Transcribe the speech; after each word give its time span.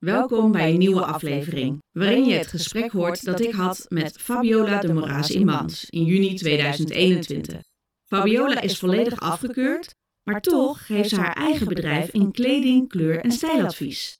Welkom 0.00 0.52
bij 0.52 0.70
een 0.70 0.78
nieuwe 0.78 1.04
aflevering, 1.04 1.82
waarin 1.90 2.24
je 2.24 2.34
het 2.34 2.46
gesprek 2.46 2.92
hoort 2.92 3.24
dat 3.24 3.40
ik 3.40 3.52
had 3.52 3.86
met 3.88 4.18
Fabiola 4.18 4.80
de 4.80 4.92
Moraes 4.92 5.30
in 5.30 5.44
Mans 5.44 5.90
in 5.90 6.04
juni 6.04 6.34
2021. 6.34 7.62
Fabiola 8.04 8.60
is 8.60 8.78
volledig 8.78 9.20
afgekeurd, 9.20 9.94
maar 10.22 10.40
toch 10.40 10.86
heeft 10.86 11.08
ze 11.08 11.20
haar 11.20 11.36
eigen 11.36 11.68
bedrijf 11.68 12.10
in 12.10 12.32
kleding, 12.32 12.88
kleur 12.88 13.20
en 13.20 13.32
stijladvies. 13.32 14.18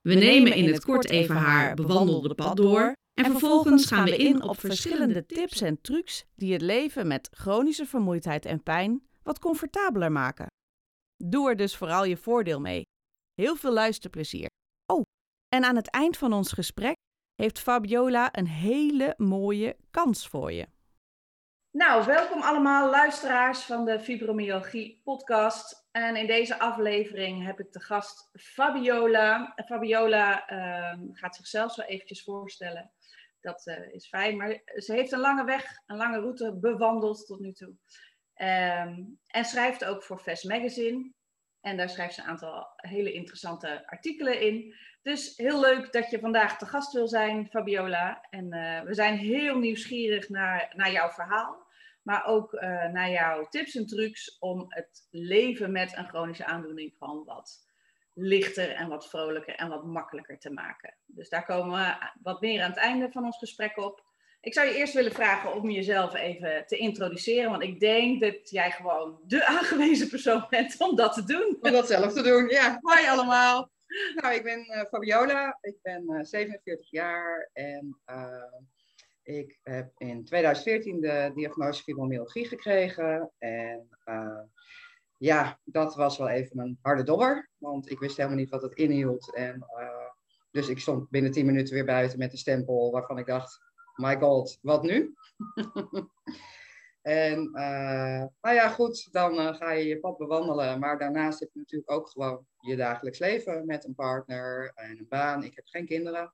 We 0.00 0.14
nemen 0.14 0.54
in 0.54 0.66
het 0.66 0.84
kort 0.84 1.08
even 1.08 1.36
haar 1.36 1.74
bewandelde 1.74 2.34
pad 2.34 2.56
door 2.56 2.92
en 3.14 3.24
vervolgens 3.24 3.86
gaan 3.86 4.04
we 4.04 4.16
in 4.16 4.42
op 4.42 4.60
verschillende 4.60 5.26
tips 5.26 5.60
en 5.60 5.80
trucs 5.80 6.24
die 6.36 6.52
het 6.52 6.62
leven 6.62 7.06
met 7.06 7.28
chronische 7.32 7.86
vermoeidheid 7.86 8.44
en 8.44 8.62
pijn 8.62 9.02
wat 9.22 9.38
comfortabeler 9.38 10.12
maken. 10.12 10.46
Doe 11.16 11.48
er 11.48 11.56
dus 11.56 11.76
vooral 11.76 12.04
je 12.04 12.16
voordeel 12.16 12.60
mee. 12.60 12.82
Heel 13.34 13.56
veel 13.56 13.72
luisterplezier. 13.72 14.48
En 15.50 15.64
aan 15.64 15.76
het 15.76 15.90
eind 15.90 16.16
van 16.16 16.32
ons 16.32 16.52
gesprek 16.52 16.96
heeft 17.34 17.58
Fabiola 17.58 18.28
een 18.32 18.46
hele 18.46 19.14
mooie 19.16 19.76
kans 19.90 20.28
voor 20.28 20.52
je. 20.52 20.66
Nou, 21.70 22.06
welkom 22.06 22.42
allemaal 22.42 22.90
luisteraars 22.90 23.62
van 23.62 23.84
de 23.84 24.00
Fibromyalgie 24.00 25.00
podcast. 25.04 25.88
En 25.90 26.16
in 26.16 26.26
deze 26.26 26.58
aflevering 26.58 27.44
heb 27.44 27.60
ik 27.60 27.72
de 27.72 27.80
gast 27.80 28.30
Fabiola. 28.32 29.54
Fabiola 29.66 30.46
ehm, 30.46 31.12
gaat 31.12 31.36
zichzelf 31.36 31.72
zo 31.72 31.80
eventjes 31.80 32.22
voorstellen. 32.22 32.92
Dat 33.40 33.66
eh, 33.66 33.92
is 33.92 34.08
fijn, 34.08 34.36
maar 34.36 34.62
ze 34.76 34.92
heeft 34.92 35.12
een 35.12 35.20
lange 35.20 35.44
weg, 35.44 35.80
een 35.86 35.96
lange 35.96 36.18
route 36.18 36.58
bewandeld 36.60 37.26
tot 37.26 37.40
nu 37.40 37.52
toe. 37.52 37.74
Ehm, 38.34 39.02
en 39.26 39.44
schrijft 39.44 39.84
ook 39.84 40.02
voor 40.02 40.18
Fast 40.18 40.44
Magazine. 40.44 41.12
En 41.60 41.76
daar 41.76 41.90
schrijft 41.90 42.14
ze 42.14 42.20
een 42.20 42.26
aantal 42.26 42.66
hele 42.76 43.12
interessante 43.12 43.86
artikelen 43.86 44.40
in. 44.40 44.74
Dus 45.02 45.36
heel 45.36 45.60
leuk 45.60 45.92
dat 45.92 46.10
je 46.10 46.20
vandaag 46.20 46.58
te 46.58 46.66
gast 46.66 46.92
wil 46.92 47.08
zijn, 47.08 47.48
Fabiola. 47.50 48.26
En 48.30 48.54
uh, 48.54 48.80
we 48.80 48.94
zijn 48.94 49.16
heel 49.16 49.58
nieuwsgierig 49.58 50.28
naar, 50.28 50.72
naar 50.76 50.92
jouw 50.92 51.10
verhaal. 51.10 51.68
Maar 52.02 52.26
ook 52.26 52.52
uh, 52.52 52.60
naar 52.86 53.10
jouw 53.10 53.48
tips 53.48 53.74
en 53.74 53.86
trucs 53.86 54.38
om 54.38 54.64
het 54.68 55.06
leven 55.10 55.72
met 55.72 55.96
een 55.96 56.08
chronische 56.08 56.44
aandoening 56.44 56.94
gewoon 56.98 57.24
wat 57.24 57.68
lichter 58.14 58.70
en 58.70 58.88
wat 58.88 59.08
vrolijker 59.08 59.54
en 59.54 59.68
wat 59.68 59.84
makkelijker 59.84 60.38
te 60.38 60.50
maken. 60.50 60.94
Dus 61.06 61.28
daar 61.28 61.44
komen 61.44 61.78
we 61.78 62.10
wat 62.22 62.40
meer 62.40 62.62
aan 62.62 62.70
het 62.70 62.78
einde 62.78 63.10
van 63.10 63.24
ons 63.24 63.38
gesprek 63.38 63.78
op. 63.78 64.04
Ik 64.40 64.54
zou 64.54 64.68
je 64.68 64.74
eerst 64.74 64.94
willen 64.94 65.12
vragen 65.12 65.54
om 65.54 65.70
jezelf 65.70 66.14
even 66.14 66.66
te 66.66 66.76
introduceren, 66.76 67.50
want 67.50 67.62
ik 67.62 67.80
denk 67.80 68.20
dat 68.20 68.50
jij 68.50 68.70
gewoon 68.70 69.20
de 69.26 69.46
aangewezen 69.56 70.08
persoon 70.08 70.46
bent 70.50 70.74
om 70.78 70.96
dat 70.96 71.12
te 71.14 71.24
doen. 71.24 71.58
Om 71.60 71.72
dat 71.72 71.86
zelf 71.86 72.12
te 72.12 72.22
doen, 72.22 72.48
ja. 72.48 72.78
Hoi 72.80 73.08
allemaal. 73.08 73.70
Nou, 74.14 74.34
ik 74.34 74.42
ben 74.42 74.58
uh, 74.58 74.84
Fabiola, 74.84 75.58
ik 75.60 75.76
ben 75.82 76.04
uh, 76.10 76.24
47 76.24 76.90
jaar 76.90 77.50
en 77.52 77.98
uh, 78.06 78.54
ik 79.22 79.58
heb 79.62 79.92
in 79.96 80.24
2014 80.24 81.00
de 81.00 81.30
diagnose 81.34 81.82
fibromyalgie 81.82 82.46
gekregen. 82.46 83.30
En 83.38 83.88
ja, 85.16 85.60
dat 85.64 85.94
was 85.94 86.18
wel 86.18 86.28
even 86.28 86.58
een 86.58 86.78
harde 86.82 87.02
dobber, 87.02 87.50
want 87.58 87.90
ik 87.90 87.98
wist 87.98 88.16
helemaal 88.16 88.38
niet 88.38 88.50
wat 88.50 88.62
het 88.62 88.74
inhield. 88.74 89.34
En, 89.34 89.66
dus 90.50 90.68
ik 90.68 90.78
stond 90.78 91.10
binnen 91.10 91.30
10 91.30 91.46
minuten 91.46 91.74
weer 91.74 91.84
buiten 91.84 92.18
met 92.18 92.32
een 92.32 92.38
stempel 92.38 92.90
waarvan 92.90 93.18
ik 93.18 93.26
dacht, 93.26 93.60
my 93.94 94.16
god, 94.16 94.58
wat 94.62 94.82
nu? 94.82 95.14
en 97.02 97.50
uh, 97.52 98.24
nou 98.40 98.54
ja, 98.54 98.68
goed, 98.68 99.12
dan 99.12 99.34
uh, 99.34 99.54
ga 99.54 99.70
je 99.70 99.86
je 99.86 100.00
pad 100.00 100.18
bewandelen. 100.18 100.78
Maar 100.78 100.98
daarnaast 100.98 101.40
heb 101.40 101.48
je 101.52 101.58
natuurlijk 101.58 101.90
ook 101.90 102.08
gewoon 102.08 102.46
je 102.58 102.76
dagelijks 102.76 103.18
leven 103.18 103.66
met 103.66 103.84
een 103.84 103.94
partner 103.94 104.72
en 104.74 104.98
een 104.98 105.06
baan. 105.08 105.44
Ik 105.44 105.54
heb 105.54 105.66
geen 105.66 105.86
kinderen. 105.86 106.32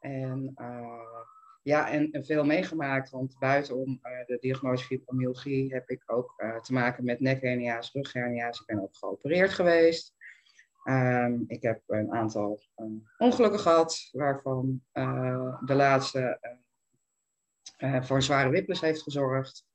En 0.00 0.54
uh, 0.60 1.20
ja, 1.62 1.90
en, 1.90 2.24
veel 2.24 2.44
meegemaakt, 2.44 3.10
want 3.10 3.38
buitenom 3.38 4.00
de 4.26 4.36
diagnose 4.40 4.84
fibromyalgie 4.84 5.72
heb 5.72 5.88
ik 5.88 6.02
ook 6.06 6.34
te 6.62 6.72
maken 6.72 7.04
met 7.04 7.20
nekhernia's, 7.20 7.92
rughernia's. 7.92 8.60
Ik 8.60 8.66
ben 8.66 8.82
ook 8.82 8.96
geopereerd 8.96 9.50
geweest. 9.50 10.14
Um, 10.84 11.44
ik 11.46 11.62
heb 11.62 11.82
een 11.86 12.12
aantal 12.12 12.60
ongelukken 13.18 13.60
gehad, 13.60 14.08
waarvan 14.12 14.82
de 15.64 15.74
laatste 15.74 16.38
voor 17.78 18.16
een 18.16 18.22
zware 18.22 18.50
whiplash 18.50 18.80
heeft 18.80 19.02
gezorgd. 19.02 19.65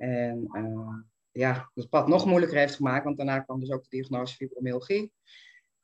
En 0.00 0.48
uh, 0.52 0.94
ja, 1.30 1.70
het 1.74 1.88
pad 1.88 2.08
nog 2.08 2.26
moeilijker 2.26 2.58
heeft 2.58 2.74
gemaakt, 2.74 3.04
want 3.04 3.16
daarna 3.16 3.40
kwam 3.40 3.60
dus 3.60 3.70
ook 3.70 3.82
de 3.82 3.88
diagnose 3.88 4.34
fibromyalgie. 4.34 5.12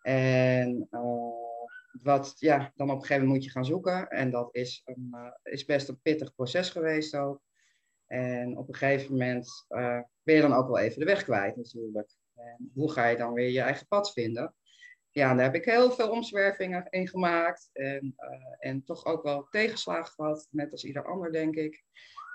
En 0.03 0.89
wat, 2.03 2.37
ja, 2.39 2.73
dan 2.75 2.91
op 2.91 2.95
een 2.95 3.01
gegeven 3.01 3.23
moment 3.23 3.33
moet 3.33 3.45
je 3.45 3.51
gaan 3.51 3.65
zoeken. 3.65 4.09
En 4.09 4.31
dat 4.31 4.49
is, 4.55 4.83
een, 4.85 5.15
is 5.43 5.65
best 5.65 5.89
een 5.89 6.01
pittig 6.01 6.35
proces 6.35 6.71
geweest 6.71 7.17
ook. 7.17 7.41
En 8.07 8.59
op 8.59 8.69
een 8.69 8.75
gegeven 8.75 9.13
moment 9.13 9.67
ben 10.23 10.35
je 10.35 10.41
dan 10.41 10.53
ook 10.53 10.67
wel 10.67 10.79
even 10.79 10.99
de 10.99 11.05
weg 11.05 11.23
kwijt 11.23 11.57
natuurlijk. 11.57 12.11
En 12.35 12.71
hoe 12.75 12.93
ga 12.93 13.07
je 13.07 13.17
dan 13.17 13.33
weer 13.33 13.51
je 13.51 13.61
eigen 13.61 13.87
pad 13.87 14.13
vinden? 14.13 14.55
ja, 15.17 15.35
daar 15.35 15.45
heb 15.45 15.55
ik 15.55 15.65
heel 15.65 15.91
veel 15.91 16.11
omzwervingen 16.11 16.87
in 16.91 17.09
gemaakt. 17.09 17.71
En, 17.73 18.15
en 18.59 18.85
toch 18.85 19.05
ook 19.05 19.23
wel 19.23 19.47
tegenslagen 19.51 20.13
gehad, 20.13 20.49
net 20.51 20.73
als 20.73 20.85
ieder 20.85 21.05
ander, 21.05 21.33
denk 21.33 21.55
ik. 21.55 21.85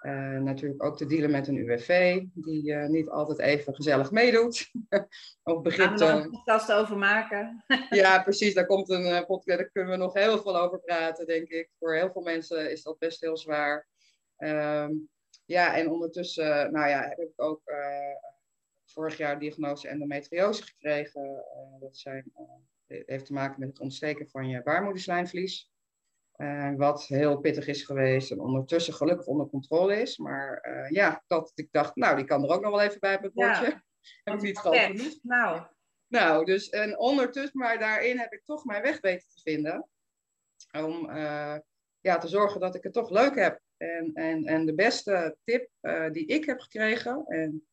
Uh, 0.01 0.37
natuurlijk 0.37 0.83
ook 0.83 0.97
te 0.97 1.05
dealen 1.05 1.31
met 1.31 1.47
een 1.47 1.55
UWV, 1.55 2.21
die 2.33 2.71
uh, 2.71 2.87
niet 2.87 3.09
altijd 3.09 3.39
even 3.39 3.75
gezellig 3.75 4.11
meedoet. 4.11 4.71
Op 5.43 5.63
begrip 5.63 5.95
te... 5.95 6.05
een 6.05 6.29
podcast 6.29 6.71
over 6.71 6.97
maken. 6.97 7.63
ja, 7.89 8.23
precies. 8.23 8.53
Daar 8.53 8.65
komt 8.65 8.89
een 8.89 9.25
podcast, 9.25 9.59
daar 9.59 9.69
kunnen 9.69 9.91
we 9.91 9.97
nog 9.97 10.13
heel 10.13 10.41
veel 10.41 10.57
over 10.57 10.79
praten, 10.79 11.25
denk 11.25 11.47
ik. 11.47 11.69
Voor 11.79 11.95
heel 11.95 12.11
veel 12.11 12.21
mensen 12.21 12.71
is 12.71 12.83
dat 12.83 12.99
best 12.99 13.21
heel 13.21 13.37
zwaar. 13.37 13.87
Um, 14.37 15.09
ja, 15.45 15.75
en 15.75 15.89
ondertussen, 15.89 16.71
nou 16.71 16.89
ja, 16.89 17.01
heb 17.01 17.19
ik 17.19 17.33
ook 17.35 17.61
vorig 18.85 19.17
jaar 19.17 19.39
diagnose 19.39 19.87
endometriose 19.87 20.63
gekregen. 20.63 21.45
dat 21.79 21.97
zijn 21.97 22.31
heeft 23.05 23.25
te 23.25 23.33
maken 23.33 23.59
met 23.59 23.69
het 23.69 23.79
ontsteken 23.79 24.29
van 24.29 24.49
je 24.49 24.63
baarmoederslijmvlies. 24.63 25.70
Uh, 26.41 26.75
wat 26.75 27.03
heel 27.03 27.39
pittig 27.39 27.67
is 27.67 27.83
geweest 27.83 28.31
en 28.31 28.39
ondertussen 28.39 28.93
gelukkig 28.93 29.25
onder 29.25 29.47
controle 29.47 30.01
is. 30.01 30.17
Maar 30.17 30.67
uh, 30.69 30.89
ja, 30.89 31.23
dat 31.27 31.51
ik 31.55 31.67
dacht, 31.71 31.95
nou, 31.95 32.15
die 32.15 32.25
kan 32.25 32.43
er 32.43 32.49
ook 32.49 32.61
nog 32.61 32.71
wel 32.71 32.81
even 32.81 32.99
bij 32.99 33.15
op 33.15 33.21
het 33.21 33.33
bordje. 33.33 33.65
Ja, 33.65 33.83
heb 34.23 34.33
ik 34.33 34.41
niet 34.41 34.57
groot 34.57 35.19
Nou. 35.21 35.61
Nou, 36.07 36.45
dus 36.45 36.69
en 36.69 36.99
ondertussen, 36.99 37.59
maar 37.59 37.79
daarin 37.79 38.19
heb 38.19 38.33
ik 38.33 38.43
toch 38.43 38.65
mijn 38.65 38.81
weg 38.81 39.01
weten 39.01 39.27
te 39.27 39.41
vinden. 39.41 39.87
Om 40.71 41.09
uh, 41.09 41.57
ja, 41.99 42.17
te 42.17 42.27
zorgen 42.27 42.59
dat 42.59 42.75
ik 42.75 42.83
het 42.83 42.93
toch 42.93 43.09
leuk 43.09 43.35
heb. 43.35 43.59
En, 43.77 44.11
en, 44.13 44.45
en 44.45 44.65
de 44.65 44.75
beste 44.75 45.37
tip 45.43 45.69
die 46.11 46.25
ik 46.25 46.45
heb 46.45 46.59
gekregen, 46.59 47.25
en 47.27 47.67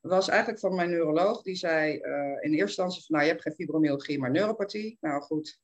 was 0.00 0.28
eigenlijk 0.28 0.60
van 0.60 0.74
mijn 0.74 0.90
neuroloog. 0.90 1.42
Die 1.42 1.56
zei 1.56 1.92
in 2.40 2.52
eerste 2.52 2.62
instantie 2.62 3.04
van, 3.04 3.16
nou, 3.16 3.22
je 3.22 3.30
hebt 3.30 3.42
geen 3.42 3.54
fibromyalgie, 3.54 4.18
maar 4.18 4.30
neuropathie. 4.30 4.96
Nou 5.00 5.22
goed, 5.22 5.60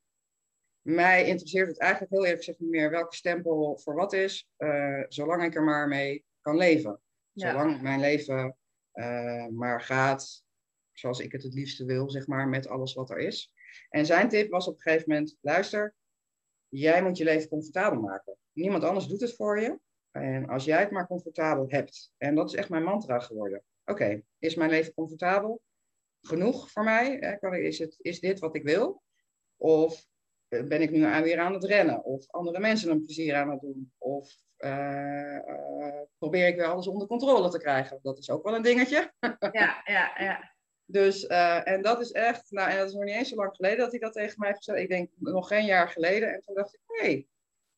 mij 0.85 1.27
interesseert 1.27 1.69
het 1.69 1.79
eigenlijk 1.79 2.13
heel 2.13 2.23
eerlijk 2.23 2.45
gezegd 2.45 2.61
niet 2.61 2.71
meer 2.71 2.91
welke 2.91 3.15
stempel 3.15 3.79
voor 3.79 3.95
wat 3.95 4.13
is, 4.13 4.49
uh, 4.59 5.05
zolang 5.09 5.45
ik 5.45 5.55
er 5.55 5.63
maar 5.63 5.89
mee 5.89 6.25
kan 6.41 6.57
leven. 6.57 7.01
Ja. 7.33 7.51
Zolang 7.51 7.81
mijn 7.81 8.01
leven 8.01 8.57
uh, 8.93 9.47
maar 9.47 9.81
gaat 9.81 10.45
zoals 10.93 11.21
ik 11.21 11.33
het 11.33 11.43
het 11.43 11.55
liefste 11.55 11.85
wil, 11.85 12.11
zeg 12.11 12.27
maar, 12.27 12.49
met 12.49 12.69
alles 12.69 12.95
wat 12.95 13.11
er 13.11 13.19
is. 13.19 13.53
En 13.89 14.07
zijn 14.07 14.29
tip 14.29 14.51
was 14.51 14.69
op 14.69 14.75
een 14.75 14.81
gegeven 14.81 15.09
moment, 15.09 15.37
luister, 15.41 15.95
jij 16.69 17.03
moet 17.03 17.17
je 17.17 17.25
leven 17.25 17.49
comfortabel 17.49 18.01
maken. 18.01 18.37
Niemand 18.53 18.85
anders 18.85 19.07
doet 19.07 19.21
het 19.21 19.35
voor 19.35 19.61
je. 19.61 19.79
En 20.11 20.49
als 20.49 20.65
jij 20.65 20.81
het 20.81 20.91
maar 20.91 21.07
comfortabel 21.07 21.65
hebt, 21.69 22.13
en 22.17 22.35
dat 22.35 22.49
is 22.49 22.55
echt 22.55 22.69
mijn 22.69 22.83
mantra 22.83 23.19
geworden. 23.19 23.63
Oké, 23.85 24.23
is 24.39 24.55
mijn 24.55 24.71
leven 24.71 24.95
comfortabel? 24.95 25.63
Genoeg 26.21 26.71
voor 26.71 26.85
mij? 26.85 27.39
Is, 27.41 27.79
het, 27.79 27.97
is 27.99 28.21
dit 28.21 28.39
wat 28.39 28.55
ik 28.55 28.63
wil? 28.63 29.03
Of 29.57 29.95
eh, 29.95 30.14
ben 30.63 30.83
ik 30.83 30.91
nu 30.91 31.01
weer 31.23 31.39
aan 31.39 31.53
het 31.53 31.65
rennen? 31.65 32.05
Of 32.05 32.31
andere 32.31 32.59
mensen 32.59 32.91
een 32.91 33.05
plezier 33.05 33.35
aan 33.35 33.51
het 33.51 33.61
doen? 33.61 33.93
Of 33.99 34.37
uh, 34.59 35.39
uh, 35.47 36.01
probeer 36.19 36.47
ik 36.47 36.57
weer 36.57 36.67
alles 36.67 36.87
onder 36.87 37.07
controle 37.07 37.49
te 37.49 37.59
krijgen? 37.59 37.99
Dat 38.03 38.19
is 38.19 38.31
ook 38.31 38.45
wel 38.45 38.55
een 38.55 38.63
dingetje. 38.63 39.13
ja, 39.53 39.83
ja, 39.85 40.13
ja. 40.19 40.53
Dus, 40.87 41.25
uh, 41.25 41.69
en 41.69 41.83
dat 41.83 42.01
is 42.01 42.11
echt, 42.11 42.51
nou, 42.51 42.71
en 42.71 42.77
dat 42.77 42.89
is 42.89 42.95
nog 42.95 43.05
niet 43.05 43.15
eens 43.15 43.29
zo 43.29 43.37
lang 43.37 43.55
geleden 43.55 43.79
dat 43.79 43.91
hij 43.91 44.01
dat 44.01 44.13
tegen 44.13 44.35
mij 44.39 44.49
heeft 44.49 44.65
gezegd. 44.65 44.83
Ik 44.83 44.89
denk 44.89 45.11
nog 45.19 45.49
geen 45.49 45.65
jaar 45.65 45.89
geleden. 45.89 46.35
En 46.35 46.41
toen 46.41 46.55
dacht 46.55 46.75
ik, 46.75 46.81
hé, 46.87 47.07
hey, 47.07 47.27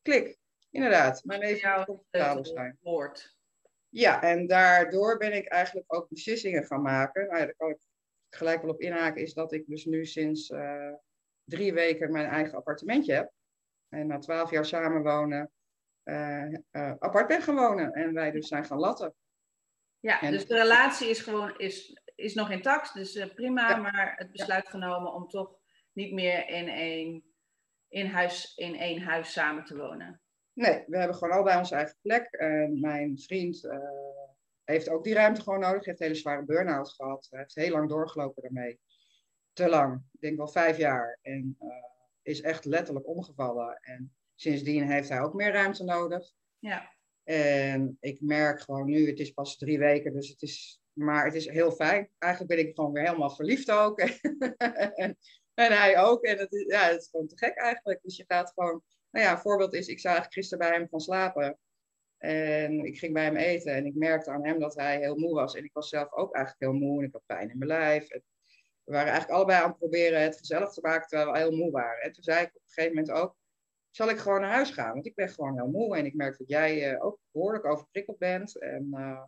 klik. 0.01 0.37
Inderdaad, 0.71 1.23
mijn 1.23 1.39
leven 1.39 1.73
moet 1.75 1.85
comfortabel 1.85 2.45
zijn. 2.45 2.77
Woord. 2.81 3.35
Ja, 3.89 4.21
en 4.21 4.47
daardoor 4.47 5.17
ben 5.17 5.33
ik 5.33 5.47
eigenlijk 5.47 5.93
ook 5.93 6.09
beslissingen 6.09 6.65
gaan 6.65 6.81
maken. 6.81 7.27
Nou 7.27 7.39
ja, 7.39 7.45
daar 7.45 7.55
kan 7.55 7.69
ik 7.69 7.79
gelijk 8.29 8.61
wel 8.61 8.71
op 8.71 8.81
inhaken, 8.81 9.21
is 9.21 9.33
dat 9.33 9.53
ik 9.53 9.67
dus 9.67 9.85
nu 9.85 10.05
sinds 10.05 10.49
uh, 10.49 10.93
drie 11.47 11.73
weken 11.73 12.11
mijn 12.11 12.29
eigen 12.29 12.57
appartementje 12.57 13.13
heb. 13.13 13.31
En 13.89 14.07
na 14.07 14.19
twaalf 14.19 14.51
jaar 14.51 14.65
samenwonen 14.65 15.51
uh, 16.03 16.51
uh, 16.71 16.93
apart 16.99 17.27
ben 17.27 17.41
gaan 17.41 17.55
wonen. 17.55 17.91
En 17.91 18.13
wij 18.13 18.31
dus 18.31 18.47
zijn 18.47 18.65
gaan 18.65 18.79
latten. 18.79 19.13
Ja, 19.99 20.21
en, 20.21 20.31
dus 20.31 20.45
de 20.45 20.57
relatie 20.57 21.09
is 21.09 21.19
gewoon 21.19 21.57
is, 21.57 22.01
is 22.15 22.33
nog 22.33 22.51
intact, 22.51 22.93
dus 22.93 23.33
prima, 23.33 23.69
ja. 23.69 23.75
maar 23.75 24.13
het 24.17 24.31
besluit 24.31 24.63
ja. 24.63 24.69
genomen 24.69 25.13
om 25.13 25.27
toch 25.27 25.59
niet 25.93 26.13
meer 26.13 26.49
in 26.49 26.67
één, 26.67 27.23
in, 27.87 28.05
huis, 28.05 28.55
in 28.55 28.75
één 28.75 29.01
huis 29.01 29.31
samen 29.31 29.63
te 29.63 29.77
wonen. 29.77 30.21
Nee, 30.53 30.83
we 30.87 30.97
hebben 30.97 31.15
gewoon 31.15 31.37
al 31.37 31.43
bij 31.43 31.57
onze 31.57 31.75
eigen 31.75 31.97
plek. 32.01 32.25
En 32.31 32.79
mijn 32.79 33.19
vriend 33.19 33.69
heeft 34.63 34.89
ook 34.89 35.03
die 35.03 35.13
ruimte 35.13 35.41
gewoon 35.41 35.59
nodig. 35.59 35.85
Hij 35.85 35.85
heeft 35.85 35.99
een 35.99 36.07
hele 36.07 36.19
zware 36.19 36.45
burn-out 36.45 36.89
gehad. 36.89 37.27
Hij 37.29 37.39
heeft 37.39 37.55
heel 37.55 37.71
lang 37.71 37.89
doorgelopen 37.89 38.41
daarmee. 38.41 38.79
Te 39.57 39.69
lang. 39.69 40.03
Ik 40.11 40.19
denk 40.19 40.37
wel 40.37 40.47
vijf 40.47 40.77
jaar. 40.77 41.19
En 41.21 41.57
uh, 41.61 41.69
is 42.21 42.41
echt 42.41 42.65
letterlijk 42.65 43.07
omgevallen. 43.07 43.79
En 43.81 44.15
sindsdien 44.35 44.91
heeft 44.91 45.09
hij 45.09 45.21
ook 45.21 45.33
meer 45.33 45.51
ruimte 45.51 45.83
nodig. 45.83 46.31
Ja. 46.59 46.93
En 47.23 47.97
ik 47.99 48.21
merk 48.21 48.61
gewoon 48.61 48.85
nu, 48.85 49.07
het 49.07 49.19
is 49.19 49.31
pas 49.31 49.57
drie 49.57 49.79
weken, 49.79 50.13
dus 50.13 50.29
het 50.29 50.41
is, 50.41 50.81
maar 50.93 51.25
het 51.25 51.33
is 51.33 51.49
heel 51.49 51.71
fijn. 51.71 52.09
Eigenlijk 52.17 52.53
ben 52.55 52.67
ik 52.67 52.75
gewoon 52.75 52.91
weer 52.91 53.03
helemaal 53.03 53.35
verliefd 53.35 53.71
ook. 53.71 53.99
en, 54.95 55.17
en 55.53 55.77
hij 55.77 55.99
ook. 55.99 56.23
En 56.23 56.37
het 56.37 56.51
is, 56.51 56.63
ja, 56.63 56.87
het 56.89 57.01
is 57.01 57.07
gewoon 57.09 57.27
te 57.27 57.37
gek 57.37 57.55
eigenlijk. 57.55 57.99
Dus 58.01 58.17
je 58.17 58.25
gaat 58.27 58.51
gewoon 58.55 58.83
nou 59.11 59.25
ja, 59.25 59.31
een 59.31 59.37
voorbeeld 59.37 59.73
is, 59.73 59.87
ik 59.87 60.03
eigenlijk 60.03 60.33
gisteren 60.33 60.67
bij 60.67 60.77
hem 60.77 60.89
van 60.89 60.99
slapen. 60.99 61.57
En 62.17 62.85
ik 62.85 62.97
ging 62.97 63.13
bij 63.13 63.23
hem 63.23 63.35
eten 63.35 63.73
en 63.73 63.85
ik 63.85 63.95
merkte 63.95 64.31
aan 64.31 64.45
hem 64.45 64.59
dat 64.59 64.75
hij 64.75 64.99
heel 64.99 65.15
moe 65.15 65.33
was. 65.33 65.55
En 65.55 65.63
ik 65.63 65.73
was 65.73 65.89
zelf 65.89 66.13
ook 66.13 66.35
eigenlijk 66.35 66.71
heel 66.71 66.87
moe 66.87 66.99
en 66.99 67.07
ik 67.07 67.13
had 67.13 67.25
pijn 67.25 67.49
in 67.49 67.57
mijn 67.57 67.69
lijf. 67.69 68.09
En 68.09 68.23
we 68.87 68.93
waren 68.93 69.11
eigenlijk 69.11 69.37
allebei 69.37 69.61
aan 69.61 69.69
het 69.69 69.77
proberen 69.77 70.21
het 70.21 70.37
gezellig 70.37 70.71
te 70.71 70.81
maken 70.81 71.07
terwijl 71.07 71.31
we 71.31 71.37
heel 71.37 71.51
moe 71.51 71.71
waren. 71.71 72.01
En 72.01 72.11
toen 72.11 72.23
zei 72.23 72.41
ik 72.41 72.55
op 72.55 72.61
een 72.61 72.71
gegeven 72.71 72.95
moment 72.95 73.15
ook, 73.15 73.35
zal 73.89 74.09
ik 74.09 74.17
gewoon 74.17 74.41
naar 74.41 74.51
huis 74.51 74.71
gaan? 74.71 74.93
Want 74.93 75.05
ik 75.05 75.15
ben 75.15 75.29
gewoon 75.29 75.55
heel 75.55 75.69
moe 75.69 75.97
en 75.97 76.05
ik 76.05 76.13
merk 76.13 76.37
dat 76.37 76.49
jij 76.49 76.93
uh, 76.93 77.05
ook 77.05 77.19
behoorlijk 77.31 77.65
overprikkeld 77.65 78.17
bent. 78.17 78.59
En 78.59 78.87
uh, 78.91 79.23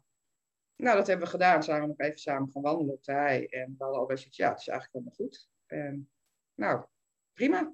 nou, 0.75 0.97
dat 0.97 1.07
hebben 1.07 1.25
we 1.25 1.31
gedaan. 1.31 1.63
Zijn 1.63 1.81
we 1.81 1.87
nog 1.87 1.99
even 1.99 2.19
samen 2.19 2.51
gaan 2.51 2.61
wandelen 2.61 2.93
op 2.93 3.03
de 3.03 3.11
hei. 3.11 3.45
En 3.45 3.75
we 3.77 3.83
hadden 3.83 3.99
al 4.01 4.05
best 4.05 4.35
ja, 4.35 4.49
het 4.49 4.59
is 4.59 4.67
eigenlijk 4.67 4.91
helemaal 4.91 5.13
goed. 5.13 5.49
En 5.65 6.11
nou, 6.53 6.85
prima. 7.33 7.73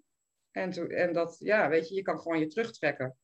En, 0.52 0.72
en 0.90 1.14
dat, 1.14 1.36
ja, 1.40 1.70
weet 1.70 1.90
je, 1.90 1.96
je 1.96 2.02
kan 2.02 2.20
gewoon 2.20 2.40
je 2.40 2.48
terugtrekken. 2.48 3.18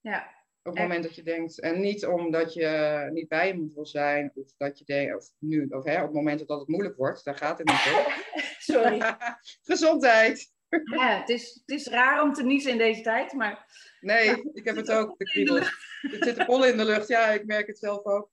Ja. 0.00 0.43
Op 0.66 0.72
het 0.72 0.82
moment 0.82 1.02
dat 1.02 1.14
je 1.14 1.22
denkt, 1.22 1.60
en 1.60 1.80
niet 1.80 2.06
omdat 2.06 2.54
je 2.54 3.08
niet 3.12 3.28
bij 3.28 3.46
je 3.46 3.54
moet 3.54 3.74
wil 3.74 3.86
zijn, 3.86 4.32
of 4.34 4.52
dat 4.56 4.78
je 4.78 4.84
denkt, 4.84 5.16
of 5.16 5.30
nu, 5.38 5.66
of 5.68 5.84
hè, 5.84 5.96
op 5.96 6.04
het 6.04 6.12
moment 6.12 6.48
dat 6.48 6.58
het 6.58 6.68
moeilijk 6.68 6.96
wordt, 6.96 7.24
daar 7.24 7.36
gaat 7.36 7.58
het 7.58 7.68
niet 7.68 7.94
om. 7.96 8.12
Sorry. 8.74 9.16
Gezondheid. 9.72 10.52
Ja, 10.68 11.20
het 11.20 11.28
is, 11.28 11.62
het 11.66 11.78
is 11.78 11.86
raar 11.86 12.22
om 12.22 12.32
te 12.32 12.42
niezen 12.42 12.70
in 12.70 12.78
deze 12.78 13.00
tijd, 13.00 13.32
maar... 13.32 13.66
Nee, 14.00 14.50
ik 14.52 14.64
heb 14.64 14.76
het 14.76 14.90
ook, 14.90 15.18
de. 15.18 15.70
Het 16.00 16.24
zit 16.24 16.44
vol 16.44 16.66
in 16.66 16.76
de 16.76 16.84
lucht, 16.84 17.08
ja, 17.08 17.30
ik 17.30 17.46
merk 17.46 17.66
het 17.66 17.78
zelf 17.78 18.04
ook. 18.04 18.30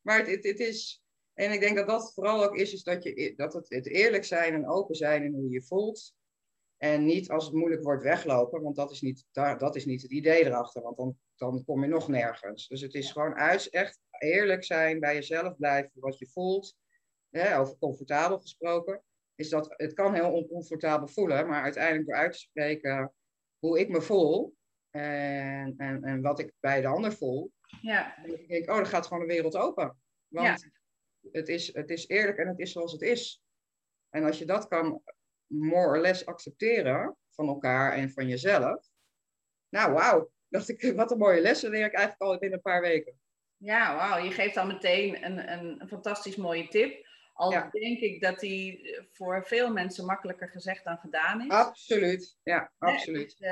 Maar 0.00 0.18
het, 0.18 0.26
het, 0.26 0.44
het, 0.44 0.60
is, 0.60 1.02
en 1.34 1.52
ik 1.52 1.60
denk 1.60 1.76
dat 1.76 1.86
dat 1.86 2.12
vooral 2.14 2.44
ook 2.44 2.56
is, 2.56 2.72
is 2.72 2.82
dat, 2.82 3.02
je, 3.02 3.32
dat 3.36 3.52
het, 3.52 3.68
het 3.68 3.88
eerlijk 3.88 4.24
zijn 4.24 4.54
en 4.54 4.68
open 4.68 4.94
zijn 4.94 5.22
in 5.24 5.32
hoe 5.32 5.44
je 5.44 5.50
je 5.50 5.62
voelt. 5.62 6.15
En 6.76 7.04
niet 7.04 7.30
als 7.30 7.44
het 7.44 7.54
moeilijk 7.54 7.82
wordt 7.82 8.02
weglopen, 8.02 8.62
want 8.62 8.76
dat 8.76 8.90
is 8.90 9.00
niet, 9.00 9.24
dat 9.32 9.76
is 9.76 9.84
niet 9.84 10.02
het 10.02 10.10
idee 10.10 10.44
erachter, 10.44 10.82
want 10.82 10.96
dan, 10.96 11.16
dan 11.36 11.64
kom 11.64 11.82
je 11.82 11.88
nog 11.88 12.08
nergens. 12.08 12.68
Dus 12.68 12.80
het 12.80 12.94
is 12.94 13.12
gewoon 13.12 13.34
uit, 13.34 13.68
echt 13.68 14.00
eerlijk 14.18 14.64
zijn, 14.64 15.00
bij 15.00 15.14
jezelf 15.14 15.56
blijven, 15.56 15.90
wat 15.94 16.18
je 16.18 16.28
voelt. 16.28 16.76
Hè, 17.30 17.58
over 17.58 17.78
comfortabel 17.78 18.38
gesproken, 18.38 19.02
is 19.34 19.48
dat 19.48 19.74
het 19.76 19.92
kan 19.92 20.14
heel 20.14 20.32
oncomfortabel 20.32 21.08
voelen, 21.08 21.46
maar 21.46 21.62
uiteindelijk 21.62 22.06
door 22.06 22.16
uit 22.16 22.32
te 22.32 22.38
spreken 22.38 23.12
hoe 23.58 23.80
ik 23.80 23.88
me 23.88 24.00
voel 24.00 24.54
en, 24.90 25.74
en, 25.76 26.04
en 26.04 26.22
wat 26.22 26.38
ik 26.38 26.52
bij 26.60 26.80
de 26.80 26.86
ander 26.86 27.12
voel, 27.12 27.52
ja. 27.80 28.14
dan 28.26 28.36
denk 28.36 28.48
ik, 28.48 28.70
oh, 28.70 28.76
dan 28.76 28.86
gaat 28.86 29.06
gewoon 29.06 29.26
de 29.26 29.32
wereld 29.32 29.56
open. 29.56 29.98
Want 30.28 30.60
ja. 30.60 30.70
het, 31.30 31.48
is, 31.48 31.74
het 31.74 31.90
is 31.90 32.08
eerlijk 32.08 32.38
en 32.38 32.48
het 32.48 32.58
is 32.58 32.72
zoals 32.72 32.92
het 32.92 33.02
is. 33.02 33.42
En 34.10 34.24
als 34.24 34.38
je 34.38 34.44
dat 34.44 34.68
kan 34.68 35.02
more 35.46 35.86
or 35.86 36.00
less 36.00 36.26
accepteren 36.26 37.16
van 37.30 37.48
elkaar 37.48 37.92
en 37.92 38.10
van 38.10 38.28
jezelf. 38.28 38.86
Nou, 39.68 39.92
wauw. 39.92 40.30
Dacht 40.48 40.68
ik, 40.68 40.92
wat 40.96 41.10
een 41.10 41.18
mooie 41.18 41.40
lessen 41.40 41.70
leer 41.70 41.86
ik 41.86 41.94
eigenlijk 41.94 42.30
al 42.30 42.38
binnen 42.38 42.58
een 42.58 42.72
paar 42.72 42.80
weken. 42.80 43.20
Ja, 43.56 43.96
wauw. 43.96 44.24
Je 44.24 44.30
geeft 44.30 44.56
al 44.56 44.66
meteen 44.66 45.24
een, 45.24 45.52
een, 45.52 45.88
fantastisch 45.88 46.36
mooie 46.36 46.68
tip. 46.68 47.06
Al 47.32 47.50
ja. 47.50 47.68
denk 47.70 47.98
ik 47.98 48.20
dat 48.20 48.40
die 48.40 48.96
voor 49.12 49.44
veel 49.46 49.72
mensen 49.72 50.04
makkelijker 50.04 50.48
gezegd 50.48 50.84
dan 50.84 50.98
gedaan 50.98 51.40
is. 51.40 51.50
Absoluut, 51.50 52.38
ja, 52.42 52.72
absoluut. 52.78 53.38
Dus, 53.38 53.48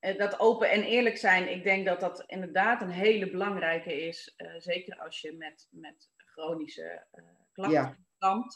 uh, 0.00 0.18
dat 0.18 0.40
open 0.40 0.70
en 0.70 0.82
eerlijk 0.82 1.16
zijn, 1.16 1.50
ik 1.50 1.64
denk 1.64 1.86
dat 1.86 2.00
dat 2.00 2.24
inderdaad 2.26 2.82
een 2.82 2.90
hele 2.90 3.30
belangrijke 3.30 4.06
is. 4.06 4.34
Uh, 4.36 4.54
zeker 4.58 4.98
als 4.98 5.20
je 5.20 5.32
met, 5.32 5.68
met 5.70 6.10
chronische 6.16 7.06
uh, 7.12 7.24
klachten 7.52 8.03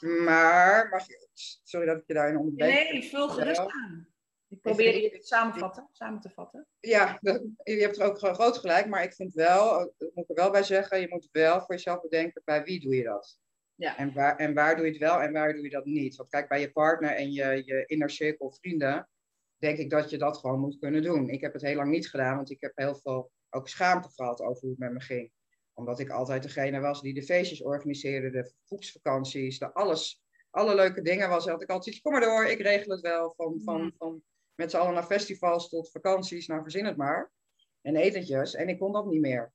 Maar, 0.01 0.89
mag 0.89 1.07
je, 1.07 1.29
sorry 1.63 1.87
dat 1.87 1.97
ik 1.97 2.07
je 2.07 2.15
daarin 2.15 2.39
onderbreek. 2.39 2.93
Nee, 2.93 3.03
vul 3.03 3.29
gerust 3.29 3.61
aan. 3.61 4.09
Ik 4.49 4.61
probeer 4.61 5.03
je 5.03 5.09
het 5.09 5.27
samenvatten, 5.27 5.89
samen 5.93 6.21
te 6.21 6.31
vatten. 6.31 6.67
Ja, 6.81 7.19
je 7.63 7.81
hebt 7.81 7.99
er 7.99 8.07
ook 8.07 8.19
groot 8.19 8.59
gelijk, 8.59 8.87
maar 8.87 9.03
ik 9.03 9.15
vind 9.15 9.35
wel, 9.35 9.95
dat 9.99 10.15
moet 10.15 10.25
ik 10.25 10.29
er 10.29 10.43
wel 10.43 10.51
bij 10.51 10.63
zeggen, 10.63 11.01
je 11.01 11.09
moet 11.09 11.29
wel 11.33 11.61
voor 11.61 11.75
jezelf 11.75 12.01
bedenken 12.01 12.43
bij 12.45 12.65
wie 12.65 12.81
doe 12.81 12.95
je 12.95 13.03
dat. 13.03 13.39
Ja. 13.75 13.97
En, 13.97 14.13
waar, 14.13 14.37
en 14.37 14.55
waar 14.55 14.77
doe 14.77 14.85
je 14.85 14.91
het 14.91 15.01
wel 15.01 15.21
en 15.21 15.33
waar 15.33 15.53
doe 15.53 15.63
je 15.63 15.71
dat 15.71 15.85
niet. 15.85 16.17
Want 16.17 16.29
kijk, 16.29 16.49
bij 16.49 16.61
je 16.61 16.73
partner 16.73 17.11
en 17.11 17.33
je, 17.33 17.63
je 17.65 17.85
inner 17.87 18.11
cirkel 18.11 18.51
vrienden, 18.51 19.09
denk 19.57 19.79
ik 19.79 19.91
dat 19.91 20.11
je 20.11 20.19
dat 20.19 20.39
gewoon 20.39 20.61
moet 20.61 20.79
kunnen 20.79 21.03
doen. 21.03 21.29
Ik 21.29 21.41
heb 21.41 21.53
het 21.53 21.63
heel 21.63 21.77
lang 21.77 21.91
niet 21.91 22.11
gedaan, 22.11 22.37
want 22.37 22.51
ik 22.51 22.61
heb 22.61 22.73
heel 22.75 22.95
veel 22.95 23.31
ook 23.51 23.69
schaamte 23.69 24.09
gehad 24.09 24.41
over 24.41 24.61
hoe 24.61 24.71
het 24.71 24.79
met 24.79 24.93
me 24.93 25.01
ging 25.01 25.33
omdat 25.79 25.99
ik 25.99 26.11
altijd 26.11 26.43
degene 26.43 26.81
was 26.81 27.01
die 27.01 27.15
de 27.15 27.23
feestjes 27.23 27.63
organiseerde, 27.63 28.31
de 28.31 28.53
groepsvakanties, 28.67 29.59
de 29.59 29.73
alles. 29.73 30.23
Alle 30.51 30.75
leuke 30.75 31.03
dingen 31.03 31.29
was, 31.29 31.47
had 31.47 31.63
ik 31.63 31.71
altijd 31.71 31.95
iets, 31.95 32.03
kom 32.03 32.13
maar 32.13 32.21
door, 32.21 32.47
ik 32.47 32.61
regel 32.61 32.93
het 32.93 33.01
wel. 33.01 33.35
Van, 33.37 33.61
van, 33.65 33.93
van 33.99 34.23
met 34.55 34.71
z'n 34.71 34.77
allen 34.77 34.95
naar 34.95 35.07
festivals 35.07 35.69
tot 35.69 35.91
vakanties, 35.91 36.47
nou 36.47 36.63
verzin 36.63 36.85
het 36.85 36.97
maar. 36.97 37.33
En 37.81 37.97
etentjes. 37.97 38.55
En 38.55 38.69
ik 38.69 38.79
kon 38.79 38.93
dat 38.93 39.07
niet 39.07 39.21
meer. 39.21 39.53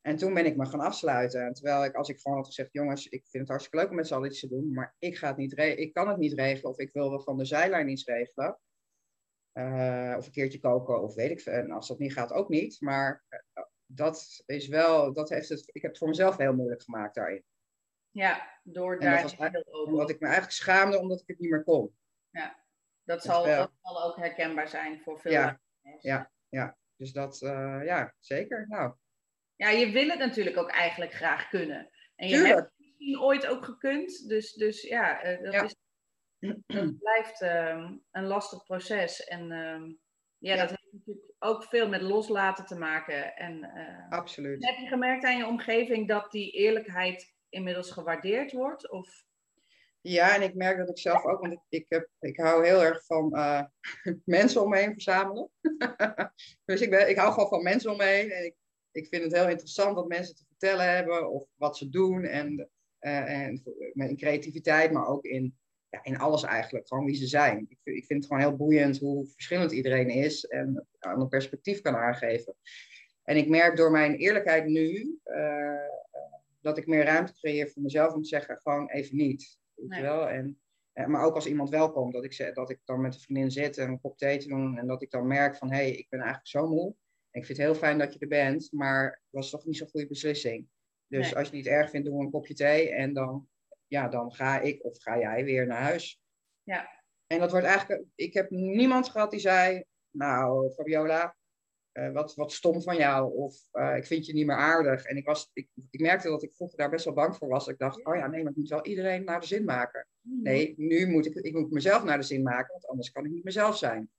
En 0.00 0.16
toen 0.16 0.34
ben 0.34 0.46
ik 0.46 0.56
me 0.56 0.66
gaan 0.66 0.80
afsluiten. 0.80 1.46
En 1.46 1.52
terwijl 1.52 1.84
ik, 1.84 1.94
als 1.94 2.08
ik 2.08 2.20
gewoon 2.20 2.36
had 2.36 2.46
gezegd, 2.46 2.72
jongens, 2.72 3.06
ik 3.06 3.26
vind 3.26 3.42
het 3.42 3.48
hartstikke 3.48 3.78
leuk 3.78 3.90
om 3.90 3.96
met 3.96 4.06
z'n 4.06 4.14
allen 4.14 4.28
iets 4.28 4.40
te 4.40 4.48
doen, 4.48 4.72
maar 4.72 4.94
ik, 4.98 5.16
ga 5.16 5.28
het 5.28 5.36
niet 5.36 5.58
ik 5.58 5.92
kan 5.92 6.08
het 6.08 6.16
niet 6.16 6.32
regelen 6.32 6.70
of 6.70 6.78
ik 6.78 6.92
wil 6.92 7.10
wel 7.10 7.20
van 7.20 7.36
de 7.36 7.44
zijlijn 7.44 7.88
iets 7.88 8.04
regelen. 8.04 8.58
Uh, 9.52 10.14
of 10.18 10.26
een 10.26 10.32
keertje 10.32 10.58
koken 10.58 11.02
of 11.02 11.14
weet 11.14 11.30
ik 11.30 11.40
veel. 11.40 11.52
En 11.52 11.70
als 11.70 11.88
dat 11.88 11.98
niet 11.98 12.12
gaat, 12.12 12.32
ook 12.32 12.48
niet. 12.48 12.80
Maar 12.80 13.24
dat 13.94 14.42
is 14.46 14.68
wel, 14.68 15.12
dat 15.12 15.28
heeft 15.28 15.48
het, 15.48 15.62
ik 15.72 15.82
heb 15.82 15.90
het 15.90 15.98
voor 15.98 16.08
mezelf 16.08 16.36
heel 16.36 16.54
moeilijk 16.54 16.82
gemaakt 16.82 17.14
daarin. 17.14 17.44
Ja, 18.10 18.60
door 18.62 18.98
daar 18.98 19.18
heel 19.18 19.64
open. 19.70 19.92
Omdat 19.92 20.10
ik 20.10 20.20
me 20.20 20.26
eigenlijk 20.26 20.56
schaamde 20.56 20.98
omdat 20.98 21.20
ik 21.20 21.26
het 21.26 21.38
niet 21.38 21.50
meer 21.50 21.64
kon. 21.64 21.96
Ja, 22.30 22.64
dat, 23.02 23.22
zal, 23.22 23.44
dat 23.44 23.72
zal 23.82 24.02
ook 24.02 24.16
herkenbaar 24.16 24.68
zijn 24.68 25.00
voor 25.00 25.20
veel 25.20 25.32
ja, 25.32 25.60
ja, 26.00 26.30
ja, 26.48 26.76
dus 26.96 27.12
dat, 27.12 27.40
uh, 27.42 27.80
ja, 27.84 28.14
zeker. 28.18 28.66
Nou. 28.68 28.94
Ja, 29.56 29.68
je 29.68 29.90
wil 29.90 30.08
het 30.08 30.18
natuurlijk 30.18 30.56
ook 30.56 30.70
eigenlijk 30.70 31.12
graag 31.12 31.48
kunnen. 31.48 31.90
En 32.16 32.28
je 32.28 32.34
Tuurlijk. 32.34 32.54
hebt 32.54 32.66
het 32.66 32.78
misschien 32.78 33.20
ooit 33.20 33.46
ook 33.46 33.64
gekund, 33.64 34.28
dus, 34.28 34.52
dus 34.52 34.82
ja, 34.82 35.24
uh, 35.24 35.42
dat, 35.42 35.52
ja. 35.52 35.62
Is, 35.62 35.76
dat 36.66 36.98
blijft 36.98 37.40
uh, 37.40 37.90
een 38.10 38.26
lastig 38.26 38.64
proces. 38.64 39.24
En 39.24 39.50
ja, 40.40 40.54
ja, 40.54 40.60
dat 40.60 40.70
heeft 40.70 40.92
natuurlijk 40.92 41.34
ook 41.38 41.64
veel 41.64 41.88
met 41.88 42.02
loslaten 42.02 42.66
te 42.66 42.78
maken. 42.78 43.36
En, 43.36 43.70
uh, 43.74 44.18
Absoluut. 44.18 44.66
Heb 44.66 44.76
je 44.76 44.86
gemerkt 44.86 45.24
aan 45.24 45.36
je 45.36 45.46
omgeving 45.46 46.08
dat 46.08 46.30
die 46.30 46.50
eerlijkheid 46.50 47.34
inmiddels 47.48 47.90
gewaardeerd 47.90 48.52
wordt? 48.52 48.90
Of? 48.90 49.24
Ja, 50.00 50.34
en 50.34 50.42
ik 50.42 50.54
merk 50.54 50.78
dat 50.78 50.88
ik 50.88 50.98
zelf 50.98 51.24
ook, 51.24 51.40
want 51.40 51.52
ik, 51.52 51.60
ik, 51.68 51.86
heb, 51.88 52.08
ik 52.20 52.36
hou 52.36 52.66
heel 52.66 52.84
erg 52.84 53.04
van 53.04 53.36
uh, 53.36 53.62
mensen 54.24 54.62
om 54.62 54.68
me 54.70 54.78
heen 54.78 54.92
verzamelen. 54.92 55.50
dus 56.64 56.80
ik, 56.80 56.90
ben, 56.90 57.08
ik 57.08 57.16
hou 57.16 57.32
gewoon 57.32 57.48
van 57.48 57.62
mensen 57.62 57.90
om 57.90 57.96
me 57.96 58.04
heen. 58.04 58.30
En 58.30 58.44
ik, 58.44 58.54
ik 58.92 59.06
vind 59.06 59.22
het 59.22 59.36
heel 59.36 59.48
interessant 59.48 59.94
wat 59.94 60.08
mensen 60.08 60.34
te 60.34 60.44
vertellen 60.48 60.94
hebben 60.94 61.30
of 61.30 61.46
wat 61.54 61.76
ze 61.76 61.88
doen. 61.88 62.24
En, 62.24 62.68
uh, 63.00 63.44
en 63.44 63.62
in 63.94 64.16
creativiteit, 64.16 64.92
maar 64.92 65.06
ook 65.06 65.24
in, 65.24 65.59
ja, 65.90 66.04
in 66.04 66.18
alles 66.18 66.42
eigenlijk. 66.42 66.88
Gewoon 66.88 67.04
wie 67.04 67.14
ze 67.14 67.26
zijn. 67.26 67.66
Ik, 67.68 67.78
ik 67.82 68.04
vind 68.04 68.22
het 68.22 68.26
gewoon 68.26 68.48
heel 68.48 68.56
boeiend 68.56 68.98
hoe 68.98 69.26
verschillend 69.26 69.72
iedereen 69.72 70.08
is 70.08 70.44
en 70.44 70.86
een 70.98 71.28
perspectief 71.28 71.80
kan 71.80 71.94
aangeven. 71.94 72.54
En 73.22 73.36
ik 73.36 73.48
merk 73.48 73.76
door 73.76 73.90
mijn 73.90 74.14
eerlijkheid 74.14 74.66
nu 74.66 75.18
uh, 75.24 75.88
dat 76.60 76.78
ik 76.78 76.86
meer 76.86 77.04
ruimte 77.04 77.32
creëer 77.32 77.68
voor 77.70 77.82
mezelf 77.82 78.14
om 78.14 78.22
te 78.22 78.28
zeggen, 78.28 78.60
gewoon 78.60 78.90
even 78.90 79.16
niet. 79.16 79.58
Weet 79.74 79.96
je 79.96 80.02
wel? 80.02 80.28
En, 80.28 80.60
uh, 80.94 81.06
maar 81.06 81.24
ook 81.24 81.34
als 81.34 81.46
iemand 81.46 81.70
welkomt, 81.70 82.12
dat 82.12 82.24
ik, 82.24 82.50
dat 82.54 82.70
ik 82.70 82.80
dan 82.84 83.00
met 83.00 83.14
een 83.14 83.20
vriendin 83.20 83.50
zit 83.50 83.78
en 83.78 83.88
een 83.88 84.00
kop 84.00 84.18
thee 84.18 84.38
te 84.38 84.48
doen 84.48 84.78
en 84.78 84.86
dat 84.86 85.02
ik 85.02 85.10
dan 85.10 85.26
merk 85.26 85.56
van, 85.56 85.70
hé, 85.70 85.76
hey, 85.76 85.90
ik 85.90 86.06
ben 86.08 86.18
eigenlijk 86.18 86.48
zo 86.48 86.68
moe. 86.68 86.94
Ik 87.30 87.44
vind 87.44 87.58
het 87.58 87.66
heel 87.66 87.74
fijn 87.74 87.98
dat 87.98 88.12
je 88.12 88.18
er 88.18 88.28
bent, 88.28 88.72
maar 88.72 89.04
het 89.04 89.30
was 89.30 89.50
toch 89.50 89.64
niet 89.64 89.76
zo'n 89.76 89.88
goede 89.88 90.06
beslissing. 90.06 90.68
Dus 91.06 91.24
nee. 91.24 91.36
als 91.36 91.48
je 91.48 91.56
het 91.56 91.64
niet 91.64 91.72
erg 91.74 91.90
vindt, 91.90 92.06
doe 92.06 92.22
een 92.22 92.30
kopje 92.30 92.54
thee 92.54 92.90
en 92.90 93.12
dan, 93.12 93.48
ja, 93.90 94.08
dan 94.08 94.32
ga 94.32 94.60
ik 94.60 94.84
of 94.84 95.02
ga 95.02 95.18
jij 95.18 95.44
weer 95.44 95.66
naar 95.66 95.82
huis. 95.82 96.20
Ja. 96.62 96.90
En 97.26 97.38
dat 97.38 97.50
wordt 97.50 97.66
eigenlijk, 97.66 98.04
ik 98.14 98.34
heb 98.34 98.50
niemand 98.50 99.08
gehad 99.08 99.30
die 99.30 99.40
zei, 99.40 99.84
nou 100.10 100.72
Fabiola, 100.72 101.36
uh, 101.92 102.12
wat, 102.12 102.34
wat 102.34 102.52
stom 102.52 102.82
van 102.82 102.96
jou 102.96 103.34
of 103.34 103.56
uh, 103.72 103.96
ik 103.96 104.06
vind 104.06 104.26
je 104.26 104.32
niet 104.32 104.46
meer 104.46 104.56
aardig. 104.56 105.04
En 105.04 105.16
ik, 105.16 105.26
was, 105.26 105.50
ik, 105.52 105.68
ik 105.90 106.00
merkte 106.00 106.28
dat 106.28 106.42
ik 106.42 106.54
vroeger 106.54 106.78
daar 106.78 106.90
best 106.90 107.04
wel 107.04 107.14
bang 107.14 107.36
voor 107.36 107.48
was. 107.48 107.68
Ik 107.68 107.78
dacht, 107.78 108.04
oh 108.04 108.16
ja, 108.16 108.26
nee, 108.26 108.42
maar 108.42 108.50
ik 108.50 108.56
moet 108.58 108.68
wel 108.68 108.84
iedereen 108.84 109.24
naar 109.24 109.40
de 109.40 109.46
zin 109.46 109.64
maken. 109.64 110.06
Mhm. 110.20 110.42
Nee, 110.42 110.74
nu 110.76 111.06
moet 111.06 111.26
ik, 111.26 111.34
ik 111.34 111.52
moet 111.54 111.70
mezelf 111.70 112.04
naar 112.04 112.18
de 112.18 112.24
zin 112.24 112.42
maken, 112.42 112.72
want 112.72 112.86
anders 112.86 113.10
kan 113.10 113.24
ik 113.24 113.30
niet 113.30 113.44
mezelf 113.44 113.76
zijn. 113.76 114.10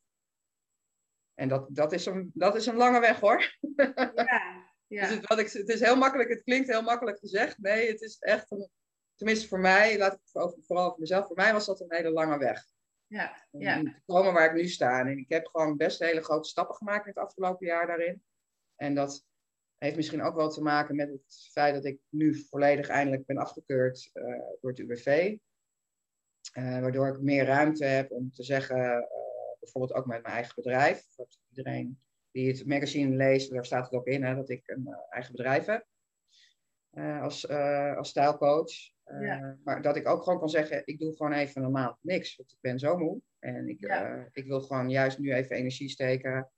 En 1.34 1.48
dat, 1.48 1.68
dat, 1.70 1.92
is, 1.92 2.06
een, 2.06 2.32
dat 2.34 2.56
is 2.56 2.66
een 2.66 2.76
lange 2.76 3.00
weg 3.00 3.20
hoor. 3.20 3.58
Ja, 3.76 4.70
ja. 4.88 5.02
dus 5.08 5.16
het, 5.16 5.28
wat 5.28 5.40
ik, 5.40 5.52
het 5.52 5.70
is 5.70 5.80
heel 5.80 5.96
makkelijk, 5.96 6.30
het 6.30 6.44
klinkt 6.44 6.70
heel 6.70 6.82
makkelijk 6.82 7.20
gezegd. 7.20 7.58
Nee, 7.58 7.88
het 7.88 8.02
is 8.02 8.20
echt, 8.20 8.52
een, 8.52 8.70
tenminste 9.22 9.48
voor 9.48 9.60
mij, 9.60 9.98
laat 9.98 10.14
ik 10.14 10.20
het 10.24 10.44
over, 10.44 10.64
vooral 10.64 10.90
voor 10.90 11.00
mezelf, 11.00 11.28
voor 11.28 11.36
mij 11.36 11.54
was 11.54 11.66
dat 11.66 11.80
een 11.80 11.94
hele 11.94 12.12
lange 12.12 12.38
weg. 12.38 12.66
Ja, 13.08 13.48
ja. 13.52 13.80
Om 13.80 13.86
te 13.86 14.02
komen 14.06 14.34
waar 14.34 14.46
ik 14.46 14.62
nu 14.62 14.68
sta. 14.68 15.00
En 15.00 15.18
ik 15.18 15.30
heb 15.30 15.48
gewoon 15.48 15.78
best 15.78 16.00
hele 16.00 16.22
grote 16.22 16.50
stappen 16.50 16.76
gemaakt 16.76 17.06
in 17.06 17.12
het 17.16 17.24
afgelopen 17.24 17.68
jaar 17.68 17.88
daarin. 17.88 18.24
En 18.76 18.96
dat 18.96 19.26
heeft 19.78 19.96
misschien 19.96 20.22
ook 20.22 20.36
wel 20.36 20.50
te 20.50 20.62
maken 20.62 20.96
met 20.96 21.10
het 21.10 21.50
feit 21.52 21.74
dat 21.74 21.86
ik 21.86 22.00
nu 22.10 22.36
volledig 22.36 22.88
eindelijk 22.88 23.26
ben 23.26 23.38
afgekeurd 23.38 24.10
uh, 24.14 24.24
door 24.62 24.70
het 24.72 24.80
UWV. 24.80 25.38
Uh, 26.58 26.80
waardoor 26.80 27.08
ik 27.08 27.22
meer 27.22 27.46
ruimte 27.46 27.86
heb 27.86 28.12
om 28.12 28.32
te 28.32 28.44
zeggen, 28.44 28.78
uh, 28.78 29.00
bijvoorbeeld 29.60 29.94
ook 29.94 30.06
met 30.06 30.22
mijn 30.22 30.34
eigen 30.34 30.54
bedrijf. 30.56 31.08
Dat 31.16 31.40
iedereen 31.50 32.02
die 32.32 32.48
het 32.48 32.66
magazine 32.66 33.16
leest, 33.16 33.52
daar 33.52 33.66
staat 33.66 33.86
het 33.86 33.94
ook 33.94 34.08
in 34.08 34.24
hè, 34.24 34.36
dat 34.36 34.50
ik 34.50 34.68
een 34.68 34.96
eigen 35.10 35.32
bedrijf 35.32 35.66
heb. 35.66 35.86
als, 37.22 37.48
als 37.98 38.10
stijlcoach. 38.10 38.72
Ja. 39.20 39.58
Maar 39.64 39.82
dat 39.82 39.96
ik 39.96 40.08
ook 40.08 40.24
gewoon 40.24 40.40
kan 40.40 40.50
zeggen, 40.50 40.82
ik 40.86 41.00
doe 41.00 41.16
gewoon 41.16 41.34
even 41.34 41.72
maand 41.72 41.98
niks. 42.02 42.36
Want 42.36 42.52
ik 42.52 42.58
ben 42.62 42.80
zo 42.80 42.98
moe. 42.98 43.22
En 43.40 43.70
ik, 43.70 43.80
Ja. 43.80 44.16
uh, 44.18 44.26
ik 44.32 44.46
wil 44.46 44.62
gewoon 44.62 44.90
juist 44.90 45.20
nu 45.20 45.34
even 45.34 45.56
energie 45.56 45.90
steken 45.90 46.52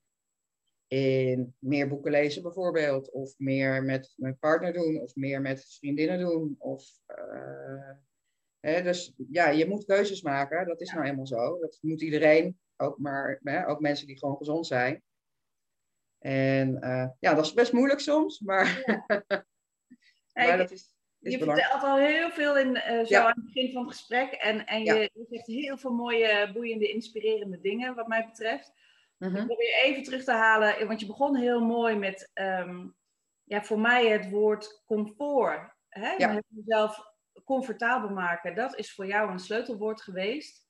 in 0.87 1.55
meer 1.59 1.87
boeken 1.87 2.11
lezen 2.11 2.41
bijvoorbeeld. 2.41 3.11
Of 3.11 3.33
meer 3.37 3.83
met 3.83 4.13
mijn 4.15 4.37
partner 4.37 4.73
doen. 4.73 5.01
Of 5.01 5.15
meer 5.15 5.41
met 5.41 5.65
vriendinnen 5.77 6.19
doen. 6.19 6.55
Of, 6.59 6.99
uh, 7.07 7.91
hè, 8.59 8.81
dus 8.81 9.13
ja, 9.29 9.49
je 9.49 9.67
moet 9.67 9.85
keuzes 9.85 10.21
maken. 10.21 10.67
Dat 10.67 10.81
is 10.81 10.91
nou 10.91 11.05
eenmaal 11.05 11.27
zo. 11.27 11.59
Dat 11.59 11.77
moet 11.81 12.01
iedereen. 12.01 12.59
Ook, 12.77 12.97
maar, 12.97 13.39
hè, 13.43 13.67
ook 13.67 13.79
mensen 13.79 14.07
die 14.07 14.17
gewoon 14.17 14.37
gezond 14.37 14.67
zijn. 14.67 15.03
En 16.19 16.77
ja, 17.19 17.33
dat 17.33 17.45
is 17.45 17.53
best 17.53 17.73
moeilijk 17.73 17.99
soms. 17.99 18.39
Maar, 18.39 18.83
maar 20.33 20.57
dat 20.57 20.71
is 20.71 20.92
je 21.31 21.37
belangrijk. 21.37 21.71
vertelt 21.71 21.91
al 21.91 21.97
heel 21.97 22.29
veel 22.29 22.57
in, 22.57 22.75
uh, 22.75 22.83
zo 22.85 23.03
Ja. 23.07 23.21
aan 23.21 23.33
het 23.35 23.45
begin 23.53 23.71
van 23.71 23.81
het 23.85 23.91
gesprek. 23.91 24.31
En, 24.31 24.65
en 24.65 24.83
Ja. 24.83 24.93
je, 24.93 25.09
je 25.13 25.25
zegt 25.29 25.47
heel 25.47 25.77
veel 25.77 25.93
mooie, 25.93 26.51
boeiende, 26.53 26.89
inspirerende 26.91 27.59
dingen, 27.59 27.95
wat 27.95 28.07
mij 28.07 28.25
betreft. 28.25 28.71
Mhm. 29.17 29.35
Ik 29.35 29.45
probeer 29.45 29.73
even 29.83 30.03
terug 30.03 30.23
te 30.23 30.31
halen, 30.31 30.87
want 30.87 30.99
je 30.99 31.05
begon 31.05 31.35
heel 31.35 31.61
mooi 31.61 31.95
met, 31.95 32.31
ehm, 32.33 32.87
ja, 33.43 33.63
voor 33.63 33.79
mij 33.79 34.07
het 34.07 34.29
woord 34.29 34.83
comfort. 34.85 35.71
Hè? 35.89 36.11
Ja. 36.11 36.41
Jezelf 36.47 37.11
comfortabel 37.45 38.09
maken, 38.09 38.55
dat 38.55 38.77
is 38.77 38.93
voor 38.93 39.05
jou 39.05 39.31
een 39.31 39.39
sleutelwoord 39.39 40.01
geweest. 40.01 40.61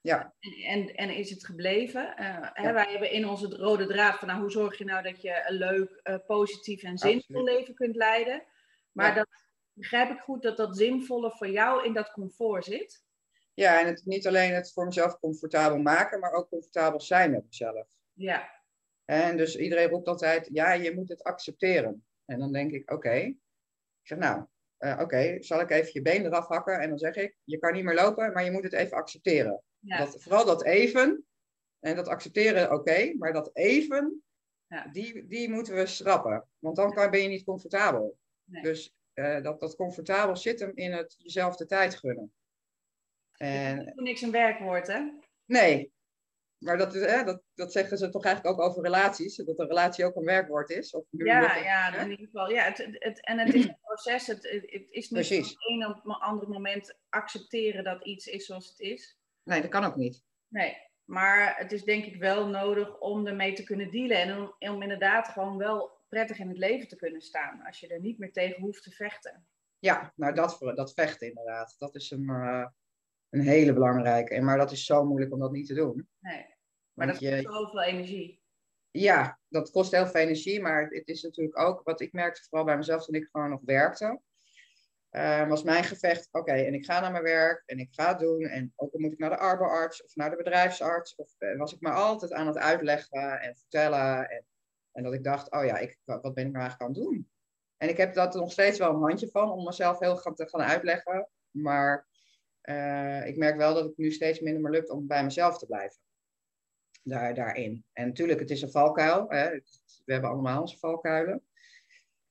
Ja. 0.00 0.34
En, 0.40 0.52
en, 0.64 0.94
en 0.94 1.10
is 1.10 1.30
het 1.30 1.46
gebleven? 1.46 2.16
Eh, 2.16 2.36
hè, 2.52 2.62
Ja. 2.62 2.72
wij 2.72 2.86
hebben 2.90 3.10
in 3.10 3.28
onze 3.28 3.48
rode 3.56 3.86
draad 3.86 4.18
van, 4.18 4.28
nou, 4.28 4.40
hoe 4.40 4.50
zorg 4.50 4.78
je 4.78 4.84
nou 4.84 5.02
dat 5.02 5.22
je 5.22 5.44
een 5.46 5.56
leuk, 5.56 6.00
eh, 6.02 6.16
positief 6.26 6.82
en 6.82 6.98
zinvol 6.98 7.36
Absoluut. 7.36 7.58
leven 7.58 7.74
kunt 7.74 7.96
leiden? 7.96 8.42
Maar 8.92 9.08
Ja. 9.08 9.14
dat 9.14 9.28
begrijp 9.72 10.10
ik 10.10 10.20
goed 10.20 10.42
dat 10.42 10.56
dat 10.56 10.76
zinvolle 10.76 11.30
voor 11.30 11.48
jou 11.48 11.84
in 11.84 11.92
dat 11.92 12.10
comfort 12.12 12.64
zit. 12.64 13.02
Ja, 13.54 13.80
en 13.80 13.86
het, 13.86 14.02
niet 14.04 14.26
alleen 14.26 14.52
het 14.54 14.72
voor 14.72 14.84
mezelf 14.84 15.18
comfortabel 15.18 15.78
maken, 15.78 16.20
maar 16.20 16.32
ook 16.32 16.48
comfortabel 16.48 17.00
zijn 17.00 17.30
met 17.30 17.44
mezelf. 17.46 17.88
Ja, 18.12 18.50
En 19.04 19.36
dus 19.36 19.56
iedereen 19.56 19.88
roept 19.88 20.08
altijd, 20.08 20.48
ja, 20.52 20.72
je 20.72 20.94
moet 20.94 21.08
het 21.08 21.22
accepteren. 21.22 22.04
En 22.24 22.38
dan 22.38 22.52
denk 22.52 22.72
ik, 22.72 22.90
oké. 22.90 23.12
Ik 23.14 23.36
zeg, 24.02 24.18
nou, 24.18 24.44
eh, 24.76 24.98
oké, 25.00 25.36
zal 25.42 25.60
ik 25.60 25.70
even 25.70 25.90
je 25.92 26.02
been 26.02 26.24
eraf 26.26 26.46
hakken? 26.46 26.80
En 26.80 26.88
dan 26.88 26.98
zeg 26.98 27.14
ik, 27.14 27.36
je 27.44 27.58
kan 27.58 27.72
niet 27.72 27.84
meer 27.84 27.94
lopen, 27.94 28.32
maar 28.32 28.44
je 28.44 28.50
moet 28.50 28.64
het 28.64 28.72
even 28.72 28.96
accepteren. 28.96 29.62
ja, 29.78 29.98
Dat, 29.98 30.22
vooral 30.22 30.44
dat 30.44 30.64
even, 30.64 31.26
en 31.80 31.96
dat 31.96 32.08
accepteren, 32.08 32.72
oké, 32.72 33.14
maar 33.18 33.32
dat 33.32 33.50
even, 33.52 34.22
Ja. 34.66 34.86
die, 34.92 35.26
die 35.26 35.50
moeten 35.50 35.74
we 35.74 35.86
schrappen. 35.86 36.48
Want 36.58 36.76
dan 36.76 36.92
kan, 36.94 37.10
ben 37.10 37.22
je 37.22 37.28
niet 37.28 37.44
comfortabel. 37.44 38.18
Nee. 38.44 38.62
Dus 38.62 38.94
eh, 39.14 39.42
dat, 39.42 39.60
dat 39.60 39.76
comfortabel 39.76 40.36
zit 40.36 40.60
hem 40.60 40.72
in 40.74 40.92
het 40.92 41.14
jezelf 41.18 41.56
de 41.56 41.66
tijd 41.66 41.96
gunnen. 41.96 42.32
En 43.36 43.92
voor 43.94 44.02
niks 44.02 44.20
een 44.22 44.30
werkwoord, 44.30 44.86
hè? 44.86 45.00
Nee, 45.44 45.92
maar 46.58 46.78
dat, 46.78 46.94
is, 46.94 47.10
hè, 47.10 47.24
dat, 47.24 47.42
dat 47.54 47.72
zeggen 47.72 47.98
ze 47.98 48.08
toch 48.08 48.24
eigenlijk 48.24 48.58
ook 48.58 48.66
over 48.66 48.82
relaties. 48.82 49.36
Dat 49.36 49.58
een 49.58 49.66
relatie 49.66 50.04
ook 50.04 50.16
een 50.16 50.24
werkwoord 50.24 50.70
is. 50.70 50.92
Of 50.94 51.04
Ja, 51.10 51.40
dat- 51.40 51.64
ja, 51.64 51.90
hè? 51.90 52.04
in 52.04 52.10
ieder 52.10 52.26
geval. 52.26 52.50
Ja, 52.50 52.62
het, 52.64 52.88
het, 52.92 53.24
en 53.26 53.38
het 53.38 53.54
is 53.54 53.64
een 53.64 53.78
proces. 53.80 54.26
Het, 54.26 54.42
het 54.50 54.70
het 54.70 54.90
is 54.90 55.10
niet 55.10 55.50
op 55.50 55.60
een 55.68 55.86
of 55.86 56.20
ander 56.20 56.48
moment 56.48 56.98
accepteren 57.08 57.84
dat 57.84 58.04
iets 58.04 58.26
is 58.26 58.46
zoals 58.46 58.68
het 58.68 58.80
is. 58.80 59.18
Nee, 59.42 59.60
dat 59.60 59.70
kan 59.70 59.84
ook 59.84 59.96
niet. 59.96 60.22
Nee, 60.48 60.76
maar 61.04 61.56
het 61.58 61.72
is 61.72 61.84
denk 61.84 62.04
ik 62.04 62.16
wel 62.16 62.46
nodig 62.46 62.98
om 62.98 63.26
ermee 63.26 63.52
te 63.52 63.64
kunnen 63.64 63.90
dealen. 63.90 64.16
En 64.16 64.38
om, 64.38 64.54
om 64.74 64.82
inderdaad 64.82 65.28
gewoon 65.28 65.56
wel 65.56 66.00
prettig 66.12 66.38
in 66.38 66.48
het 66.48 66.58
leven 66.58 66.88
te 66.88 66.96
kunnen 66.96 67.20
staan. 67.20 67.62
Als 67.66 67.80
je 67.80 67.88
er 67.88 68.00
niet 68.00 68.18
meer 68.18 68.32
tegen 68.32 68.60
hoeft 68.60 68.82
te 68.82 68.90
vechten. 68.90 69.46
Ja, 69.78 70.12
nou 70.16 70.34
dat, 70.34 70.58
dat 70.74 70.92
vechten 70.94 71.26
inderdaad. 71.28 71.74
Dat 71.78 71.94
is 71.94 72.10
een, 72.10 72.28
eh, 72.28 72.66
een 73.30 73.40
hele 73.40 73.72
belangrijke. 73.72 74.34
En 74.34 74.44
Maar 74.44 74.58
dat 74.58 74.72
is 74.72 74.84
zo 74.84 75.04
moeilijk 75.04 75.32
om 75.32 75.38
dat 75.38 75.52
niet 75.52 75.66
te 75.66 75.74
doen. 75.74 76.08
Nee. 76.18 76.46
Maar 76.92 77.06
Want 77.06 77.20
dat 77.20 77.20
je, 77.20 77.42
kost 77.42 77.56
zoveel 77.58 77.82
energie. 77.82 78.42
ja, 78.90 79.38
dat 79.48 79.70
kost 79.70 79.92
heel 79.92 80.06
veel 80.06 80.20
energie. 80.20 80.60
Maar 80.60 80.88
het 80.88 81.08
is 81.08 81.22
natuurlijk 81.22 81.58
ook, 81.58 81.82
wat 81.84 82.00
ik 82.00 82.12
merkte 82.12 82.42
vooral 82.48 82.66
bij 82.66 82.76
mezelf 82.76 83.04
toen 83.04 83.14
ik 83.14 83.28
gewoon 83.32 83.50
nog 83.50 83.60
werkte. 83.64 84.20
eh, 85.08 85.48
was 85.48 85.62
mijn 85.62 85.84
gevecht, 85.84 86.28
oké, 86.32 86.52
en 86.52 86.74
ik 86.74 86.84
ga 86.84 87.00
naar 87.00 87.10
mijn 87.12 87.22
werk 87.24 87.62
en 87.66 87.78
ik 87.78 87.88
ga 87.92 88.08
het 88.08 88.18
doen. 88.18 88.42
En 88.42 88.72
ook 88.76 88.92
al 88.92 89.00
moet 89.00 89.12
ik 89.12 89.18
naar 89.18 89.30
de 89.30 89.38
arbeidsarts 89.38 90.04
of 90.04 90.14
naar 90.14 90.30
de 90.30 90.36
bedrijfsarts. 90.36 91.14
Of 91.14 91.34
eh, 91.38 91.56
was 91.58 91.74
ik 91.74 91.80
maar 91.80 91.94
altijd 91.94 92.32
aan 92.32 92.46
het 92.46 92.56
uitleggen 92.58 93.40
en 93.40 93.56
vertellen. 93.56 94.30
En, 94.30 94.44
en 94.92 95.02
dat 95.02 95.12
ik 95.12 95.24
dacht, 95.24 95.50
oh 95.50 95.64
ja, 95.64 95.78
ik, 95.78 95.98
wat 96.04 96.34
ben 96.34 96.46
ik 96.46 96.52
nou 96.52 96.64
eigenlijk 96.64 96.80
aan 96.80 96.92
het 96.92 97.12
doen? 97.12 97.30
En 97.76 97.88
ik 97.88 97.96
heb 97.96 98.14
dat 98.14 98.34
nog 98.34 98.52
steeds 98.52 98.78
wel 98.78 98.90
een 98.90 99.00
handje 99.00 99.30
van 99.30 99.50
om 99.50 99.64
mezelf 99.64 99.98
heel 99.98 100.16
gaan 100.16 100.34
te 100.34 100.48
gaan 100.48 100.62
uitleggen. 100.62 101.28
Maar 101.50 102.06
eh, 102.60 103.26
ik 103.26 103.36
merk 103.36 103.56
wel 103.56 103.74
dat 103.74 103.84
het 103.84 103.96
nu 103.96 104.10
steeds 104.10 104.40
minder 104.40 104.70
lukt 104.70 104.90
om 104.90 105.06
bij 105.06 105.24
mezelf 105.24 105.58
te 105.58 105.66
blijven. 105.66 105.98
Daar, 107.02 107.34
daarin. 107.34 107.84
En 107.92 108.06
natuurlijk, 108.06 108.40
het 108.40 108.50
is 108.50 108.62
een 108.62 108.70
valkuil. 108.70 109.26
Hè? 109.28 109.50
We 110.04 110.12
hebben 110.12 110.30
allemaal 110.30 110.60
onze 110.60 110.78
valkuilen. 110.78 111.42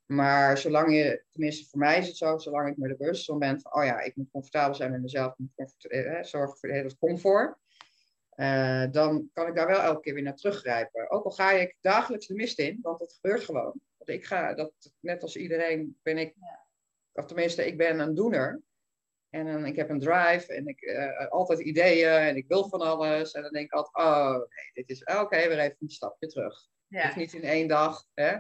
Maar 0.06 0.58
zolang 0.58 0.96
je, 0.96 1.24
tenminste 1.32 1.70
voor 1.70 1.80
mij 1.80 1.98
is 1.98 2.08
het 2.08 2.18
zo, 2.18 2.38
zolang 2.38 2.70
ik 2.70 2.78
me 2.78 2.90
er 2.90 2.98
bewust 2.98 3.26
van 3.26 3.40
ben 3.40 3.62
van, 3.62 3.74
oh 3.74 3.84
ja, 3.84 4.00
ik 4.00 4.16
moet 4.16 4.32
comfortabel 4.32 4.76
zijn 4.76 4.92
met 4.92 5.02
mezelf, 5.02 5.32
ik 5.32 5.46
moet 5.56 5.88
eh, 5.88 6.24
zorgen 6.24 6.58
voor 6.58 6.70
hele 6.70 6.98
comfort, 6.98 7.58
eh, 8.36 8.86
dan 8.92 9.30
kan 9.34 9.48
ik 9.48 9.56
daar 9.56 9.68
wel 9.68 9.82
elke 9.82 10.02
keer 10.02 10.14
weer 10.14 10.24
naar 10.24 10.36
teruggrijpen. 10.36 11.10
Ook 11.10 11.24
al 11.26 11.32
ga 11.32 11.52
ik 11.52 11.78
dagelijks 11.82 12.28
de 12.28 12.34
mist 12.34 12.60
in, 12.60 12.80
want 12.82 13.00
dat 13.00 13.14
gebeurt 13.14 13.44
gewoon. 13.44 13.82
Want 13.98 14.10
ik 14.10 14.26
ga, 14.26 14.54
dat, 14.54 14.74
net 15.00 15.22
als 15.22 15.36
iedereen 15.36 16.00
ben 16.04 16.18
ik, 16.18 16.36
of 17.14 17.26
tenminste, 17.26 17.66
ik 17.66 17.78
ben 17.78 18.00
een 18.00 18.16
doener. 18.16 18.62
En 19.30 19.66
ik 19.66 19.76
heb 19.76 19.90
een 19.90 20.00
drive 20.00 20.54
en 20.54 20.68
ik 20.68 20.82
eh, 20.82 21.28
altijd 21.28 21.60
ideeën 21.60 22.10
en 22.10 22.36
ik 22.36 22.48
wil 22.48 22.70
van 22.70 22.82
alles. 22.82 23.32
En 23.32 23.42
dan 23.42 23.52
denk 23.52 23.66
ik 23.66 23.74
altijd, 23.74 24.08
oh 24.08 24.38
nee, 24.38 24.72
dit 24.74 24.90
is, 24.90 25.04
oké, 25.04 25.48
weer 25.48 25.60
even 25.60 25.78
een 25.80 25.90
stapje 25.90 26.28
terug. 26.28 26.68
Ja. 26.88 27.04
Hoeft 27.04 27.16
niet 27.16 27.34
in 27.34 27.44
één 27.44 27.68
dag. 27.68 28.06
Hè? 28.14 28.38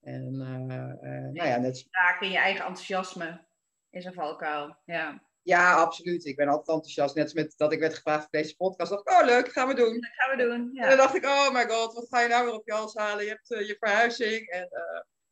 En 0.00 0.40
eh, 0.40 1.08
nou 1.08 1.48
ja, 1.48 1.56
net, 1.56 1.86
Raken 1.90 2.26
in 2.26 2.32
je 2.32 2.38
eigen 2.38 2.64
enthousiasme 2.64 3.46
is 3.90 4.04
een 4.04 4.14
valkuil. 4.14 4.76
Ja. 4.84 5.29
Ja, 5.42 5.74
absoluut. 5.74 6.24
Ik 6.24 6.36
ben 6.36 6.48
altijd 6.48 6.68
enthousiast. 6.68 7.14
Net 7.14 7.24
als 7.24 7.32
met 7.32 7.54
dat 7.56 7.72
ik 7.72 7.80
werd 7.80 7.94
gevraagd 7.94 8.20
voor 8.20 8.40
deze 8.40 8.56
podcast. 8.56 8.90
dacht 8.90 9.08
ik, 9.08 9.20
oh 9.20 9.24
leuk, 9.24 9.48
gaan 9.48 9.68
we 9.68 9.74
doen. 9.74 10.00
Dat 10.00 10.10
gaan 10.12 10.36
we 10.36 10.44
doen, 10.44 10.70
ja. 10.72 10.82
En 10.82 10.88
dan 10.88 10.98
dacht 10.98 11.14
ik, 11.14 11.24
oh 11.24 11.52
my 11.52 11.68
god, 11.68 11.94
wat 11.94 12.08
ga 12.08 12.20
je 12.20 12.28
nou 12.28 12.44
weer 12.44 12.54
op 12.54 12.66
je 12.66 12.72
hals 12.72 12.94
halen? 12.94 13.24
Je 13.24 13.30
hebt 13.30 13.50
uh, 13.50 13.66
je 13.66 13.76
verhuizing. 13.78 14.48
En 14.48 14.68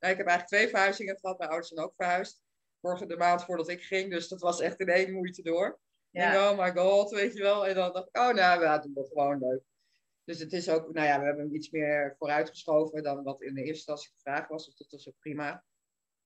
uh, 0.00 0.10
ik 0.10 0.16
heb 0.16 0.26
eigenlijk 0.26 0.46
twee 0.46 0.68
verhuizingen 0.68 1.18
gehad. 1.18 1.38
Mijn 1.38 1.50
ouders 1.50 1.72
zijn 1.72 1.84
ook 1.84 1.94
verhuisd. 1.96 2.42
Vorige 2.80 3.06
de 3.06 3.16
maand 3.16 3.44
voordat 3.44 3.68
ik 3.68 3.82
ging. 3.82 4.10
Dus 4.10 4.28
dat 4.28 4.40
was 4.40 4.60
echt 4.60 4.80
in 4.80 4.88
één 4.88 5.12
moeite 5.12 5.42
door. 5.42 5.78
Ja. 6.10 6.32
En 6.32 6.38
oh 6.38 6.58
my 6.58 6.72
god, 6.72 7.10
weet 7.10 7.34
je 7.34 7.42
wel. 7.42 7.66
En 7.66 7.74
dan 7.74 7.92
dacht 7.92 8.08
ik, 8.08 8.16
oh 8.16 8.34
nou, 8.34 8.62
ja, 8.62 8.78
doen 8.78 8.94
dat 8.94 9.08
gewoon 9.08 9.38
leuk. 9.38 9.62
Dus 10.24 10.38
het 10.38 10.52
is 10.52 10.68
ook, 10.68 10.92
nou 10.92 11.06
ja, 11.06 11.18
we 11.18 11.24
hebben 11.24 11.44
hem 11.44 11.54
iets 11.54 11.70
meer 11.70 12.14
vooruitgeschoven 12.18 13.02
dan 13.02 13.22
wat 13.22 13.42
in 13.42 13.54
de 13.54 13.60
eerste 13.60 13.74
instantie 13.74 14.10
gevraagd 14.14 14.48
was. 14.48 14.66
Dus 14.66 14.76
dat 14.76 14.90
was 14.90 15.08
ook 15.08 15.18
prima. 15.18 15.64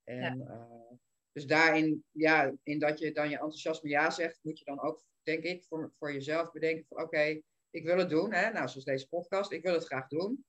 En 0.04 0.38
ja. 0.38 0.44
uh, 0.44 0.98
dus 1.32 1.46
daarin, 1.46 2.04
ja, 2.10 2.54
in 2.62 2.78
dat 2.78 2.98
je 2.98 3.12
dan 3.12 3.28
je 3.28 3.34
enthousiasme 3.34 3.88
ja 3.88 4.10
zegt, 4.10 4.38
moet 4.42 4.58
je 4.58 4.64
dan 4.64 4.80
ook, 4.80 5.04
denk 5.22 5.42
ik, 5.44 5.64
voor, 5.64 5.92
voor 5.98 6.12
jezelf 6.12 6.52
bedenken 6.52 6.84
van 6.88 7.02
oké, 7.02 7.40
ik 7.70 7.84
wil 7.84 7.98
het 7.98 8.10
doen. 8.10 8.32
Hè? 8.32 8.50
Nou, 8.52 8.68
zoals 8.68 8.84
deze 8.84 9.08
podcast, 9.08 9.52
ik 9.52 9.62
wil 9.62 9.72
het 9.72 9.86
graag 9.86 10.08
doen. 10.08 10.44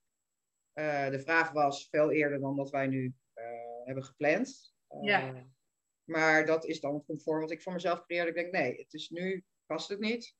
Uh, 0.74 1.08
de 1.08 1.20
vraag 1.20 1.52
was 1.52 1.88
veel 1.90 2.10
eerder 2.10 2.40
dan 2.40 2.56
dat 2.56 2.70
wij 2.70 2.86
nu 2.86 3.14
uh, 3.34 3.84
hebben 3.84 4.04
gepland. 4.04 4.74
ja. 5.02 5.52
Maar 6.04 6.46
dat 6.46 6.64
is 6.64 6.80
dan 6.80 7.04
conform 7.04 7.40
wat 7.40 7.50
ik 7.50 7.62
voor 7.62 7.72
mezelf 7.72 8.04
creëerde. 8.04 8.28
Ik 8.28 8.34
denk, 8.34 8.52
nee, 8.52 8.76
het 8.76 8.94
is 8.94 9.08
nu, 9.08 9.44
past 9.66 9.88
het 9.88 10.00
niet. 10.00 10.34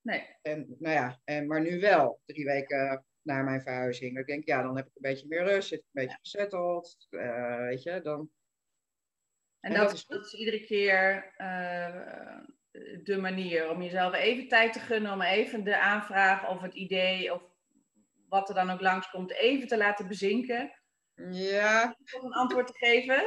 Nee. 0.00 0.36
En, 0.42 0.76
nou 0.78 0.94
ja, 0.94 1.20
en, 1.24 1.46
maar 1.46 1.60
nu 1.60 1.80
wel, 1.80 2.20
drie 2.24 2.44
weken 2.44 3.04
na 3.22 3.42
mijn 3.42 3.62
verhuizing. 3.62 4.18
Ik 4.18 4.26
denk, 4.26 4.44
ja, 4.44 4.62
dan 4.62 4.76
heb 4.76 4.86
ik 4.86 4.94
een 4.94 5.02
beetje 5.02 5.26
meer 5.28 5.44
rust, 5.44 5.68
zit 5.68 5.78
ik 5.78 5.84
een 5.84 6.02
beetje 6.02 6.18
gezetteld. 6.22 7.06
Uh, 7.10 7.58
weet 7.58 7.82
je, 7.82 8.00
dan... 8.00 8.30
En, 9.66 9.72
en 9.72 9.78
dat, 9.78 9.88
dat, 9.88 9.96
is, 9.96 10.06
dat, 10.06 10.26
is, 10.26 10.32
iedere 10.32 10.64
keer 10.64 11.32
uh, 11.38 12.38
de 13.02 13.16
manier 13.16 13.70
om 13.70 13.82
jezelf 13.82 14.14
even 14.14 14.48
tijd 14.48 14.72
te 14.72 14.78
gunnen, 14.78 15.12
om 15.12 15.22
even 15.22 15.64
de 15.64 15.78
aanvraag 15.78 16.48
of 16.48 16.60
het 16.60 16.74
idee 16.74 17.34
of 17.34 17.42
wat 18.28 18.48
er 18.48 18.54
dan 18.54 18.70
ook 18.70 18.80
langskomt, 18.80 19.32
even 19.32 19.68
te 19.68 19.76
laten 19.76 20.08
bezinken. 20.08 20.72
Ja. 21.30 21.96
Om 22.18 22.24
een 22.24 22.32
antwoord 22.32 22.66
te 22.66 22.86
geven. 22.86 23.24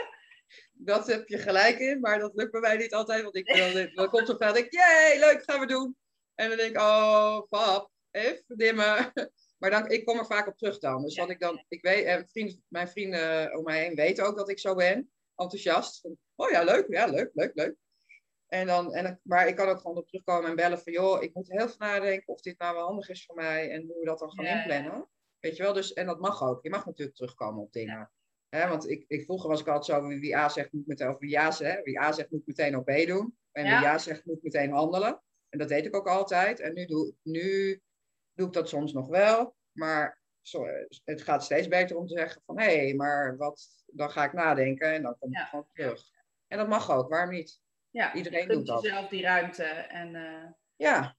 Dat 0.74 1.08
heb 1.08 1.28
je 1.28 1.38
gelijk 1.38 1.80
in, 1.80 2.00
maar 2.00 2.20
dat 2.20 2.36
lukt 2.36 2.52
bij 2.52 2.62
mij 2.62 2.78
niet 2.78 2.94
altijd. 2.94 3.24
Want 3.24 3.36
ik, 3.36 3.74
dan, 3.74 3.90
dan 3.94 4.10
komt 4.10 4.30
er 4.30 4.36
vraag, 4.36 4.54
denk 4.54 4.66
ik, 4.66 4.74
jee, 4.74 5.20
leuk, 5.20 5.44
gaan 5.44 5.60
we 5.60 5.66
doen. 5.66 5.98
En 6.36 6.48
dan 6.48 6.58
denk 6.58 6.72
ik, 6.72 6.82
oh, 6.82 7.42
pap, 7.50 7.92
even 8.12 8.44
dimmen. 8.48 9.12
Maar 9.58 9.70
dan, 9.70 9.90
ik 9.90 10.06
kom 10.06 10.18
er 10.18 10.26
vaak 10.26 10.48
op 10.48 10.58
terug 10.58 10.80
dan. 10.80 11.02
Dus 11.02 11.18
wat 11.18 11.30
ik 11.30 11.40
dan, 11.40 11.66
ik 11.68 11.82
weet, 11.82 12.06
en 12.06 12.28
vriend, 12.28 12.60
mijn 12.68 12.88
vrienden 12.88 13.58
om 13.58 13.64
mij 13.64 13.84
heen 13.84 13.96
weten 13.96 14.26
ook 14.26 14.38
dat 14.38 14.50
ik 14.50 14.60
zo 14.60 14.76
ben. 14.76 15.12
Enthousiast. 15.36 16.08
Oh 16.40 16.50
ja, 16.50 16.64
leuk, 16.64 16.86
ja, 16.90 17.06
leuk, 17.06 17.30
leuk, 17.34 17.52
leuk. 17.56 17.76
En 18.48 18.68
dan, 18.68 18.94
en, 18.94 19.20
maar 19.24 19.48
ik 19.48 19.56
kan 19.56 19.68
ook 19.68 19.80
gewoon 19.80 19.98
op 19.98 20.08
terugkomen 20.08 20.50
en 20.50 20.56
bellen 20.56 20.80
van, 20.80 20.94
joh, 20.94 21.24
ik 21.24 21.34
moet 21.34 21.50
heel 21.50 21.68
veel 21.68 21.78
nadenken 21.78 22.34
of 22.34 22.42
dit 22.42 22.60
nou 22.60 22.76
wel 22.76 22.86
handig 22.86 23.10
is 23.10 23.26
voor 23.26 23.36
mij 23.36 23.72
en 23.72 23.86
hoe 23.88 24.00
we 24.00 24.06
dat 24.06 24.20
dan 24.20 24.32
gaan 24.32 24.46
ja. 24.46 24.58
inplannen. 24.58 25.08
Weet 25.40 25.56
je 25.58 25.64
wel, 25.64 25.74
dus, 25.74 25.94
en 25.94 26.06
dat 26.06 26.20
mag 26.20 26.44
ook. 26.44 26.64
Je 26.64 26.70
mag 26.70 26.86
natuurlijk 26.86 27.18
terugkomen 27.18 27.64
op 27.64 27.72
dingen. 27.72 28.12
Ja. 28.50 28.70
want 28.70 28.90
ik, 28.90 29.06
ik, 29.08 29.24
vroeger 29.24 29.50
was 29.50 29.60
ik 29.60 29.68
altijd 29.68 30.02
zo, 30.02 30.08
wie 30.08 30.38
A 30.38 30.50
zegt 30.50 30.72
moet 30.72 30.88
meteen, 30.88 31.10
of 31.10 31.20
wie, 31.20 31.30
ja, 31.30 31.52
zegt, 31.52 31.84
wie 31.84 32.00
A 32.00 32.12
zegt 32.12 32.32
moet 32.32 32.48
meteen 32.48 32.78
op 32.78 32.86
B 32.86 33.08
doen. 33.08 33.38
En 33.52 33.64
wie 33.64 33.72
Ja 33.72 33.98
zegt 33.98 34.26
moet 34.26 34.44
meteen 34.44 34.72
handelen. 34.72 35.22
En 35.50 35.60
dat 35.60 35.68
deed 35.68 35.86
ik 35.86 35.96
ook 35.96 36.08
altijd. 36.08 36.60
En 36.60 36.74
nu 36.74 36.86
doe, 36.86 37.14
nu 37.22 37.82
doe 38.34 38.48
ik 38.48 38.54
dat 38.54 38.70
soms 38.70 38.94
nog 38.94 39.08
wel. 39.08 39.56
Maar 39.72 40.22
sorry, 40.42 40.88
het 41.04 41.22
gaat 41.22 41.44
steeds 41.44 41.68
beter 41.68 41.98
om 41.98 42.08
te 42.08 42.18
zeggen 42.18 42.42
van... 42.46 42.60
hé, 42.60 42.78
hey, 42.78 42.94
maar 42.94 43.38
wat, 43.38 43.68
dan 43.86 44.10
ga 44.10 44.24
ik 44.24 44.34
nadenken 44.34 44.94
en 44.94 45.02
dan 45.02 45.18
kom 45.20 45.32
ik 45.32 45.38
gewoon 45.38 45.68
terug. 45.74 46.02
En 46.50 46.58
dat 46.58 46.68
mag 46.68 46.92
ook, 46.92 47.10
waarom 47.10 47.30
niet? 47.30 47.60
Ja, 47.90 48.14
Iedereen 48.14 48.48
doet 48.48 48.66
dat. 48.66 48.82
jezelf 48.82 49.08
die 49.08 49.22
ruimte. 49.22 49.64
En, 49.64 50.16
uh... 50.16 50.46
Ja. 50.76 51.18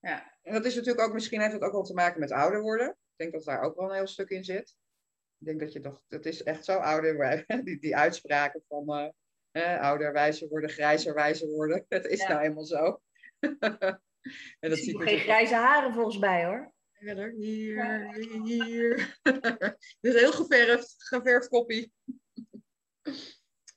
ja. 0.00 0.34
En 0.42 0.52
dat 0.52 0.64
is 0.64 0.74
natuurlijk 0.74 1.06
ook, 1.06 1.12
misschien 1.12 1.40
heeft 1.40 1.52
het 1.52 1.62
ook 1.62 1.72
wel 1.72 1.82
te 1.82 1.94
maken 1.94 2.20
met 2.20 2.32
ouder 2.32 2.60
worden. 2.60 2.88
Ik 2.88 3.16
denk 3.16 3.32
dat 3.32 3.44
daar 3.44 3.62
ook 3.62 3.76
wel 3.76 3.88
een 3.88 3.94
heel 3.94 4.06
stuk 4.06 4.28
in 4.28 4.44
zit. 4.44 4.76
Ik 5.38 5.46
denk 5.46 5.60
dat 5.60 5.72
je 5.72 5.80
toch, 5.80 6.02
het 6.08 6.26
is 6.26 6.42
echt 6.42 6.64
zo 6.64 6.78
ouder, 6.78 7.44
die, 7.64 7.78
die 7.78 7.96
uitspraken 7.96 8.62
van 8.68 8.90
uh, 8.90 9.08
eh, 9.50 9.80
ouder 9.80 10.12
wijzer 10.12 10.48
worden, 10.48 10.70
grijzer 10.70 11.14
wijzer 11.14 11.48
worden. 11.48 11.84
Het 11.88 12.06
is 12.06 12.20
ja. 12.20 12.28
nou 12.28 12.40
eenmaal 12.40 12.64
zo. 12.64 13.00
en 14.60 14.70
dat 14.70 14.78
ziet 14.78 15.02
geen 15.02 15.18
grijze 15.18 15.54
haren 15.54 15.92
volgens 15.92 16.18
mij 16.18 16.44
hoor. 16.44 16.74
Verder, 16.92 17.30
hier, 17.30 18.14
hier. 18.42 19.18
dus 20.00 20.14
heel 20.14 20.32
geverfd, 20.32 20.94
geverfd 20.98 21.48
koppie. 21.48 21.92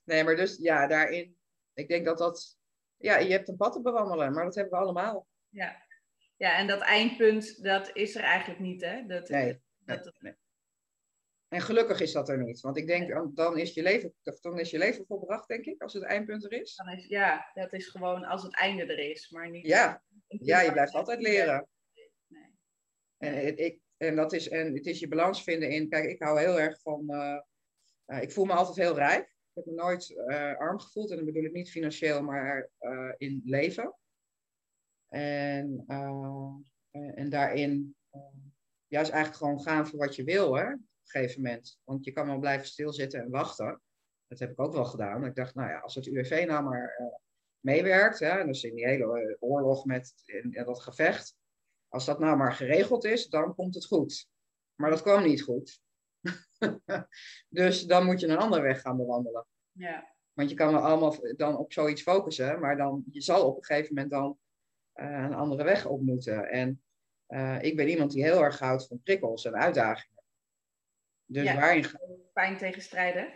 Nee, 0.09 0.23
maar 0.23 0.35
dus 0.35 0.57
ja, 0.57 0.87
daarin, 0.87 1.37
ik 1.73 1.87
denk 1.87 2.05
dat 2.05 2.17
dat, 2.17 2.57
ja, 2.97 3.17
je 3.17 3.31
hebt 3.31 3.47
een 3.47 3.57
pad 3.57 3.73
te 3.73 3.81
bewandelen, 3.81 4.33
maar 4.33 4.43
dat 4.43 4.55
hebben 4.55 4.73
we 4.73 4.85
allemaal. 4.85 5.27
Ja, 5.49 5.85
ja 6.35 6.57
en 6.57 6.67
dat 6.67 6.81
eindpunt, 6.81 7.63
dat 7.63 7.89
is 7.95 8.15
er 8.15 8.23
eigenlijk 8.23 8.59
niet, 8.59 8.81
hè? 8.81 9.05
Dat, 9.05 9.29
nee, 9.29 9.61
dat, 9.85 10.13
nee. 10.19 10.35
En 11.47 11.61
gelukkig 11.61 11.99
is 11.99 12.11
dat 12.11 12.29
er 12.29 12.43
niet. 12.43 12.59
Want 12.59 12.77
ik 12.77 12.87
denk, 12.87 13.35
dan 13.35 13.57
is 13.57 13.73
je 13.73 13.81
leven, 13.81 14.13
dan 14.41 14.59
is 14.59 14.71
je 14.71 14.77
leven 14.77 15.05
volbracht, 15.05 15.47
denk 15.47 15.65
ik, 15.65 15.81
als 15.81 15.93
het 15.93 16.03
eindpunt 16.03 16.43
er 16.43 16.51
is. 16.51 16.75
Dan 16.75 16.89
is 16.89 17.05
ja, 17.05 17.51
dat 17.53 17.73
is 17.73 17.87
gewoon 17.87 18.23
als 18.23 18.43
het 18.43 18.55
einde 18.55 18.83
er 18.83 19.09
is, 19.09 19.29
maar 19.29 19.49
niet... 19.49 19.67
Ja, 19.67 20.03
ja 20.27 20.61
je 20.61 20.71
blijft 20.71 20.93
altijd 20.93 21.21
leren. 21.21 21.67
Nee. 22.27 22.51
En, 23.17 23.57
ik, 23.57 23.79
en, 23.97 24.15
dat 24.15 24.33
is, 24.33 24.49
en 24.49 24.73
het 24.73 24.85
is 24.85 24.99
je 24.99 25.07
balans 25.07 25.43
vinden 25.43 25.69
in... 25.69 25.89
Kijk, 25.89 26.05
ik 26.05 26.21
hou 26.21 26.39
heel 26.39 26.59
erg 26.59 26.81
van... 26.81 27.03
Uh, 27.07 27.39
uh, 28.05 28.21
ik 28.21 28.31
voel 28.31 28.45
me 28.45 28.53
altijd 28.53 28.77
heel 28.77 28.95
rijk. 28.95 29.37
Heb 29.65 29.75
me 29.75 29.81
nooit 29.81 30.09
uh, 30.09 30.57
arm 30.57 30.79
gevoeld. 30.79 31.09
En 31.09 31.15
dan 31.15 31.25
bedoel 31.25 31.43
ik 31.43 31.51
niet 31.51 31.71
financieel, 31.71 32.21
maar 32.21 32.69
in 33.17 33.41
leven. 33.45 33.95
En, 35.07 35.83
en 36.91 37.29
daarin... 37.29 37.95
ja, 38.87 39.01
is 39.01 39.09
eigenlijk 39.09 39.35
gewoon 39.35 39.61
gaan 39.61 39.87
voor 39.87 39.99
wat 39.99 40.15
je 40.15 40.23
wil, 40.23 40.55
hè 40.55 40.75
een 41.13 41.21
gegeven 41.21 41.41
moment. 41.41 41.79
Want 41.83 42.05
je 42.05 42.11
kan 42.11 42.27
wel 42.27 42.39
blijven 42.39 42.67
stilzitten 42.67 43.21
en 43.21 43.29
wachten. 43.29 43.81
Dat 44.27 44.39
heb 44.39 44.51
ik 44.51 44.59
ook 44.59 44.73
wel 44.73 44.85
gedaan. 44.85 45.25
Ik 45.25 45.35
dacht, 45.35 45.55
nou 45.55 45.69
ja, 45.69 45.79
als 45.79 45.95
het 45.95 46.05
UWV 46.05 46.43
nou 46.47 46.63
maar 46.63 47.13
meewerkt, 47.59 48.19
hè, 48.19 48.45
dus 48.45 48.63
in 48.63 48.75
die 48.75 48.87
hele 48.87 49.21
eh, 49.21 49.35
oorlog 49.39 49.85
met 49.85 50.13
in 50.25 50.51
dat 50.51 50.81
gevecht, 50.81 51.35
als 51.87 52.05
dat 52.05 52.19
nou 52.19 52.37
maar 52.37 52.53
geregeld 52.53 53.05
is, 53.05 53.27
dan 53.27 53.55
komt 53.55 53.75
het 53.75 53.85
goed. 53.85 54.27
Maar 54.75 54.89
dat 54.89 55.01
kwam 55.01 55.23
niet 55.23 55.41
goed. 55.41 55.81
dus 57.49 57.85
dan 57.85 58.05
moet 58.05 58.19
je 58.19 58.27
een 58.27 58.37
andere 58.37 58.61
weg 58.61 58.81
gaan 58.81 58.97
bewandelen. 58.97 59.45
Ja. 59.71 60.15
Want 60.33 60.49
je 60.49 60.55
kan 60.55 60.73
wel 60.73 60.81
allemaal 60.81 61.15
dan 61.35 61.57
op 61.57 61.73
zoiets 61.73 62.01
focussen, 62.01 62.59
maar 62.59 62.77
dan, 62.77 63.03
je 63.11 63.21
zal 63.21 63.47
op 63.47 63.57
een 63.57 63.63
gegeven 63.63 63.93
moment 63.93 64.11
dan 64.11 64.37
uh, 64.95 65.23
een 65.23 65.33
andere 65.33 65.63
weg 65.63 65.85
op 65.85 66.01
moeten. 66.01 66.49
En 66.49 66.83
uh, 67.27 67.61
ik 67.61 67.75
ben 67.75 67.87
iemand 67.87 68.11
die 68.11 68.23
heel 68.23 68.43
erg 68.43 68.59
houdt 68.59 68.87
van 68.87 69.01
prikkels 69.03 69.45
en 69.45 69.55
uitdagingen. 69.55 70.23
Dus 71.25 71.43
ja, 71.43 71.55
waarin... 71.55 71.85
Fijn 72.33 72.57
tegenstrijdig. 72.57 73.27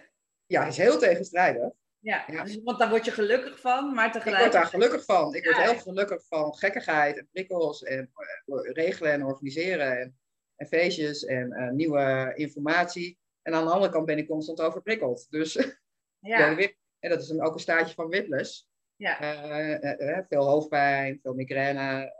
Ja, 0.45 0.65
is 0.65 0.77
heel 0.77 0.97
tegenstrijdig. 0.97 1.69
Ja, 1.99 2.23
ja. 2.27 2.43
Dus, 2.43 2.61
want 2.63 2.79
daar 2.79 2.89
word 2.89 3.05
je 3.05 3.11
gelukkig 3.11 3.59
van, 3.59 3.93
maar 3.93 4.11
tegelijk... 4.11 4.35
Ik 4.35 4.41
word 4.41 4.53
daar 4.53 4.71
gelukkig 4.71 5.05
van. 5.05 5.35
Ik 5.35 5.43
word 5.43 5.57
heel 5.57 5.79
gelukkig 5.79 6.25
van 6.27 6.55
gekkigheid 6.55 7.17
en 7.17 7.27
prikkels 7.31 7.83
en 7.83 8.11
uh, 8.45 8.71
regelen 8.71 9.11
en 9.11 9.25
organiseren 9.25 9.99
en, 9.99 10.17
en 10.55 10.67
feestjes 10.67 11.25
en 11.25 11.51
uh, 11.51 11.69
nieuwe 11.69 12.31
informatie. 12.35 13.19
En 13.41 13.53
aan 13.53 13.65
de 13.65 13.71
andere 13.71 13.91
kant 13.91 14.05
ben 14.05 14.17
ik 14.17 14.27
constant 14.27 14.61
overprikkeld. 14.61 15.27
Dus 15.29 15.53
ja. 16.19 16.57
en 16.99 17.09
dat 17.09 17.21
is 17.21 17.39
ook 17.39 17.53
een 17.53 17.59
staartje 17.59 17.95
van 17.95 18.09
Whiplash. 18.09 18.61
Ja. 18.95 19.21
Uh, 19.21 20.19
veel 20.27 20.43
hoofdpijn, 20.45 21.19
veel 21.21 21.33
migraine, 21.33 22.13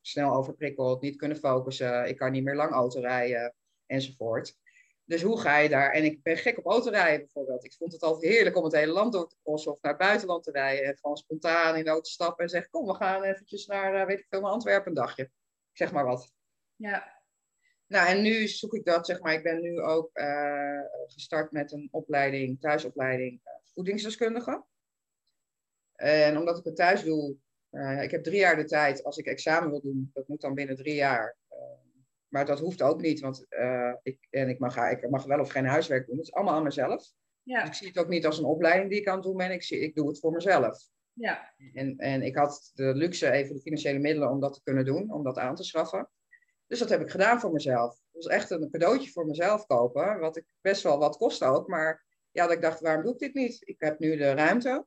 snel 0.00 0.34
overprikkeld, 0.34 1.00
niet 1.00 1.16
kunnen 1.16 1.36
focussen, 1.36 2.08
ik 2.08 2.16
kan 2.16 2.32
niet 2.32 2.44
meer 2.44 2.54
lang 2.54 2.72
auto 2.72 3.00
rijden 3.00 3.54
enzovoort. 3.86 4.56
Dus 5.04 5.22
hoe 5.22 5.40
ga 5.40 5.58
je 5.58 5.68
daar? 5.68 5.90
En 5.90 6.04
ik 6.04 6.22
ben 6.22 6.36
gek 6.36 6.58
op 6.58 6.66
autorijden 6.66 7.18
bijvoorbeeld. 7.18 7.64
Ik 7.64 7.74
vond 7.74 7.92
het 7.92 8.02
altijd 8.02 8.32
heerlijk 8.32 8.56
om 8.56 8.64
het 8.64 8.74
hele 8.74 8.92
land 8.92 9.12
door 9.12 9.28
te 9.28 9.36
crossen 9.42 9.72
of 9.72 9.80
naar 9.80 9.92
het 9.92 10.00
buitenland 10.00 10.44
te 10.44 10.50
rijden. 10.50 10.84
En 10.84 10.98
gewoon 11.00 11.16
spontaan 11.16 11.76
in 11.76 11.84
de 11.84 11.90
auto 11.90 12.08
stappen 12.08 12.44
en 12.44 12.50
zeggen: 12.50 12.70
Kom, 12.70 12.86
we 12.86 12.94
gaan 12.94 13.22
eventjes 13.22 13.66
naar, 13.66 14.06
weet 14.06 14.18
ik 14.18 14.26
veel, 14.28 14.40
naar 14.40 14.50
Antwerpen 14.50 14.88
een 14.88 14.94
dagje. 14.94 15.22
Ik 15.22 15.76
zeg 15.76 15.92
maar 15.92 16.04
wat. 16.04 16.32
Ja. 16.76 17.17
Nou, 17.88 18.08
en 18.08 18.22
nu 18.22 18.48
zoek 18.48 18.74
ik 18.74 18.84
dat, 18.84 19.06
zeg 19.06 19.20
maar. 19.20 19.32
Ik 19.32 19.42
ben 19.42 19.60
nu 19.60 19.80
ook 19.80 20.10
uh, 20.18 20.80
gestart 21.06 21.52
met 21.52 21.72
een 21.72 21.88
opleiding, 21.90 22.60
thuisopleiding 22.60 23.32
uh, 23.32 23.52
voedingsdeskundige. 23.74 24.64
En 25.94 26.38
omdat 26.38 26.58
ik 26.58 26.64
het 26.64 26.76
thuis 26.76 27.02
doe, 27.02 27.36
ik 28.00 28.10
heb 28.10 28.22
drie 28.22 28.38
jaar 28.38 28.56
de 28.56 28.64
tijd 28.64 29.04
als 29.04 29.16
ik 29.16 29.26
examen 29.26 29.70
wil 29.70 29.80
doen. 29.80 30.10
Dat 30.14 30.28
moet 30.28 30.40
dan 30.40 30.54
binnen 30.54 30.76
drie 30.76 30.94
jaar. 30.94 31.36
Maar 32.28 32.46
dat 32.46 32.60
hoeft 32.60 32.82
ook 32.82 33.00
niet, 33.00 33.20
want 33.20 33.46
uh, 33.48 33.94
ik, 34.02 34.26
en 34.30 34.48
ik, 34.48 34.58
mag, 34.58 34.90
ik 34.90 35.10
mag 35.10 35.24
wel 35.24 35.40
of 35.40 35.50
geen 35.50 35.66
huiswerk 35.66 36.06
doen. 36.06 36.16
Het 36.16 36.26
is 36.26 36.32
allemaal 36.32 36.54
aan 36.54 36.62
mezelf. 36.62 37.12
Ja. 37.42 37.60
Dus 37.60 37.68
ik 37.68 37.74
zie 37.74 37.88
het 37.88 37.98
ook 37.98 38.08
niet 38.08 38.26
als 38.26 38.38
een 38.38 38.44
opleiding 38.44 38.90
die 38.90 39.00
ik 39.00 39.08
aan 39.08 39.14
het 39.14 39.24
doen 39.24 39.36
ben. 39.36 39.50
Ik, 39.50 39.62
zie, 39.62 39.80
ik 39.80 39.94
doe 39.94 40.08
het 40.08 40.18
voor 40.18 40.32
mezelf. 40.32 40.78
Ja. 41.12 41.54
En, 41.72 41.98
en 41.98 42.22
ik 42.22 42.36
had 42.36 42.70
de 42.74 42.94
luxe, 42.94 43.30
even 43.30 43.54
de 43.54 43.60
financiële 43.60 43.98
middelen 43.98 44.30
om 44.30 44.40
dat 44.40 44.54
te 44.54 44.62
kunnen 44.62 44.84
doen, 44.84 45.12
om 45.12 45.22
dat 45.22 45.38
aan 45.38 45.54
te 45.54 45.64
schaffen. 45.64 46.08
Dus 46.68 46.78
dat 46.78 46.88
heb 46.88 47.00
ik 47.00 47.10
gedaan 47.10 47.40
voor 47.40 47.52
mezelf. 47.52 47.90
Het 47.90 48.24
was 48.24 48.26
echt 48.26 48.50
een 48.50 48.70
cadeautje 48.70 49.10
voor 49.10 49.26
mezelf 49.26 49.66
kopen, 49.66 50.18
wat 50.18 50.36
ik 50.36 50.44
best 50.60 50.82
wel 50.82 50.98
wat 50.98 51.16
kost 51.16 51.42
ook. 51.42 51.68
Maar 51.68 52.04
ja, 52.30 52.46
dat 52.46 52.52
ik 52.52 52.62
dacht, 52.62 52.80
waarom 52.80 53.02
doe 53.02 53.12
ik 53.12 53.18
dit 53.18 53.34
niet? 53.34 53.58
Ik 53.60 53.80
heb 53.80 53.98
nu 53.98 54.16
de 54.16 54.32
ruimte. 54.32 54.86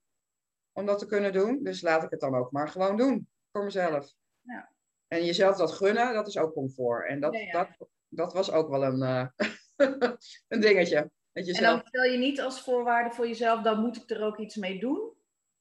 om 0.71 0.85
dat 0.85 0.99
te 0.99 1.05
kunnen 1.05 1.33
doen. 1.33 1.63
Dus 1.63 1.81
laat 1.81 2.03
ik 2.03 2.09
het 2.09 2.19
dan 2.19 2.35
ook 2.35 2.51
maar 2.51 2.69
gewoon 2.69 2.97
doen 2.97 3.29
voor 3.51 3.63
mezelf. 3.63 4.13
Ja. 4.41 4.71
En 5.07 5.25
jezelf 5.25 5.57
dat 5.57 5.71
gunnen, 5.71 6.13
dat 6.13 6.27
is 6.27 6.37
ook 6.37 6.53
comfort. 6.53 7.07
En 7.07 7.19
dat, 7.19 7.37
dat, 7.51 7.67
dat 8.07 8.33
was 8.33 8.51
ook 8.51 8.69
wel 8.69 8.83
een, 8.83 8.99
uh, 8.99 9.27
een 10.47 10.59
dingetje. 10.59 11.11
En 11.31 11.45
dan 11.45 11.81
stel 11.85 12.03
je 12.03 12.17
niet 12.17 12.41
als 12.41 12.61
voorwaarde 12.61 13.15
voor 13.15 13.27
jezelf, 13.27 13.61
dan 13.61 13.79
moet 13.79 13.95
ik 13.95 14.09
er 14.09 14.23
ook 14.23 14.37
iets 14.37 14.55
mee 14.55 14.79
doen? 14.79 15.13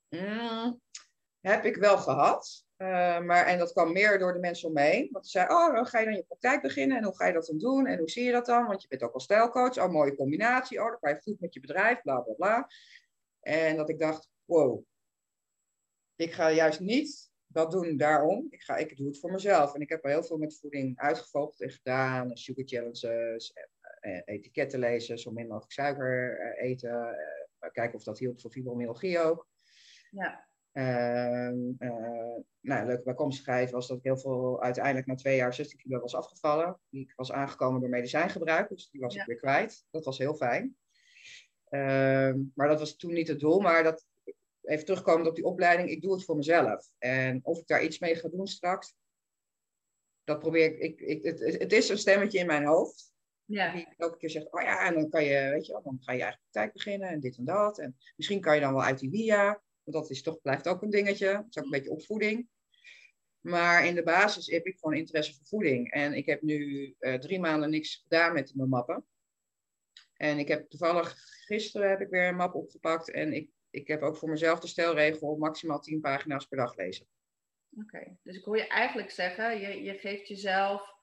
Mm, 0.09 0.81
heb 1.41 1.65
ik 1.65 1.77
wel 1.77 1.99
gehad. 1.99 2.65
Uh, 2.83 3.21
maar, 3.21 3.47
en 3.47 3.59
dat 3.59 3.73
kwam 3.73 3.93
meer 3.93 4.19
door 4.19 4.33
de 4.33 4.39
mensen 4.39 4.69
om 4.69 4.75
me 4.75 4.81
heen. 4.81 5.09
Want 5.11 5.25
ze 5.25 5.31
zeiden, 5.31 5.57
oh, 5.57 5.75
dan 5.75 5.87
ga 5.87 5.99
je 5.99 6.05
dan 6.05 6.15
je 6.15 6.25
praktijk 6.25 6.63
beginnen. 6.63 6.97
En 6.97 7.05
hoe 7.05 7.17
ga 7.17 7.27
je 7.27 7.33
dat 7.33 7.47
dan 7.47 7.59
doen? 7.59 7.87
En 7.87 7.99
hoe 7.99 8.11
zie 8.11 8.25
je 8.25 8.33
dat 8.33 8.47
dan? 8.47 8.67
Want 8.67 8.83
je 8.83 8.89
bent 8.89 9.03
ook 9.03 9.13
al 9.13 9.21
stijlcoach. 9.21 9.79
Oh, 9.79 9.91
mooie 9.91 10.15
combinatie. 10.15 10.81
Oh, 10.81 10.87
dan 10.87 10.99
ga 11.01 11.09
je 11.09 11.21
goed 11.21 11.41
met 11.41 11.55
je 11.55 11.61
bedrijf. 11.61 12.03
Bla, 12.03 12.21
bla, 12.21 12.35
bla. 12.35 12.69
En 13.41 13.77
dat 13.77 13.89
ik 13.89 13.99
dacht, 13.99 14.29
wow. 14.45 14.85
Ik 16.17 16.33
ga 16.33 16.51
juist 16.51 16.81
niet 16.81 17.31
dat 17.47 17.71
doen 17.71 17.97
daarom. 17.97 18.47
Ik, 18.51 18.63
ga, 18.63 18.77
ik 18.77 18.97
doe 18.97 19.07
het 19.07 19.19
voor 19.19 19.33
mezelf. 19.33 19.75
En 19.75 19.81
ik 19.81 19.89
heb 19.89 20.05
al 20.05 20.11
heel 20.11 20.25
veel 20.25 20.39
met 20.39 20.59
voeding 20.59 20.99
uitgevolgd 20.99 21.61
en 21.61 21.71
gedaan. 21.71 22.37
Sugar 22.37 22.65
challenges, 22.65 23.53
eh, 24.01 24.21
etiketten 24.25 24.79
lezen, 24.79 25.19
zo 25.19 25.31
min 25.31 25.47
mogelijk 25.47 25.73
suiker 25.73 26.39
eh, 26.39 26.71
eten. 26.71 27.17
kijken 27.73 27.95
of 27.95 28.05
dat 28.05 28.19
hielp 28.19 28.41
voor 28.41 28.51
fibromyalgie 28.51 29.19
ook. 29.19 29.49
Ja. 30.11 30.49
Uh, 30.73 31.51
uh, 31.79 32.37
nou, 32.61 32.87
leuke 32.87 33.03
bijkomstigheid 33.03 33.71
was 33.71 33.89
dat 33.89 33.97
ik 33.97 34.03
heel 34.03 34.19
veel 34.19 34.63
uiteindelijk 34.63 35.07
na 35.07 35.15
twee 35.15 35.37
jaar 35.37 35.55
16 35.55 35.79
kilo 35.79 36.01
was 36.01 36.15
afgevallen. 36.15 36.81
Die 36.89 37.13
was 37.17 37.33
aangekomen 37.33 37.81
door 37.81 37.91
medicijngebruik, 37.91 38.69
dus 38.69 38.91
die 38.91 39.01
was 39.01 39.15
ik 39.15 39.25
weer 39.27 39.37
kwijt. 39.37 39.85
Dat 39.91 40.05
was 40.05 40.19
heel 40.19 40.35
fijn. 40.35 40.77
Uh, 41.71 42.35
maar 42.55 42.69
dat 42.69 42.79
was 42.79 42.97
toen 42.97 43.13
niet 43.13 43.29
het 43.29 43.41
doel. 43.41 43.61
Maar 43.61 43.83
dat, 43.83 44.07
even 44.63 44.85
terugkomend 44.85 45.29
op 45.29 45.35
die 45.35 45.45
opleiding, 45.45 45.91
ik 45.91 46.03
doe 46.03 46.13
het 46.13 46.25
voor 46.25 46.37
mezelf. 46.37 46.91
En 46.99 47.41
of 47.43 47.59
ik 47.59 47.67
daar 47.67 47.83
iets 47.83 47.99
mee 47.99 48.15
ga 48.15 48.29
doen 48.29 48.47
straks, 48.47 48.95
dat 50.25 50.39
probeer 50.39 50.65
ik. 50.65 50.79
ik, 50.79 51.01
ik 51.01 51.23
het, 51.23 51.59
het, 51.59 51.73
is 51.73 51.89
een 51.89 51.99
stemmetje 51.99 52.39
in 52.39 52.47
mijn 52.47 52.65
hoofd. 52.65 53.13
Ja. 53.45 53.73
Die 53.73 53.89
elke 53.97 54.17
keer 54.17 54.31
zegt, 54.31 54.53
oh 54.53 54.63
ja, 54.63 54.87
en 54.87 54.95
dan 54.95 55.09
kan 55.09 55.25
je, 55.25 55.51
weet 55.51 55.67
je 55.67 55.81
dan 55.83 55.99
ga 56.01 56.13
je 56.13 56.23
eigen 56.23 56.41
praktijk 56.41 56.73
beginnen 56.73 57.09
en 57.09 57.21
dit 57.21 57.37
en 57.37 57.45
dat. 57.45 57.79
En 57.79 57.97
misschien 58.17 58.41
kan 58.41 58.55
je 58.55 58.61
dan 58.61 58.73
wel 58.73 58.83
uit 58.83 58.99
die 58.99 59.11
via 59.11 59.63
dat 59.91 60.11
is 60.11 60.23
toch, 60.23 60.41
blijft 60.41 60.69
ook 60.69 60.83
een 60.83 60.91
dingetje. 60.91 61.27
Het 61.27 61.47
is 61.49 61.59
ook 61.59 61.65
een 61.65 61.71
beetje 61.71 61.91
opvoeding. 61.91 62.49
Maar 63.41 63.87
in 63.87 63.95
de 63.95 64.03
basis 64.03 64.47
heb 64.47 64.67
ik 64.67 64.79
gewoon 64.79 64.97
interesse 64.97 65.35
voor 65.35 65.47
voeding. 65.47 65.93
En 65.93 66.15
ik 66.15 66.27
heb 66.27 66.43
nu 66.43 66.95
uh, 66.99 67.15
drie 67.15 67.41
maanden 67.41 67.71
niks 67.71 67.97
gedaan 67.97 68.33
met 68.33 68.55
mijn 68.55 68.69
mappen. 68.69 69.05
En 70.15 70.39
ik 70.39 70.49
heb 70.49 70.71
toevallig 70.71 71.17
gisteren 71.47 71.91
heb 71.91 72.01
ik 72.01 72.09
weer 72.09 72.29
een 72.29 72.37
map 72.37 72.55
opgepakt. 72.55 73.11
En 73.11 73.33
ik, 73.33 73.51
ik 73.71 73.89
heb 73.89 74.03
ook 74.03 74.17
voor 74.17 74.29
mezelf 74.29 74.61
de 74.61 74.67
stelregel 74.67 75.37
maximaal 75.37 75.81
tien 75.81 76.01
pagina's 76.01 76.47
per 76.47 76.59
dag 76.59 76.77
lezen. 76.77 77.07
Oké, 77.77 78.17
dus 78.23 78.37
ik 78.37 78.45
hoor 78.45 78.57
je 78.57 78.67
eigenlijk 78.67 79.11
zeggen, 79.11 79.61
je, 79.61 79.83
je 79.83 79.95
geeft 79.95 80.29
jezelf 80.29 80.95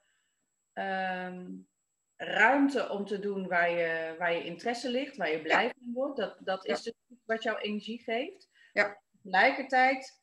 um, 0.74 1.68
ruimte 2.16 2.90
om 2.90 3.06
te 3.06 3.20
doen 3.20 3.48
waar 3.48 3.70
je, 3.70 4.16
waar 4.18 4.34
je 4.34 4.44
interesse 4.44 4.90
ligt, 4.90 5.18
waar 5.18 5.32
je 5.32 5.42
blij 5.42 5.74
van 5.80 5.94
wordt. 5.94 6.18
Dat, 6.18 6.38
dat 6.44 6.66
is 6.66 6.82
dus 6.82 6.94
wat 7.26 7.44
jouw 7.44 7.58
energie 7.58 8.04
geeft. 8.04 8.50
Ja. 8.78 9.02
Tegelijkertijd 9.24 10.22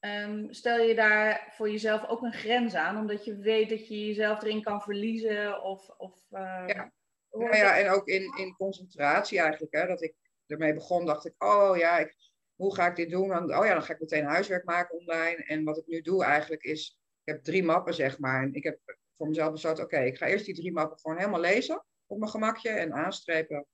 um, 0.00 0.52
stel 0.52 0.80
je 0.80 0.94
daar 0.94 1.52
voor 1.56 1.70
jezelf 1.70 2.08
ook 2.08 2.22
een 2.22 2.32
grens 2.32 2.74
aan, 2.74 2.96
omdat 2.96 3.24
je 3.24 3.36
weet 3.36 3.68
dat 3.68 3.88
je 3.88 4.06
jezelf 4.06 4.42
erin 4.42 4.62
kan 4.62 4.82
verliezen. 4.82 5.62
Of, 5.62 5.88
of, 5.88 6.26
uh, 6.30 6.64
ja. 6.66 6.92
Ja, 7.30 7.56
ja, 7.56 7.78
en 7.78 7.90
ook 7.90 8.06
in, 8.06 8.34
in 8.36 8.56
concentratie 8.56 9.40
eigenlijk. 9.40 9.74
Hè, 9.74 9.86
dat 9.86 10.02
ik 10.02 10.14
ermee 10.46 10.74
begon, 10.74 11.06
dacht 11.06 11.26
ik, 11.26 11.34
oh 11.38 11.76
ja, 11.76 11.98
ik, 11.98 12.16
hoe 12.54 12.74
ga 12.74 12.86
ik 12.86 12.96
dit 12.96 13.10
doen? 13.10 13.28
Dan, 13.28 13.42
oh 13.56 13.64
ja, 13.64 13.72
dan 13.72 13.82
ga 13.82 13.92
ik 13.92 14.00
meteen 14.00 14.24
huiswerk 14.24 14.64
maken 14.64 14.98
online. 14.98 15.44
En 15.44 15.64
wat 15.64 15.78
ik 15.78 15.86
nu 15.86 16.00
doe 16.00 16.24
eigenlijk 16.24 16.62
is, 16.62 16.98
ik 17.24 17.32
heb 17.32 17.44
drie 17.44 17.64
mappen 17.64 17.94
zeg 17.94 18.18
maar. 18.18 18.42
En 18.42 18.54
ik 18.54 18.64
heb 18.64 18.78
voor 19.16 19.28
mezelf 19.28 19.52
besloten, 19.52 19.84
oké, 19.84 19.98
ik 19.98 20.16
ga 20.16 20.26
eerst 20.26 20.44
die 20.44 20.54
drie 20.54 20.72
mappen 20.72 20.98
gewoon 20.98 21.16
helemaal 21.16 21.40
lezen 21.40 21.84
op 22.06 22.18
mijn 22.18 22.30
gemakje 22.30 22.70
en 22.70 22.92
aanstrepen. 22.92 23.66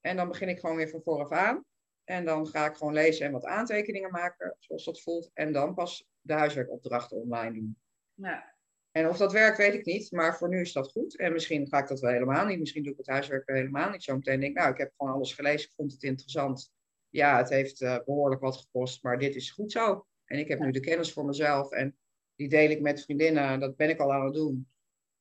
En 0.00 0.16
dan 0.16 0.28
begin 0.28 0.48
ik 0.48 0.58
gewoon 0.58 0.76
weer 0.76 0.88
van 0.88 1.02
vooraf 1.02 1.30
aan. 1.30 1.64
En 2.08 2.24
dan 2.24 2.46
ga 2.46 2.66
ik 2.66 2.76
gewoon 2.76 2.92
lezen 2.92 3.26
en 3.26 3.32
wat 3.32 3.44
aantekeningen 3.44 4.10
maken, 4.10 4.56
zoals 4.58 4.84
dat 4.84 5.00
voelt. 5.00 5.30
En 5.34 5.52
dan 5.52 5.74
pas 5.74 6.08
de 6.20 6.32
huiswerkopdrachten 6.32 7.16
online 7.16 7.52
doen. 7.52 7.78
Ja. 8.14 8.56
En 8.90 9.08
of 9.08 9.16
dat 9.16 9.32
werkt, 9.32 9.58
weet 9.58 9.74
ik 9.74 9.84
niet. 9.84 10.10
Maar 10.12 10.36
voor 10.36 10.48
nu 10.48 10.60
is 10.60 10.72
dat 10.72 10.90
goed. 10.90 11.18
En 11.18 11.32
misschien 11.32 11.68
ga 11.68 11.78
ik 11.78 11.88
dat 11.88 12.00
wel 12.00 12.12
helemaal 12.12 12.46
niet. 12.46 12.58
Misschien 12.58 12.82
doe 12.82 12.92
ik 12.92 12.98
het 12.98 13.06
huiswerk 13.06 13.46
wel 13.46 13.56
helemaal 13.56 13.90
niet. 13.90 14.02
Zometeen 14.02 14.40
denk 14.40 14.52
ik, 14.52 14.58
nou, 14.58 14.72
ik 14.72 14.78
heb 14.78 14.92
gewoon 14.96 15.12
alles 15.12 15.34
gelezen. 15.34 15.68
Ik 15.68 15.74
vond 15.74 15.92
het 15.92 16.02
interessant. 16.02 16.72
Ja, 17.08 17.36
het 17.36 17.48
heeft 17.48 17.80
uh, 17.80 17.98
behoorlijk 18.04 18.40
wat 18.40 18.56
gekost. 18.56 19.02
Maar 19.02 19.18
dit 19.18 19.34
is 19.34 19.50
goed 19.50 19.72
zo. 19.72 20.06
En 20.24 20.38
ik 20.38 20.48
heb 20.48 20.58
nu 20.58 20.70
de 20.70 20.80
kennis 20.80 21.12
voor 21.12 21.24
mezelf. 21.24 21.70
En 21.70 21.96
die 22.34 22.48
deel 22.48 22.70
ik 22.70 22.80
met 22.80 23.04
vriendinnen. 23.04 23.60
Dat 23.60 23.76
ben 23.76 23.88
ik 23.88 24.00
al 24.00 24.12
aan 24.12 24.24
het 24.24 24.34
doen. 24.34 24.68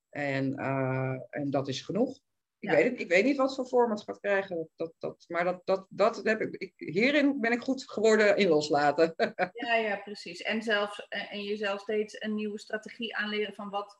En, 0.10 0.60
uh, 0.60 1.19
en 1.30 1.50
dat 1.50 1.67
is 1.67 1.82
genoeg. 1.82 2.19
Ik, 2.60 2.70
weet 2.70 2.84
het, 2.84 3.00
ik 3.00 3.08
weet 3.08 3.24
niet 3.24 3.38
wat 3.38 3.56
voor 3.56 3.67
vorm 3.67 3.91
het 3.91 4.04
gaat 4.04 4.20
krijgen. 4.20 4.70
Dat, 4.76 4.93
dat, 4.98 5.26
maar 5.28 5.43
dat, 5.43 5.62
dat, 5.65 5.88
dat 5.89 6.24
heb 6.24 6.41
ik, 6.41 6.56
ik, 6.56 6.74
hierin 6.76 7.39
ben 7.39 7.52
ik 7.52 7.62
goed 7.62 7.91
geworden 7.91 8.38
in 8.38 8.48
loslaten. 8.48 9.13
ja, 9.67 9.76
ja, 9.76 9.98
precies. 9.98 10.41
En, 10.41 10.62
zelfs, 10.62 11.08
en 11.08 11.43
jezelf 11.43 11.82
steeds 11.82 12.22
een 12.22 12.34
nieuwe 12.34 12.60
strategie 12.60 13.15
aanleren 13.15 13.54
van 13.54 13.70
wat, 13.70 13.98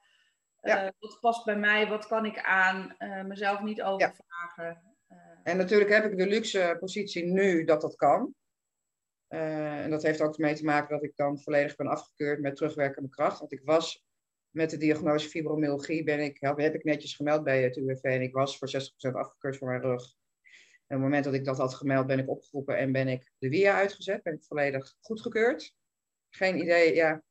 uh, 0.62 0.88
wat 1.00 1.17
past 1.22 1.46
bij 1.46 1.58
mij, 1.58 1.88
wat 1.88 2.08
kan 2.08 2.26
ik 2.26 2.41
aan, 2.41 2.96
uh, 3.00 3.24
mezelf 3.24 3.62
niet 3.62 3.82
overvragen. 3.82 4.96
Uh, 5.10 5.17
en 5.43 5.58
natuurlijk 5.58 5.91
heb 5.91 6.12
ik 6.12 6.17
de 6.17 6.28
luxe 6.28 6.76
positie 6.80 7.26
nu 7.26 7.63
dat 7.63 7.82
dat 7.82 7.96
kan. 7.96 8.34
en 9.28 9.89
dat 9.89 10.04
heeft 10.04 10.22
ook 10.22 10.38
mee 10.38 10.56
te 10.56 10.65
maken 10.65 10.89
dat 10.89 11.04
ik 11.04 11.15
dan 11.15 11.39
volledig 11.39 11.76
ben 11.76 11.88
afgekeurd 11.88 12.39
met 12.39 12.56
terugwerkende 12.56 13.10
kracht. 13.10 13.39
Want 13.39 13.52
ik 13.52 13.62
was 13.63 14.07
met 14.58 14.70
de 14.70 14.78
diagnose 14.78 15.30
fibromyalgie 15.30 16.04
ben 16.04 16.20
ik, 16.20 16.38
heb, 16.39 16.60
ik 16.60 16.84
netjes 16.84 17.15
gemeld 17.15 17.43
bij 17.43 17.63
het 17.63 17.78
UWV 17.78 18.04
en 18.04 18.22
ik 18.22 18.34
was 18.34 18.58
voor 18.58 18.70
60% 19.12 19.13
afgekeurd 19.13 19.58
voor 19.58 19.67
mijn 19.67 19.82
rug. 19.82 20.15
En 20.88 20.96
op 20.96 21.02
het 21.04 21.12
moment 21.12 21.24
dat 21.24 21.34
ik 21.34 21.46
dat 21.46 21.58
had 21.58 21.74
gemeld, 21.74 22.08
ben 22.08 22.20
ik 22.20 22.30
opgeroepen 22.30 22.78
en 22.78 22.91
ben 22.91 23.08
ik 23.08 23.32
de 23.38 23.50
WIA 23.50 23.76
uitgezet. 23.76 24.24
Ben 24.24 24.34
ik 24.34 24.43
volledig 24.43 24.96
goedgekeurd. 25.02 25.76
Geen 26.30 26.58
idee, 26.58 26.96
ja. 26.96 27.24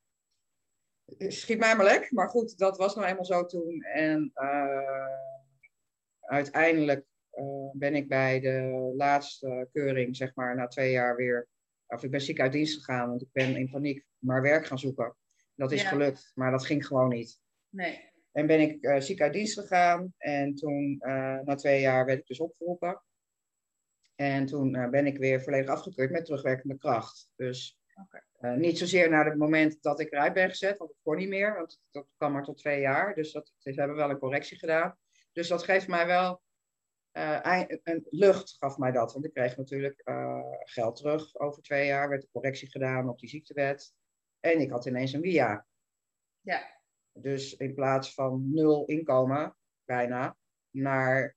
Schiet 1.18 1.58
mij 1.58 1.76
maar 1.76 1.84
lek. 1.84 2.12
Maar 2.12 2.28
goed, 2.28 2.58
dat 2.58 2.76
was 2.76 2.94
nou 2.94 3.06
eenmaal 3.06 3.24
zo 3.24 3.46
toen. 3.46 3.82
En 3.82 4.32
uh, 4.34 5.06
uiteindelijk 6.20 7.04
uh, 7.34 7.70
ben 7.72 7.94
ik 7.94 8.08
bij 8.08 8.40
de 8.40 8.92
laatste 8.96 9.68
keuring, 9.72 10.16
zeg 10.16 10.34
maar, 10.34 10.56
na 10.56 10.66
twee 10.66 10.92
jaar 10.92 11.16
weer... 11.16 11.48
Of 11.86 12.02
ik 12.02 12.10
ben 12.10 12.20
ziek 12.20 12.40
uit 12.40 12.52
dienst 12.52 12.76
gegaan, 12.76 13.08
want 13.08 13.22
ik 13.22 13.28
ben 13.32 13.56
in 13.56 13.70
paniek 13.70 14.04
maar 14.18 14.42
werk 14.42 14.66
gaan 14.66 14.78
zoeken. 14.78 15.16
Dat 15.56 15.72
is 15.72 15.82
gelukt, 15.82 16.32
maar 16.34 16.50
dat 16.50 16.66
ging 16.66 16.86
gewoon 16.86 17.08
niet. 17.08 17.40
Nee. 17.68 18.14
En 18.32 18.46
ben 18.46 18.60
ik 18.60 18.84
uh, 18.84 19.00
ziek 19.00 19.20
uit 19.20 19.32
dienst 19.32 19.58
gegaan. 19.58 20.14
En 20.18 20.54
toen, 20.54 21.02
uh, 21.06 21.40
na 21.40 21.54
twee 21.54 21.80
jaar, 21.80 22.06
werd 22.06 22.18
ik 22.18 22.26
dus 22.26 22.40
opgeroepen. 22.40 23.02
En 24.14 24.46
toen 24.46 24.74
uh, 24.74 24.88
ben 24.88 25.06
ik 25.06 25.18
weer 25.18 25.42
volledig 25.42 25.70
afgekeurd 25.70 26.10
met 26.10 26.24
terugwerkende 26.24 26.76
kracht. 26.76 27.30
Dus 27.36 27.78
okay. 27.94 28.56
niet 28.56 28.78
zozeer 28.78 29.10
naar 29.10 29.24
het 29.24 29.36
moment 29.36 29.82
dat 29.82 30.00
ik 30.00 30.12
eruit 30.12 30.32
ben 30.32 30.48
gezet, 30.48 30.78
want 30.78 30.90
het 30.90 31.00
kon 31.02 31.16
niet 31.16 31.28
meer. 31.28 31.54
Want 31.54 31.80
dat 31.90 32.06
kwam 32.16 32.32
maar 32.32 32.44
tot 32.44 32.58
twee 32.58 32.80
jaar. 32.80 33.14
Dus 33.14 33.32
dat, 33.32 33.52
ze 33.58 33.70
hebben 33.70 33.96
wel 33.96 34.10
een 34.10 34.18
correctie 34.18 34.58
gedaan. 34.58 34.98
Dus 35.32 35.48
dat 35.48 35.62
geeft 35.62 35.88
mij 35.88 36.06
wel 36.06 36.42
een 37.12 38.06
lucht, 38.10 38.56
gaf 38.58 38.78
mij 38.78 38.92
dat. 38.92 39.12
Want 39.12 39.24
ik 39.24 39.32
kreeg 39.32 39.56
natuurlijk 39.56 40.02
geld 40.64 40.96
terug 40.96 41.38
over 41.38 41.62
twee 41.62 41.86
jaar. 41.86 42.08
Werd 42.08 42.22
de 42.22 42.28
correctie 42.32 42.70
gedaan 42.70 43.08
op 43.08 43.18
die 43.18 43.28
ziektewet. 43.28 43.94
En 44.52 44.60
ik 44.60 44.70
had 44.70 44.86
ineens 44.86 45.12
een 45.12 45.22
via. 45.22 45.66
Ja. 46.40 46.80
Dus 47.12 47.56
in 47.56 47.74
plaats 47.74 48.14
van 48.14 48.54
nul 48.54 48.84
inkomen, 48.84 49.56
bijna, 49.84 50.36
naar 50.70 51.36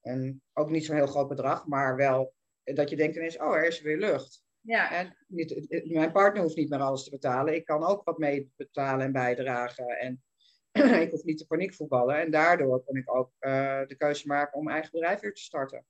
een, 0.00 0.42
ook 0.52 0.70
niet 0.70 0.84
zo'n 0.84 0.96
heel 0.96 1.06
groot 1.06 1.28
bedrag, 1.28 1.66
maar 1.66 1.96
wel 1.96 2.34
dat 2.64 2.90
je 2.90 2.96
denkt 2.96 3.16
ineens, 3.16 3.38
oh, 3.38 3.56
er 3.56 3.66
is 3.66 3.80
weer 3.80 3.98
lucht. 3.98 4.44
Ja. 4.60 4.92
En 4.92 5.16
niet, 5.26 5.84
mijn 5.92 6.12
partner 6.12 6.42
hoeft 6.42 6.56
niet 6.56 6.68
meer 6.68 6.80
alles 6.80 7.04
te 7.04 7.10
betalen. 7.10 7.54
Ik 7.54 7.64
kan 7.64 7.84
ook 7.84 8.04
wat 8.04 8.18
mee 8.18 8.52
betalen 8.56 9.06
en 9.06 9.12
bijdragen. 9.12 9.86
En 9.86 10.22
ik 11.02 11.10
hoef 11.10 11.24
niet 11.24 11.38
te 11.38 11.46
paniekvoetballen. 11.46 12.20
En 12.20 12.30
daardoor 12.30 12.84
kon 12.84 12.96
ik 12.96 13.16
ook 13.16 13.32
uh, 13.40 13.86
de 13.86 13.94
keuze 13.96 14.26
maken 14.26 14.58
om 14.58 14.64
mijn 14.64 14.76
eigen 14.76 14.92
bedrijf 14.92 15.20
weer 15.20 15.34
te 15.34 15.42
starten. 15.42 15.86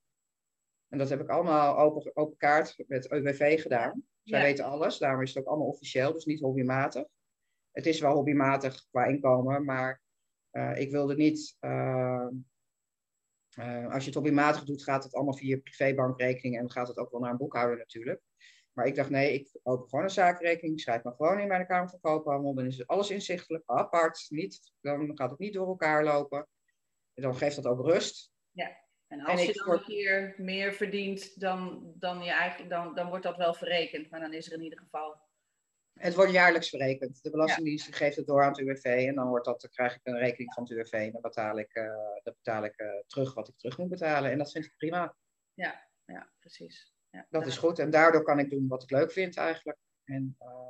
En 0.88 0.98
dat 0.98 1.08
heb 1.08 1.20
ik 1.20 1.28
allemaal 1.28 1.78
open, 1.78 2.16
open 2.16 2.36
kaart 2.36 2.84
met 2.86 3.10
UWV 3.10 3.62
gedaan. 3.62 4.06
Zij 4.26 4.42
weten 4.42 4.64
alles, 4.64 4.98
daarom 4.98 5.22
is 5.22 5.34
het 5.34 5.42
ook 5.42 5.48
allemaal 5.48 5.66
officieel, 5.66 6.12
dus 6.12 6.24
niet 6.24 6.40
hobbymatig. 6.40 7.04
Het 7.70 7.86
is 7.86 8.00
wel 8.00 8.14
hobbymatig 8.14 8.86
qua 8.90 9.04
inkomen, 9.04 9.64
maar 9.64 10.02
uh, 10.52 10.80
ik 10.80 10.90
wilde 10.90 11.14
niet. 11.14 11.56
Uh, 11.60 12.28
uh, 13.58 13.92
als 13.92 14.00
je 14.00 14.06
het 14.06 14.14
hobbymatig 14.14 14.64
doet, 14.64 14.82
gaat 14.82 15.04
het 15.04 15.14
allemaal 15.14 15.34
via 15.34 15.58
privébankrekening 15.58 16.54
en 16.54 16.60
dan 16.60 16.70
gaat 16.70 16.88
het 16.88 16.96
ook 16.96 17.10
wel 17.10 17.20
naar 17.20 17.30
een 17.30 17.36
boekhouder 17.36 17.76
natuurlijk. 17.76 18.20
Maar 18.72 18.86
ik 18.86 18.94
dacht, 18.94 19.10
nee, 19.10 19.32
ik 19.32 19.58
open 19.62 19.88
gewoon 19.88 20.04
een 20.04 20.10
zakenrekening, 20.10 20.80
schrijf 20.80 21.02
me 21.02 21.12
gewoon 21.12 21.40
in 21.40 21.48
bij 21.48 21.58
de 21.58 21.66
Kamer 21.66 21.88
van 21.88 22.00
Koophandel, 22.00 22.54
dan 22.54 22.66
is 22.66 22.86
alles 22.86 23.10
inzichtelijk, 23.10 23.62
apart, 23.66 24.26
niet, 24.28 24.72
dan 24.80 25.16
gaat 25.16 25.30
het 25.30 25.38
niet 25.38 25.54
door 25.54 25.66
elkaar 25.66 26.04
lopen. 26.04 26.48
En 27.14 27.22
dan 27.22 27.36
geeft 27.36 27.56
dat 27.56 27.66
ook 27.66 27.86
rust. 27.86 28.32
Ja. 28.50 28.85
En 29.08 29.20
als 29.20 29.44
je 29.44 29.52
dan 29.52 29.72
een 29.72 29.84
keer 29.84 30.34
meer 30.36 30.72
verdient 30.72 31.40
dan, 31.40 31.92
dan 31.94 32.22
je 32.22 32.30
eigen, 32.30 32.68
dan, 32.68 32.94
dan 32.94 33.08
wordt 33.08 33.24
dat 33.24 33.36
wel 33.36 33.54
verrekend. 33.54 34.10
Maar 34.10 34.20
dan 34.20 34.32
is 34.32 34.46
er 34.46 34.58
in 34.58 34.62
ieder 34.62 34.78
geval 34.78 35.24
het 36.00 36.14
wordt 36.14 36.32
jaarlijks 36.32 36.68
verrekend. 36.68 37.22
De 37.22 37.30
Belastingdienst 37.30 37.94
geeft 37.94 38.16
het 38.16 38.26
door 38.26 38.42
aan 38.42 38.48
het 38.48 38.58
UWV 38.58 38.84
en 38.84 39.14
dan, 39.14 39.28
wordt 39.28 39.44
dat, 39.44 39.60
dan 39.60 39.70
krijg 39.70 39.94
ik 39.94 40.00
een 40.02 40.18
rekening 40.18 40.52
van 40.52 40.62
het 40.62 40.72
UWV 40.72 40.92
en 40.92 41.12
dan 41.12 41.20
betaal 41.20 41.58
ik, 41.58 41.76
uh, 41.76 41.84
dan 42.22 42.34
betaal 42.42 42.64
ik 42.64 42.80
uh, 42.80 42.88
terug 43.06 43.34
wat 43.34 43.48
ik 43.48 43.54
terug 43.56 43.78
moet 43.78 43.88
betalen. 43.88 44.30
En 44.30 44.38
dat 44.38 44.50
vind 44.50 44.64
ik 44.64 44.72
prima. 44.76 45.16
Ja, 45.54 45.88
ja 46.04 46.30
precies. 46.38 46.94
Ja, 47.10 47.26
dat 47.30 47.46
is 47.46 47.56
goed 47.56 47.78
en 47.78 47.90
daardoor 47.90 48.22
kan 48.22 48.38
ik 48.38 48.50
doen 48.50 48.68
wat 48.68 48.82
ik 48.82 48.90
leuk 48.90 49.12
vind 49.12 49.36
eigenlijk. 49.36 49.78
En, 50.04 50.36
uh, 50.40 50.68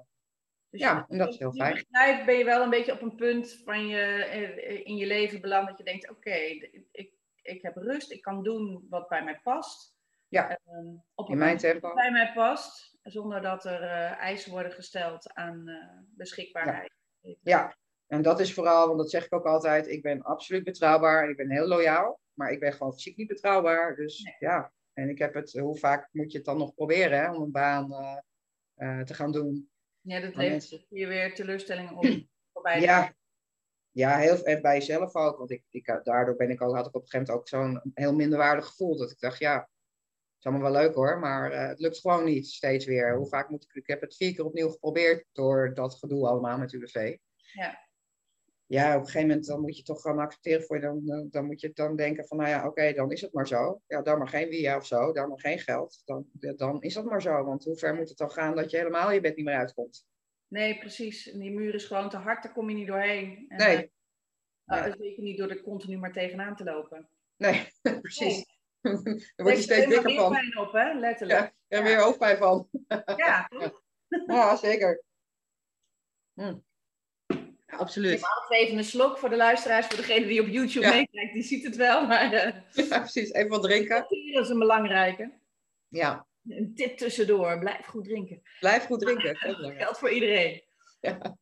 dus 0.70 0.81
ja, 0.81 1.07
en 1.09 1.18
dat 1.18 1.29
is 1.29 1.38
heel 1.38 1.53
fijn. 1.53 1.75
Begrijp, 1.75 2.27
ben 2.27 2.38
je 2.38 2.44
wel 2.44 2.62
een 2.62 2.70
beetje 2.70 2.92
op 2.92 3.03
een 3.03 3.14
punt 3.14 3.61
van 3.64 3.87
je, 3.87 4.83
in 4.85 4.96
je 4.96 5.07
leven 5.07 5.40
beland 5.40 5.68
dat 5.68 5.79
je 5.79 5.85
denkt, 5.85 6.11
oké, 6.11 6.18
okay, 6.18 6.70
ik, 6.92 7.12
ik 7.47 7.63
heb 7.63 7.77
rust, 7.77 8.11
ik 8.11 8.23
kan 8.23 8.43
doen 8.43 8.87
wat 8.89 9.09
bij 9.09 9.25
mij 9.25 9.41
past. 9.43 9.95
Ja, 10.29 10.61
um, 10.69 11.03
op 11.15 11.29
in 11.29 11.39
mijn 11.39 11.57
tempo. 11.57 11.95
bij 11.95 12.11
mij 12.11 12.33
past, 12.35 12.99
zonder 13.03 13.43
dat 13.43 13.65
er 13.65 13.83
uh, 13.83 14.19
eisen 14.19 14.51
worden 14.51 14.73
gesteld 14.73 15.33
aan 15.35 15.69
uh, 15.69 15.99
beschikbaarheid. 16.17 16.93
Ja. 17.21 17.35
ja. 17.43 17.77
en 18.07 18.23
dat 18.23 18.41
is 18.41 18.55
vooral, 18.55 18.87
want 18.87 18.99
dat 18.99 19.11
zeg 19.11 19.25
ik 19.25 19.35
ook 19.35 19.47
altijd, 19.47 19.89
ik 19.89 20.03
ben 20.03 20.23
absoluut 20.23 20.65
betrouwbaar 20.65 21.25
en 21.25 21.31
ik 21.31 21.37
ben 21.37 21.51
heel 21.51 21.67
loyaal, 21.67 22.21
maar 22.33 22.51
ik 22.51 22.61
ben 22.61 22.73
gewoon 22.73 22.93
fysiek 22.93 23.17
niet 23.17 23.29
betrouwbaar. 23.29 23.97
Dus 23.97 24.35
ja, 24.39 24.73
en 24.93 25.09
ik 25.09 25.19
heb 25.19 25.35
het, 25.35 25.53
hoe 25.53 25.79
vaak 25.79 26.09
moet 26.13 26.33
je 26.33 26.37
het 26.37 26.47
dan 26.47 26.59
nog 26.59 26.75
proberen 26.75 27.19
hè, 27.19 27.33
om 27.33 27.43
een 27.43 27.53
baan 27.53 27.91
uh, 28.77 29.03
te 29.03 29.15
gaan 29.15 29.33
doen? 29.33 29.71
Ja, 30.01 30.21
dat 30.21 30.37
levert 30.37 30.87
je 30.89 31.07
weer 31.07 31.35
teleurstellingen 31.35 31.97
op. 31.97 32.05
Voorbij 32.53 32.81
ja, 32.81 33.15
ja, 33.97 34.19
heel 34.19 34.45
en 34.45 34.63
bij 34.63 34.75
jezelf 34.79 35.15
ook. 35.15 35.39
Want 35.39 35.51
ik, 35.51 35.65
ik, 35.71 36.01
daardoor 36.03 36.37
ben 36.37 36.51
ik 36.51 36.63
ook, 36.63 36.75
had 36.75 36.87
ik 36.87 36.95
op 36.95 37.03
een 37.03 37.09
gegeven 37.09 37.35
moment 37.35 37.39
ook 37.39 37.49
zo'n 37.49 37.93
heel 37.95 38.15
minderwaardig 38.15 38.67
gevoel. 38.67 38.97
Dat 38.97 39.11
ik 39.11 39.19
dacht, 39.19 39.39
ja, 39.39 39.69
is 40.39 40.45
allemaal 40.45 40.73
wel 40.73 40.81
leuk 40.81 40.95
hoor, 40.95 41.19
maar 41.19 41.53
uh, 41.53 41.67
het 41.67 41.81
lukt 41.81 42.01
gewoon 42.01 42.25
niet 42.25 42.47
steeds 42.47 42.87
weer. 42.87 43.17
Hoe 43.17 43.29
vaak 43.29 43.49
moet 43.49 43.65
ik, 43.65 43.75
ik 43.75 43.87
heb 43.87 44.01
het 44.01 44.17
vier 44.17 44.35
keer 44.35 44.45
opnieuw 44.45 44.69
geprobeerd 44.69 45.25
door 45.33 45.75
dat 45.75 45.95
gedoe 45.95 46.27
allemaal 46.27 46.59
met 46.59 46.73
UWV. 46.73 47.17
Ja. 47.53 47.85
Ja, 48.67 48.95
op 48.95 49.01
een 49.01 49.07
gegeven 49.07 49.29
moment 49.29 49.47
dan 49.47 49.61
moet 49.61 49.77
je 49.77 49.83
toch 49.83 50.01
gaan 50.01 50.19
accepteren 50.19 50.63
voor 50.63 50.77
je, 50.77 50.83
dan, 50.83 51.29
dan 51.31 51.47
moet 51.47 51.61
je 51.61 51.71
dan 51.73 51.97
denken 51.97 52.27
van, 52.27 52.37
nou 52.37 52.49
ja, 52.49 52.67
oké, 52.67 52.93
dan 52.93 53.13
is 53.13 53.21
het 53.21 53.33
maar 53.33 53.47
zo. 53.47 53.81
Ja, 53.87 54.03
dan 54.03 54.19
maar 54.19 54.29
geen 54.29 54.49
via 54.49 54.77
of 54.77 54.87
zo, 54.87 55.13
dan 55.13 55.29
maar 55.29 55.41
geen 55.41 55.59
geld. 55.59 56.03
Dan, 56.05 56.27
dan 56.33 56.83
is 56.83 56.95
dat 56.95 57.05
maar 57.05 57.23
zo, 57.23 57.45
want 57.45 57.65
hoe 57.65 57.77
ver 57.77 57.95
moet 57.95 58.09
het 58.09 58.19
dan 58.19 58.31
gaan 58.31 58.57
dat 58.57 58.71
je 58.71 58.77
helemaal 58.77 59.11
je 59.11 59.21
bed 59.21 59.37
niet 59.37 59.45
meer 59.45 59.55
uitkomt? 59.55 60.07
Nee, 60.49 60.79
precies. 60.79 61.31
En 61.31 61.39
die 61.39 61.51
muur 61.51 61.75
is 61.75 61.85
gewoon 61.85 62.11
te 62.11 62.17
hard, 62.17 62.43
daar 62.43 62.53
kom 62.53 62.69
je 62.69 62.77
niet 62.77 62.87
doorheen. 62.87 63.45
En, 63.49 63.57
nee. 63.57 63.91
Uh. 64.67 64.93
Zeker 64.99 65.23
niet 65.23 65.39
door 65.39 65.51
er 65.51 65.63
continu 65.63 65.99
maar 65.99 66.13
tegenaan 66.13 66.57
te 66.57 66.65
lopen. 66.65 67.09
Nee, 67.37 67.69
precies. 68.01 68.45
Daar 69.37 69.47
word 69.47 69.57
je 69.57 69.63
steeds 69.63 69.87
dikker 69.87 70.15
van. 70.15 70.35
Er 70.35 70.41
pijn 70.41 70.59
op, 70.59 70.73
hè? 70.73 70.93
Letterlijk. 70.93 71.55
Ja, 71.69 71.79
ja. 71.79 71.83
weer 71.83 72.01
hoofdpijn 72.01 72.37
van. 72.37 72.69
Ja, 73.17 73.51
Ja, 74.27 74.57
zeker. 74.57 75.03
Hm. 76.35 76.55
Ja, 77.67 77.77
absoluut. 77.77 78.19
Ik 78.19 78.25
haal 78.25 78.59
even 78.59 78.79
een 78.79 78.85
slok 78.85 79.19
voor 79.19 79.29
de 79.29 79.37
luisteraars, 79.37 79.87
voor 79.87 79.97
degene 79.97 80.27
die 80.27 80.41
op 80.41 80.47
YouTube 80.47 80.87
meekijkt, 80.87 81.33
die 81.33 81.43
ziet 81.43 81.65
het 81.65 81.77
wel. 81.77 82.07
Maar, 82.07 82.33
uh, 82.33 82.87
ja, 82.89 82.99
precies. 82.99 83.33
Even 83.33 83.51
wat 83.51 83.63
drinken. 83.63 83.97
Dat 84.33 84.45
is 84.45 84.49
een 84.49 84.59
belangrijke. 84.59 85.33
Ja. 85.89 86.26
Een 86.49 86.75
tip 86.75 86.97
tussendoor, 86.97 87.59
blijf 87.59 87.87
goed 87.87 88.05
drinken. 88.05 88.43
Blijf 88.61 88.85
goed 88.85 89.01
drinken. 89.01 89.39
Dat 89.63 89.73
geldt 89.77 89.99
voor 89.99 90.11
iedereen. 90.11 90.65
Ja. 91.01 91.37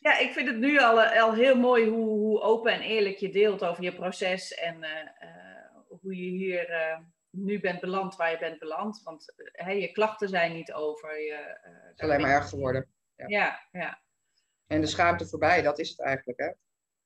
Ja, 0.00 0.18
ik 0.18 0.32
vind 0.32 0.48
het 0.48 0.58
nu 0.58 0.78
al, 0.78 1.02
al 1.02 1.34
heel 1.34 1.56
mooi 1.56 1.88
hoe, 1.88 2.08
hoe 2.08 2.40
open 2.40 2.72
en 2.72 2.80
eerlijk 2.80 3.16
je 3.16 3.30
deelt 3.30 3.64
over 3.64 3.82
je 3.82 3.94
proces 3.94 4.54
en 4.54 4.76
uh, 4.76 5.98
hoe 6.00 6.16
je 6.16 6.30
hier 6.30 6.70
uh, 6.70 6.98
nu 7.30 7.60
bent 7.60 7.80
beland 7.80 8.16
waar 8.16 8.30
je 8.30 8.38
bent 8.38 8.58
beland. 8.58 9.02
Want 9.02 9.34
je 9.66 9.90
klachten 9.92 10.28
zijn 10.28 10.52
niet 10.52 10.72
over. 10.72 11.20
Je, 11.20 11.58
uh, 11.66 11.86
het 11.88 11.96
is 11.96 12.04
alleen 12.04 12.20
maar 12.20 12.30
erg 12.30 12.48
geworden. 12.48 12.88
Ja. 13.16 13.26
ja. 13.28 13.68
Ja, 13.72 14.02
En 14.66 14.80
de 14.80 14.86
schaamte 14.86 15.26
voorbij, 15.26 15.62
dat 15.62 15.78
is 15.78 15.88
het 15.88 16.00
eigenlijk. 16.00 16.40
Hè? 16.40 16.50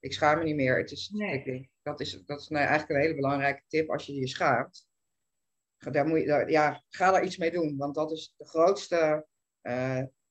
Ik 0.00 0.12
schaam 0.12 0.38
me 0.38 0.44
niet 0.44 0.56
meer. 0.56 0.78
Het 0.78 0.90
is, 0.90 1.08
nee. 1.08 1.34
ik 1.34 1.44
denk, 1.44 1.68
dat 1.82 2.00
is, 2.00 2.22
dat 2.26 2.40
is 2.40 2.48
nou 2.48 2.66
eigenlijk 2.66 2.90
een 2.90 3.06
hele 3.06 3.20
belangrijke 3.20 3.62
tip 3.68 3.90
als 3.90 4.06
je 4.06 4.14
je 4.14 4.28
schaamt. 4.28 4.88
Daar 5.80 6.06
moet 6.06 6.20
je, 6.20 6.26
daar, 6.26 6.50
ja, 6.50 6.82
ga 6.88 7.10
daar 7.10 7.24
iets 7.24 7.36
mee 7.36 7.50
doen. 7.50 7.76
Want 7.76 7.94
dat 7.94 8.12
is 8.12 8.34
de 8.36 8.46
grootste 8.46 9.26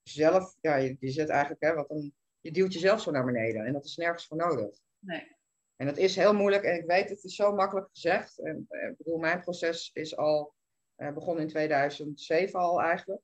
zelf. 0.04 0.56
Ja, 0.62 0.76
je, 0.76 0.98
je 1.00 1.12
zet 1.12 1.30
eigenlijk, 1.30 1.64
hè, 1.64 1.74
wat 1.74 1.90
een, 1.90 2.14
je 2.42 2.52
duwt 2.52 2.74
jezelf 2.74 3.02
zo 3.02 3.12
naar 3.12 3.26
beneden. 3.26 3.66
En 3.66 3.74
dat 3.74 3.86
is 3.86 3.96
nergens 3.96 4.28
voor 4.28 4.38
nodig. 4.38 4.80
Nee. 5.00 5.38
En 5.76 5.86
dat 5.86 5.98
is 5.98 6.16
heel 6.16 6.34
moeilijk 6.34 6.64
en 6.64 6.76
ik 6.76 6.86
weet, 6.86 7.10
het 7.10 7.24
is 7.24 7.36
zo 7.36 7.54
makkelijk 7.54 7.90
gezegd. 7.92 8.40
En, 8.40 8.66
eh, 8.70 8.90
ik 8.90 8.98
bedoel, 8.98 9.18
mijn 9.18 9.42
proces 9.42 9.92
is 9.94 10.18
al 10.18 10.54
uh, 10.98 11.14
begonnen 11.14 11.44
in 11.44 11.50
2007 11.50 12.60
al 12.60 12.82
eigenlijk. 12.82 13.22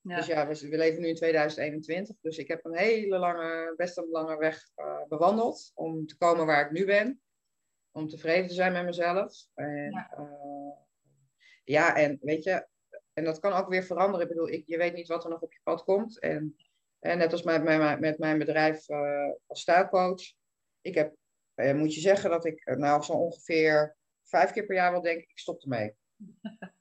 Ja. 0.00 0.16
Dus 0.16 0.26
ja, 0.26 0.46
we, 0.46 0.68
we, 0.68 0.76
leven 0.76 1.00
nu 1.00 1.08
in 1.08 1.14
2021. 1.14 2.16
Dus 2.20 2.38
ik 2.38 2.48
heb 2.48 2.64
een 2.64 2.76
hele 2.76 3.18
lange, 3.18 3.74
best 3.76 3.96
een 3.96 4.08
lange 4.08 4.36
weg 4.36 4.68
uh, 4.76 5.02
bewandeld 5.08 5.70
om 5.74 6.06
te 6.06 6.16
komen 6.16 6.46
waar 6.46 6.64
ik 6.64 6.70
nu 6.70 6.84
ben. 6.84 7.20
Om 7.90 8.08
tevreden 8.08 8.48
te 8.48 8.54
zijn 8.54 8.72
met 8.72 8.84
mezelf. 8.84 9.46
En, 9.54 9.90
ja. 9.90 10.10
Ja, 11.64 11.96
en 11.96 12.18
weet 12.20 12.44
je, 12.44 12.66
en 13.12 13.24
dat 13.24 13.38
kan 13.38 13.52
ook 13.52 13.68
weer 13.68 13.84
veranderen. 13.84 14.26
Ik 14.26 14.32
bedoel, 14.32 14.48
ik, 14.48 14.66
je 14.66 14.76
weet 14.76 14.94
niet 14.94 15.08
wat 15.08 15.24
er 15.24 15.30
nog 15.30 15.40
op 15.40 15.52
je 15.52 15.60
pad 15.62 15.84
komt. 15.84 16.18
En, 16.20 16.56
en 16.98 17.18
net 17.18 17.32
als 17.32 17.42
met, 17.42 17.62
met, 17.62 18.00
met 18.00 18.18
mijn 18.18 18.38
bedrijf 18.38 18.90
als 19.46 19.60
stijlcoach. 19.60 20.22
Ik 20.80 20.94
heb 20.94 21.14
uh, 21.56 21.74
moet 21.74 21.94
je 21.94 22.00
zeggen 22.00 22.30
dat 22.30 22.44
ik 22.44 22.66
uh, 22.66 22.76
nou 22.76 23.02
zo 23.02 23.12
ongeveer 23.12 23.96
vijf 24.22 24.50
keer 24.50 24.66
per 24.66 24.74
jaar 24.74 24.90
wel 24.92 25.02
denk, 25.02 25.20
ik 25.20 25.38
stop 25.38 25.62
ermee. 25.62 25.94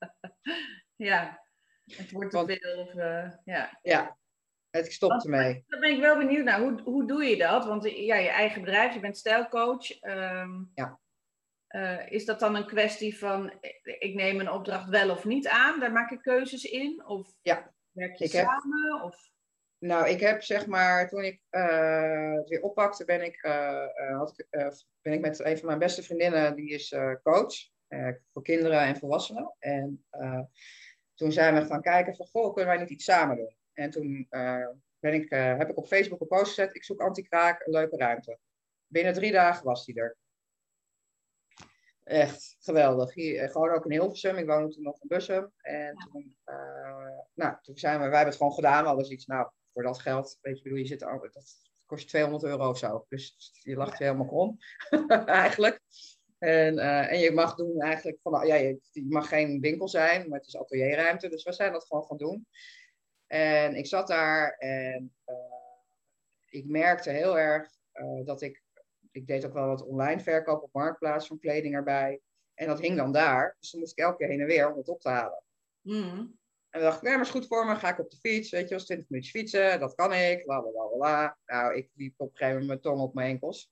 ja, 0.96 1.46
het 1.86 2.12
wordt 2.12 2.32
te 2.32 2.46
veel. 2.46 2.82
Of, 2.82 2.94
ja. 3.44 3.80
ja, 3.82 4.18
ik 4.72 4.92
stop 4.92 5.10
Want, 5.10 5.24
ermee. 5.24 5.64
Dan 5.68 5.80
ben 5.80 5.92
ik 5.92 6.00
wel 6.00 6.18
benieuwd 6.18 6.44
naar, 6.44 6.60
hoe, 6.60 6.82
hoe 6.82 7.08
doe 7.08 7.24
je 7.24 7.38
dat? 7.38 7.66
Want 7.66 7.84
ja, 7.84 8.16
je 8.16 8.30
eigen 8.30 8.62
bedrijf, 8.62 8.94
je 8.94 9.00
bent 9.00 9.18
stijlcoach. 9.18 10.04
Um, 10.04 10.72
ja. 10.74 11.00
Is 12.10 12.26
dat 12.26 12.40
dan 12.40 12.56
een 12.56 12.66
kwestie 12.66 13.18
van, 13.18 13.54
ik 14.00 14.14
neem 14.14 14.40
een 14.40 14.52
opdracht 14.52 14.90
wel 14.90 15.10
of 15.10 15.26
niet 15.26 15.48
aan? 15.48 15.80
Daar 15.80 15.92
maak 15.92 16.12
ik 16.12 16.22
keuzes 16.22 16.64
in? 16.64 17.06
Of 17.06 17.34
ja. 17.42 17.74
werk 17.92 18.16
je 18.16 18.24
ik 18.24 18.32
samen? 18.32 18.94
Heb... 18.94 19.04
Of? 19.04 19.32
Nou, 19.78 20.10
ik 20.10 20.20
heb 20.20 20.44
zeg 20.44 20.68
maar, 20.68 21.10
toen 21.10 21.24
ik 21.24 21.42
uh, 21.52 22.34
het 22.34 22.50
weer 22.50 22.62
oppakte, 22.62 23.06
ben 23.06 23.26
ik, 23.26 23.44
uh, 23.44 23.86
had 24.18 24.40
ik, 24.40 24.48
ben 25.02 25.14
ik 25.14 25.20
met 25.20 25.40
een 25.40 25.58
van 25.58 25.66
mijn 25.66 25.80
beste 25.80 26.04
vriendinnen, 26.04 26.56
die 26.56 26.70
is 26.70 26.96
coach 27.24 27.54
voor 28.34 28.44
kinderen 28.44 28.80
en 28.80 28.98
volwassenen. 28.98 29.56
En 29.60 30.06
toen 31.14 31.32
zijn 31.32 31.56
we 31.56 31.66
gaan 31.66 31.82
kijken 31.82 32.16
van, 32.16 32.26
goh, 32.26 32.54
kunnen 32.54 32.74
wij 32.74 32.82
niet 32.82 32.92
iets 32.92 33.06
samen 33.06 33.38
doen? 33.38 33.56
En 33.74 33.90
toen 33.90 34.28
ben 35.00 35.14
ik, 35.14 35.30
heb 35.30 35.70
ik 35.70 35.78
op 35.78 35.88
Facebook 35.88 36.22
een 36.22 36.28
post 36.28 36.48
gezet, 36.48 36.76
ik 36.76 36.84
zoek 36.84 37.02
anti-kraak, 37.02 37.66
een 37.66 37.74
leuke 37.74 37.98
ruimte. 37.98 38.40
Binnen 38.88 39.14
drie 39.14 39.32
dagen 39.32 39.66
was 39.66 39.86
die 39.86 39.96
er. 39.96 40.18
Echt 42.04 42.56
geweldig. 42.60 43.14
Hier, 43.14 43.50
gewoon 43.50 43.70
ook 43.70 43.86
in 43.86 43.92
Hilversum. 43.92 44.38
Ik 44.38 44.48
woonde 44.48 44.74
toen 44.74 44.84
nog 44.84 45.02
in 45.02 45.08
Bussum. 45.08 45.52
En 45.58 45.96
toen, 45.96 46.38
nou, 47.34 47.56
toen 47.62 47.78
zijn 47.78 47.94
we, 47.94 48.00
wij 48.00 48.16
hebben 48.16 48.26
het 48.26 48.36
gewoon 48.36 48.54
gedaan. 48.54 48.86
Hadden 48.86 49.12
iets, 49.12 49.26
nou, 49.26 49.50
voor 49.74 49.84
dat 49.84 50.00
geld, 50.00 50.38
weet 50.42 50.58
je, 50.58 50.64
bedoel, 50.64 50.78
je 50.78 50.86
zit 50.86 51.02
er, 51.02 51.30
dat 51.32 51.56
kost 51.86 52.04
je 52.04 52.10
200 52.10 52.44
euro 52.44 52.70
of 52.70 52.78
zo. 52.78 53.06
Dus 53.10 53.52
je 53.62 53.76
lacht 53.76 53.98
je 53.98 54.04
helemaal 54.04 54.28
om, 54.28 54.58
eigenlijk. 55.26 55.80
En, 56.38 56.76
uh, 56.76 57.12
en 57.12 57.20
je 57.20 57.32
mag 57.32 57.56
doen 57.56 57.82
eigenlijk 57.82 58.20
van, 58.22 58.48
ja, 58.48 58.56
je, 58.56 58.80
je, 58.92 59.06
mag 59.10 59.28
geen 59.28 59.60
winkel 59.60 59.88
zijn, 59.88 60.30
maar 60.30 60.40
het 60.40 60.48
is 60.48 60.58
atelierruimte. 60.58 61.30
Dus 61.30 61.44
we 61.44 61.54
zijn 61.54 61.72
dat 61.72 61.86
gewoon 61.86 62.04
gaan 62.04 62.18
doen. 62.18 62.48
En 63.28 63.76
ik 63.76 63.88
zat 63.88 64.08
daar 64.08 64.56
en 64.58 65.14
uh, 65.26 65.36
ik 66.46 66.66
merkte 66.66 67.10
heel 67.10 67.40
erg 67.40 67.70
dat 68.24 68.42
ik, 68.42 68.63
ik 69.14 69.28
deed 69.28 69.46
ook 69.46 69.54
wel 69.54 69.68
wat 69.68 69.86
online 69.86 70.20
verkoop 70.20 70.64
op 70.64 70.74
marktplaats 70.74 71.28
van 71.28 71.40
kleding 71.40 71.76
erbij. 71.76 72.22
En 72.54 72.68
dat 72.68 72.80
hing 72.80 72.98
dan 72.98 73.12
daar. 73.12 73.56
Dus 73.60 73.72
dan 73.72 73.80
moest 73.80 73.92
ik 73.92 74.04
elke 74.04 74.18
keer 74.18 74.28
heen 74.28 74.40
en 74.40 74.46
weer 74.46 74.72
om 74.72 74.78
het 74.78 74.90
op 74.90 75.02
te 75.02 75.10
halen. 75.10 75.44
Mm. 75.82 76.42
En 76.70 76.80
dan 76.80 76.82
dacht 76.82 76.98
ik, 76.98 77.04
nee, 77.04 77.14
maar 77.14 77.26
is 77.26 77.30
goed 77.30 77.48
voor 77.48 77.66
me. 77.66 77.76
Ga 77.76 77.90
ik 77.90 78.00
op 78.00 78.10
de 78.10 78.18
fiets, 78.18 78.50
weet 78.50 78.68
je, 78.70 78.74
als 78.74 78.86
20 78.86 79.10
minuten 79.10 79.32
fietsen, 79.32 79.80
dat 79.80 79.96
kan 79.96 80.14
ik. 80.14 80.46
La, 80.46 80.62
la, 80.62 80.70
la, 80.72 80.98
la. 80.98 81.38
Nou, 81.46 81.76
ik 81.76 81.90
liep 81.94 82.14
op 82.18 82.30
een 82.30 82.38
gegeven 82.38 82.60
moment 82.60 82.68
mijn 82.68 82.96
tong 82.96 83.08
op 83.08 83.14
mijn 83.14 83.30
enkels. 83.30 83.72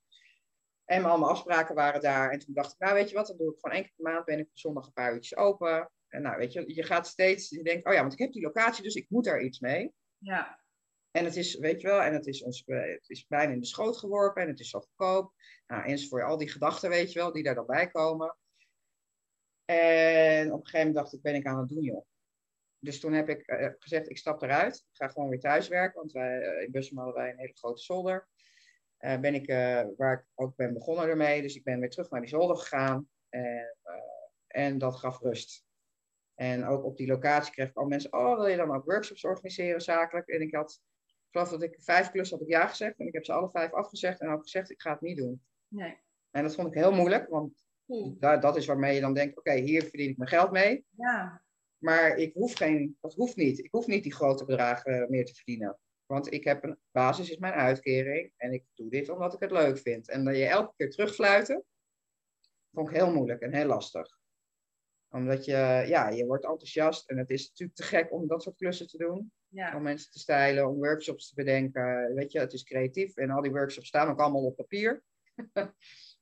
En 0.85 1.05
al 1.05 1.17
mijn 1.17 1.31
afspraken 1.31 1.75
waren 1.75 2.01
daar. 2.01 2.31
En 2.31 2.39
toen 2.39 2.53
dacht 2.53 2.73
ik, 2.73 2.79
nou, 2.79 2.93
weet 2.93 3.09
je 3.09 3.15
wat, 3.15 3.27
dan 3.27 3.37
doe 3.37 3.53
ik 3.53 3.59
gewoon 3.59 3.75
één 3.75 3.85
keer 3.85 3.93
per 3.95 4.13
maand, 4.13 4.25
ben 4.25 4.39
ik 4.39 4.45
op 4.45 4.57
zondag 4.57 4.85
een 4.85 4.93
paar 4.93 5.13
uurtjes 5.13 5.37
open. 5.37 5.91
En 6.07 6.21
nou, 6.21 6.37
weet 6.37 6.53
je, 6.53 6.75
je 6.75 6.83
gaat 6.83 7.07
steeds, 7.07 7.49
je 7.49 7.63
denkt, 7.63 7.87
oh 7.87 7.93
ja, 7.93 8.01
want 8.01 8.13
ik 8.13 8.19
heb 8.19 8.31
die 8.31 8.41
locatie, 8.41 8.83
dus 8.83 8.95
ik 8.95 9.05
moet 9.09 9.23
daar 9.23 9.41
iets 9.41 9.59
mee. 9.59 9.93
Ja. 10.17 10.60
En 11.11 11.25
het 11.25 11.35
is, 11.35 11.55
weet 11.55 11.81
je 11.81 11.87
wel, 11.87 12.01
en 12.01 12.13
het 12.13 12.27
is, 12.27 12.43
ons, 12.43 12.63
het 12.65 13.09
is 13.09 13.27
bijna 13.27 13.53
in 13.53 13.59
de 13.59 13.65
schoot 13.65 13.97
geworpen 13.97 14.41
en 14.41 14.47
het 14.47 14.59
is 14.59 14.69
zo 14.69 14.79
goedkoop. 14.79 15.33
Nou, 15.67 15.83
enzovoort, 15.83 16.23
al 16.23 16.37
die 16.37 16.49
gedachten, 16.49 16.89
weet 16.89 17.11
je 17.11 17.19
wel, 17.19 17.31
die 17.31 17.43
daar 17.43 17.55
dan 17.55 17.65
bij 17.65 17.89
komen. 17.89 18.37
En 19.65 20.51
op 20.51 20.59
een 20.59 20.65
gegeven 20.65 20.87
moment 20.87 20.95
dacht 20.95 21.13
ik, 21.13 21.21
ben 21.21 21.35
ik 21.35 21.45
aan 21.45 21.59
het 21.59 21.69
doen, 21.69 21.83
joh 21.83 22.05
dus 22.81 22.99
toen 22.99 23.13
heb 23.13 23.29
ik 23.29 23.51
uh, 23.51 23.67
gezegd, 23.79 24.09
ik 24.09 24.17
stap 24.17 24.41
eruit. 24.41 24.75
Ik 24.75 24.89
ga 24.91 25.07
gewoon 25.07 25.29
weer 25.29 25.39
thuiswerken, 25.39 25.99
want 25.99 26.11
wij, 26.11 26.41
uh, 26.41 26.61
in 26.61 26.71
Bussum 26.71 26.97
hadden 26.97 27.15
wij 27.15 27.29
een 27.29 27.37
hele 27.37 27.57
grote 27.57 27.81
zolder. 27.81 28.27
Ben 28.97 29.33
ik, 29.33 29.47
waar 29.97 30.13
ik 30.13 30.25
ook 30.35 30.55
ben 30.55 30.73
begonnen 30.73 31.07
ermee. 31.07 31.41
Dus 31.41 31.55
ik 31.55 31.63
ben 31.63 31.79
weer 31.79 31.89
terug 31.89 32.09
naar 32.09 32.21
die 32.21 32.29
zolder 32.29 32.57
gegaan. 32.57 33.09
En 33.29 33.77
En 34.47 34.77
dat 34.77 34.95
gaf 34.95 35.19
rust. 35.19 35.65
En 36.35 36.65
ook 36.65 36.83
op 36.83 36.97
die 36.97 37.07
locatie 37.07 37.53
kreeg 37.53 37.69
ik 37.69 37.77
al 37.77 37.85
mensen, 37.85 38.13
oh, 38.13 38.35
wil 38.35 38.47
je 38.47 38.57
dan 38.57 38.75
ook 38.75 38.85
workshops 38.85 39.23
organiseren 39.23 39.81
zakelijk? 39.81 40.27
En 40.27 40.41
ik 40.41 40.55
had, 40.55 40.81
ik 41.31 41.37
geloof 41.37 41.49
dat 41.49 41.69
ik 41.69 41.81
vijf 41.81 42.11
klussen 42.11 42.37
had 42.37 42.47
ik 42.47 42.53
ja 42.53 42.67
gezegd. 42.67 42.99
En 42.99 43.07
ik 43.07 43.13
heb 43.13 43.25
ze 43.25 43.33
alle 43.33 43.49
vijf 43.49 43.73
afgezegd 43.73 44.19
en 44.19 44.29
ook 44.29 44.41
gezegd, 44.41 44.71
ik 44.71 44.81
ga 44.81 44.91
het 44.91 45.01
niet 45.01 45.17
doen. 45.17 45.41
Nee. 45.67 45.97
En 46.31 46.43
dat 46.43 46.55
vond 46.55 46.67
ik 46.67 46.73
heel 46.73 46.91
moeilijk, 46.91 47.29
want 47.29 47.65
dat, 48.19 48.41
dat 48.41 48.57
is 48.57 48.65
waarmee 48.65 48.95
je 48.95 49.01
dan 49.01 49.13
denkt, 49.13 49.37
oké, 49.37 49.53
hier 49.53 49.83
verdien 49.83 50.09
ik 50.09 50.17
mijn 50.17 50.29
geld 50.29 50.51
mee. 50.51 50.85
Ja. 50.89 51.43
Maar 51.77 52.17
ik 52.17 52.33
hoef 52.33 52.53
geen, 52.53 52.97
dat 53.01 53.13
hoeft 53.13 53.35
niet. 53.35 53.59
Ik 53.59 53.71
hoef 53.71 53.87
niet 53.87 54.03
die 54.03 54.13
grote 54.13 54.45
bedragen 54.45 55.09
meer 55.09 55.25
te 55.25 55.33
verdienen. 55.33 55.79
Want 56.05 56.33
ik 56.33 56.43
heb 56.43 56.63
een 56.63 56.79
basis, 56.91 57.29
is 57.29 57.37
mijn 57.37 57.53
uitkering. 57.53 58.33
En 58.37 58.53
ik 58.53 58.63
doe 58.73 58.89
dit 58.89 59.09
omdat 59.09 59.33
ik 59.33 59.39
het 59.39 59.51
leuk 59.51 59.77
vind. 59.77 60.09
En 60.09 60.23
dat 60.23 60.35
je 60.35 60.45
elke 60.45 60.73
keer 60.77 60.89
terugfluiten, 60.89 61.63
vond 62.71 62.89
ik 62.89 62.95
heel 62.95 63.13
moeilijk 63.13 63.41
en 63.41 63.53
heel 63.53 63.65
lastig. 63.65 64.19
Omdat 65.11 65.45
je, 65.45 65.83
ja, 65.87 66.09
je 66.09 66.25
wordt 66.25 66.45
enthousiast. 66.45 67.09
En 67.09 67.17
het 67.17 67.29
is 67.29 67.47
natuurlijk 67.47 67.77
te 67.77 67.83
gek 67.83 68.11
om 68.11 68.27
dat 68.27 68.43
soort 68.43 68.55
klussen 68.55 68.87
te 68.87 68.97
doen. 68.97 69.31
Ja. 69.47 69.75
Om 69.75 69.81
mensen 69.81 70.11
te 70.11 70.19
stylen, 70.19 70.67
om 70.67 70.75
workshops 70.75 71.29
te 71.29 71.35
bedenken. 71.35 72.13
Weet 72.13 72.31
je, 72.31 72.39
het 72.39 72.53
is 72.53 72.63
creatief. 72.63 73.17
En 73.17 73.29
al 73.29 73.41
die 73.41 73.51
workshops 73.51 73.87
staan 73.87 74.09
ook 74.09 74.19
allemaal 74.19 74.45
op 74.45 74.55
papier. 74.55 75.03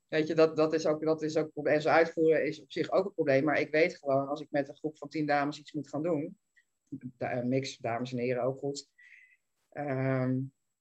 Weet 0.08 0.28
je, 0.28 0.36
dat, 0.36 0.56
dat 0.56 0.73
is 0.73 0.86
ook, 0.86 1.04
dat 1.04 1.21
is 1.21 1.38
ook, 1.38 1.67
en 1.67 1.82
ze 1.82 1.89
uitvoeren 1.89 2.45
is 2.45 2.62
op 2.62 2.71
zich 2.71 2.91
ook 2.91 3.06
een 3.06 3.13
probleem. 3.13 3.43
Maar 3.43 3.60
ik 3.60 3.71
weet 3.71 3.97
gewoon, 3.97 4.28
als 4.28 4.41
ik 4.41 4.47
met 4.52 4.69
een 4.69 4.75
groep 4.75 4.97
van 4.97 5.10
tien 5.10 5.25
dames 5.25 5.60
iets 5.60 5.73
moet 5.73 5.89
gaan 5.89 6.04
doen, 6.04 6.38
een 7.17 7.47
mix, 7.47 7.78
dames 7.78 8.12
en 8.12 8.17
heren 8.17 8.43
ook 8.43 8.58
goed, 8.58 8.89
ehm, 9.69 10.39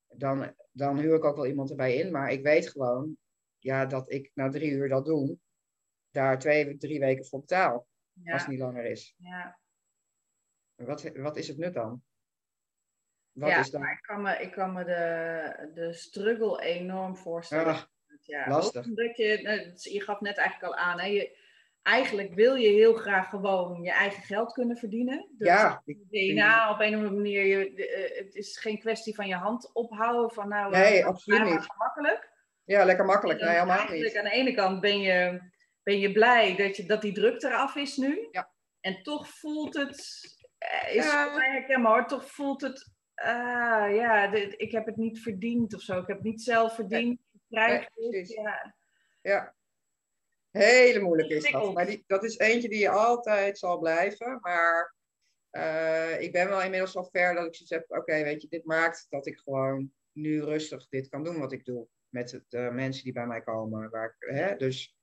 dan, 0.09 0.55
dan 0.73 0.99
huur 0.99 1.15
ik 1.15 1.25
ook 1.25 1.37
wel 1.37 1.47
iemand 1.47 1.71
erbij 1.71 1.97
in. 1.97 2.11
Maar 2.11 2.33
ik 2.33 2.43
weet 2.43 2.69
gewoon, 2.69 3.17
ja, 3.59 3.87
dat 3.87 4.13
ik 4.13 4.31
na 4.35 4.49
drie 4.49 4.71
uur 4.71 4.89
dat 4.89 5.05
doen, 5.05 5.41
daar 6.11 6.39
twee, 6.39 6.77
drie 6.77 7.01
weken 7.01 7.25
voor 7.25 7.41
betaal. 7.41 7.87
Ja. 8.23 8.33
Als 8.33 8.43
het 8.43 8.51
niet 8.51 8.61
langer 8.61 8.85
is. 8.85 9.15
Ja. 9.19 9.59
Wat, 10.75 11.11
wat 11.15 11.37
is 11.37 11.49
het 11.49 11.59
nut 11.59 11.75
dan? 11.75 12.03
Wat 13.33 13.49
ja, 13.49 13.59
is 13.59 13.71
dan? 13.71 13.81
maar 13.81 13.93
ik 13.93 14.03
kan 14.03 14.23
me, 14.23 14.37
ik 14.37 14.53
kan 14.53 14.73
me 14.73 14.85
de, 14.85 15.71
de 15.75 15.93
struggle 15.93 16.63
enorm 16.63 17.17
voorstellen. 17.17 17.75
Ah, 17.75 17.83
ja, 18.21 18.49
lastig. 18.49 18.85
Omdat 18.85 19.17
je, 19.17 19.41
nou, 19.43 19.73
je 19.75 20.03
gaf 20.03 20.21
net 20.21 20.37
eigenlijk 20.37 20.73
al 20.73 20.79
aan, 20.79 21.01
hè, 21.01 21.07
je, 21.07 21.37
eigenlijk 21.83 22.35
wil 22.35 22.55
je 22.55 22.69
heel 22.69 22.95
graag 22.95 23.29
gewoon 23.29 23.83
je 23.83 23.93
eigen 23.93 24.23
geld 24.23 24.53
kunnen 24.53 24.77
verdienen. 24.77 25.29
Dus 25.39 25.49
ja, 25.49 25.83
DNA 25.85 26.71
op 26.71 26.81
een 26.81 26.89
of 26.89 26.95
andere 26.95 27.15
manier, 27.15 27.45
je, 27.45 27.87
eh, 27.87 28.25
het 28.25 28.35
is 28.35 28.59
geen 28.59 28.79
kwestie 28.79 29.15
van 29.15 29.29
je 29.29 29.35
hand 29.35 29.73
ophouden 29.73 30.31
van 30.31 30.49
nou, 30.49 30.71
Nee, 30.71 30.99
eh, 30.99 31.07
absoluut 31.07 31.45
niet. 31.45 31.67
Gemakkelijk. 31.71 32.33
ja, 32.65 32.85
lekker 32.85 33.05
makkelijk. 33.05 33.41
Nee, 33.41 33.51
helemaal 33.51 33.91
niet. 33.91 34.17
Aan 34.17 34.25
de 34.25 34.31
ene 34.31 34.55
kant 34.55 34.81
ben 34.81 35.01
je, 35.01 35.41
ben 35.89 35.99
je 35.99 36.13
blij 36.13 36.57
dat, 36.57 36.77
je, 36.77 36.87
dat 36.87 37.03
die 37.03 37.13
druk 37.13 37.43
eraf 37.43 37.77
is 37.77 37.97
nu. 37.97 38.29
Ja. 38.31 38.53
En 38.81 39.03
toch 39.03 39.29
voelt 39.29 39.75
het, 39.75 39.99
eh, 40.59 40.95
is 40.95 41.05
Ja. 41.05 41.25
voor 41.29 41.39
mij 41.39 41.51
herkenbaar 41.51 41.93
hoor, 41.93 42.07
toch 42.07 42.31
voelt 42.31 42.61
het, 42.61 42.93
ah 43.15 43.95
ja, 43.95 44.33
ik 44.35 44.73
heb 44.73 44.87
het 44.87 44.97
niet 44.97 45.21
verdiend 45.21 45.75
of 45.75 45.81
zo. 45.81 46.01
Ik 46.01 46.07
heb 46.07 46.17
het 46.17 46.27
niet 46.27 46.43
zelf 46.43 46.75
verdiend. 46.75 47.21
Precies. 47.49 48.35
ja. 48.35 48.77
Ja. 49.21 49.55
Hele 50.51 51.01
moeilijk 51.01 51.29
is 51.29 51.51
dat. 51.51 51.75
Maar 51.75 51.87
die, 51.87 52.05
dat 52.07 52.25
is 52.25 52.39
eentje 52.39 52.69
die 52.69 52.79
je 52.79 52.91
altijd 52.91 53.59
zal 53.59 53.79
blijven. 53.79 54.39
Maar 54.41 54.95
eh, 55.51 56.21
ik 56.21 56.33
ben 56.33 56.49
wel 56.49 56.63
inmiddels 56.63 56.95
wel 56.95 57.09
ver 57.13 57.35
dat 57.35 57.47
ik 57.47 57.55
zoiets 57.55 57.71
heb. 57.71 57.99
Oké, 57.99 58.23
weet 58.23 58.43
je, 58.43 58.49
dit 58.49 58.65
maakt 58.65 59.07
dat 59.09 59.27
ik 59.27 59.39
gewoon 59.39 59.93
nu 60.13 60.43
rustig 60.43 60.89
dit 60.89 61.09
kan 61.09 61.25
doen 61.25 61.39
wat 61.39 61.53
ik 61.53 61.65
doe. 61.65 61.89
Met 62.09 62.41
de 62.49 62.71
mensen 62.73 63.05
die 63.05 63.13
bij 63.13 63.27
mij 63.27 63.43
komen. 63.43 63.91
Waar 63.91 64.17
ik, 64.19 64.35
hè, 64.35 64.57
dus, 64.57 64.98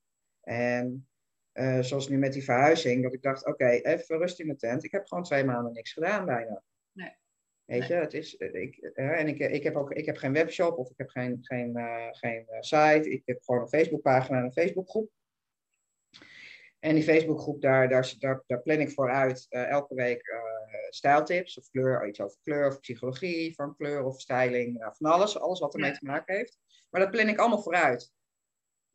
en 0.48 1.08
eh, 1.52 1.80
zoals 1.80 2.08
nu 2.08 2.18
met 2.18 2.32
die 2.32 2.44
verhuizing. 2.44 3.02
Dat 3.02 3.12
ik 3.12 3.22
dacht, 3.22 3.46
oké, 3.46 3.68
even 3.68 4.18
rust 4.18 4.40
in 4.40 4.48
de 4.48 4.56
tent. 4.56 4.84
Ik 4.84 4.92
heb 4.92 5.06
gewoon 5.06 5.24
twee 5.24 5.44
maanden 5.44 5.72
niks 5.72 5.92
gedaan 5.92 6.24
bijna. 6.24 6.62
Nee. 6.92 7.16
Weet 7.64 7.86
je, 7.86 7.94
het 7.94 8.14
is, 8.14 8.36
eh, 8.36 8.54
ik, 8.62 8.76
eh, 8.76 9.20
en 9.20 9.28
ik, 9.28 9.38
ik 9.38 9.62
heb 9.62 9.76
ook 9.76 9.92
ik 9.92 10.06
heb 10.06 10.16
geen 10.16 10.32
webshop 10.32 10.78
of 10.78 10.90
ik 10.90 10.98
heb 10.98 11.08
geen, 11.08 11.38
geen, 11.40 11.78
geen 12.10 12.46
site. 12.60 13.10
Ik 13.10 13.22
heb 13.24 13.42
gewoon 13.42 13.60
een 13.60 13.68
Facebookpagina 13.68 14.38
en 14.38 14.44
een 14.44 14.52
Facebookgroep. 14.52 15.10
En 16.78 16.94
die 16.94 17.04
Facebookgroep, 17.04 17.60
daar, 17.60 17.88
daar, 17.88 18.14
daar, 18.18 18.42
daar 18.46 18.62
plan 18.62 18.80
ik 18.80 18.90
voor 18.90 19.10
uit 19.10 19.46
eh, 19.48 19.68
elke 19.68 19.94
week 19.94 20.34
stijltips 20.90 21.58
of 21.58 21.70
kleur, 21.70 22.08
iets 22.08 22.20
over 22.20 22.38
kleur 22.42 22.66
of 22.66 22.80
psychologie 22.80 23.54
van 23.54 23.76
kleur 23.76 24.04
of 24.04 24.20
styling, 24.20 24.78
nou, 24.78 24.94
van 24.96 25.10
alles, 25.10 25.38
alles 25.38 25.60
wat 25.60 25.74
ermee 25.74 25.90
Ja. 25.90 25.96
te 25.96 26.04
maken 26.04 26.34
heeft. 26.34 26.58
Maar 26.90 27.00
dat 27.00 27.10
plan 27.10 27.28
ik 27.28 27.38
allemaal 27.38 27.62
vooruit. 27.62 28.12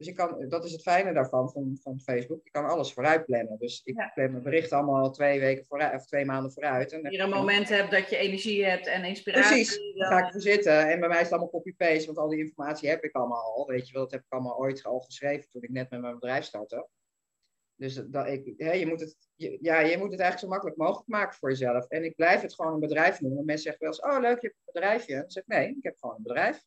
Dus 0.02 0.10
ik 0.10 0.16
kan, 0.16 0.46
dat 0.50 0.66
is 0.66 0.72
het 0.72 0.82
fijne 0.82 1.14
daarvan, 1.14 1.52
van, 1.52 1.78
van 1.82 2.00
Facebook. 2.00 2.44
Je 2.44 2.52
kan 2.52 2.66
alles 2.66 2.94
vooruit 2.94 3.26
plannen. 3.26 3.58
Dus 3.60 3.82
ik 3.84 3.96
Ja. 3.98 4.12
plan 4.14 4.32
mijn 4.32 4.44
berichten 4.44 4.78
allemaal 4.78 5.12
twee 5.12 5.40
weken 5.40 5.66
vooruit, 5.66 5.94
of 6.00 6.06
twee 6.06 6.26
maanden 6.26 6.52
vooruit. 6.52 6.92
En 6.92 7.08
Hier 7.08 7.20
een 7.22 7.30
moment 7.30 7.70
hebt 7.70 7.92
dat 7.92 8.10
je 8.10 8.18
energie 8.18 8.66
hebt 8.66 8.88
en 8.88 9.04
inspiratie. 9.04 9.50
Precies, 9.66 9.94
dan 9.98 10.08
ga 10.08 10.18
ik 10.20 10.26
ervoor 10.26 10.42
zitten. 10.42 10.90
En 10.90 11.00
bij 11.00 11.08
mij 11.10 11.18
is 11.18 11.24
het 11.24 11.32
allemaal 11.32 11.50
copy-paste, 11.52 12.06
want 12.06 12.18
al 12.18 12.30
die 12.30 12.40
informatie 12.40 12.90
heb 12.90 13.04
ik 13.04 13.16
allemaal 13.16 13.42
al. 13.56 13.68
Weet 13.68 13.88
je 13.88 13.94
wel, 13.94 14.02
dat 14.04 14.12
heb 14.12 14.22
ik 14.22 14.32
allemaal 14.32 14.58
ooit 14.58 14.84
al 14.84 15.00
geschreven 15.00 15.50
toen 15.50 15.62
ik 15.64 15.70
net 15.70 15.90
met 15.90 16.02
mijn 16.02 16.14
bedrijf 16.14 16.44
startte. 16.44 16.88
Dus 17.76 17.94
dat 18.08 18.28
ik, 18.28 18.54
hè, 18.58 18.72
je, 18.72 18.88
moet 18.88 19.00
het, 19.00 19.16
je- 19.36 19.58
ja, 19.62 19.80
je 19.80 19.98
moet 19.98 20.12
het 20.12 20.20
eigenlijk 20.20 20.40
zo 20.40 20.48
makkelijk 20.48 20.78
mogelijk 20.78 21.08
maken 21.08 21.38
voor 21.38 21.50
jezelf. 21.50 21.86
En 21.88 22.04
ik 22.04 22.16
blijf 22.16 22.42
het 22.42 22.54
gewoon 22.54 22.74
een 22.74 22.80
bedrijf 22.80 23.22
noemen. 23.22 23.46
Mensen 23.46 23.64
zeggen 23.64 23.82
wel 23.82 23.90
eens, 23.90 24.16
oh 24.16 24.22
leuk, 24.22 24.42
je 24.42 24.48
hebt 24.48 24.60
een 24.66 24.74
bedrijfje. 24.74 25.16
Dan 25.16 25.32
zeg 25.32 25.44
ik, 25.44 25.50
nee, 25.50 25.68
ik 25.70 25.84
heb 25.84 25.98
gewoon 26.00 26.16
een 26.16 26.24
bedrijf. 26.24 26.64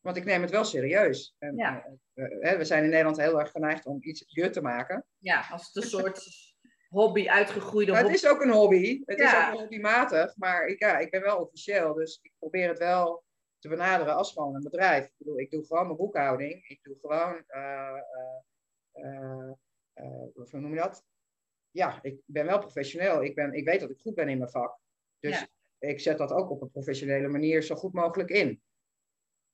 Want 0.00 0.16
ik 0.16 0.24
neem 0.24 0.42
het 0.42 0.50
wel 0.50 0.64
serieus. 0.64 1.34
En, 1.38 1.56
Ja. 1.56 1.86
eh, 2.14 2.52
eh, 2.52 2.58
we 2.58 2.64
zijn 2.64 2.84
in 2.84 2.90
Nederland 2.90 3.16
heel 3.16 3.40
erg 3.40 3.50
geneigd 3.50 3.86
om 3.86 3.96
iets 4.00 4.24
je 4.26 4.50
te 4.50 4.60
maken. 4.60 5.04
Ja, 5.18 5.46
als 5.50 5.66
het 5.66 5.76
een 5.84 5.90
soort 5.90 6.28
hobby, 6.88 7.28
uitgegroeide 7.28 7.92
Maar 7.92 8.00
het 8.02 8.10
hobby. 8.10 8.24
is 8.26 8.30
ook 8.32 8.42
een 8.42 8.50
hobby. 8.52 9.02
Het 9.04 9.18
is 9.20 9.34
ook 9.36 9.58
hobbymatig. 9.58 10.36
Maar 10.36 10.66
ik, 10.66 10.78
ja, 10.78 10.98
ik 10.98 11.10
ben 11.10 11.20
wel 11.22 11.38
officieel. 11.38 11.94
Dus 11.94 12.18
ik 12.22 12.32
probeer 12.38 12.68
het 12.68 12.78
wel 12.78 13.24
te 13.58 13.68
benaderen 13.68 14.14
als 14.16 14.32
gewoon 14.32 14.54
een 14.54 14.62
bedrijf. 14.62 15.04
Ik 15.06 15.12
bedoel, 15.16 15.38
ik 15.38 15.50
doe 15.50 15.64
gewoon 15.66 15.84
mijn 15.84 15.96
boekhouding. 15.96 16.68
Ik 16.68 16.78
doe 16.82 16.96
gewoon... 17.00 17.42
eh, 17.46 17.92
hoe 20.34 20.60
noem 20.60 20.74
je 20.74 20.80
dat? 20.80 21.04
Ja, 21.70 21.98
ik 22.02 22.20
ben 22.24 22.46
wel 22.46 22.58
professioneel. 22.58 23.24
Ik, 23.24 23.34
ben, 23.34 23.52
ik 23.52 23.64
weet 23.64 23.80
dat 23.80 23.90
ik 23.90 23.98
goed 23.98 24.14
ben 24.14 24.28
in 24.28 24.38
mijn 24.38 24.50
vak. 24.50 24.78
Dus 25.20 25.38
Ja. 25.40 25.46
ik 25.78 26.00
zet 26.00 26.18
dat 26.18 26.32
ook 26.32 26.50
op 26.50 26.62
een 26.62 26.70
professionele 26.70 27.28
manier 27.28 27.62
zo 27.62 27.74
goed 27.74 27.92
mogelijk 27.92 28.30
in. 28.30 28.62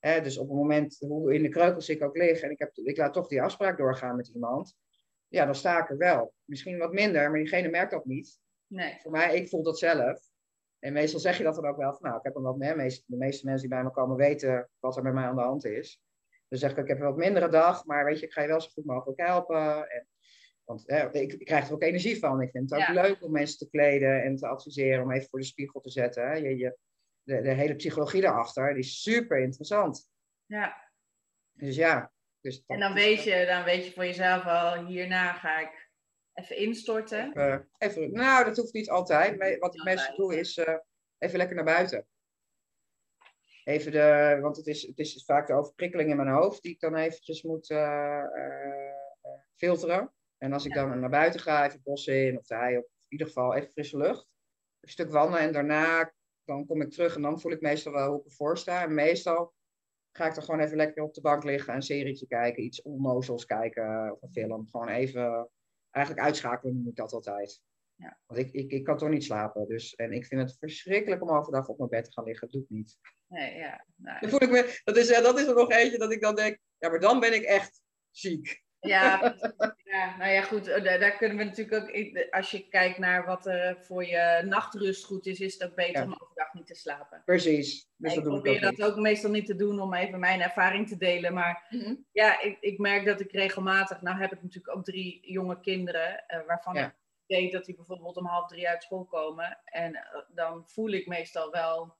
Hè, 0.04 0.20
dus 0.20 0.38
op 0.38 0.48
het 0.48 0.56
moment, 0.56 0.96
hoe 0.98 1.34
in 1.34 1.42
de 1.42 1.48
kreukels 1.48 1.88
ik 1.88 2.02
ook 2.02 2.16
lig... 2.16 2.40
en 2.40 2.50
ik, 2.50 2.58
heb, 2.58 2.70
ik 2.74 2.96
laat 2.96 3.12
toch 3.12 3.28
die 3.28 3.42
afspraak 3.42 3.78
doorgaan 3.78 4.16
met 4.16 4.28
iemand... 4.28 4.76
ja, 5.28 5.44
dan 5.44 5.54
sta 5.54 5.82
ik 5.82 5.90
er 5.90 5.96
wel. 5.96 6.34
Misschien 6.44 6.78
wat 6.78 6.92
minder, 6.92 7.30
maar 7.30 7.38
diegene 7.38 7.68
merkt 7.68 7.90
dat 7.90 8.04
niet. 8.04 8.38
Nee. 8.66 8.98
Voor 9.02 9.10
mij, 9.10 9.36
ik 9.36 9.48
voel 9.48 9.62
dat 9.62 9.78
zelf. 9.78 10.20
En 10.78 10.92
meestal 10.92 11.20
zeg 11.20 11.36
je 11.38 11.44
dat 11.44 11.54
dan 11.54 11.66
ook 11.66 11.76
wel 11.76 11.92
van, 11.92 12.02
nou, 12.02 12.16
ik 12.16 12.24
heb 12.24 12.34
een 12.36 12.42
wat 12.42 12.56
meer. 12.56 12.76
De 13.06 13.16
meeste 13.16 13.44
mensen 13.46 13.68
die 13.68 13.76
bij 13.76 13.84
me 13.84 13.90
komen 13.90 14.16
weten 14.16 14.70
wat 14.80 14.96
er 14.96 15.02
met 15.02 15.14
mij 15.14 15.24
aan 15.24 15.36
de 15.36 15.42
hand 15.42 15.64
is. 15.64 16.00
Dus 16.48 16.60
zeg 16.60 16.70
ik, 16.70 16.76
ik 16.76 16.88
heb 16.88 16.98
een 16.98 17.04
wat 17.04 17.16
mindere 17.16 17.48
dag, 17.48 17.84
maar 17.84 18.04
weet 18.04 18.20
je, 18.20 18.26
ik 18.26 18.32
ga 18.32 18.42
je 18.42 18.48
wel 18.48 18.60
zo 18.60 18.68
goed 18.72 18.84
mogelijk 18.84 19.20
helpen. 19.20 19.90
En, 19.90 20.08
want 20.64 20.82
hè, 20.86 21.12
ik, 21.12 21.32
ik 21.32 21.46
krijg 21.46 21.66
er 21.68 21.74
ook 21.74 21.82
energie 21.82 22.18
van. 22.18 22.40
Ik 22.40 22.50
vind 22.50 22.70
het 22.70 22.80
ook 22.80 22.86
Ja. 22.94 23.02
leuk 23.02 23.22
om 23.24 23.32
mensen 23.32 23.58
te 23.58 23.68
kleden 23.70 24.22
en 24.22 24.36
te 24.36 24.46
adviseren, 24.46 25.02
om 25.02 25.12
even 25.12 25.28
voor 25.28 25.38
de 25.38 25.44
spiegel 25.44 25.80
te 25.80 25.90
zetten. 25.90 26.26
Hè. 26.26 26.34
Je, 26.34 26.56
je, 26.56 26.76
de, 27.24 27.42
de 27.42 27.52
hele 27.52 27.74
psychologie 27.74 28.20
daarachter, 28.20 28.74
die 28.74 28.82
is 28.82 29.02
super 29.02 29.40
interessant. 29.40 30.10
Ja. 30.46 30.90
Dus 31.52 31.76
ja. 31.76 32.12
Dus 32.40 32.62
En 32.66 32.80
dan 32.80 32.94
weet 32.94 33.22
je, 33.22 33.46
dan 33.46 33.64
weet 33.64 33.84
je 33.86 33.92
voor 33.92 34.04
jezelf 34.04 34.44
al, 34.44 34.86
hierna 34.86 35.32
ga 35.32 35.58
ik 35.58 35.90
even 36.34 36.56
instorten. 36.56 37.28
Even, 37.28 37.68
even, 37.78 38.12
nou, 38.12 38.44
dat 38.44 38.56
hoeft 38.56 38.72
niet 38.72 38.90
altijd. 38.90 39.38
Maar 39.38 39.58
wat 39.58 39.74
ik 39.74 39.84
meestal 39.84 40.16
doe 40.16 40.38
is 40.38 40.56
eh, 40.56 40.78
even 41.18 41.38
lekker 41.38 41.56
naar 41.56 41.64
buiten. 41.64 42.06
Even 43.64 43.92
de, 43.92 44.38
want 44.40 44.56
het 44.56 44.66
is, 44.66 44.82
het 44.82 44.98
is 44.98 45.24
vaak 45.24 45.46
de 45.46 45.54
overprikkeling 45.54 46.10
in 46.10 46.16
mijn 46.16 46.28
hoofd 46.28 46.62
die 46.62 46.72
ik 46.72 46.80
dan 46.80 46.96
eventjes 46.96 47.42
moet 47.42 47.70
eh, 47.70 48.18
eh, 48.18 48.94
filteren. 49.56 50.12
En 50.38 50.52
als 50.52 50.64
ik 50.64 50.74
dan 50.74 51.00
naar 51.00 51.10
buiten 51.10 51.40
ga, 51.40 51.66
even 51.66 51.80
bos 51.82 52.06
in 52.06 52.38
of 52.38 52.46
de 52.46 52.54
hei 52.54 52.76
op, 52.76 52.84
in 52.84 52.90
ieder 53.08 53.26
geval 53.26 53.54
even 53.54 53.70
frisse 53.70 53.96
lucht. 53.96 54.28
Een 54.80 54.90
stuk 54.90 55.10
wandelen 55.10 55.40
en 55.40 55.52
daarna 55.52 56.12
dan 56.44 56.66
kom 56.66 56.80
ik 56.80 56.90
terug 56.90 57.14
en 57.14 57.22
dan 57.22 57.40
voel 57.40 57.52
ik 57.52 57.60
meestal 57.60 57.92
wel 57.92 58.10
hoe 58.10 58.20
ik 58.20 58.24
ervoor 58.24 58.58
sta. 58.58 58.82
En 58.82 58.94
meestal 58.94 59.54
ga 60.12 60.26
ik 60.26 60.34
dan 60.34 60.44
gewoon 60.44 60.60
even 60.60 60.76
lekker 60.76 61.02
op 61.02 61.14
de 61.14 61.20
bank 61.20 61.44
liggen, 61.44 61.74
een 61.74 61.82
serietje 61.82 62.26
kijken, 62.26 62.62
iets 62.62 62.82
onnozels 62.82 63.44
kijken 63.44 64.12
of 64.12 64.22
een 64.22 64.32
film. 64.32 64.68
Gewoon 64.68 64.88
even, 64.88 65.50
eigenlijk 65.90 66.26
uitschakelen 66.26 66.74
noem 66.74 66.88
ik 66.88 66.96
dat 66.96 67.12
altijd. 67.12 67.62
Ja. 67.94 68.18
Want 68.26 68.40
ik, 68.40 68.52
ik, 68.52 68.70
ik 68.70 68.84
kan 68.84 68.96
toch 68.96 69.08
niet 69.08 69.24
slapen. 69.24 69.68
Dus, 69.68 69.94
en 69.94 70.12
ik 70.12 70.26
vind 70.26 70.40
het 70.40 70.58
verschrikkelijk 70.58 71.22
om 71.22 71.30
overdag 71.30 71.68
op 71.68 71.78
mijn 71.78 71.90
bed 71.90 72.04
te 72.04 72.12
gaan 72.12 72.24
liggen. 72.24 72.48
Dat 72.48 72.56
doe 72.56 72.62
ik 72.62 72.70
niet. 72.76 72.98
Nee, 73.26 73.56
ja. 73.56 73.86
Nou, 73.96 74.20
Dan 74.20 74.30
voel 74.30 74.42
ik 74.42 74.50
me, 74.50 74.80
dat, 74.84 74.96
is, 74.96 75.10
eh, 75.10 75.22
dat 75.22 75.38
is 75.38 75.46
er 75.46 75.54
nog 75.54 75.70
eentje 75.70 75.98
dat 75.98 76.12
ik 76.12 76.20
dan 76.20 76.34
denk, 76.34 76.58
ja, 76.78 76.88
maar 76.88 77.00
dan 77.00 77.20
ben 77.20 77.34
ik 77.34 77.42
echt 77.42 77.80
ziek. 78.10 78.62
Ja. 78.88 79.34
Ja, 79.94 80.16
nou 80.16 80.30
ja, 80.30 80.42
goed. 80.42 80.68
Eh, 80.68 81.00
daar, 81.00 81.16
kunnen 81.16 81.36
we 81.36 81.44
natuurlijk 81.44 81.82
ook, 81.82 82.26
als 82.30 82.50
je 82.50 82.68
kijkt 82.68 82.98
naar 82.98 83.26
wat 83.26 83.46
er 83.46 83.76
voor 83.80 84.04
je 84.04 84.42
nachtrust 84.44 85.04
goed 85.04 85.26
is, 85.26 85.40
is 85.40 85.52
het 85.52 85.64
ook 85.64 85.74
beter 85.74 86.02
om 86.02 86.16
overdag 86.18 86.52
niet 86.52 86.66
te 86.66 86.74
slapen. 86.74 87.22
Precies. 87.24 87.88
Dus 87.96 88.14
ik 88.14 88.22
probeer 88.22 88.60
dat 88.60 88.82
ook 88.82 88.96
meestal 88.96 89.30
niet 89.30 89.46
te 89.46 89.56
doen 89.56 89.80
om 89.80 89.94
even 89.94 90.20
mijn 90.20 90.40
ervaring 90.40 90.88
te 90.88 90.96
delen. 90.96 91.34
Maar 91.34 91.66
mhm. 91.70 91.94
ja, 92.12 92.40
ik, 92.40 92.56
ik 92.60 92.78
merk 92.78 93.04
dat 93.04 93.20
ik 93.20 93.32
regelmatig, 93.32 94.00
nou 94.00 94.18
heb 94.18 94.32
ik 94.32 94.42
natuurlijk 94.42 94.76
ook 94.76 94.84
drie 94.84 95.32
jonge 95.32 95.60
kinderen, 95.60 96.24
uh, 96.28 96.46
waarvan 96.46 96.76
ik 96.76 96.94
weet 97.26 97.52
dat 97.52 97.64
die 97.64 97.74
bijvoorbeeld 97.74 98.16
om 98.16 98.26
half 98.26 98.48
drie 98.48 98.68
uit 98.68 98.82
school 98.82 99.04
komen. 99.04 99.58
En 99.64 99.94
eh, 99.94 100.02
dan 100.28 100.62
voel 100.66 100.90
ik 100.90 101.06
meestal 101.06 101.50
wel, 101.50 101.96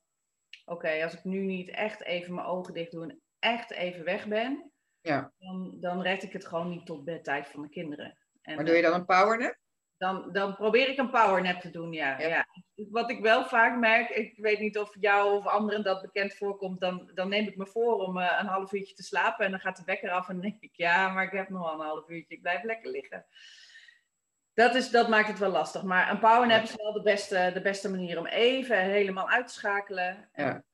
oké, 0.64 1.04
als 1.04 1.14
ik 1.14 1.24
nu 1.24 1.38
niet 1.38 1.70
echt 1.70 2.02
even 2.02 2.34
mijn 2.34 2.46
ogen 2.46 2.74
dicht 2.74 2.90
doe 2.90 3.02
en 3.02 3.20
echt 3.38 3.70
even 3.70 4.04
weg 4.04 4.26
ben, 4.26 4.72
ja. 5.04 5.32
dan, 5.38 5.76
dan 5.80 6.02
red 6.02 6.22
ik 6.22 6.32
het 6.32 6.46
gewoon 6.46 6.68
niet 6.68 6.86
tot 6.86 7.04
bedtijd 7.04 7.46
van 7.46 7.60
mijn 7.60 7.72
kinderen. 7.72 8.18
En, 8.42 8.54
maar 8.54 8.64
doe 8.64 8.76
je 8.76 8.82
dan 8.82 8.94
een 8.94 9.04
powernap? 9.04 9.56
Dan, 9.96 10.32
dan 10.32 10.56
probeer 10.56 10.88
ik 10.88 10.98
een 10.98 11.10
powernap 11.10 11.60
te 11.60 11.70
doen, 11.70 11.92
ja. 11.92 12.20
ja. 12.20 12.46
Wat 12.74 13.10
ik 13.10 13.20
wel 13.20 13.44
vaak 13.44 13.78
merk, 13.78 14.10
ik 14.10 14.36
weet 14.36 14.58
niet 14.58 14.78
of 14.78 14.96
jou 15.00 15.36
of 15.36 15.46
anderen 15.46 15.82
dat 15.82 16.02
bekend 16.02 16.34
voorkomt, 16.34 16.80
dan, 16.80 17.10
dan 17.14 17.28
neem 17.28 17.46
ik 17.46 17.56
me 17.56 17.66
voor 17.66 17.94
om 17.94 18.18
uh, 18.18 18.38
een 18.40 18.46
half 18.46 18.72
uurtje 18.72 18.94
te 18.94 19.02
slapen 19.02 19.44
en 19.44 19.50
dan 19.50 19.60
gaat 19.60 19.76
de 19.76 19.82
wekker 19.84 20.10
af 20.10 20.28
en 20.28 20.34
dan 20.34 20.42
denk 20.42 20.60
ik, 20.60 20.72
ja, 20.72 21.08
maar 21.08 21.24
ik 21.24 21.32
heb 21.32 21.48
nog 21.48 21.62
wel 21.62 21.72
een 21.72 21.86
half 21.86 22.08
uurtje, 22.08 22.34
ik 22.34 22.42
blijf 22.42 22.62
lekker 22.62 22.90
liggen. 22.90 23.26
Dat, 24.54 24.74
is, 24.74 24.90
dat 24.90 25.08
maakt 25.08 25.28
het 25.28 25.38
wel 25.38 25.50
lastig. 25.50 25.82
Maar 25.82 26.10
een 26.10 26.18
powernap 26.18 26.62
is 26.62 26.74
wel 26.74 26.92
de 26.92 27.02
beste, 27.02 27.50
de 27.54 27.62
beste 27.62 27.90
manier 27.90 28.18
om 28.18 28.26
even 28.26 28.78
helemaal 28.78 29.28
uit 29.28 29.46
te 29.46 29.52
schakelen. 29.52 30.28
Ja. 30.34 30.64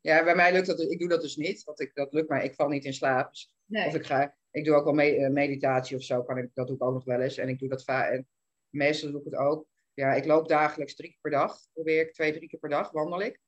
ja, 0.00 0.24
bij 0.24 0.34
mij 0.34 0.52
lukt 0.52 0.66
dat. 0.66 0.80
Ik 0.80 0.98
doe 0.98 1.08
dat 1.08 1.20
dus 1.20 1.36
niet. 1.36 1.64
Want 1.64 1.80
ik, 1.80 1.94
dat 1.94 2.12
lukt 2.12 2.28
mij. 2.28 2.44
Ik 2.44 2.54
val 2.54 2.68
niet 2.68 2.84
in 2.84 2.94
slaap. 2.94 3.30
Dus 3.30 3.52
nee. 3.72 3.86
Of 3.86 3.94
ik, 3.94 4.06
ga, 4.06 4.34
ik 4.50 4.64
doe 4.64 4.74
ook 4.74 4.84
wel 4.84 4.92
me, 4.92 5.16
eh, 5.16 5.30
meditatie 5.30 5.96
of 5.96 6.02
zo. 6.02 6.22
Kan 6.22 6.38
ik, 6.38 6.50
dat 6.54 6.66
doe 6.66 6.76
ik 6.76 6.82
ook 6.82 6.92
nog 6.92 7.04
wel 7.04 7.20
eens. 7.20 7.36
En 7.36 7.48
ik 7.48 7.58
doe 7.58 7.68
dat 7.68 7.84
vaak. 7.84 8.12
En 8.12 8.28
meestal 8.68 9.10
doe 9.10 9.20
ik 9.20 9.24
het 9.24 9.36
ook. 9.36 9.66
Ja, 9.94 10.12
ik 10.12 10.24
loop 10.24 10.48
dagelijks 10.48 10.94
drie 10.94 11.08
keer 11.08 11.18
per 11.20 11.30
dag. 11.30 11.58
Probeer 11.72 12.00
ik 12.00 12.12
twee, 12.12 12.32
drie 12.32 12.48
keer 12.48 12.58
per 12.58 12.70
dag 12.70 12.90
wandel 12.90 13.22
ik. 13.22 13.40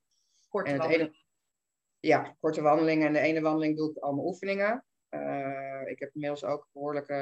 Korte 0.49 0.77
wandelingen. 0.77 1.16
ja, 2.01 2.37
korte 2.41 2.62
wandelingen. 2.62 3.07
En 3.07 3.12
de 3.12 3.18
ene 3.18 3.41
wandeling 3.41 3.77
doe 3.77 3.91
ik 3.91 3.97
allemaal 3.97 4.25
oefeningen. 4.25 4.85
Uh, 5.11 5.91
ik 5.91 5.99
heb 5.99 6.14
inmiddels 6.14 6.45
ook 6.45 6.68
behoorlijke 6.72 7.14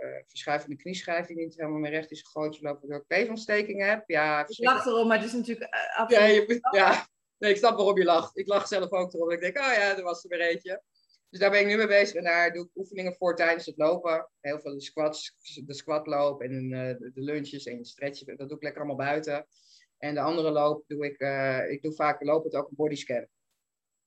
uh, 0.00 0.22
verschuivende 0.26 0.76
knieschijf 0.76 1.26
die 1.26 1.36
niet 1.36 1.56
helemaal 1.56 1.78
meer 1.78 1.90
recht 1.90 2.10
is 2.10 2.22
gegooid. 2.22 2.60
lopen 2.60 2.88
door 2.88 2.98
ik 2.98 3.06
peefontstekingen 3.06 3.88
heb. 3.88 4.02
Ja, 4.06 4.48
ik 4.48 4.58
lach 4.58 4.86
erom, 4.86 5.08
maar 5.08 5.16
het 5.16 5.26
is 5.26 5.32
natuurlijk 5.32 5.74
uh, 5.74 5.98
absoluut... 5.98 6.58
Ja, 6.70 6.90
ja, 6.90 7.06
nee, 7.38 7.50
ik 7.50 7.56
snap 7.56 7.76
waarom 7.76 7.98
je 7.98 8.04
lacht. 8.04 8.38
Ik 8.38 8.46
lach 8.46 8.66
zelf 8.66 8.90
ook 8.90 9.12
erom. 9.12 9.30
Ik 9.30 9.40
denk, 9.40 9.58
oh 9.58 9.62
ja, 9.62 9.96
er 9.96 10.02
was 10.02 10.24
er 10.24 10.30
weer 10.30 10.48
eentje. 10.48 10.82
Dus 11.34 11.42
daar 11.42 11.52
ben 11.52 11.60
ik 11.60 11.66
nu 11.66 11.76
mee 11.76 11.86
bezig. 11.86 12.14
En 12.14 12.24
daar 12.24 12.52
doe 12.52 12.64
ik 12.64 12.70
oefeningen 12.74 13.14
voor 13.14 13.36
tijdens 13.36 13.66
het 13.66 13.76
lopen. 13.76 14.28
Heel 14.40 14.60
veel 14.60 14.72
de 14.72 14.80
squats, 14.80 15.36
de 15.64 15.74
squatloop 15.74 16.42
en 16.42 16.68
de, 16.68 17.10
de 17.14 17.20
lunches 17.20 17.66
en 17.66 17.84
stretchen. 17.84 18.36
Dat 18.36 18.48
doe 18.48 18.56
ik 18.56 18.62
lekker 18.62 18.82
allemaal 18.82 19.06
buiten. 19.06 19.46
En 19.98 20.14
de 20.14 20.20
andere 20.20 20.50
loop 20.50 20.84
doe 20.86 21.04
ik, 21.04 21.20
ik 21.70 21.82
doe 21.82 21.94
vaak 21.94 22.22
lopend 22.22 22.54
ook 22.54 22.68
een 22.68 22.76
bodyscan. 22.76 23.26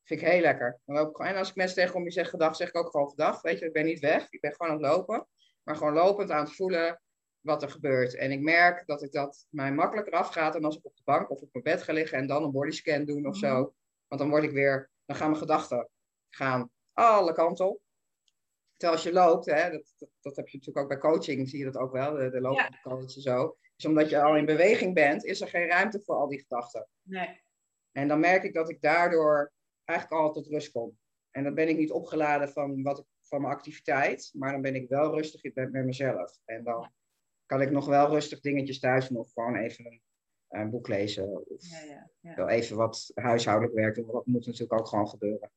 Vind 0.03 0.21
ik 0.21 0.27
heel 0.27 0.41
lekker. 0.41 0.79
Dan 0.85 0.95
loop 0.95 1.09
ik 1.09 1.15
gewoon, 1.15 1.31
en 1.31 1.37
als 1.37 1.49
ik 1.49 1.55
mensen 1.55 1.75
tegen 1.75 2.03
me 2.03 2.11
zeg 2.11 2.29
gedag, 2.29 2.55
zeg 2.55 2.67
ik 2.67 2.77
ook 2.77 2.91
gewoon 2.91 3.09
gedag. 3.09 3.41
Weet 3.41 3.59
je, 3.59 3.65
ik 3.65 3.73
ben 3.73 3.85
niet 3.85 3.99
weg. 3.99 4.27
Ik 4.29 4.41
ben 4.41 4.53
gewoon 4.53 4.71
aan 4.71 4.83
het 4.83 4.91
lopen. 4.91 5.27
Maar 5.63 5.75
gewoon 5.75 5.93
lopend 5.93 6.31
aan 6.31 6.43
het 6.45 6.55
voelen 6.55 7.01
wat 7.39 7.63
er 7.63 7.69
gebeurt. 7.69 8.15
En 8.15 8.31
ik 8.31 8.41
merk 8.41 8.85
dat 8.85 9.03
ik 9.03 9.11
dat 9.11 9.45
mij 9.49 9.73
makkelijker 9.73 10.13
afgaat 10.13 10.53
dan 10.53 10.63
als 10.63 10.77
ik 10.77 10.85
op 10.85 10.95
de 10.95 11.03
bank 11.05 11.29
of 11.29 11.41
op 11.41 11.49
mijn 11.51 11.63
bed 11.63 11.83
ga 11.83 11.93
liggen 11.93 12.17
en 12.17 12.27
dan 12.27 12.43
een 12.43 12.51
bodyscan 12.51 13.05
doen 13.05 13.27
of 13.27 13.37
zo. 13.37 13.53
Mhm. 13.53 13.69
Want 14.07 14.21
dan 14.21 14.29
word 14.29 14.43
ik 14.43 14.51
weer, 14.51 14.89
dan 15.05 15.15
gaan 15.15 15.27
mijn 15.27 15.41
gedachten 15.41 15.89
gaan 16.29 16.71
alle 17.05 17.33
kanten 17.33 17.69
op. 17.69 17.81
Terwijl 18.77 18.99
als 18.99 19.07
je 19.07 19.13
loopt, 19.13 19.45
hè, 19.45 19.71
dat, 19.71 19.93
dat, 19.97 20.09
dat, 20.21 20.35
heb 20.35 20.47
je 20.47 20.57
natuurlijk 20.57 20.85
ook 20.85 21.01
bij 21.01 21.11
coaching, 21.11 21.49
zie 21.49 21.59
je 21.59 21.65
dat 21.65 21.77
ook 21.77 21.91
wel, 21.91 22.13
de, 22.13 22.29
de 22.29 22.41
lopende 22.41 22.77
ja. 22.83 22.91
en 22.91 23.09
zo. 23.09 23.57
Dus 23.75 23.85
omdat 23.85 24.09
je 24.09 24.21
al 24.21 24.35
in 24.35 24.45
beweging 24.45 24.93
bent, 24.93 25.23
is 25.23 25.41
er 25.41 25.47
geen 25.47 25.67
ruimte 25.67 26.01
voor 26.01 26.15
al 26.15 26.27
die 26.27 26.39
gedachten. 26.39 26.87
Nee. 27.01 27.41
En 27.91 28.07
dan 28.07 28.19
merk 28.19 28.43
ik 28.43 28.53
dat 28.53 28.69
ik 28.69 28.81
daardoor 28.81 29.51
eigenlijk 29.83 30.21
al 30.21 30.31
tot 30.31 30.47
rust 30.47 30.71
kom. 30.71 30.97
En 31.31 31.43
dan 31.43 31.53
ben 31.53 31.67
ik 31.67 31.77
niet 31.77 31.91
opgeladen 31.91 32.49
van, 32.49 32.83
wat 32.83 32.99
ik, 32.99 33.05
van 33.21 33.41
mijn 33.41 33.53
activiteit, 33.53 34.29
maar 34.33 34.51
dan 34.51 34.61
ben 34.61 34.75
ik 34.75 34.89
wel 34.89 35.13
rustig 35.13 35.53
met, 35.53 35.71
met 35.71 35.85
mezelf. 35.85 36.39
En 36.45 36.63
dan 36.63 36.91
kan 37.45 37.61
ik 37.61 37.71
nog 37.71 37.85
wel 37.85 38.09
rustig 38.09 38.39
dingetjes 38.39 38.79
thuis 38.79 39.07
doen 39.07 39.17
of 39.17 39.31
gewoon 39.33 39.55
even 39.55 39.85
een, 39.85 40.01
een 40.47 40.69
boek 40.69 40.87
lezen. 40.87 41.47
Of 41.49 41.69
ja, 41.69 41.81
ja, 41.81 42.09
ja. 42.19 42.35
wel 42.35 42.49
even 42.49 42.77
wat 42.77 43.11
huishoudelijk 43.13 43.75
werk 43.75 43.95
doen, 43.95 44.11
dat 44.11 44.25
moet 44.25 44.45
natuurlijk 44.45 44.79
ook 44.79 44.87
gewoon 44.87 45.09
gebeuren. 45.09 45.51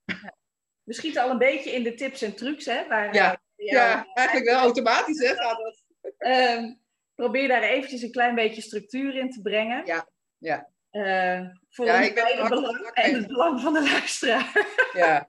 We 0.90 0.96
schieten 0.96 1.22
al 1.22 1.30
een 1.30 1.38
beetje 1.38 1.72
in 1.72 1.82
de 1.82 1.94
tips 1.94 2.22
en 2.22 2.34
trucs, 2.34 2.64
hè? 2.64 2.88
Waar, 2.88 3.14
ja, 3.14 3.32
eh, 3.56 3.66
ja, 3.66 4.06
eigenlijk 4.14 4.48
wel 4.48 4.60
automatisch, 4.60 5.18
hè, 5.18 5.34
gaat 5.34 5.58
dat. 5.58 5.82
Um, 6.18 6.80
probeer 7.22 7.48
daar 7.48 7.62
eventjes 7.62 8.02
een 8.02 8.10
klein 8.10 8.34
beetje 8.34 8.62
structuur 8.62 9.14
in 9.14 9.30
te 9.30 9.40
brengen. 9.40 9.86
Ja, 9.86 10.08
ja. 10.38 10.68
Uh, 10.92 11.48
voor 11.68 11.86
ja, 11.86 12.00
ik 12.00 12.14
ben 12.14 12.48
belang 12.48 12.90
en 12.92 13.14
het 13.14 13.26
belang 13.26 13.60
van 13.60 13.72
de 13.72 13.82
luisteraar. 13.82 14.52
Ja. 14.92 15.28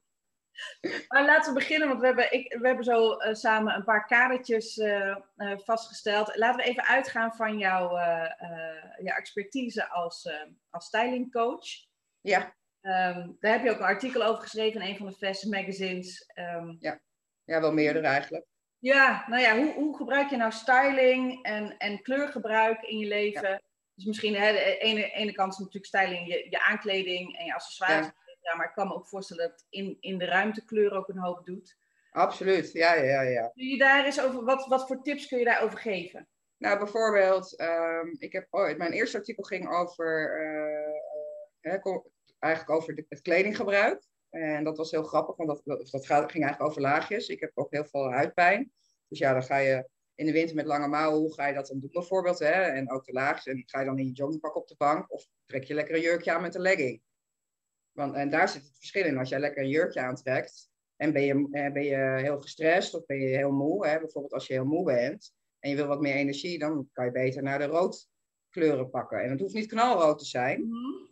maar 1.07 1.25
laten 1.25 1.53
we 1.53 1.59
beginnen, 1.59 1.87
want 1.87 1.99
we 1.99 2.05
hebben, 2.05 2.31
ik, 2.31 2.57
we 2.59 2.67
hebben 2.67 2.85
zo 2.85 3.17
uh, 3.17 3.33
samen 3.33 3.75
een 3.75 3.83
paar 3.83 4.05
kadertjes 4.05 4.77
uh, 4.77 5.15
vastgesteld. 5.57 6.35
Laten 6.35 6.63
we 6.63 6.69
even 6.69 6.83
uitgaan 6.83 7.33
van 7.35 7.57
jouw, 7.57 7.89
jouw 9.01 9.15
expertise 9.15 9.89
als, 9.89 10.29
als 10.69 10.85
stylingcoach. 10.85 11.67
Ja. 12.21 12.55
Um, 12.81 13.37
daar 13.39 13.51
heb 13.51 13.63
je 13.63 13.71
ook 13.71 13.77
een 13.77 13.83
artikel 13.83 14.23
over 14.23 14.41
geschreven 14.41 14.81
in 14.81 14.87
een 14.87 14.97
van 14.97 15.05
de 15.05 15.13
fashion 15.13 15.51
magazines. 15.51 16.31
Um, 16.35 16.77
ja. 16.79 16.99
ja, 17.43 17.61
wel 17.61 17.73
meerdere 17.73 18.07
eigenlijk. 18.07 18.45
Ja, 18.79 19.25
nou 19.27 19.41
ja, 19.41 19.57
hoe, 19.57 19.73
hoe 19.73 19.97
gebruik 19.97 20.29
je 20.29 20.37
nou 20.37 20.51
styling 20.51 21.43
en, 21.43 21.77
en 21.77 22.01
kleurgebruik 22.01 22.81
in 22.81 22.97
je 22.97 23.07
leven? 23.07 23.49
Ja. 23.49 23.61
Dus 23.95 24.05
misschien 24.05 24.35
hè, 24.35 24.51
de 24.51 24.77
ene, 24.77 25.11
ene 25.11 25.31
kant 25.31 25.53
is 25.53 25.57
natuurlijk 25.57 25.85
styling, 25.85 26.27
je, 26.27 26.47
je 26.49 26.61
aankleding 26.61 27.37
en 27.37 27.45
je 27.45 27.53
accessoires. 27.53 28.09
Ja. 28.41 28.55
maar 28.55 28.67
ik 28.67 28.73
kan 28.73 28.87
me 28.87 28.93
ook 28.93 29.07
voorstellen 29.07 29.49
dat 29.49 29.65
in, 29.69 29.97
in 29.99 30.17
de 30.17 30.25
ruimte 30.25 30.65
kleur 30.65 30.93
ook 30.93 31.07
een 31.07 31.17
hoop 31.17 31.45
doet. 31.45 31.77
Absoluut, 32.11 32.71
ja, 32.71 32.93
ja, 32.93 33.21
ja. 33.21 33.47
Kun 33.47 33.67
je 33.67 33.77
daar 33.77 34.05
eens 34.05 34.21
over, 34.21 34.43
wat, 34.43 34.65
wat 34.65 34.87
voor 34.87 35.01
tips 35.01 35.27
kun 35.27 35.37
je 35.37 35.45
daarover 35.45 35.79
geven? 35.79 36.27
Nou, 36.57 36.77
bijvoorbeeld, 36.77 37.59
um, 37.61 38.15
ik 38.19 38.31
heb 38.31 38.47
ooit, 38.49 38.77
mijn 38.77 38.91
eerste 38.91 39.17
artikel 39.17 39.43
ging 39.43 39.69
over, 39.69 40.39
uh, 41.61 41.73
uh, 41.73 41.81
eigenlijk 42.41 42.81
over 42.81 43.05
het 43.09 43.21
kledinggebruik. 43.21 44.03
En 44.29 44.63
dat 44.63 44.77
was 44.77 44.91
heel 44.91 45.03
grappig, 45.03 45.35
want 45.35 45.49
dat, 45.49 45.89
dat, 45.91 46.05
ging 46.05 46.19
eigenlijk 46.19 46.61
over 46.61 46.81
laagjes. 46.81 47.27
Ik 47.27 47.39
heb 47.39 47.51
ook 47.53 47.71
heel 47.71 47.85
veel 47.85 48.11
huidpijn. 48.11 48.71
Dus 49.07 49.19
ja, 49.19 49.33
dan 49.33 49.43
ga 49.43 49.57
je 49.57 49.89
in 50.15 50.25
de 50.25 50.31
winter 50.31 50.55
met 50.55 50.65
lange 50.65 50.87
mouwen, 50.87 51.19
hoe 51.19 51.33
ga 51.33 51.47
je 51.47 51.53
dat 51.53 51.67
dan 51.67 51.79
doen 51.79 51.89
bijvoorbeeld? 51.91 52.39
Hè? 52.39 52.51
En 52.51 52.91
ook 52.91 53.05
de 53.05 53.11
laagjes. 53.11 53.53
En 53.53 53.63
ga 53.65 53.79
je 53.79 53.85
dan 53.85 53.99
in 53.99 54.05
je 54.05 54.11
joggingpak 54.11 54.55
op 54.55 54.67
de 54.67 54.75
bank 54.77 55.11
of 55.11 55.27
trek 55.45 55.63
je 55.63 55.73
lekker 55.73 55.95
een 55.95 56.01
jurkje 56.01 56.31
aan 56.31 56.41
met 56.41 56.55
een 56.55 56.61
legging? 56.61 57.01
Want, 57.91 58.15
en 58.15 58.29
daar 58.29 58.49
zit 58.49 58.63
het 58.63 58.77
verschil 58.77 59.05
in. 59.05 59.17
Als 59.17 59.29
jij 59.29 59.39
lekker 59.39 59.63
een 59.63 59.69
jurkje 59.69 59.99
aantrekt 59.99 60.69
en 60.95 61.13
ben 61.13 61.23
je, 61.23 61.47
eh, 61.51 61.71
ben 61.71 61.83
je 61.83 62.19
heel 62.21 62.41
gestrest 62.41 62.93
of 62.93 63.05
ben 63.05 63.19
je 63.19 63.37
heel 63.37 63.51
moe, 63.51 63.87
hè? 63.87 63.99
bijvoorbeeld 63.99 64.33
als 64.33 64.47
je 64.47 64.53
heel 64.53 64.65
moe 64.65 64.83
bent 64.83 65.33
en 65.59 65.69
je 65.69 65.75
wil 65.75 65.87
wat 65.87 66.01
meer 66.01 66.15
energie, 66.15 66.59
dan 66.59 66.89
kan 66.91 67.05
je 67.05 67.11
beter 67.11 67.43
naar 67.43 67.59
de 67.59 67.65
roodkleuren 67.65 68.89
pakken. 68.89 69.23
En 69.23 69.29
het 69.29 69.39
hoeft 69.39 69.53
niet 69.53 69.67
knalrood 69.67 70.19
te 70.19 70.25
zijn. 70.25 70.61
Mhm. 70.61 71.10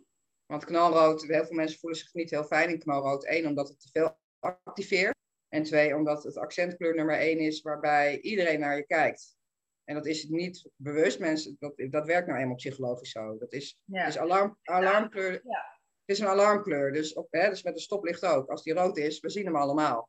Want 0.50 0.64
knalrood, 0.64 1.22
heel 1.22 1.44
veel 1.44 1.56
mensen 1.56 1.78
voelen 1.78 1.98
zich 1.98 2.14
niet 2.14 2.30
heel 2.30 2.44
fijn 2.44 2.70
in 2.70 2.78
knalrood. 2.78 3.26
Eén, 3.26 3.46
omdat 3.46 3.68
het 3.68 3.80
te 3.80 3.88
veel 3.92 4.18
activeert. 4.38 5.14
En 5.48 5.62
twee, 5.62 5.96
omdat 5.96 6.22
het 6.22 6.36
accentkleur 6.36 6.94
nummer 6.94 7.18
één 7.18 7.38
is 7.38 7.62
waarbij 7.62 8.20
iedereen 8.20 8.60
naar 8.60 8.76
je 8.76 8.86
kijkt. 8.86 9.36
En 9.84 9.94
dat 9.94 10.06
is 10.06 10.24
niet 10.24 10.70
bewust, 10.76 11.18
mensen. 11.18 11.56
Dat, 11.58 11.72
dat 11.90 12.06
werkt 12.06 12.26
nou 12.26 12.40
eenmaal 12.40 12.56
psychologisch 12.56 13.10
zo. 13.10 13.38
Dat 13.38 13.52
is, 13.52 13.78
is 13.86 14.18
alarm, 14.18 14.58
alarmkleur. 14.62 15.32
Ja. 15.32 15.80
Het 16.04 16.16
is 16.16 16.18
een 16.18 16.26
alarmkleur. 16.26 16.92
Dus, 16.92 17.14
op, 17.14 17.26
hè, 17.30 17.48
dus 17.48 17.62
met 17.62 17.74
de 17.74 17.80
stoplicht 17.80 18.24
ook. 18.24 18.48
Als 18.48 18.62
die 18.62 18.74
rood 18.74 18.96
is, 18.96 19.20
we 19.20 19.30
zien 19.30 19.44
hem 19.44 19.56
allemaal. 19.56 20.08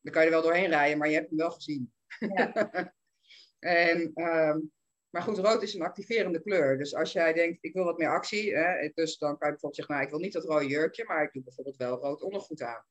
Dan 0.00 0.12
kan 0.12 0.22
je 0.22 0.28
er 0.28 0.34
wel 0.34 0.44
doorheen 0.44 0.70
rijden, 0.70 0.98
maar 0.98 1.08
je 1.08 1.14
hebt 1.14 1.28
hem 1.28 1.38
wel 1.38 1.50
gezien. 1.50 1.92
Ja. 2.18 2.94
en, 3.88 4.12
um, 4.14 4.72
maar 5.14 5.22
goed, 5.22 5.38
rood 5.38 5.62
is 5.62 5.74
een 5.74 5.82
activerende 5.82 6.42
kleur. 6.42 6.78
Dus 6.78 6.94
als 6.94 7.12
jij 7.12 7.32
denkt, 7.32 7.64
ik 7.64 7.72
wil 7.72 7.84
wat 7.84 7.98
meer 7.98 8.08
actie, 8.08 8.54
hè, 8.56 8.90
dus 8.94 9.18
dan 9.18 9.38
kan 9.38 9.48
je 9.48 9.52
bijvoorbeeld 9.52 9.74
zeggen, 9.74 9.94
nou, 9.94 10.06
ik 10.06 10.12
wil 10.12 10.20
niet 10.20 10.32
dat 10.32 10.44
rode 10.44 10.66
jurkje, 10.66 11.04
maar 11.04 11.22
ik 11.22 11.32
doe 11.32 11.42
bijvoorbeeld 11.42 11.76
wel 11.76 11.98
rood 11.98 12.22
ondergoed 12.22 12.62
aan. 12.62 12.84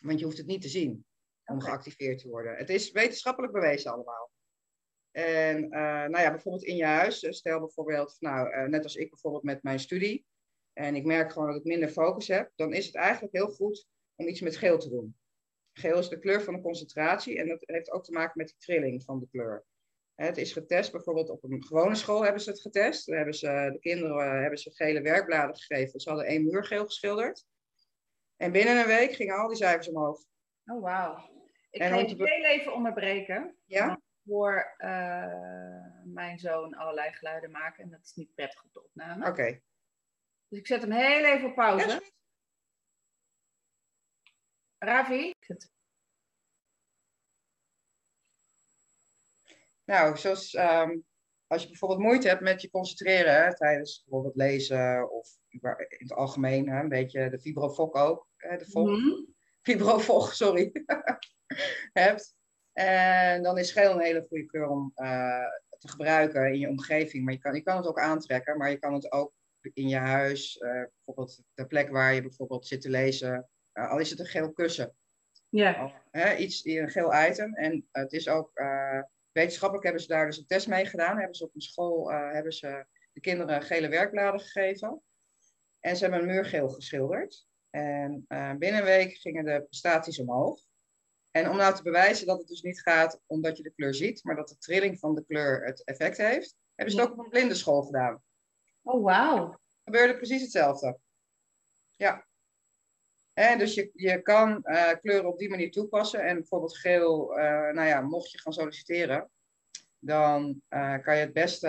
Want 0.00 0.18
je 0.18 0.24
hoeft 0.24 0.38
het 0.38 0.46
niet 0.46 0.62
te 0.62 0.68
zien 0.68 1.06
om 1.44 1.60
geactiveerd 1.60 2.18
te 2.18 2.28
worden. 2.28 2.56
Het 2.56 2.68
is 2.68 2.90
wetenschappelijk 2.90 3.52
bewezen 3.52 3.92
allemaal. 3.92 4.30
En 5.10 5.64
uh, 5.64 5.70
nou 5.70 6.18
ja, 6.18 6.30
bijvoorbeeld 6.30 6.64
in 6.64 6.76
je 6.76 6.84
huis, 6.84 7.22
eh, 7.22 7.32
stel 7.32 7.58
bijvoorbeeld, 7.58 8.16
nou, 8.18 8.48
uh, 8.48 8.64
net 8.64 8.82
als 8.82 8.96
ik 8.96 9.10
bijvoorbeeld 9.10 9.42
met 9.42 9.62
mijn 9.62 9.80
studie, 9.80 10.26
en 10.72 10.94
ik 10.94 11.04
merk 11.04 11.32
gewoon 11.32 11.48
dat 11.48 11.56
ik 11.56 11.64
minder 11.64 11.88
focus 11.88 12.28
heb, 12.28 12.52
dan 12.54 12.72
is 12.72 12.86
het 12.86 12.94
eigenlijk 12.94 13.34
heel 13.34 13.50
goed 13.50 13.86
om 14.14 14.28
iets 14.28 14.40
met 14.40 14.56
geel 14.56 14.78
te 14.78 14.88
doen. 14.88 15.16
Geel 15.72 15.98
is 15.98 16.08
de 16.08 16.18
kleur 16.18 16.42
van 16.42 16.54
de 16.54 16.60
concentratie 16.60 17.38
en 17.38 17.48
dat 17.48 17.62
heeft 17.66 17.90
ook 17.90 18.04
te 18.04 18.12
maken 18.12 18.38
met 18.38 18.48
de 18.48 18.56
trilling 18.58 19.04
van 19.04 19.20
de 19.20 19.28
kleur. 19.30 19.64
Het 20.14 20.36
is 20.36 20.52
getest, 20.52 20.92
bijvoorbeeld 20.92 21.30
op 21.30 21.44
een 21.44 21.64
gewone 21.64 21.94
school 21.94 22.22
hebben 22.22 22.42
ze 22.42 22.50
het 22.50 22.60
getest. 22.60 23.06
Daar 23.06 23.16
hebben 23.16 23.34
ze, 23.34 23.70
de 23.72 23.78
kinderen 23.78 24.40
hebben 24.40 24.58
ze 24.58 24.70
gele 24.70 25.00
werkbladen 25.00 25.56
gegeven. 25.56 26.00
Ze 26.00 26.08
hadden 26.08 26.26
één 26.26 26.44
muur 26.44 26.64
geel 26.64 26.84
geschilderd. 26.84 27.44
En 28.36 28.52
binnen 28.52 28.78
een 28.78 28.86
week 28.86 29.12
gingen 29.12 29.36
al 29.36 29.48
die 29.48 29.56
cijfers 29.56 29.88
omhoog. 29.88 30.24
Oh, 30.64 30.82
wauw. 30.82 31.32
Ik 31.70 31.82
ga 31.82 31.96
je 31.96 32.14
heel 32.16 32.44
even 32.44 32.74
onderbreken. 32.74 33.56
Ja? 33.64 34.00
hoor 34.24 34.74
mijn 36.04 36.38
zoon 36.38 36.74
allerlei 36.74 37.12
geluiden 37.12 37.50
maken 37.50 37.84
en 37.84 37.90
dat 37.90 38.00
is 38.02 38.14
niet 38.14 38.34
prettig 38.34 38.64
op 38.64 38.72
de 38.72 38.84
opname. 38.84 39.26
Oké. 39.26 39.60
Dus 40.48 40.58
ik 40.58 40.66
zet 40.66 40.80
hem 40.80 40.92
heel 40.92 41.24
even 41.24 41.48
op 41.48 41.54
pauze. 41.54 42.12
Ravi? 44.78 45.32
Nou, 49.84 50.16
zoals 50.16 50.54
ehm, 50.54 50.96
als 51.46 51.62
je 51.62 51.68
bijvoorbeeld 51.68 52.00
moeite 52.00 52.28
hebt 52.28 52.40
met 52.40 52.62
je 52.62 52.70
concentreren 52.70 53.44
hè, 53.44 53.56
tijdens 53.56 54.02
bijvoorbeeld 54.04 54.36
lezen 54.36 55.10
of 55.12 55.28
in 55.48 55.60
het 55.98 56.12
algemeen, 56.12 56.68
hè, 56.68 56.80
een 56.80 56.88
beetje 56.88 57.30
de 57.30 57.40
fibrofok 57.40 57.96
ook, 57.96 58.28
hè, 58.36 58.56
de 58.56 58.66
fok, 58.66 58.86
mm 58.86 59.32
sorry, 60.32 60.72
hebt. 61.92 62.34
En 62.72 63.42
dan 63.42 63.58
is 63.58 63.72
geel 63.72 63.92
een 63.92 64.00
hele 64.00 64.26
goede 64.28 64.46
kleur 64.46 64.68
om 64.68 64.92
uh, 64.96 65.46
te 65.78 65.88
gebruiken 65.88 66.52
in 66.52 66.58
je 66.58 66.68
omgeving. 66.68 67.24
Maar 67.24 67.32
je 67.32 67.38
kan, 67.38 67.54
je 67.54 67.62
kan 67.62 67.76
het 67.76 67.86
ook 67.86 68.00
aantrekken, 68.00 68.58
maar 68.58 68.70
je 68.70 68.78
kan 68.78 68.94
het 68.94 69.12
ook 69.12 69.32
in 69.72 69.88
je 69.88 69.96
huis, 69.96 70.56
uh, 70.56 70.70
bijvoorbeeld 70.70 71.42
de 71.54 71.66
plek 71.66 71.90
waar 71.90 72.14
je 72.14 72.22
bijvoorbeeld 72.22 72.66
zit 72.66 72.80
te 72.80 72.90
lezen, 72.90 73.48
uh, 73.72 73.90
al 73.90 73.98
is 73.98 74.10
het 74.10 74.18
een 74.18 74.26
geel 74.26 74.52
kussen. 74.52 74.96
Ja. 75.48 76.02
Hè, 76.10 76.36
iets, 76.36 76.64
een 76.64 76.90
geel 76.90 77.14
item. 77.28 77.54
En 77.54 77.88
het 77.90 78.12
is 78.12 78.28
ook 78.28 78.50
wetenschappelijk 79.34 79.84
hebben 79.84 80.02
ze 80.02 80.08
daar 80.08 80.26
dus 80.26 80.38
een 80.38 80.46
test 80.46 80.68
mee 80.68 80.86
gedaan. 80.86 81.18
Hebben 81.18 81.34
ze 81.34 81.44
op 81.44 81.54
een 81.54 81.60
school 81.60 82.10
uh, 82.10 82.32
hebben 82.32 82.52
ze 82.52 82.86
de 83.12 83.20
kinderen 83.20 83.62
gele 83.62 83.88
werkbladen 83.88 84.40
gegeven. 84.40 85.02
En 85.80 85.96
ze 85.96 86.02
hebben 86.02 86.20
een 86.20 86.34
muur 86.34 86.44
geel 86.44 86.68
geschilderd. 86.68 87.46
En 87.70 88.24
uh, 88.28 88.54
binnen 88.54 88.80
een 88.80 88.86
week 88.86 89.16
gingen 89.16 89.44
de 89.44 89.62
prestaties 89.62 90.18
omhoog. 90.18 90.60
En 91.30 91.50
om 91.50 91.56
nou 91.56 91.74
te 91.74 91.82
bewijzen 91.82 92.26
dat 92.26 92.38
het 92.38 92.48
dus 92.48 92.62
niet 92.62 92.80
gaat 92.80 93.20
omdat 93.26 93.56
je 93.56 93.62
de 93.62 93.72
kleur 93.74 93.94
ziet, 93.94 94.24
maar 94.24 94.36
dat 94.36 94.48
de 94.48 94.58
trilling 94.58 94.98
van 94.98 95.14
de 95.14 95.24
kleur 95.24 95.64
het 95.64 95.84
effect 95.84 96.16
heeft, 96.16 96.56
hebben 96.74 96.94
ze 96.94 97.00
het 97.00 97.10
ook 97.10 97.18
op 97.18 97.24
een 97.24 97.30
blinde 97.30 97.54
school 97.54 97.82
gedaan. 97.82 98.22
Oh, 98.82 99.04
wauw. 99.04 99.58
Gebeurde 99.84 100.16
precies 100.16 100.42
hetzelfde. 100.42 100.98
Ja. 101.96 102.26
Dus 103.34 103.74
je, 103.74 103.90
je 103.94 104.22
kan 104.22 104.62
uh, 104.64 104.90
kleuren 105.00 105.28
op 105.28 105.38
die 105.38 105.50
manier 105.50 105.70
toepassen. 105.70 106.24
En 106.24 106.34
bijvoorbeeld 106.34 106.76
geel, 106.76 107.38
uh, 107.38 107.44
nou 107.44 107.84
ja, 107.84 108.00
mocht 108.00 108.30
je 108.30 108.38
gaan 108.38 108.52
solliciteren, 108.52 109.30
dan 109.98 110.62
uh, 110.70 110.98
kan 110.98 111.16
je 111.16 111.20
het 111.20 111.32
beste 111.32 111.68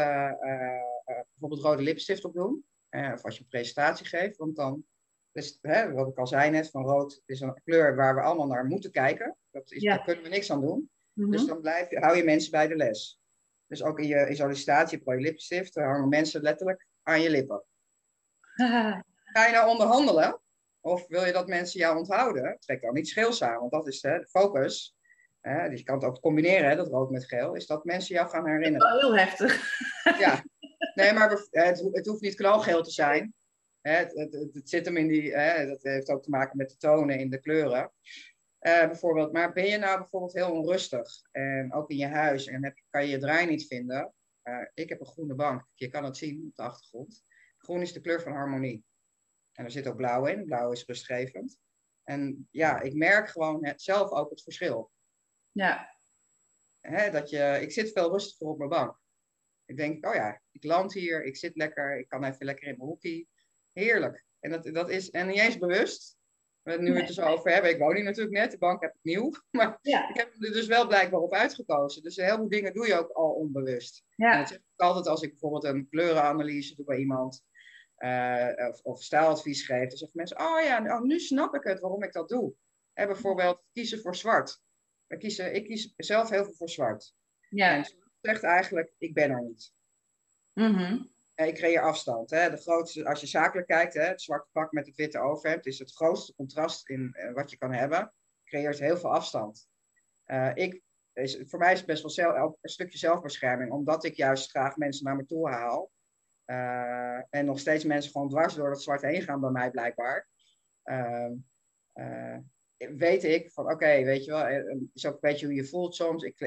bijvoorbeeld 1.34 1.61
rode 1.61 1.84
lipstift 1.84 2.26
op 2.26 2.34
doen. 2.34 2.66
of 2.89 3.24
als 3.24 3.36
je 3.36 3.41
een 3.41 3.49
presentatie 3.49 4.05
geeft, 4.05 4.38
want 4.38 4.55
dan, 4.55 4.86
is, 5.32 5.57
hè, 5.61 5.93
wat 5.93 6.07
ik 6.07 6.18
al 6.18 6.28
zei 6.28 6.49
net, 6.49 6.70
van 6.70 6.84
rood 6.84 7.22
is 7.26 7.39
een 7.39 7.61
kleur 7.63 7.95
waar 7.95 8.16
we 8.16 8.22
allemaal 8.22 8.47
naar 8.47 8.66
moeten 8.66 8.91
kijken. 8.91 9.36
Dat 9.51 9.72
is, 9.72 9.82
ja. 9.82 9.95
Daar 9.95 10.05
kunnen 10.05 10.24
we 10.24 10.30
niks 10.30 10.51
aan 10.51 10.61
doen. 10.61 10.89
Mm 11.13 11.24
-hmm. 11.24 11.32
Dus 11.32 11.45
dan 11.45 11.61
blijf 11.61 11.89
je, 11.89 11.99
hou 11.99 12.18
je 12.18 12.24
mensen 12.24 12.51
bij 12.51 12.68
de 12.68 12.76
les. 12.76 13.20
Dus 13.68 13.84
ook 13.84 13.99
in 13.99 14.07
je, 14.07 14.30
in 14.30 14.36
sollicitatie 14.36 14.97
heb 14.97 15.16
je 15.18 15.22
lipstift, 15.22 15.74
dan 15.74 15.84
hangen 15.84 16.09
mensen 16.09 16.41
letterlijk 16.41 16.88
aan 17.03 17.22
je 17.22 17.30
lippen. 17.30 17.63
Ga 19.34 19.45
je 19.45 19.51
nou 19.51 19.70
onderhandelen? 19.70 20.39
Of 20.86 21.07
wil 21.07 21.25
je 21.25 21.31
dat 21.31 21.47
mensen 21.47 21.79
jou 21.79 21.97
onthouden? 21.97 22.57
Trek 22.59 22.81
dan 22.81 22.93
niet 22.93 23.07
scheel 23.07 23.33
samen, 23.33 23.59
want 23.59 23.71
dat 23.71 23.88
is 23.88 24.01
hè, 24.01 24.19
de 24.19 24.27
focus. 24.27 24.95
Hè, 25.41 25.69
dus 25.69 25.79
je 25.79 25.86
kan 25.86 25.95
het 25.95 26.03
ook 26.03 26.19
combineren, 26.19 26.69
hè, 26.69 26.75
dat 26.75 26.88
rood 26.88 27.09
met 27.09 27.25
geel. 27.25 27.55
Is 27.55 27.65
dat 27.65 27.83
mensen 27.83 28.15
jou 28.15 28.29
gaan 28.29 28.47
herinneren. 28.47 28.79
Dat 28.79 28.95
is 28.95 29.01
wel 29.01 29.15
heel 29.15 29.25
heftig. 29.25 29.79
Ja, 30.19 30.43
nee, 30.93 31.13
maar 31.13 31.29
het, 31.29 31.89
het 31.91 32.05
hoeft 32.05 32.21
niet 32.21 32.36
knalgeel 32.36 32.83
te 32.83 32.91
zijn. 32.91 33.33
Het, 33.81 34.13
het, 34.13 34.33
het, 34.33 34.69
zit 34.69 34.86
hem 34.86 34.97
in 34.97 35.07
die, 35.07 35.36
hè, 35.36 35.67
dat 35.67 35.83
heeft 35.83 36.09
ook 36.09 36.23
te 36.23 36.29
maken 36.29 36.57
met 36.57 36.69
de 36.69 36.77
tonen 36.77 37.19
in 37.19 37.29
de 37.29 37.39
kleuren. 37.39 37.91
Uh, 38.61 38.86
bijvoorbeeld, 38.86 39.31
maar 39.31 39.53
ben 39.53 39.65
je 39.65 39.77
nou 39.77 39.97
bijvoorbeeld 39.97 40.33
heel 40.33 40.51
onrustig 40.51 41.07
en 41.31 41.73
ook 41.73 41.89
in 41.89 41.97
je 41.97 42.07
huis 42.07 42.47
en 42.47 42.63
heb, 42.63 42.81
kan 42.89 43.05
je 43.05 43.09
je 43.09 43.17
draai 43.17 43.45
niet 43.45 43.67
vinden? 43.67 44.13
Uh, 44.43 44.65
ik 44.73 44.89
heb 44.89 44.99
een 44.99 45.05
groene 45.05 45.36
bank, 45.36 45.65
je 45.73 45.88
kan 45.88 46.03
het 46.03 46.17
zien 46.17 46.45
op 46.47 46.55
de 46.55 46.63
achtergrond. 46.63 47.23
Groen 47.57 47.81
is 47.81 47.93
de 47.93 48.01
kleur 48.01 48.21
van 48.21 48.31
harmonie. 48.31 48.83
En 49.55 49.65
er 49.65 49.71
zit 49.71 49.87
ook 49.87 49.95
blauw 49.95 50.25
in. 50.25 50.45
Blauw 50.45 50.71
is 50.71 50.85
rustgevend. 50.85 51.57
En 52.03 52.47
ja, 52.51 52.81
ik 52.81 52.93
merk 52.93 53.29
gewoon 53.29 53.65
het, 53.65 53.81
zelf 53.81 54.11
ook 54.11 54.29
het 54.29 54.43
verschil. 54.43 54.91
Ja. 55.51 55.89
Hè, 56.81 57.11
dat 57.11 57.29
je, 57.29 57.57
ik 57.61 57.71
zit 57.71 57.91
veel 57.91 58.11
rustiger 58.11 58.47
op 58.47 58.57
mijn 58.57 58.69
bank. 58.69 58.99
Ik 59.65 59.77
denk, 59.77 60.05
oh 60.05 60.13
ja, 60.13 60.41
ik 60.51 60.63
land 60.63 60.93
hier, 60.93 61.23
ik 61.23 61.37
zit 61.37 61.55
lekker, 61.55 61.99
ik 61.99 62.07
kan 62.07 62.23
even 62.23 62.45
lekker 62.45 62.67
in 62.67 62.75
mijn 62.77 62.89
hoekie. 62.89 63.29
Heerlijk. 63.71 64.25
En 64.39 64.49
dat, 64.49 64.63
dat 64.63 64.89
is, 64.89 65.09
en 65.09 65.27
niet 65.27 65.39
eens 65.39 65.57
bewust. 65.57 66.17
Nu 66.63 66.93
we 66.93 66.99
het 66.99 67.07
er 67.07 67.13
zo 67.13 67.25
over 67.25 67.51
hebben, 67.51 67.71
ik 67.71 67.77
woon 67.77 67.95
hier 67.95 68.03
natuurlijk 68.03 68.35
net, 68.35 68.51
de 68.51 68.57
bank 68.57 68.81
heb 68.81 68.93
ik 68.93 68.99
nieuw. 69.01 69.31
Maar 69.51 69.77
ja. 69.81 70.09
ik 70.09 70.15
heb 70.15 70.33
er 70.33 70.51
dus 70.51 70.67
wel 70.67 70.87
blijkbaar 70.87 71.19
op 71.19 71.33
uitgekozen. 71.33 72.03
Dus 72.03 72.15
heel 72.15 72.35
veel 72.35 72.49
dingen 72.49 72.73
doe 72.73 72.87
je 72.87 72.99
ook 72.99 73.09
al 73.09 73.31
onbewust. 73.31 74.03
Ja. 74.15 74.31
En 74.31 74.39
dat 74.39 74.47
zeg 74.47 74.57
ik 74.57 74.63
altijd 74.75 75.07
als 75.07 75.21
ik 75.21 75.29
bijvoorbeeld 75.29 75.63
een 75.63 75.89
kleurenanalyse 75.89 76.75
doe 76.75 76.85
bij 76.85 76.97
iemand. 76.97 77.43
Uh, 77.97 78.67
of, 78.69 78.81
of 78.81 79.03
stijladvies 79.03 79.65
geeft, 79.65 79.89
dan 79.89 79.97
zeggen 79.97 80.17
mensen, 80.17 80.39
oh 80.39 80.61
ja, 80.63 80.95
oh, 80.95 81.01
nu 81.01 81.19
snap 81.19 81.55
ik 81.55 81.63
het 81.63 81.79
waarom 81.79 82.03
ik 82.03 82.13
dat 82.13 82.29
doe. 82.29 82.53
Bijvoorbeeld 82.93 83.63
kiezen 83.71 84.01
voor 84.01 84.15
zwart. 84.15 84.61
We 85.07 85.17
kiezen, 85.17 85.55
ik 85.55 85.65
kies 85.65 85.93
zelf 85.97 86.29
heel 86.29 86.43
veel 86.43 86.53
voor 86.53 86.69
zwart. 86.69 87.15
Ja. 87.49 87.75
En 87.75 87.85
zegt 88.21 88.43
eigenlijk, 88.43 88.93
ik 88.97 89.13
ben 89.13 89.29
er 89.29 89.41
niet. 89.41 89.73
Mm 90.53 91.13
Ik 91.35 91.55
creëer 91.55 91.81
afstand. 91.81 92.29
Hè. 92.29 92.49
De 92.49 92.57
grootste, 92.57 93.05
als 93.05 93.21
je 93.21 93.27
zakelijk 93.27 93.67
kijkt, 93.67 93.93
hè, 93.93 94.01
het 94.01 94.21
zwarte 94.21 94.49
pak 94.51 94.71
met 94.71 94.85
het 94.85 94.95
witte 94.95 95.19
overhemd, 95.19 95.65
is 95.65 95.79
het 95.79 95.93
grootste 95.93 96.35
contrast 96.35 96.89
in 96.89 97.15
uh, 97.17 97.33
wat 97.33 97.51
je 97.51 97.57
kan 97.57 97.73
hebben. 97.73 98.13
Creëert 98.43 98.79
heel 98.79 98.97
veel 98.97 99.13
afstand. 99.13 99.67
Uh, 100.25 100.51
ik, 100.53 100.81
is, 101.13 101.39
voor 101.45 101.59
mij 101.59 101.71
is 101.71 101.77
het 101.77 101.87
best 101.87 102.01
wel 102.01 102.11
zelf, 102.11 102.55
een 102.61 102.69
stukje 102.69 102.97
zelfbescherming, 102.97 103.71
omdat 103.71 104.03
ik 104.03 104.15
juist 104.15 104.49
graag 104.49 104.75
mensen 104.75 105.05
naar 105.05 105.15
me 105.15 105.25
toe 105.25 105.49
haal. 105.49 105.91
Uh, 106.45 107.17
en 107.29 107.45
nog 107.45 107.59
steeds 107.59 107.83
mensen 107.83 108.11
gewoon 108.11 108.29
dwars 108.29 108.55
door 108.55 108.69
dat 108.69 108.81
zwart 108.81 109.01
heen 109.01 109.21
gaan 109.21 109.39
bij 109.39 109.49
mij 109.49 109.71
blijkbaar. 109.71 110.27
Uh, 110.83 111.31
uh, 111.93 112.37
weet 112.77 113.23
ik 113.23 113.51
van 113.51 113.71
oké, 113.71 114.03
weet 114.03 114.25
je 114.25 114.31
wel, 114.31 114.45
het 114.45 114.89
is 114.93 115.05
ook 115.05 115.13
een 115.13 115.19
beetje 115.19 115.45
hoe 115.45 115.55
je 115.55 115.65
voelt 115.65 115.95
soms. 115.95 116.23
Ik, 116.23 116.39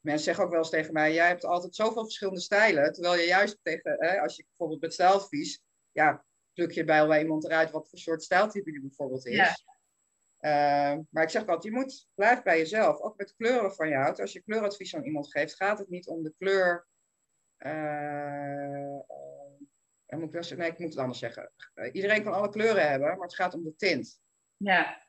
mensen 0.00 0.24
zeggen 0.24 0.44
ook 0.44 0.50
wel 0.50 0.58
eens 0.58 0.70
tegen 0.70 0.92
mij, 0.92 1.14
jij 1.14 1.26
hebt 1.26 1.44
altijd 1.44 1.74
zoveel 1.74 2.02
verschillende 2.02 2.40
stijlen. 2.40 2.92
Terwijl 2.92 3.20
je 3.20 3.26
juist 3.26 3.58
tegen, 3.62 3.96
hè, 3.98 4.20
als 4.20 4.36
je 4.36 4.44
bijvoorbeeld 4.48 4.80
met 4.80 4.92
stijladvies, 4.92 5.62
ja, 5.92 6.24
pluk 6.54 6.72
je 6.72 6.84
bij 6.84 7.06
wel 7.06 7.18
iemand 7.18 7.44
eruit 7.44 7.70
wat 7.70 7.88
voor 7.88 7.98
soort 7.98 8.22
stijltype 8.22 8.70
die 8.70 8.80
bijvoorbeeld 8.80 9.26
is. 9.26 9.34
Ja. 9.36 9.56
Uh, 10.40 10.98
maar 11.10 11.22
ik 11.22 11.30
zeg 11.30 11.40
altijd, 11.40 11.62
je 11.62 11.72
moet, 11.72 12.08
blijf 12.14 12.42
bij 12.42 12.58
jezelf. 12.58 13.00
Ook 13.00 13.16
met 13.16 13.34
kleuren 13.36 13.74
van 13.74 13.88
je 13.88 13.94
houdt. 13.94 14.20
Als 14.20 14.32
je 14.32 14.42
kleuradvies 14.42 14.96
aan 14.96 15.04
iemand 15.04 15.30
geeft, 15.30 15.54
gaat 15.54 15.78
het 15.78 15.88
niet 15.88 16.08
om 16.08 16.22
de 16.22 16.34
kleur 16.38 16.86
moet 20.18 20.34
ik, 20.34 20.56
nee, 20.56 20.70
ik 20.70 20.78
moet 20.78 20.88
het 20.88 20.98
anders 20.98 21.18
zeggen. 21.18 21.50
Iedereen 21.92 22.22
kan 22.22 22.32
alle 22.32 22.48
kleuren 22.48 22.88
hebben, 22.88 23.08
maar 23.08 23.26
het 23.26 23.34
gaat 23.34 23.54
om 23.54 23.64
de 23.64 23.76
tint. 23.76 24.20
Ja. 24.56 25.06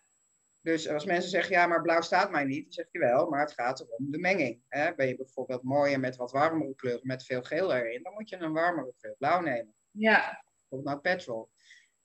Dus 0.62 0.90
als 0.90 1.06
mensen 1.06 1.30
zeggen, 1.30 1.56
ja, 1.56 1.68
maar 1.68 1.82
blauw 1.82 2.02
staat 2.02 2.32
mij 2.32 2.44
niet, 2.44 2.64
dan 2.64 2.72
zeg 2.72 2.88
je 2.92 3.00
wel, 3.00 3.30
maar 3.30 3.40
het 3.40 3.54
gaat 3.54 3.88
om 3.98 4.12
de 4.12 4.18
menging. 4.18 4.62
Hè? 4.68 4.96
Ben 4.96 5.08
je 5.08 5.16
bijvoorbeeld 5.16 5.64
mooier 5.64 6.00
met 6.00 6.16
wat 6.16 6.32
warmere 6.32 6.76
kleuren, 6.76 7.08
met 7.08 7.26
veel 7.26 7.44
geel 7.44 7.74
erin, 7.74 8.04
dan 8.04 8.14
moet 8.14 8.30
je 8.30 8.38
een 8.38 8.54
warmere 8.54 8.94
kleur 8.98 9.16
blauw 9.18 9.42
nemen. 9.42 9.74
Ja. 9.92 10.44
Bijvoorbeeld 10.60 11.04
nou 11.04 11.16
petrol. 11.16 11.50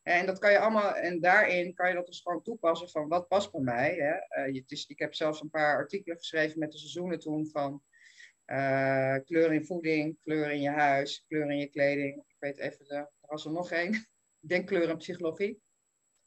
En 0.03 0.27
dat 0.27 0.39
kan 0.39 0.51
je 0.51 0.59
allemaal, 0.59 0.95
en 0.95 1.21
daarin 1.21 1.75
kan 1.75 1.89
je 1.89 1.95
dat 1.95 2.07
dus 2.07 2.21
gewoon 2.21 2.43
toepassen 2.43 2.89
van 2.89 3.09
wat 3.09 3.29
past 3.29 3.53
bij 3.53 3.61
mij. 3.61 3.95
Hè? 3.95 4.47
Uh, 4.49 4.55
het 4.55 4.71
is, 4.71 4.87
ik 4.87 4.99
heb 4.99 5.15
zelfs 5.15 5.41
een 5.41 5.51
paar 5.51 5.77
artikelen 5.77 6.17
geschreven 6.17 6.59
met 6.59 6.73
de 6.73 6.79
seizoenen 6.79 7.19
toen 7.19 7.49
van 7.49 7.83
uh, 8.47 9.17
kleur 9.25 9.53
in 9.53 9.65
voeding, 9.65 10.19
kleur 10.23 10.51
in 10.51 10.61
je 10.61 10.71
huis, 10.71 11.25
kleur 11.29 11.51
in 11.51 11.59
je 11.59 11.67
kleding. 11.67 12.17
Ik 12.17 12.37
weet 12.39 12.59
even, 12.59 12.85
de, 12.85 12.95
er 12.95 13.11
was 13.21 13.45
er 13.45 13.53
nog 13.53 13.71
één. 13.71 13.93
ik 14.41 14.49
denk 14.49 14.67
kleur 14.67 14.89
in 14.89 14.97
psychologie. 14.97 15.63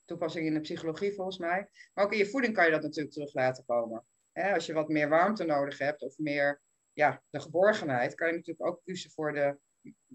Toepassing 0.06 0.46
in 0.46 0.54
de 0.54 0.60
psychologie 0.60 1.14
volgens 1.14 1.38
mij. 1.38 1.70
Maar 1.94 2.06
ook 2.06 2.12
in 2.12 2.18
je 2.18 2.30
voeding 2.30 2.54
kan 2.54 2.66
je 2.66 2.72
dat 2.72 2.82
natuurlijk 2.82 3.14
terug 3.14 3.34
laten 3.34 3.66
komen. 3.66 4.06
als 4.34 4.66
je 4.66 4.74
wat 4.74 4.90
meer 4.90 5.10
warmte 5.10 5.44
nodig 5.44 5.78
hebt 5.78 6.02
of 6.02 6.18
meer 6.18 6.62
ja, 6.94 7.24
de 7.30 7.40
geborgenheid, 7.40 8.16
kan 8.16 8.28
je 8.28 8.34
natuurlijk 8.34 8.68
ook 8.68 8.82
kiezen 8.84 9.12
voor 9.12 9.34
de 9.34 9.58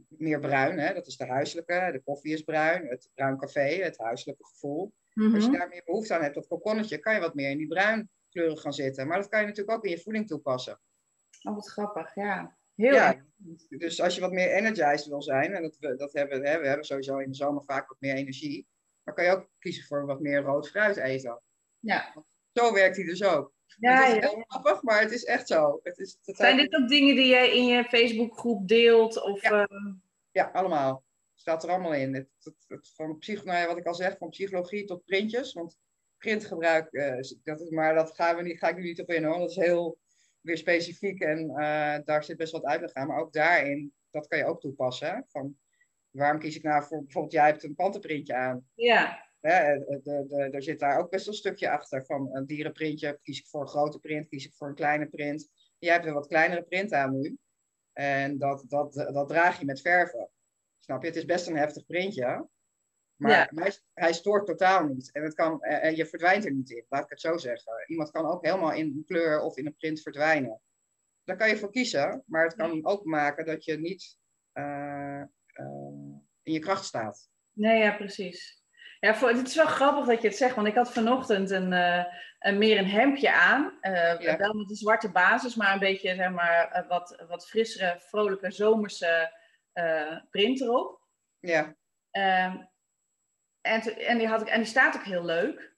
meer 0.09 0.41
bruin. 0.41 0.79
Hè? 0.79 0.95
Dat 0.95 1.07
is 1.07 1.17
de 1.17 1.27
huiselijke, 1.27 1.89
de 1.93 2.03
koffie 2.05 2.33
is 2.33 2.43
bruin, 2.43 2.87
het 2.87 3.11
bruin 3.15 3.39
café, 3.39 3.83
het 3.83 3.99
huiselijke 3.99 4.45
gevoel. 4.45 4.93
Mm 5.13 5.35
Als 5.35 5.45
je 5.45 5.51
daar 5.51 5.69
meer 5.69 5.83
behoefte 5.85 6.15
aan 6.15 6.23
hebt, 6.23 6.35
dat 6.35 6.47
kokonnetje, 6.47 6.99
kan 6.99 7.15
je 7.15 7.21
wat 7.21 7.35
meer 7.35 7.51
in 7.51 7.59
die 7.59 7.67
bruin 7.67 8.11
kleuren 8.31 8.59
gaan 8.59 8.73
zitten. 8.73 9.07
Maar 9.07 9.19
dat 9.19 9.29
kan 9.29 9.41
je 9.41 9.47
natuurlijk 9.47 9.77
ook 9.77 9.85
in 9.85 9.91
je 9.91 10.01
voeding 10.01 10.27
toepassen. 10.27 10.81
Oh, 11.43 11.55
wat 11.55 11.71
grappig, 11.71 12.15
ja. 12.15 12.57
Heel 12.75 12.95
ja, 12.95 13.25
Dus 13.69 14.01
als 14.01 14.15
je 14.15 14.21
wat 14.21 14.33
meer 14.33 14.51
energized 14.51 15.07
wil 15.07 15.23
zijn, 15.23 15.53
en 15.53 15.63
dat, 15.63 15.99
dat 15.99 16.13
hebben 16.13 16.45
hè, 16.45 16.61
we 16.61 16.67
hebben 16.67 16.87
sowieso 16.87 17.19
in 17.19 17.29
de 17.29 17.37
zomer 17.37 17.65
vaak 17.65 17.89
wat 17.89 18.01
meer 18.01 18.15
energie, 18.15 18.67
dan 19.05 19.15
kan 19.15 19.25
je 19.25 19.31
ook 19.31 19.49
kiezen 19.59 19.85
voor 19.85 20.07
wat 20.07 20.21
meer 20.21 20.43
rood 20.43 20.69
fruit 20.69 20.97
eten. 20.97 21.41
Ja. 21.79 22.25
Zo 22.53 22.73
werkt 22.73 22.97
hij 22.97 23.05
dus 23.05 23.25
ook. 23.25 23.53
Ja, 23.79 24.05
het 24.05 24.25
is 24.25 24.31
heel 24.31 24.45
grappig, 24.47 24.83
maar 24.83 25.01
het 25.01 25.11
is 25.11 25.25
echt 25.25 25.47
zo. 25.47 25.81
Het 25.83 25.99
is, 25.99 26.19
het 26.25 26.37
Zijn 26.37 26.57
dit 26.57 26.75
ook 26.75 26.89
dingen 26.89 27.15
die 27.15 27.27
jij 27.27 27.57
in 27.57 27.67
je 27.67 27.85
Facebookgroep 27.85 28.69
deelt? 28.69 29.23
Of, 29.23 29.43
ja. 29.43 29.69
Uh... 29.71 29.95
ja, 30.31 30.51
allemaal. 30.53 31.05
Staat 31.35 31.63
er 31.63 31.71
allemaal 31.71 31.95
in. 31.95 32.15
Het, 32.15 32.29
het, 32.67 32.91
van 32.95 33.19
psych, 33.19 33.45
nou 33.45 33.59
ja, 33.59 33.67
wat 33.67 33.77
ik 33.77 33.87
al 33.87 33.95
zeg, 33.95 34.17
van 34.19 34.29
psychologie 34.29 34.85
tot 34.85 35.05
printjes. 35.05 35.53
Want 35.53 35.77
printgebruik, 36.17 36.93
uh, 36.93 37.21
dat, 37.43 37.71
maar 37.71 37.95
dat 37.95 38.15
gaan 38.15 38.37
we 38.37 38.43
niet, 38.43 38.59
ga 38.59 38.69
ik 38.69 38.77
nu 38.77 38.83
niet 38.83 39.01
op 39.01 39.11
in 39.11 39.25
hoor. 39.25 39.39
Dat 39.39 39.51
is 39.51 39.57
heel 39.57 39.99
weer 40.43 40.57
specifiek 40.57 41.21
en 41.21 41.51
uh, 41.51 41.97
daar 42.05 42.25
zit 42.25 42.37
best 42.37 42.53
wat 42.53 42.65
uitleg 42.65 42.93
aan. 42.93 43.07
Maar 43.07 43.21
ook 43.21 43.33
daarin, 43.33 43.93
dat 44.11 44.27
kan 44.27 44.39
je 44.39 44.45
ook 44.45 44.61
toepassen. 44.61 45.25
Van, 45.29 45.57
waarom 46.11 46.41
kies 46.41 46.57
ik 46.57 46.63
nou 46.63 46.85
voor, 46.85 47.03
bijvoorbeeld 47.03 47.33
jij 47.33 47.47
hebt 47.47 47.65
een 47.65 47.75
pantenprintje 47.75 48.35
aan. 48.35 48.69
Ja. 48.75 49.31
Hè, 49.41 49.79
de, 49.79 50.01
de, 50.03 50.25
de, 50.29 50.37
er 50.37 50.63
zit 50.63 50.79
daar 50.79 50.99
ook 50.99 51.11
best 51.11 51.25
wel 51.25 51.35
een 51.35 51.41
stukje 51.41 51.71
achter. 51.71 52.05
Van 52.05 52.29
een 52.33 52.47
dierenprintje, 52.47 53.19
kies 53.23 53.39
ik 53.39 53.47
voor 53.47 53.61
een 53.61 53.69
grote 53.69 53.99
print, 53.99 54.29
kies 54.29 54.47
ik 54.47 54.55
voor 54.55 54.69
een 54.69 54.75
kleine 54.75 55.07
print. 55.07 55.51
Jij 55.79 55.93
hebt 55.93 56.07
een 56.07 56.13
wat 56.13 56.27
kleinere 56.27 56.63
print 56.63 56.93
aan 56.93 57.21
nu. 57.21 57.39
En 57.93 58.39
dat, 58.39 58.65
dat, 58.69 58.95
dat 58.95 59.29
draag 59.29 59.59
je 59.59 59.65
met 59.65 59.81
verven. 59.81 60.31
Snap 60.79 61.03
je? 61.03 61.09
Het 61.09 61.17
is 61.17 61.25
best 61.25 61.47
een 61.47 61.57
heftig 61.57 61.87
printje. 61.87 62.49
Maar 63.23 63.51
hij, 63.55 63.73
hij, 63.95 64.13
stoort 64.13 64.47
totaal 64.47 64.85
niet. 64.85 65.13
En, 65.13 65.23
het 65.23 65.35
kan, 65.35 65.63
en 65.63 65.97
je 65.97 66.07
verdwijnt 66.07 66.45
er 66.45 66.53
niet 66.53 66.71
in, 66.71 66.85
laat 66.89 67.05
ik 67.05 67.11
het 67.11 67.21
zo 67.21 67.37
zeggen. 67.37 67.85
Iemand 67.87 68.11
kan 68.11 68.27
ook 68.27 68.45
helemaal 68.45 68.73
in 68.73 68.87
een 68.87 69.05
kleur 69.07 69.41
of 69.41 69.57
in 69.57 69.67
een 69.67 69.77
print 69.77 70.01
verdwijnen. 70.01 70.61
Daar 71.25 71.37
kan 71.37 71.49
je 71.49 71.57
voor 71.57 71.71
kiezen, 71.71 72.23
maar 72.27 72.45
het 72.45 72.55
kan 72.55 72.87
ook 72.87 73.05
maken 73.05 73.47
dat 73.47 73.65
je 73.65 73.79
niet 73.79 74.19
uh, 74.55 75.23
uh, 75.55 76.17
in 76.43 76.53
je 76.53 76.59
kracht 76.59 76.85
staat. 76.85 77.31
Nee, 77.53 77.79
ja, 77.79 77.97
precies. 77.97 78.63
Ja, 79.01 79.15
voor, 79.15 79.29
het 79.29 79.49
is 79.49 79.57
wel 79.57 79.67
grappig 79.67 80.07
dat 80.07 80.23
je 80.23 80.29
het 80.29 80.37
zegt, 80.37 80.55
want 80.55 80.67
ik 80.67 80.75
had 80.75 80.93
vanochtend 80.93 81.51
een, 81.51 81.73
een 82.39 82.59
meer 82.59 82.79
een 82.79 82.89
hemdje 82.89 83.33
aan. 83.33 83.79
Ja. 83.81 84.37
Wel 84.37 84.55
met 84.55 84.71
een 84.71 84.77
zwarte 84.77 85.11
basis, 85.11 85.55
maar 85.55 85.73
een 85.73 85.79
beetje 85.79 86.15
zeg 86.15 86.31
maar, 86.31 86.85
wat, 86.89 87.25
wat 87.29 87.49
frissere, 87.49 87.97
vrolijke 88.01 88.51
zomerse 88.51 89.33
print 90.31 90.61
erop. 90.61 91.01
Ja. 91.41 91.77
Ehm, 92.11 92.57
en, 93.63 93.81
en, 93.83 94.19
die 94.19 94.27
had 94.27 94.41
ik, 94.41 94.49
en 94.49 94.59
die 94.59 94.69
staat 94.69 94.97
ook 94.97 95.05
heel 95.05 95.25
leuk. 95.25 95.71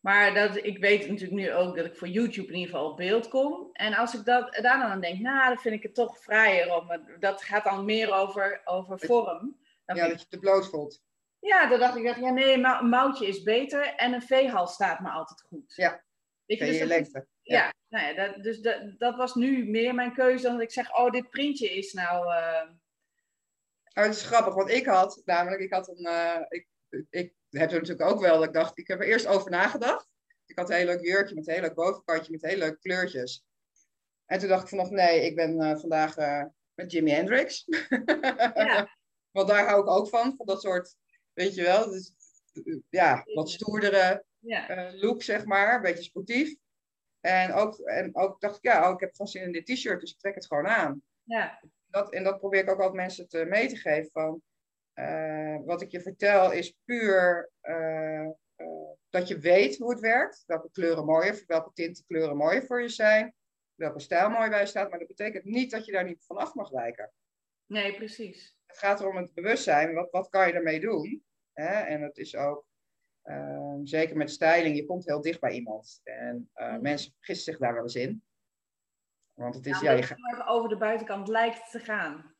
Maar 0.00 0.34
dat, 0.34 0.56
ik 0.56 0.78
weet 0.78 1.08
natuurlijk 1.08 1.40
nu 1.40 1.52
ook 1.52 1.76
dat 1.76 1.84
ik 1.84 1.96
voor 1.96 2.08
YouTube 2.08 2.48
in 2.48 2.54
ieder 2.54 2.70
geval 2.70 2.90
op 2.90 2.96
beeld 2.96 3.28
kom. 3.28 3.68
En 3.72 3.94
als 3.94 4.14
ik 4.14 4.24
dat, 4.24 4.58
daar 4.62 4.78
dan 4.78 4.90
aan 4.90 5.00
denk, 5.00 5.20
nou, 5.20 5.48
dan 5.48 5.58
vind 5.58 5.74
ik 5.74 5.82
het 5.82 5.94
toch 5.94 6.18
vrijer. 6.18 6.74
Om, 6.74 7.06
dat 7.18 7.42
gaat 7.42 7.64
dan 7.64 7.84
meer 7.84 8.14
over, 8.14 8.60
over 8.64 8.98
vorm. 8.98 9.58
Dan 9.84 9.96
ja, 9.96 10.08
dat 10.08 10.20
je 10.20 10.26
te 10.28 10.38
bloot 10.38 10.68
voelt. 10.68 11.02
Ja, 11.40 11.66
dan 11.66 11.78
dacht 11.78 11.96
ik, 11.96 12.16
ja 12.16 12.30
nee, 12.30 12.52
een 12.52 12.88
mouwtje 12.88 13.26
is 13.26 13.42
beter. 13.42 13.94
En 13.94 14.12
een 14.12 14.22
veehals 14.22 14.74
staat 14.74 15.00
me 15.00 15.08
altijd 15.08 15.40
goed. 15.40 15.74
Ja, 15.74 16.04
Weet 16.46 16.58
je, 16.58 16.64
dus 16.64 16.78
je 16.78 16.86
lengte. 16.86 17.26
Ja, 17.42 17.56
ja 17.56 17.72
nou 17.88 18.06
ja 18.06 18.26
dat, 18.26 18.42
dus 18.42 18.60
dat, 18.60 18.98
dat 18.98 19.16
was 19.16 19.34
nu 19.34 19.70
meer 19.70 19.94
mijn 19.94 20.14
keuze 20.14 20.42
dan 20.42 20.52
dat 20.52 20.62
ik 20.62 20.70
zeg, 20.70 20.96
oh, 20.96 21.10
dit 21.10 21.30
printje 21.30 21.70
is 21.70 21.92
nou... 21.92 22.26
Uh... 22.26 22.70
Oh, 23.94 24.04
het 24.04 24.14
is 24.14 24.22
grappig, 24.22 24.54
want 24.54 24.70
ik 24.70 24.86
had 24.86 25.22
namelijk, 25.24 25.60
ik 25.60 25.72
had 25.72 25.88
een, 25.88 26.06
uh, 26.06 26.40
ik, 26.48 26.66
ik 27.10 27.34
heb 27.50 27.70
er 27.70 27.80
natuurlijk 27.80 28.10
ook 28.10 28.20
wel, 28.20 28.38
dat 28.38 28.46
ik 28.46 28.52
dacht, 28.52 28.78
ik 28.78 28.88
heb 28.88 29.00
er 29.00 29.06
eerst 29.06 29.26
over 29.26 29.50
nagedacht. 29.50 30.08
Ik 30.46 30.58
had 30.58 30.70
een 30.70 30.76
heel 30.76 30.86
leuk 30.86 31.04
jurkje 31.04 31.34
met 31.34 31.46
een 31.46 31.52
heel 31.52 31.62
leuk 31.62 31.74
bovenkantje 31.74 32.32
met 32.32 32.42
hele 32.42 32.58
leuke 32.58 32.78
kleurtjes. 32.78 33.44
En 34.24 34.38
toen 34.38 34.48
dacht 34.48 34.72
ik 34.72 34.78
van, 34.78 34.94
nee, 34.94 35.26
ik 35.26 35.36
ben 35.36 35.60
uh, 35.60 35.78
vandaag 35.78 36.16
uh, 36.16 36.44
met 36.74 36.92
Jimi 36.92 37.10
Hendrix. 37.10 37.64
Ja. 38.54 38.94
Want 39.36 39.48
daar 39.48 39.68
hou 39.68 39.80
ik 39.80 39.88
ook 39.88 40.08
van, 40.08 40.36
van 40.36 40.46
dat 40.46 40.60
soort, 40.60 40.96
weet 41.32 41.54
je 41.54 41.62
wel, 41.62 41.90
dus, 41.90 42.12
ja, 42.88 43.22
wat 43.34 43.50
stoerdere 43.50 44.24
ja. 44.38 44.92
Uh, 44.92 45.00
look, 45.02 45.22
zeg 45.22 45.44
maar, 45.44 45.74
een 45.74 45.82
beetje 45.82 46.02
sportief. 46.02 46.56
En 47.20 47.52
ook, 47.52 47.78
en 47.78 48.16
ook 48.16 48.40
dacht 48.40 48.56
ik, 48.56 48.62
ja, 48.62 48.88
oh, 48.88 48.94
ik 48.94 49.00
heb 49.00 49.10
gewoon 49.10 49.26
zin 49.26 49.42
in 49.42 49.52
dit 49.52 49.66
t-shirt, 49.66 50.00
dus 50.00 50.12
ik 50.12 50.18
trek 50.18 50.34
het 50.34 50.46
gewoon 50.46 50.66
aan. 50.66 51.02
Ja. 51.22 51.60
Dat, 51.86 52.12
en 52.12 52.24
dat 52.24 52.38
probeer 52.38 52.62
ik 52.62 52.70
ook 52.70 52.80
altijd 52.80 52.96
mensen 52.96 53.28
te 53.28 53.44
mee 53.44 53.68
te 53.68 53.76
geven 53.76 54.10
van, 54.10 54.42
uh, 54.98 55.56
wat 55.64 55.82
ik 55.82 55.90
je 55.90 56.00
vertel 56.00 56.52
is 56.52 56.76
puur 56.84 57.50
uh, 57.62 58.28
uh, 58.56 58.90
dat 59.10 59.28
je 59.28 59.38
weet 59.38 59.78
hoe 59.78 59.90
het 59.90 60.00
werkt. 60.00 60.42
Welke 60.46 60.70
kleuren 60.70 61.04
mooier, 61.04 61.42
welke 61.46 61.72
tinten 61.72 62.04
kleuren 62.06 62.36
mooier 62.36 62.66
voor 62.66 62.82
je 62.82 62.88
zijn. 62.88 63.34
Welke 63.74 64.00
stijl 64.00 64.30
mooi 64.30 64.48
bij 64.50 64.66
staat. 64.66 64.90
Maar 64.90 64.98
dat 64.98 65.08
betekent 65.08 65.44
niet 65.44 65.70
dat 65.70 65.84
je 65.86 65.92
daar 65.92 66.04
niet 66.04 66.24
vanaf 66.26 66.54
mag 66.54 66.70
wijken. 66.70 67.12
Nee, 67.66 67.94
precies. 67.94 68.56
Het 68.66 68.78
gaat 68.78 69.00
erom 69.00 69.16
het 69.16 69.34
bewustzijn. 69.34 69.94
Wat, 69.94 70.10
wat 70.10 70.28
kan 70.28 70.46
je 70.46 70.52
ermee 70.52 70.80
doen? 70.80 71.24
Hè? 71.52 71.80
En 71.80 72.02
het 72.02 72.18
is 72.18 72.36
ook, 72.36 72.66
ehm, 73.22 73.84
zeker 73.84 74.16
met 74.16 74.30
styling, 74.30 74.76
je 74.76 74.86
komt 74.86 75.06
heel 75.06 75.20
dicht 75.20 75.40
bij 75.40 75.52
iemand. 75.52 76.00
En 76.04 76.50
mm. 76.54 76.82
mensen 76.82 77.12
vergissen 77.16 77.52
zich 77.52 77.60
daar 77.60 77.74
wel 77.74 77.82
eens 77.82 77.94
in. 77.94 78.24
Want 79.34 79.54
het 79.54 79.66
is... 79.66 79.80
Ja, 79.80 79.92
ja 79.92 80.16
je 80.16 80.44
over 80.46 80.68
de 80.68 80.76
buitenkant 80.76 81.28
lijkt 81.28 81.70
te 81.70 81.78
gaan. 81.78 82.34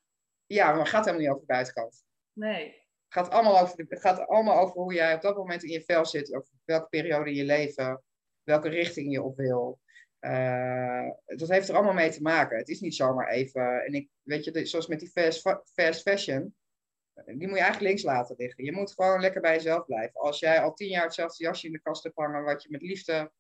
Ja, 0.47 0.71
maar 0.71 0.79
het 0.79 0.89
gaat 0.89 1.05
helemaal 1.05 1.21
niet 1.21 1.35
over 1.35 1.47
de 1.47 1.53
buitenkant. 1.53 2.05
Nee. 2.37 2.65
Het 2.65 3.27
gaat, 3.27 3.31
allemaal 3.31 3.61
over, 3.61 3.85
het 3.89 4.01
gaat 4.01 4.27
allemaal 4.27 4.59
over 4.59 4.75
hoe 4.75 4.95
jij 4.95 5.15
op 5.15 5.21
dat 5.21 5.37
moment 5.37 5.63
in 5.63 5.71
je 5.71 5.85
vel 5.85 6.07
zit, 6.07 6.35
over 6.35 6.49
welke 6.65 6.89
periode 6.89 7.31
in 7.31 7.37
je 7.37 7.45
leven, 7.45 8.03
welke 8.43 8.69
richting 8.69 9.13
je 9.13 9.23
op 9.23 9.37
wil. 9.37 9.81
Uh, 10.21 11.09
dat 11.25 11.49
heeft 11.49 11.69
er 11.69 11.75
allemaal 11.75 11.93
mee 11.93 12.11
te 12.11 12.23
maken. 12.23 12.57
Het 12.57 12.69
is 12.69 12.81
niet 12.81 12.95
zomaar 12.95 13.29
even. 13.29 13.85
En 13.85 13.93
ik, 13.93 14.09
weet 14.23 14.45
je, 14.45 14.67
zoals 14.67 14.87
met 14.87 15.01
die 15.01 15.11
fast, 15.11 15.41
fast 15.65 16.03
fashion, 16.03 16.55
die 17.25 17.49
moet 17.49 17.57
je 17.57 17.63
eigenlijk 17.63 17.81
links 17.81 18.03
laten 18.03 18.37
liggen. 18.39 18.65
Je 18.65 18.73
moet 18.73 18.93
gewoon 18.93 19.21
lekker 19.21 19.41
bij 19.41 19.55
jezelf 19.55 19.85
blijven. 19.85 20.21
Als 20.21 20.39
jij 20.39 20.61
al 20.61 20.75
tien 20.75 20.89
jaar 20.89 21.05
hetzelfde 21.05 21.45
jasje 21.45 21.67
in 21.67 21.73
de 21.73 21.81
kast 21.81 22.03
hebt 22.03 22.17
hangen, 22.17 22.45
wat 22.45 22.63
je 22.63 22.71
met 22.71 22.83
liefde 22.83 23.33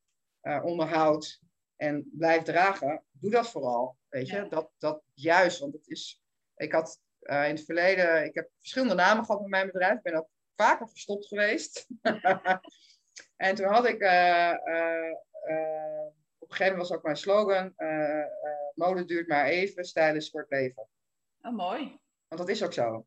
uh, 0.42 0.64
onderhoudt 0.64 1.40
en 1.76 2.10
blijft 2.12 2.44
dragen, 2.44 3.04
doe 3.10 3.30
dat 3.30 3.50
vooral. 3.50 3.96
Weet 4.08 4.28
je, 4.28 4.46
dat, 4.48 4.70
dat 4.78 5.02
juist, 5.14 5.58
want 5.58 5.72
het 5.72 5.88
is. 5.88 6.22
Ik 6.56 6.72
had 6.72 7.00
in 7.26 7.54
het 7.54 7.64
verleden, 7.64 8.24
ik 8.24 8.34
heb 8.34 8.50
verschillende 8.58 8.94
namen 8.94 9.24
gehad 9.24 9.40
met 9.40 9.50
mijn 9.50 9.66
bedrijf. 9.66 9.96
Ik 9.96 10.02
ben 10.02 10.14
ook 10.14 10.28
vaker 10.56 10.88
verstopt 10.88 11.26
geweest. 11.26 11.86
en 13.46 13.54
toen 13.54 13.66
had 13.66 13.86
ik, 13.86 14.02
uh, 14.02 14.54
uh, 14.64 15.12
op 16.38 16.50
een 16.50 16.56
gegeven 16.56 16.72
moment 16.72 16.88
was 16.88 16.92
ook 16.92 17.02
mijn 17.02 17.16
slogan, 17.16 17.74
mode 18.74 19.04
duurt 19.04 19.28
maar 19.28 19.46
even, 19.46 19.84
stijl 19.84 20.14
is 20.14 20.30
voor 20.30 20.40
het 20.40 20.50
leven. 20.50 20.88
Oh, 21.40 21.56
mooi. 21.56 21.98
Want 22.28 22.40
dat 22.40 22.48
is 22.48 22.62
ook 22.62 22.72
zo. 22.72 23.06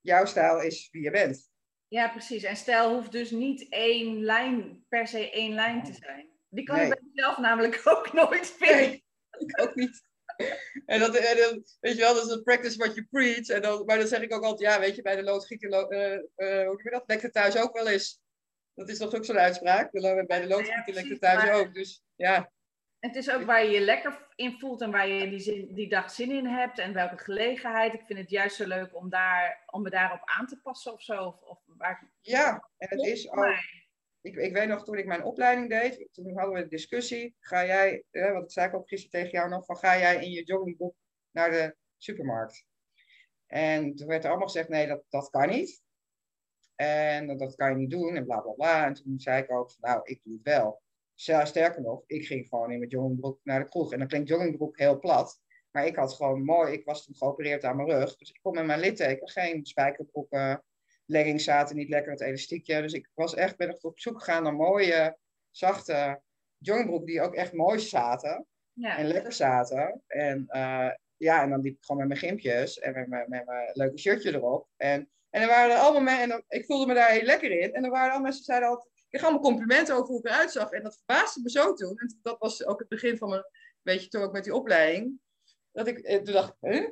Jouw 0.00 0.24
stijl 0.24 0.62
is 0.62 0.88
wie 0.90 1.02
je 1.02 1.10
bent. 1.10 1.50
Ja, 1.88 2.08
precies. 2.08 2.42
En 2.42 2.56
stijl 2.56 2.94
hoeft 2.94 3.12
dus 3.12 3.30
niet 3.30 3.68
één 3.68 4.20
lijn, 4.20 4.84
per 4.88 5.06
se 5.06 5.30
één 5.30 5.54
lijn 5.54 5.84
te 5.84 5.92
zijn. 5.92 6.28
Die 6.48 6.64
kan 6.64 6.76
nee. 6.76 6.86
ik 6.86 6.90
bij 6.90 7.02
mezelf 7.12 7.38
namelijk 7.38 7.80
ook 7.96 8.12
nooit 8.12 8.46
vinden. 8.46 8.76
Nee, 8.76 9.04
ik 9.30 9.60
ook 9.60 9.74
niet. 9.74 10.05
En 10.86 11.00
dat, 11.00 11.12
weet 11.80 11.94
je 11.94 12.00
wel, 12.00 12.14
dat 12.14 12.26
is 12.26 12.32
een 12.32 12.42
practice 12.42 12.78
what 12.78 12.94
you 12.94 13.06
preach. 13.10 13.48
En 13.48 13.62
dan, 13.62 13.84
maar 13.84 13.98
dan 13.98 14.06
zeg 14.06 14.20
ik 14.20 14.34
ook 14.34 14.44
altijd, 14.44 14.70
ja, 14.70 14.80
weet 14.80 14.96
je, 14.96 15.02
bij 15.02 15.16
de 15.16 15.22
loodgieter, 15.22 15.92
uh, 15.92 16.12
uh, 16.12 16.18
hoe 16.36 16.64
noem 16.64 16.80
je 16.82 16.90
dat, 16.90 17.04
lekt 17.06 17.22
het 17.22 17.32
thuis 17.32 17.56
ook 17.56 17.72
wel 17.72 17.88
eens. 17.88 18.20
Dat 18.74 18.88
is 18.88 18.98
toch 18.98 19.14
ook 19.14 19.24
zo'n 19.24 19.38
uitspraak? 19.38 19.90
Bij 20.26 20.40
de 20.40 20.46
loodgieter 20.46 20.94
lekt 20.94 21.08
het 21.08 21.20
thuis 21.20 21.50
ook. 21.50 21.74
Dus 21.74 22.02
ja. 22.14 22.50
Het 22.98 23.16
is 23.16 23.30
ook 23.30 23.42
waar 23.42 23.64
je 23.64 23.70
je 23.70 23.80
lekker 23.80 24.26
in 24.34 24.58
voelt 24.58 24.80
en 24.80 24.90
waar 24.90 25.08
je 25.08 25.30
die, 25.30 25.38
zin, 25.38 25.74
die 25.74 25.88
dag 25.88 26.10
zin 26.10 26.30
in 26.30 26.46
hebt 26.46 26.78
en 26.78 26.92
welke 26.92 27.18
gelegenheid. 27.18 27.94
Ik 27.94 28.02
vind 28.06 28.18
het 28.18 28.30
juist 28.30 28.56
zo 28.56 28.66
leuk 28.66 28.96
om, 28.96 29.10
daar, 29.10 29.62
om 29.66 29.82
me 29.82 29.90
daarop 29.90 30.22
aan 30.24 30.46
te 30.46 30.60
passen 30.60 30.92
of 30.92 31.02
zo. 31.02 31.24
Of, 31.24 31.42
of 31.42 31.58
waar, 31.66 32.10
ja, 32.20 32.68
en 32.76 32.88
het 32.88 33.06
is 33.06 33.30
ook 33.30 33.54
ik, 34.26 34.36
ik 34.36 34.52
weet 34.52 34.68
nog, 34.68 34.84
toen 34.84 34.98
ik 34.98 35.06
mijn 35.06 35.24
opleiding 35.24 35.68
deed, 35.68 36.08
toen 36.12 36.36
hadden 36.36 36.54
we 36.54 36.62
een 36.62 36.68
discussie. 36.68 37.36
Ga 37.40 37.66
jij, 37.66 38.04
eh, 38.10 38.32
wat 38.32 38.42
ik 38.42 38.50
zei 38.50 38.72
ook 38.72 38.88
gisteren 38.88 39.20
tegen 39.20 39.38
jou 39.38 39.48
nog, 39.48 39.64
van 39.64 39.76
ga 39.76 39.98
jij 39.98 40.24
in 40.24 40.30
je 40.30 40.44
joggingbroek 40.44 40.94
naar 41.30 41.50
de 41.50 41.76
supermarkt? 41.96 42.64
En 43.46 43.94
toen 43.94 44.06
werd 44.06 44.22
er 44.22 44.28
allemaal 44.28 44.46
gezegd, 44.46 44.68
nee, 44.68 44.86
dat, 44.86 45.02
dat 45.08 45.30
kan 45.30 45.48
niet. 45.48 45.82
En 46.74 47.26
dat, 47.26 47.38
dat 47.38 47.54
kan 47.54 47.70
je 47.70 47.76
niet 47.76 47.90
doen 47.90 48.16
en 48.16 48.24
bla 48.24 48.40
bla 48.40 48.52
bla. 48.52 48.86
En 48.86 48.94
toen 48.94 49.20
zei 49.20 49.42
ik 49.42 49.50
ook, 49.50 49.70
nou, 49.80 50.00
ik 50.02 50.20
doe 50.22 50.32
het 50.32 50.42
wel. 50.42 50.82
Sterker 51.14 51.82
nog, 51.82 52.02
ik 52.06 52.26
ging 52.26 52.48
gewoon 52.48 52.72
in 52.72 52.78
mijn 52.78 52.90
joggingbroek 52.90 53.40
naar 53.42 53.62
de 53.62 53.68
kroeg. 53.68 53.92
En 53.92 53.98
dan 53.98 54.08
klinkt 54.08 54.28
joggingbroek 54.28 54.78
heel 54.78 54.98
plat. 54.98 55.40
Maar 55.70 55.86
ik 55.86 55.96
had 55.96 56.12
gewoon 56.12 56.44
mooi, 56.44 56.72
ik 56.72 56.84
was 56.84 57.04
toen 57.04 57.14
geopereerd 57.14 57.64
aan 57.64 57.76
mijn 57.76 57.88
rug. 57.88 58.16
Dus 58.16 58.30
ik 58.30 58.38
kon 58.42 58.54
met 58.54 58.66
mijn 58.66 58.80
litteken 58.80 59.28
geen 59.28 59.66
spijkerbroeken, 59.66 60.64
leggings 61.06 61.44
zaten 61.44 61.76
niet 61.76 61.88
lekker, 61.88 62.12
het 62.12 62.20
elastiekje. 62.20 62.82
Dus 62.82 62.92
ik 62.92 63.08
was 63.14 63.34
echt, 63.34 63.56
ben 63.56 63.68
echt 63.68 63.84
op 63.84 64.00
zoek 64.00 64.18
gegaan 64.18 64.42
naar 64.42 64.54
mooie, 64.54 65.16
zachte 65.50 66.20
joggingbroeken 66.58 67.06
die 67.06 67.22
ook 67.22 67.34
echt 67.34 67.52
mooi 67.52 67.78
zaten. 67.78 68.46
Ja. 68.72 68.98
En 68.98 69.06
lekker 69.06 69.32
zaten. 69.32 70.02
En 70.06 70.44
uh, 70.48 70.90
ja, 71.16 71.42
en 71.42 71.50
dan 71.50 71.60
liep 71.60 71.76
ik 71.76 71.84
gewoon 71.84 72.06
met 72.06 72.08
mijn 72.08 72.30
gimpjes 72.30 72.78
en 72.78 72.92
met 72.92 73.08
mijn, 73.08 73.28
met 73.28 73.46
mijn 73.46 73.70
leuke 73.72 73.98
shirtje 73.98 74.34
erop. 74.34 74.68
En, 74.76 75.10
en 75.30 75.42
er 75.42 75.48
waren 75.48 75.74
er 75.74 75.80
allemaal 75.80 76.02
mensen, 76.02 76.30
en 76.30 76.44
ik 76.48 76.64
voelde 76.64 76.86
me 76.86 76.94
daar 76.94 77.10
heel 77.10 77.22
lekker 77.22 77.50
in. 77.50 77.72
En 77.72 77.84
er 77.84 77.90
waren 77.90 78.10
allemaal 78.10 78.20
mensen 78.20 78.44
die 78.44 78.52
zeiden 78.52 78.68
altijd, 78.68 78.94
ik 78.94 79.04
kreeg 79.08 79.22
allemaal 79.22 79.50
complimenten 79.50 79.94
over 79.94 80.06
hoe 80.06 80.18
ik 80.18 80.26
eruit 80.26 80.52
zag. 80.52 80.70
En 80.70 80.82
dat 80.82 80.96
verbaasde 80.96 81.40
me 81.42 81.50
zo 81.50 81.72
toen. 81.72 81.98
En 81.98 82.18
dat 82.22 82.38
was 82.38 82.66
ook 82.66 82.78
het 82.78 82.88
begin 82.88 83.16
van 83.16 83.28
mijn, 83.28 83.42
weet 83.82 84.02
je, 84.02 84.08
toen 84.08 84.22
ook 84.22 84.32
met 84.32 84.44
die 84.44 84.54
opleiding. 84.54 85.20
Dat 85.72 85.86
ik 85.86 85.98
eh, 85.98 86.22
toen 86.22 86.34
dacht, 86.34 86.56
huh? 86.60 86.88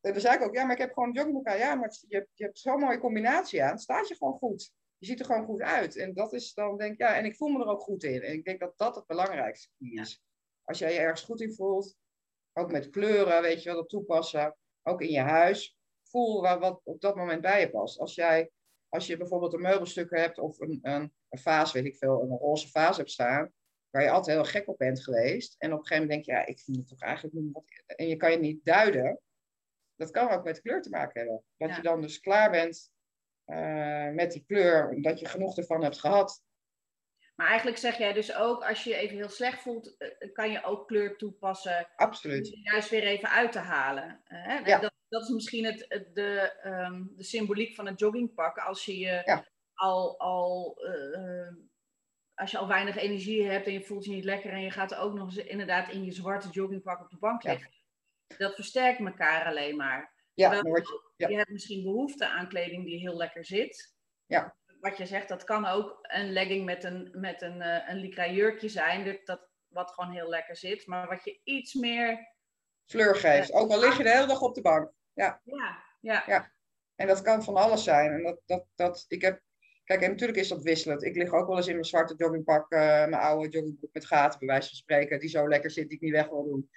Dan 0.00 0.20
zei 0.20 0.34
ik 0.34 0.42
ook, 0.42 0.54
ja, 0.54 0.64
maar 0.64 0.74
ik 0.74 0.80
heb 0.80 0.92
gewoon 0.92 1.08
een 1.08 1.14
joggingbroek 1.14 1.46
aan. 1.46 1.58
Ja, 1.58 1.74
maar 1.74 1.96
je 2.08 2.16
hebt, 2.16 2.30
je 2.34 2.44
hebt 2.44 2.58
zo'n 2.58 2.80
mooie 2.80 2.98
combinatie 2.98 3.62
aan. 3.62 3.78
staat 3.78 4.08
je 4.08 4.14
gewoon 4.14 4.38
goed. 4.38 4.72
Je 4.98 5.06
ziet 5.06 5.20
er 5.20 5.26
gewoon 5.26 5.44
goed 5.44 5.60
uit. 5.60 5.96
En 5.96 6.14
dat 6.14 6.32
is 6.32 6.54
dan, 6.54 6.76
denk 6.76 6.92
ik, 6.92 6.98
ja, 6.98 7.16
en 7.16 7.24
ik 7.24 7.36
voel 7.36 7.48
me 7.48 7.60
er 7.60 7.70
ook 7.70 7.82
goed 7.82 8.02
in. 8.02 8.22
En 8.22 8.32
ik 8.32 8.44
denk 8.44 8.60
dat 8.60 8.78
dat 8.78 8.94
het 8.94 9.06
belangrijkste 9.06 9.68
is. 9.78 10.22
Als 10.64 10.78
jij 10.78 10.92
je 10.92 10.98
ergens 10.98 11.22
goed 11.22 11.40
in 11.40 11.54
voelt, 11.54 11.96
ook 12.52 12.72
met 12.72 12.90
kleuren, 12.90 13.42
weet 13.42 13.62
je 13.62 13.68
wel, 13.68 13.78
dat 13.78 13.88
toepassen. 13.88 14.56
Ook 14.82 15.00
in 15.00 15.10
je 15.10 15.20
huis. 15.20 15.76
Voel 16.02 16.42
wat, 16.42 16.60
wat 16.60 16.80
op 16.84 17.00
dat 17.00 17.16
moment 17.16 17.40
bij 17.40 17.60
je 17.60 17.70
past. 17.70 17.98
Als 17.98 18.14
jij, 18.14 18.50
als 18.88 19.06
je 19.06 19.16
bijvoorbeeld 19.16 19.52
een 19.52 19.60
meubelstuk 19.60 20.10
hebt 20.10 20.38
of 20.38 20.60
een, 20.60 20.78
een, 20.82 21.12
een 21.28 21.38
vaas, 21.38 21.72
weet 21.72 21.84
ik 21.84 21.96
veel, 21.96 22.22
een 22.22 22.38
roze 22.38 22.70
vaas 22.70 22.96
hebt 22.96 23.10
staan 23.10 23.52
waar 23.90 24.04
je 24.04 24.10
altijd 24.10 24.36
heel 24.36 24.46
gek 24.46 24.68
op 24.68 24.78
bent 24.78 25.02
geweest. 25.02 25.54
En 25.58 25.72
op 25.72 25.78
een 25.78 25.86
gegeven 25.86 26.08
moment 26.08 26.24
denk 26.24 26.38
je, 26.38 26.42
ja, 26.42 26.52
ik 26.52 26.60
vind 26.60 26.76
het 26.76 26.88
toch 26.88 27.00
eigenlijk 27.00 27.34
niet 27.34 27.52
wat... 27.52 27.64
En 27.86 28.08
je 28.08 28.16
kan 28.16 28.30
je 28.30 28.38
niet 28.38 28.64
duiden. 28.64 29.20
Dat 29.96 30.10
kan 30.10 30.30
ook 30.30 30.44
met 30.44 30.60
kleur 30.60 30.82
te 30.82 30.90
maken 30.90 31.20
hebben. 31.20 31.44
Dat 31.56 31.76
je 31.76 31.82
dan 31.82 32.00
dus 32.00 32.20
klaar 32.20 32.50
bent 32.50 32.90
uh, 33.46 34.10
met 34.10 34.32
die 34.32 34.44
kleur, 34.46 35.02
dat 35.02 35.20
je 35.20 35.26
genoeg 35.26 35.56
ervan 35.56 35.82
hebt 35.82 36.00
gehad. 36.00 36.44
Maar 37.34 37.46
eigenlijk 37.46 37.78
zeg 37.78 37.98
jij 37.98 38.12
dus 38.12 38.34
ook, 38.34 38.64
als 38.64 38.84
je 38.84 38.90
je 38.90 38.96
even 38.96 39.16
heel 39.16 39.28
slecht 39.28 39.62
voelt, 39.62 39.94
uh, 39.98 40.32
kan 40.32 40.50
je 40.50 40.64
ook 40.64 40.86
kleur 40.86 41.16
toepassen. 41.16 41.88
Absoluut. 41.96 42.46
Om 42.46 42.60
je 42.60 42.70
juist 42.70 42.90
weer 42.90 43.02
even 43.02 43.28
uit 43.28 43.52
te 43.52 43.58
halen. 43.58 44.22
Ja. 44.64 44.78
dat, 44.78 44.92
dat, 45.08 45.22
is 45.22 45.28
misschien 45.28 45.64
het, 45.64 46.08
de, 46.12 46.52
um, 46.64 47.12
de 47.16 47.24
symboliek 47.24 47.74
van 47.74 47.86
het 47.86 47.98
joggingpak. 47.98 48.58
Als 48.58 48.84
je 48.84 48.98
je 48.98 49.22
ja. 49.24 49.46
al, 49.74 50.18
al 50.18 50.78
als 52.36 52.50
je 52.50 52.58
al 52.58 52.68
weinig 52.68 52.96
energie 52.96 53.48
hebt 53.48 53.66
en 53.66 53.72
je 53.72 53.82
voelt 53.82 54.04
je 54.04 54.10
niet 54.10 54.24
lekker 54.24 54.50
en 54.50 54.60
je 54.60 54.70
gaat 54.70 54.94
ook 54.94 55.14
nog 55.14 55.26
eens 55.26 55.36
inderdaad 55.36 55.88
in 55.88 56.04
je 56.04 56.12
zwarte 56.12 56.48
joggingpak 56.48 57.00
op 57.00 57.10
de 57.10 57.18
bank 57.18 57.42
liggen. 57.42 57.70
Dat 58.38 58.54
versterkt 58.54 59.00
elkaar 59.00 59.46
alleen 59.46 59.76
maar. 59.76 60.14
Ja, 60.34 60.48
maar 60.50 60.64
je, 60.64 61.12
ja. 61.16 61.28
je 61.28 61.36
hebt 61.36 61.50
misschien 61.50 61.82
behoefte 61.82 62.28
aan 62.28 62.48
kleding 62.48 62.84
die 62.84 62.98
heel 62.98 63.16
lekker 63.16 63.44
zit. 63.44 63.94
Ja. 64.26 64.56
Wat 64.80 64.96
je 64.96 65.06
zegt, 65.06 65.28
dat 65.28 65.44
kan 65.44 65.66
ook 65.66 65.98
een 66.02 66.32
legging 66.32 66.64
met 66.64 66.84
een, 66.84 67.08
met 67.12 67.42
een, 67.42 67.60
uh, 67.60 67.88
een 67.88 67.96
lycra 67.96 68.28
jurkje 68.28 68.68
zijn, 68.68 69.04
dat, 69.04 69.26
dat, 69.26 69.48
wat 69.68 69.90
gewoon 69.90 70.10
heel 70.10 70.28
lekker 70.28 70.56
zit. 70.56 70.86
Maar 70.86 71.08
wat 71.08 71.24
je 71.24 71.40
iets 71.44 71.74
meer... 71.74 72.34
Fleur 72.84 73.14
geeft, 73.14 73.52
ook 73.52 73.70
al 73.70 73.80
lig 73.80 73.96
je 73.96 74.02
de 74.02 74.10
hele 74.10 74.26
dag 74.26 74.40
op 74.40 74.54
de 74.54 74.60
bank. 74.60 74.92
Ja. 75.12 75.40
Ja, 75.44 75.82
ja. 76.00 76.22
ja. 76.26 76.52
En 76.94 77.06
dat 77.06 77.22
kan 77.22 77.44
van 77.44 77.56
alles 77.56 77.84
zijn. 77.84 78.12
En 78.12 78.22
dat, 78.22 78.40
dat, 78.46 78.66
dat, 78.74 79.04
ik 79.08 79.22
heb 79.22 79.40
Kijk, 79.86 80.00
en 80.00 80.10
natuurlijk 80.10 80.38
is 80.38 80.48
dat 80.48 80.62
wisselend. 80.62 81.02
Ik 81.02 81.16
lig 81.16 81.32
ook 81.32 81.46
wel 81.46 81.56
eens 81.56 81.66
in 81.66 81.72
mijn 81.72 81.84
zwarte 81.84 82.14
joggingpak, 82.16 82.72
uh, 82.72 82.78
mijn 82.80 83.14
oude 83.14 83.48
joggingbroek 83.48 83.92
met 83.92 84.06
gaten, 84.06 84.38
bij 84.38 84.48
wijze 84.48 84.68
van 84.68 84.76
spreken, 84.76 85.18
die 85.18 85.28
zo 85.28 85.48
lekker 85.48 85.70
zit, 85.70 85.88
die 85.88 85.96
ik 85.96 86.02
niet 86.02 86.12
weg 86.12 86.28
wil 86.28 86.44
doen. 86.44 86.70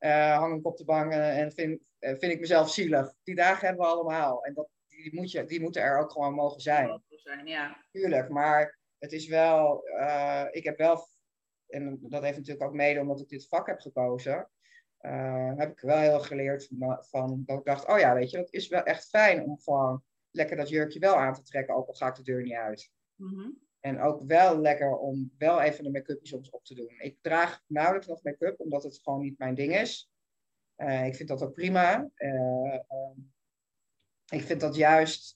Uh, 0.00 0.38
hang 0.38 0.58
ik 0.58 0.66
op 0.66 0.76
de 0.76 0.84
bank 0.84 1.12
en 1.12 1.52
vind, 1.52 1.80
uh, 2.00 2.10
vind 2.10 2.32
ik 2.32 2.40
mezelf 2.40 2.70
zielig. 2.70 3.14
Die 3.22 3.34
dagen 3.34 3.66
hebben 3.66 3.86
we 3.86 3.92
allemaal. 3.92 4.44
En 4.44 4.54
dat, 4.54 4.68
die, 4.86 5.14
moet 5.14 5.30
je, 5.30 5.44
die 5.44 5.60
moeten 5.60 5.82
er 5.82 5.98
ook 5.98 6.10
gewoon 6.10 6.34
mogen 6.34 6.60
zijn. 6.60 7.02
zijn 7.08 7.46
ja. 7.46 7.84
Tuurlijk, 7.90 8.28
maar 8.28 8.78
het 8.98 9.12
is 9.12 9.26
wel, 9.26 9.84
ik 10.50 10.64
heb 10.64 10.78
wel, 10.78 11.08
en 11.66 11.98
dat 12.02 12.22
heeft 12.22 12.36
natuurlijk 12.36 12.64
ook 12.64 12.74
mede 12.74 13.00
omdat 13.00 13.20
ik 13.20 13.28
dit 13.28 13.48
vak 13.48 13.66
heb 13.66 13.80
gekozen, 13.80 14.50
heb 15.56 15.70
ik 15.70 15.80
wel 15.80 15.98
heel 15.98 16.20
geleerd 16.20 16.68
van, 16.78 17.04
van, 17.04 17.42
dat 17.46 17.58
ik 17.58 17.64
dacht, 17.64 17.86
oh 17.86 17.98
ja, 17.98 18.14
weet 18.14 18.30
je, 18.30 18.38
het 18.38 18.52
is 18.52 18.68
wel 18.68 18.82
echt 18.82 19.08
fijn 19.08 19.42
om 19.42 19.60
gewoon 19.60 20.02
lekker 20.30 20.56
dat 20.56 20.68
jurkje 20.68 20.98
wel 20.98 21.16
aan 21.16 21.34
te 21.34 21.42
trekken, 21.42 21.74
ook 21.74 21.88
al 21.88 21.94
ga 21.94 22.08
ik 22.08 22.14
de 22.14 22.22
deur 22.22 22.42
niet 22.42 22.54
uit. 22.54 22.90
Mm-hmm. 23.14 23.58
En 23.80 24.00
ook 24.00 24.22
wel 24.22 24.60
lekker 24.60 24.96
om 24.96 25.32
wel 25.38 25.60
even 25.60 25.84
de 25.84 25.90
make-up 25.90 26.26
soms 26.26 26.50
op 26.50 26.64
te 26.64 26.74
doen. 26.74 26.94
Ik 26.98 27.18
draag 27.20 27.62
nauwelijks 27.66 28.06
nog 28.06 28.22
make-up, 28.22 28.60
omdat 28.60 28.82
het 28.82 29.00
gewoon 29.02 29.20
niet 29.20 29.38
mijn 29.38 29.54
ding 29.54 29.76
is. 29.76 30.10
Uh, 30.76 31.06
ik 31.06 31.14
vind 31.14 31.28
dat 31.28 31.42
ook 31.42 31.54
prima. 31.54 32.10
Uh, 32.16 32.74
uh, 32.74 33.16
ik 34.30 34.42
vind 34.42 34.60
dat 34.60 34.74
juist, 34.74 35.34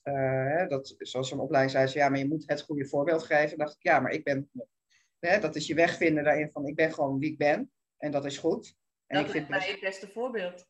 dat, 0.67 0.95
zoals 0.97 1.31
een 1.31 1.39
opleiding 1.39 1.75
zei, 1.75 1.87
ze, 1.87 1.97
ja, 1.97 2.09
maar 2.09 2.19
je 2.19 2.27
moet 2.27 2.43
het 2.47 2.61
goede 2.61 2.85
voorbeeld 2.85 3.23
geven. 3.23 3.57
dacht 3.57 3.75
ik, 3.75 3.83
ja, 3.83 3.99
maar 3.99 4.11
ik 4.11 4.23
ben, 4.23 4.49
dat 5.19 5.55
is 5.55 5.67
je 5.67 5.75
wegvinden 5.75 6.23
daarin 6.23 6.51
van, 6.51 6.67
ik 6.67 6.75
ben 6.75 6.93
gewoon 6.93 7.19
wie 7.19 7.31
ik 7.31 7.37
ben. 7.37 7.71
En 7.97 8.11
dat 8.11 8.25
is 8.25 8.37
goed. 8.37 8.75
En 9.07 9.17
dat 9.17 9.25
ik 9.25 9.31
vind 9.31 9.49
mij 9.49 9.59
best... 9.59 9.71
het 9.71 9.79
beste 9.79 10.07
voorbeeld. 10.07 10.67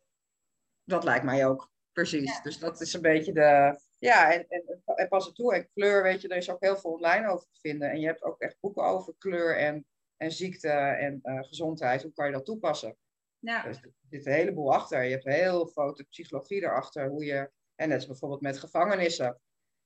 Dat 0.84 1.04
lijkt 1.04 1.26
mij 1.26 1.48
ook, 1.48 1.72
precies. 1.96 2.36
Ja. 2.36 2.42
Dus 2.42 2.60
dat 2.60 2.82
is 2.82 2.94
een 2.94 3.02
beetje 3.02 3.34
de, 3.34 3.80
ja, 4.00 4.32
en, 4.34 4.46
en, 4.48 4.82
en 4.96 5.08
pas 5.08 5.26
het 5.26 5.36
toe. 5.36 5.56
En 5.56 5.70
kleur, 5.74 6.04
weet 6.04 6.22
je, 6.22 6.28
er 6.28 6.38
is 6.38 6.50
ook 6.50 6.64
heel 6.64 6.78
veel 6.78 6.92
online 6.92 7.28
over 7.28 7.48
te 7.52 7.60
vinden. 7.60 7.90
En 7.90 8.00
je 8.00 8.06
hebt 8.06 8.24
ook 8.24 8.40
echt 8.40 8.58
boeken 8.60 8.84
over 8.84 9.14
kleur 9.18 9.58
en, 9.58 9.86
en 10.18 10.32
ziekte 10.32 10.70
en 10.70 11.20
uh, 11.24 11.44
gezondheid. 11.44 12.02
Hoe 12.02 12.14
kan 12.14 12.26
je 12.26 12.32
dat 12.32 12.46
toepassen? 12.46 12.98
Ja. 13.40 13.64
Dus 13.64 13.78
er 13.82 13.92
zit 14.10 14.26
een 14.26 14.34
heleboel 14.34 14.74
achter. 14.74 15.04
Je 15.04 15.12
hebt 15.12 15.24
heel 15.24 15.66
grote 15.66 16.04
psychologie 16.04 16.64
erachter. 16.64 17.08
Hoe 17.08 17.26
je, 17.26 17.52
en 17.76 17.90
net 17.90 18.02
is 18.02 18.08
bijvoorbeeld 18.08 18.42
met 18.42 18.58
gevangenissen. 18.58 19.40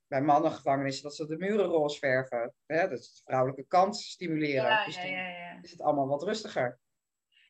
Bij 0.08 0.22
mannengevangenissen, 0.22 1.04
dat 1.04 1.16
ze 1.16 1.28
de 1.28 1.38
muren 1.38 1.66
roze 1.66 2.00
verven. 2.00 2.54
Hè? 2.66 2.90
Dat 2.90 3.00
is 3.00 3.14
de 3.14 3.22
vrouwelijke 3.24 3.66
kant 3.68 3.98
stimuleren. 3.98 4.70
Ja, 4.70 4.86
dus 4.86 4.96
ja, 4.96 5.60
is 5.62 5.72
het 5.72 5.82
allemaal 5.82 6.08
wat 6.08 6.24
rustiger. 6.24 6.80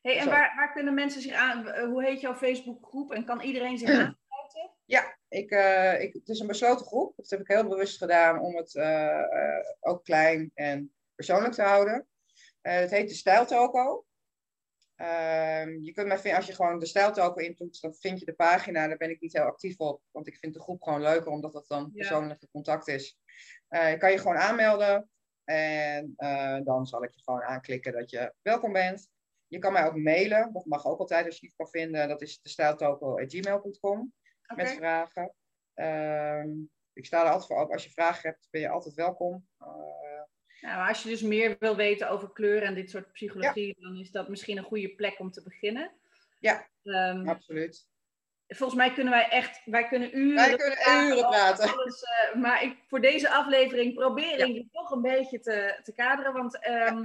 Hey, 0.02 0.18
en 0.18 0.26
waar, 0.26 0.52
waar 0.56 0.72
kunnen 0.72 0.94
mensen 0.94 1.22
zich 1.22 1.32
aan... 1.32 1.86
Hoe 1.88 2.04
heet 2.04 2.20
jouw 2.20 2.34
Facebookgroep? 2.34 3.12
En 3.12 3.24
kan 3.24 3.40
iedereen 3.40 3.78
zich 3.78 3.88
aan? 3.98 4.19
Ja, 4.90 5.18
ik, 5.28 5.50
uh, 5.50 6.00
ik, 6.00 6.12
het 6.12 6.28
is 6.28 6.40
een 6.40 6.46
besloten 6.46 6.86
groep. 6.86 7.16
Dat 7.16 7.30
heb 7.30 7.40
ik 7.40 7.48
heel 7.48 7.68
bewust 7.68 7.98
gedaan 7.98 8.40
om 8.40 8.56
het 8.56 8.74
uh, 8.74 8.84
uh, 8.84 9.58
ook 9.80 10.04
klein 10.04 10.50
en 10.54 10.92
persoonlijk 11.14 11.54
te 11.54 11.62
houden. 11.62 12.08
het 12.60 12.90
heet 12.90 13.08
de 13.08 13.14
Stijltoko. 13.14 14.04
Ehm, 14.96 15.78
je 15.80 15.92
kunt 15.92 16.06
mij 16.06 16.18
vinden, 16.18 16.36
als 16.36 16.46
je 16.46 16.54
gewoon 16.54 16.78
de 16.78 16.86
Stijltoko 16.86 17.40
intoetst, 17.40 17.82
dan 17.82 17.94
vind 17.94 18.18
je 18.18 18.24
de 18.24 18.34
pagina. 18.34 18.88
Daar 18.88 18.96
ben 18.96 19.10
ik 19.10 19.20
niet 19.20 19.32
heel 19.32 19.42
actief 19.42 19.78
op, 19.78 20.02
want 20.10 20.26
ik 20.26 20.36
vind 20.36 20.54
de 20.54 20.60
groep 20.60 20.82
gewoon 20.82 21.02
leuker, 21.02 21.30
omdat 21.30 21.52
dat 21.52 21.66
dan 21.68 21.92
persoonlijk 21.92 22.46
contact 22.52 22.88
is. 22.88 23.18
je 23.68 23.96
kan 23.98 24.10
je 24.10 24.18
gewoon 24.18 24.36
aanmelden 24.36 25.10
en 25.44 26.14
dan 26.64 26.86
zal 26.86 27.04
ik 27.04 27.14
je 27.14 27.22
gewoon 27.22 27.42
aanklikken 27.42 27.92
dat 27.92 28.10
je 28.10 28.34
welkom 28.42 28.72
bent. 28.72 29.08
Je 29.46 29.58
kan 29.58 29.72
mij 29.72 29.86
ook 29.86 29.96
mailen, 29.96 30.52
dat 30.52 30.64
mag 30.64 30.86
ook 30.86 30.98
altijd 30.98 31.26
als 31.26 31.38
je 31.40 31.46
iets 31.46 31.56
kan 31.56 31.68
vinden. 31.68 32.08
Dat 32.08 32.22
is 32.22 32.40
de 32.42 32.48
stijltoko.gmail.com 32.48 34.12
okay. 34.52 34.64
met 34.64 34.74
vragen. 34.74 35.34
Uh, 35.74 36.44
ik 36.92 37.06
sta 37.06 37.20
er 37.20 37.30
altijd 37.30 37.46
voor 37.46 37.58
open. 37.58 37.72
Als 37.72 37.84
je 37.84 37.90
vragen 37.90 38.30
hebt, 38.30 38.48
ben 38.50 38.60
je 38.60 38.68
altijd 38.68 38.94
welkom. 38.94 39.46
Uh, 39.60 39.68
nou, 40.60 40.88
als 40.88 41.02
je 41.02 41.08
dus 41.08 41.22
meer 41.22 41.56
wil 41.58 41.76
weten 41.76 42.10
over 42.10 42.32
kleur 42.32 42.62
en 42.62 42.74
dit 42.74 42.90
soort 42.90 43.12
psychologie, 43.12 43.74
ja. 43.78 43.88
dan 43.88 43.98
is 43.98 44.10
dat 44.10 44.28
misschien 44.28 44.58
een 44.58 44.64
goede 44.64 44.94
plek 44.94 45.18
om 45.18 45.30
te 45.30 45.42
beginnen. 45.42 45.92
Ja, 46.38 46.68
um, 46.82 47.28
absoluut. 47.28 47.88
Volgens 48.48 48.78
mij 48.78 48.92
kunnen 48.92 49.12
wij 49.12 49.28
echt, 49.28 49.60
wij 49.64 49.88
kunnen 49.88 50.18
uren, 50.18 50.34
wij 50.34 50.56
kunnen 50.56 51.06
uren 51.06 51.28
praten. 51.28 51.72
Alles, 51.72 52.02
uh, 52.02 52.42
maar 52.42 52.62
ik, 52.62 52.76
voor 52.88 53.00
deze 53.00 53.30
aflevering 53.30 53.94
probeer 53.94 54.38
ik 54.38 54.54
ja. 54.54 54.62
toch 54.72 54.90
een 54.90 55.02
beetje 55.02 55.40
te, 55.40 55.80
te 55.82 55.92
kaderen. 55.92 56.32
Want 56.32 56.66
um, 56.66 56.72
ja. 56.72 57.04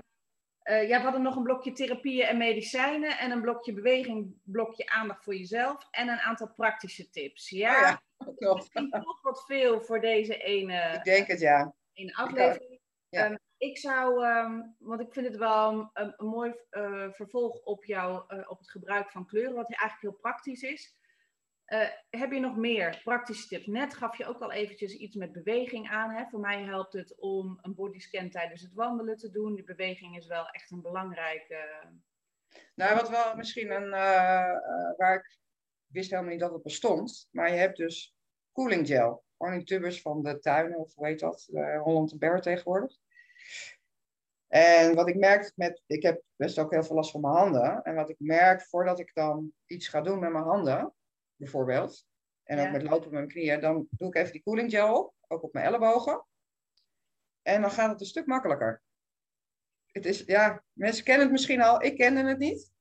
Uh, 0.70 0.88
ja, 0.88 0.97
we 0.97 1.03
hadden 1.03 1.22
nog 1.22 1.36
een 1.36 1.43
blokje 1.43 1.72
therapieën 1.72 2.26
en 2.26 2.38
medicijnen 2.38 3.18
en 3.18 3.32
een 3.32 3.41
blokje 3.41 3.74
beweging, 3.74 4.34
blokje 4.43 4.89
aandacht 4.89 5.24
voor 5.24 5.36
jezelf 5.36 5.88
en 5.91 6.07
een 6.07 6.20
aantal 6.20 6.53
praktische 6.55 7.09
tips. 7.09 7.49
Ja, 7.49 8.01
oh 8.18 8.34
ja 8.38 8.53
misschien 8.55 8.89
toch 8.89 9.22
wat 9.22 9.43
veel 9.45 9.82
voor 9.82 10.01
deze 10.01 10.38
ene, 10.38 10.93
ik 10.93 11.03
denk 11.03 11.28
het, 11.28 11.39
ja. 11.39 11.74
ene 11.93 12.16
aflevering. 12.16 12.80
Ja. 13.09 13.30
Um, 13.30 13.38
ik 13.57 13.78
zou, 13.78 14.26
um, 14.26 14.76
want 14.80 15.01
ik 15.01 15.13
vind 15.13 15.28
het 15.28 15.38
wel 15.38 15.89
een, 15.93 16.13
een 16.18 16.28
mooi 16.28 16.53
uh, 16.72 17.11
vervolg 17.11 17.63
op, 17.63 17.86
jou, 17.86 18.24
uh, 18.28 18.49
op 18.49 18.59
het 18.59 18.70
gebruik 18.70 19.11
van 19.11 19.26
kleuren, 19.26 19.55
wat 19.55 19.70
eigenlijk 19.70 20.01
heel 20.01 20.22
praktisch 20.22 20.61
is. 20.61 20.95
Uh, 21.68 21.88
heb 22.09 22.32
je 22.32 22.39
nog 22.39 22.55
meer 22.55 23.01
praktische 23.03 23.47
tips? 23.47 23.66
Net 23.66 23.93
gaf 23.93 24.18
je 24.18 24.26
ook 24.26 24.41
al 24.41 24.51
eventjes 24.51 24.93
iets 24.93 25.16
met 25.16 25.32
beweging 25.32 25.89
aan. 25.89 26.09
Hè? 26.09 26.26
Voor 26.26 26.39
mij 26.39 26.63
helpt 26.63 26.93
het 26.93 27.20
om 27.20 27.59
een 27.61 27.76
bodyscan 27.76 28.30
tijdens 28.30 28.61
het 28.61 28.74
wandelen 28.74 29.18
te 29.18 29.30
doen. 29.30 29.55
Die 29.55 29.63
beweging 29.63 30.18
is 30.18 30.28
wel 30.28 30.49
echt 30.49 30.72
een 30.72 30.82
belangrijke. 30.82 31.88
Nou, 32.76 32.95
wat 32.95 33.09
wel 33.09 33.36
misschien 33.36 33.72
een. 33.72 33.86
Uh, 33.86 34.57
waar 34.97 35.16
ik 35.16 35.39
wist 35.86 36.09
helemaal 36.09 36.32
niet 36.32 36.39
dat 36.39 36.53
het 36.53 36.63
bestond. 36.63 37.28
Maar 37.32 37.51
je 37.51 37.57
hebt 37.57 37.78
dus 37.78 38.16
cooling 38.51 38.88
gel. 38.88 39.24
Gewoon 39.38 39.91
van 39.91 40.24
de 40.24 40.39
tuinen, 40.39 40.78
of 40.78 40.95
hoe 40.95 41.07
heet 41.07 41.20
dat? 41.20 41.49
Holland 41.84 42.22
en 42.22 42.41
tegenwoordig. 42.41 42.97
En 44.47 44.95
wat 44.95 45.07
ik 45.07 45.16
merk 45.16 45.51
met. 45.55 45.82
Ik 45.86 46.03
heb 46.03 46.22
best 46.36 46.59
ook 46.59 46.72
heel 46.72 46.84
veel 46.84 46.95
last 46.95 47.11
van 47.11 47.22
mijn 47.22 47.34
handen. 47.34 47.84
En 47.84 47.95
wat 47.95 48.09
ik 48.09 48.20
merk 48.20 48.61
voordat 48.61 48.99
ik 48.99 49.11
dan 49.13 49.53
iets 49.66 49.88
ga 49.88 50.01
doen 50.01 50.20
met 50.20 50.32
mijn 50.32 50.43
handen 50.43 50.93
bijvoorbeeld. 51.36 52.07
En 52.43 52.59
ook 52.59 52.65
ja. 52.65 52.71
met 52.71 52.83
lopen 52.83 53.01
met 53.01 53.11
mijn 53.11 53.27
knieën. 53.27 53.61
Dan 53.61 53.88
doe 53.89 54.07
ik 54.07 54.15
even 54.15 54.31
die 54.31 54.43
cooling 54.43 54.71
gel 54.71 54.99
op, 54.99 55.13
ook 55.27 55.43
op 55.43 55.53
mijn 55.53 55.65
ellebogen. 55.65 56.25
En 57.41 57.61
dan 57.61 57.71
gaat 57.71 57.91
het 57.91 57.99
een 57.99 58.05
stuk 58.05 58.25
makkelijker. 58.25 58.81
Het 59.91 60.05
is, 60.05 60.23
ja, 60.25 60.63
mensen 60.73 61.03
kennen 61.03 61.23
het 61.23 61.31
misschien 61.31 61.61
al. 61.61 61.83
Ik 61.83 61.97
kende 61.97 62.23
het 62.23 62.38
niet. 62.38 62.73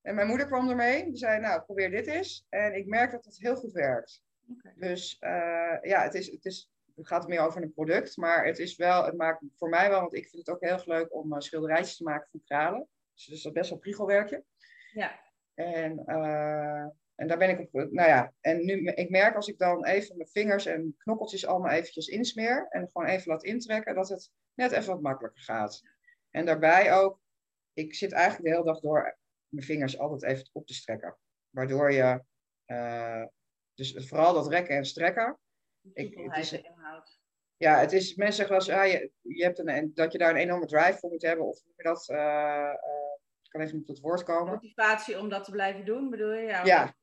En 0.00 0.14
mijn 0.14 0.26
moeder 0.26 0.46
kwam 0.46 0.68
ermee. 0.68 1.04
Die 1.04 1.16
zei, 1.16 1.40
nou, 1.40 1.62
probeer 1.62 1.90
dit 1.90 2.06
eens. 2.06 2.46
En 2.48 2.74
ik 2.74 2.86
merk 2.86 3.10
dat 3.10 3.24
het 3.24 3.38
heel 3.38 3.56
goed 3.56 3.72
werkt. 3.72 4.22
Okay. 4.50 4.74
Dus 4.76 5.16
uh, 5.20 5.78
ja, 5.82 6.02
het, 6.02 6.14
is, 6.14 6.30
het, 6.30 6.44
is, 6.44 6.70
het 6.94 7.06
gaat 7.06 7.28
meer 7.28 7.40
over 7.40 7.62
een 7.62 7.72
product. 7.72 8.16
Maar 8.16 8.46
het 8.46 8.58
is 8.58 8.76
wel, 8.76 9.04
het 9.04 9.16
maakt 9.16 9.44
voor 9.56 9.68
mij 9.68 9.88
wel, 9.88 10.00
want 10.00 10.14
ik 10.14 10.28
vind 10.28 10.46
het 10.46 10.54
ook 10.54 10.62
heel 10.62 10.72
erg 10.72 10.86
leuk 10.86 11.14
om 11.14 11.32
uh, 11.32 11.38
schilderijtjes 11.38 11.96
te 11.96 12.02
maken 12.02 12.28
van 12.30 12.42
kralen. 12.44 12.88
Dus, 13.14 13.24
dus 13.24 13.42
dat 13.42 13.52
is 13.52 13.58
best 13.58 13.70
wel 13.70 13.78
priegelwerkje. 13.78 14.44
Ja. 14.92 15.20
En 15.54 16.02
uh, 16.06 16.86
en 17.22 17.28
daar 17.28 17.38
ben 17.38 17.50
ik 17.50 17.60
op, 17.60 17.72
nou 17.72 18.08
ja, 18.08 18.32
en 18.40 18.64
nu, 18.64 18.84
ik 18.84 19.10
merk 19.10 19.36
als 19.36 19.48
ik 19.48 19.58
dan 19.58 19.84
even 19.84 20.16
mijn 20.16 20.28
vingers 20.28 20.66
en 20.66 20.94
knokkeltjes 20.98 21.46
allemaal 21.46 21.70
eventjes 21.70 22.06
insmeer 22.06 22.66
en 22.68 22.88
gewoon 22.90 23.08
even 23.08 23.30
laat 23.30 23.44
intrekken, 23.44 23.94
dat 23.94 24.08
het 24.08 24.30
net 24.54 24.72
even 24.72 24.92
wat 24.92 25.02
makkelijker 25.02 25.42
gaat. 25.42 25.82
En 26.30 26.44
daarbij 26.46 26.94
ook, 26.94 27.20
ik 27.72 27.94
zit 27.94 28.12
eigenlijk 28.12 28.44
de 28.44 28.50
hele 28.50 28.64
dag 28.64 28.80
door 28.80 29.18
mijn 29.48 29.66
vingers 29.66 29.98
altijd 29.98 30.22
even 30.22 30.48
op 30.52 30.66
te 30.66 30.74
strekken. 30.74 31.16
Waardoor 31.50 31.92
je, 31.92 32.22
uh, 32.66 33.24
dus 33.74 34.08
vooral 34.08 34.34
dat 34.34 34.48
rekken 34.48 34.76
en 34.76 34.84
strekken. 34.84 35.38
Ik, 35.92 36.18
het 36.18 36.36
is, 36.36 36.60
ja, 37.56 37.78
het 37.78 37.92
is, 37.92 38.14
mensen 38.14 38.46
zeggen 38.46 38.56
wel 38.56 38.78
eens, 38.78 38.94
ah, 38.94 39.00
je, 39.00 39.10
je 39.34 39.44
hebt 39.44 39.58
een, 39.58 39.90
dat 39.94 40.12
je 40.12 40.18
daar 40.18 40.30
een 40.30 40.36
enorme 40.36 40.66
drive 40.66 40.98
voor 40.98 41.10
moet 41.10 41.22
hebben. 41.22 41.46
Of 41.46 41.62
dat, 41.76 42.08
uh, 42.08 42.72
ik 43.42 43.50
kan 43.50 43.60
even 43.60 43.76
niet 43.76 43.86
tot 43.86 44.00
woord 44.00 44.22
komen. 44.22 44.52
Motivatie 44.52 45.18
om 45.18 45.28
dat 45.28 45.44
te 45.44 45.50
blijven 45.50 45.84
doen, 45.84 46.10
bedoel 46.10 46.32
je? 46.32 46.46
Ja, 46.46 46.64
ja. 46.64 46.94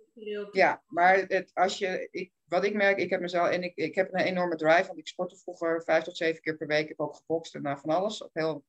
Ja 0.52 0.84
maar 0.88 1.18
het, 1.18 1.52
als 1.54 1.78
je, 1.78 2.08
ik, 2.12 2.32
wat 2.44 2.64
ik 2.64 2.74
merk, 2.74 2.98
ik 2.98 3.10
heb 3.10 3.22
mezelf, 3.22 3.50
en 3.50 3.64
ik, 3.64 3.76
ik 3.76 3.96
heb 3.96 4.14
een 4.14 4.20
enorme 4.20 4.56
drive, 4.56 4.88
want 4.88 5.00
ik 5.00 5.08
sportte 5.08 5.36
vroeger 5.36 5.84
vijf 5.84 6.04
tot 6.04 6.18
zeven 6.18 6.42
keer 6.42 6.58
per 6.58 6.68
week. 6.68 6.82
Ik 6.82 6.88
heb 6.88 7.00
ook 7.00 7.16
gebokst 7.16 7.56
en 7.56 7.78
van 7.80 7.90
alles, 7.90 8.24
op 8.24 8.34
heel 8.34 8.66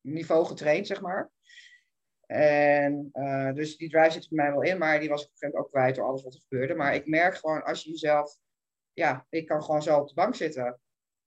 niveau 0.00 0.46
getraind, 0.46 0.86
zeg 0.86 1.00
maar. 1.00 1.30
En 2.26 3.10
uh, 3.12 3.52
dus 3.52 3.76
die 3.76 3.90
drive 3.90 4.10
zit 4.10 4.28
bij 4.28 4.44
mij 4.44 4.52
wel 4.52 4.62
in, 4.62 4.78
maar 4.78 5.00
die 5.00 5.08
was 5.08 5.24
op 5.24 5.30
een 5.30 5.32
gegeven 5.32 5.48
moment 5.48 5.64
ook 5.64 5.80
kwijt 5.80 5.94
door 5.94 6.04
alles 6.04 6.22
wat 6.22 6.34
er 6.34 6.40
gebeurde. 6.40 6.74
Maar 6.74 6.94
ik 6.94 7.06
merk 7.06 7.34
gewoon, 7.34 7.64
als 7.64 7.82
je 7.82 7.90
jezelf, 7.90 8.38
ja, 8.92 9.26
ik 9.28 9.46
kan 9.46 9.62
gewoon 9.62 9.82
zo 9.82 9.98
op 9.98 10.08
de 10.08 10.14
bank 10.14 10.34
zitten. 10.34 10.80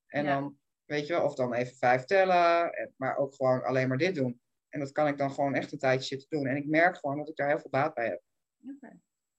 En 0.08 0.26
dan, 0.26 0.60
weet 0.86 1.08
je 1.08 1.14
wel, 1.14 1.24
of 1.24 1.36
dan 1.36 1.54
even 1.54 1.76
vijf 1.76 2.04
tellen, 2.04 2.72
maar 2.98 3.18
ook 3.18 3.36
gewoon 3.36 3.64
alleen 3.64 3.88
maar 3.88 3.98
dit 3.98 4.16
doen. 4.16 4.42
En 4.70 4.80
dat 4.80 4.92
kan 4.92 5.08
ik 5.08 5.18
dan 5.18 5.32
gewoon 5.32 5.56
echt 5.56 5.72
een 5.72 5.80
tijdje 5.80 6.08
zitten 6.08 6.28
doen. 6.30 6.48
En 6.48 6.56
ik 6.56 6.66
merk 6.66 6.98
gewoon 6.98 7.18
dat 7.18 7.30
ik 7.30 7.36
daar 7.36 7.48
heel 7.48 7.60
veel 7.60 7.70
baat 7.70 7.94
bij 7.94 8.08
heb. 8.08 8.22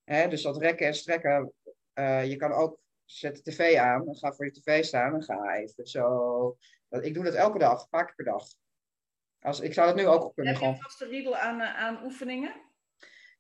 Hè, 0.05 0.29
dus 0.29 0.43
dat 0.43 0.57
rekken 0.57 0.87
en 0.87 0.95
strekken, 0.95 1.53
uh, 1.95 2.27
je 2.27 2.37
kan 2.37 2.53
ook 2.53 2.81
zet 3.05 3.37
de 3.37 3.51
tv 3.51 3.77
aan, 3.77 4.17
ga 4.17 4.33
voor 4.33 4.45
je 4.45 4.51
tv 4.51 4.85
staan 4.85 5.15
en 5.15 5.23
ga 5.23 5.55
even 5.55 5.87
zo. 5.87 6.57
Ik 6.89 7.15
doe 7.15 7.25
dat 7.25 7.35
elke 7.35 7.59
dag, 7.59 7.83
een 7.83 7.89
paar 7.89 8.05
keer 8.05 8.15
per 8.15 8.25
dag. 8.25 8.45
Als, 9.41 9.61
ik 9.61 9.73
zou 9.73 9.87
het 9.87 9.97
nu 9.97 10.07
ook 10.07 10.35
kunnen 10.35 10.53
Heb 10.53 10.63
je 10.63 10.69
een 10.69 10.77
vaste 10.77 11.07
riedel 11.07 11.37
aan, 11.37 11.61
uh, 11.61 11.77
aan 11.77 12.05
oefeningen? 12.05 12.55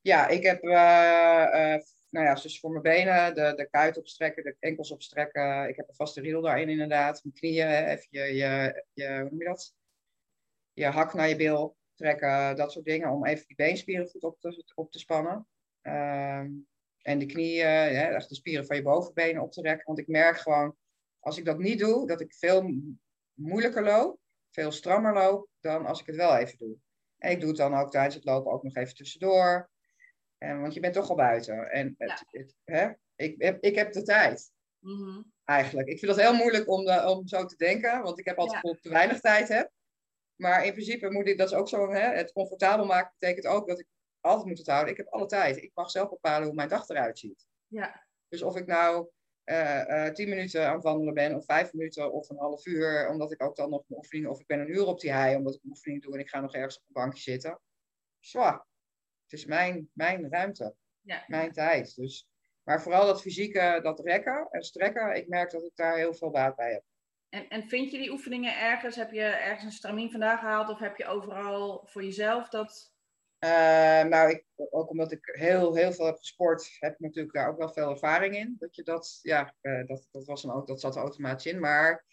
Ja, 0.00 0.28
ik 0.28 0.42
heb 0.42 0.64
uh, 0.64 1.76
nou 2.14 2.26
ja, 2.26 2.34
dus 2.34 2.60
voor 2.60 2.70
mijn 2.70 2.82
benen, 2.82 3.34
de, 3.34 3.52
de 3.56 3.68
kuit 3.70 3.96
opstrekken, 3.96 4.44
de 4.44 4.56
enkels 4.58 4.90
opstrekken. 4.90 5.68
Ik 5.68 5.76
heb 5.76 5.88
een 5.88 5.94
vaste 5.94 6.20
riedel 6.20 6.42
daarin 6.42 6.68
inderdaad. 6.68 7.24
Mijn 7.24 7.34
knieën, 7.34 7.68
even 7.68 8.06
je, 8.10 8.20
je, 8.20 8.84
je, 8.92 9.08
hoe 9.20 9.30
noem 9.30 9.38
je 9.38 9.44
dat? 9.44 9.74
Je 10.72 10.86
hak 10.86 11.14
naar 11.14 11.28
je 11.28 11.36
bil 11.36 11.76
trekken, 11.94 12.56
dat 12.56 12.72
soort 12.72 12.84
dingen. 12.84 13.10
Om 13.10 13.26
even 13.26 13.46
die 13.46 13.56
beenspieren 13.56 14.08
goed 14.08 14.22
op 14.22 14.40
te, 14.40 14.64
op 14.74 14.92
te 14.92 14.98
spannen. 14.98 15.46
Ehm, 15.84 16.50
en 17.02 17.18
de 17.18 17.26
knieën, 17.26 17.66
echt 17.66 18.28
de 18.28 18.34
spieren 18.34 18.66
van 18.66 18.76
je 18.76 18.82
bovenbenen 18.82 19.42
op 19.42 19.52
te 19.52 19.60
rekken. 19.60 19.86
Want 19.86 19.98
ik 19.98 20.08
merk 20.08 20.36
gewoon, 20.36 20.76
als 21.20 21.38
ik 21.38 21.44
dat 21.44 21.58
niet 21.58 21.78
doe, 21.78 22.06
dat 22.06 22.20
ik 22.20 22.34
veel 22.34 22.74
moeilijker 23.32 23.82
loop. 23.82 24.18
Veel 24.50 24.72
strammer 24.72 25.12
loop 25.12 25.48
dan 25.60 25.86
als 25.86 26.00
ik 26.00 26.06
het 26.06 26.16
wel 26.16 26.36
even 26.36 26.58
doe. 26.58 26.76
En 27.18 27.30
ik 27.30 27.40
doe 27.40 27.48
het 27.48 27.58
dan 27.58 27.74
ook 27.74 27.90
tijdens 27.90 28.14
het 28.14 28.24
lopen 28.24 28.52
ook 28.52 28.62
nog 28.62 28.74
even 28.74 28.94
tussendoor. 28.94 29.70
En, 30.38 30.60
want 30.60 30.74
je 30.74 30.80
bent 30.80 30.94
toch 30.94 31.08
al 31.08 31.16
buiten. 31.16 31.70
En 31.70 31.94
het, 31.98 32.24
het, 32.30 32.54
hè? 32.64 32.90
Ik, 33.16 33.42
heb, 33.42 33.62
ik 33.62 33.74
heb 33.74 33.92
de 33.92 34.02
tijd. 34.02 34.52
Mhm. 34.78 35.22
Eigenlijk. 35.44 35.88
Ik 35.88 35.98
vind 35.98 36.12
het 36.12 36.20
heel 36.20 36.34
moeilijk 36.34 36.68
om, 36.68 36.84
de, 36.84 37.06
om 37.06 37.26
zo 37.26 37.44
te 37.44 37.56
denken, 37.56 38.02
want 38.02 38.18
ik 38.18 38.24
heb 38.24 38.38
altijd 38.38 38.62
ja. 38.62 38.78
te 38.80 38.88
weinig 38.88 39.20
tijd 39.20 39.48
heb. 39.48 39.70
Maar 40.34 40.64
in 40.64 40.72
principe 40.72 41.10
moet 41.10 41.28
ik 41.28 41.38
dat 41.38 41.50
is 41.50 41.56
ook 41.56 41.68
zo. 41.68 41.90
Hè? 41.90 42.14
Het 42.16 42.32
comfortabel 42.32 42.86
maken 42.86 43.14
betekent 43.18 43.46
ook 43.46 43.68
dat 43.68 43.78
ik 43.78 43.86
altijd 44.24 44.46
moet 44.46 44.58
het 44.58 44.66
houden. 44.66 44.90
Ik 44.90 44.96
heb 44.96 45.08
alle 45.08 45.26
tijd. 45.26 45.56
Ik 45.56 45.70
mag 45.74 45.90
zelf 45.90 46.08
bepalen 46.08 46.46
hoe 46.46 46.54
mijn 46.54 46.68
dag 46.68 46.88
eruit 46.88 47.18
ziet. 47.18 47.46
Ja. 47.66 48.06
Dus 48.28 48.42
of 48.42 48.56
ik 48.56 48.66
nou 48.66 49.08
uh, 49.44 50.06
tien 50.06 50.28
minuten 50.28 50.68
aan 50.68 50.74
het 50.74 50.82
wandelen 50.82 51.14
ben, 51.14 51.34
of 51.34 51.44
vijf 51.44 51.72
minuten, 51.72 52.12
of 52.12 52.28
een 52.28 52.38
half 52.38 52.66
uur, 52.66 53.08
omdat 53.08 53.32
ik 53.32 53.42
ook 53.42 53.56
dan 53.56 53.70
nog 53.70 53.84
een 53.88 53.96
oefening, 53.96 54.26
of 54.28 54.40
ik 54.40 54.46
ben 54.46 54.60
een 54.60 54.70
uur 54.70 54.86
op 54.86 55.00
die 55.00 55.12
hei, 55.12 55.36
omdat 55.36 55.54
ik 55.54 55.62
een 55.62 55.70
oefening 55.70 56.02
doe 56.02 56.14
en 56.14 56.20
ik 56.20 56.28
ga 56.28 56.40
nog 56.40 56.54
ergens 56.54 56.76
op 56.76 56.82
een 56.86 57.02
bankje 57.02 57.22
zitten. 57.22 57.60
Zwaar 58.20 58.66
is 59.28 59.44
mijn, 59.44 59.90
mijn 59.92 60.30
ruimte, 60.30 60.74
ja. 61.00 61.24
mijn 61.26 61.52
tijd. 61.52 61.96
Dus, 61.96 62.28
maar 62.62 62.82
vooral 62.82 63.06
dat 63.06 63.20
fysieke, 63.20 63.80
dat 63.82 64.00
rekken 64.00 64.48
en 64.50 64.62
strekken, 64.62 65.16
ik 65.16 65.28
merk 65.28 65.50
dat 65.50 65.64
ik 65.64 65.76
daar 65.76 65.96
heel 65.96 66.14
veel 66.14 66.30
baat 66.30 66.56
bij 66.56 66.72
heb. 66.72 66.82
En, 67.28 67.48
en 67.48 67.68
vind 67.68 67.90
je 67.90 67.98
die 67.98 68.10
oefeningen 68.10 68.60
ergens? 68.60 68.96
Heb 68.96 69.12
je 69.12 69.22
ergens 69.22 69.64
een 69.64 69.70
stramien 69.70 70.10
vandaan 70.10 70.38
gehaald 70.38 70.68
of 70.68 70.78
heb 70.78 70.96
je 70.96 71.06
overal 71.06 71.86
voor 71.86 72.04
jezelf 72.04 72.48
dat? 72.48 72.93
Uh, 73.40 74.02
nou, 74.02 74.30
ik, 74.30 74.44
ook 74.54 74.90
omdat 74.90 75.12
ik 75.12 75.20
heel, 75.32 75.74
heel 75.74 75.92
veel 75.92 76.06
heb 76.06 76.16
gesport, 76.16 76.76
heb 76.78 76.92
ik 76.92 77.00
natuurlijk 77.00 77.34
daar 77.34 77.48
ook 77.48 77.58
wel 77.58 77.72
veel 77.72 77.90
ervaring 77.90 78.36
in. 78.36 78.56
Dat 78.58 78.74
je 78.76 78.82
dat, 78.82 79.18
ja, 79.22 79.54
uh, 79.62 79.86
dat, 79.86 80.08
dat, 80.10 80.24
was 80.24 80.42
dan 80.42 80.64
dat 80.64 80.80
zat 80.80 80.94
er 80.94 81.00
automatisch 81.00 81.52
in. 81.52 81.60
Maar 81.60 82.04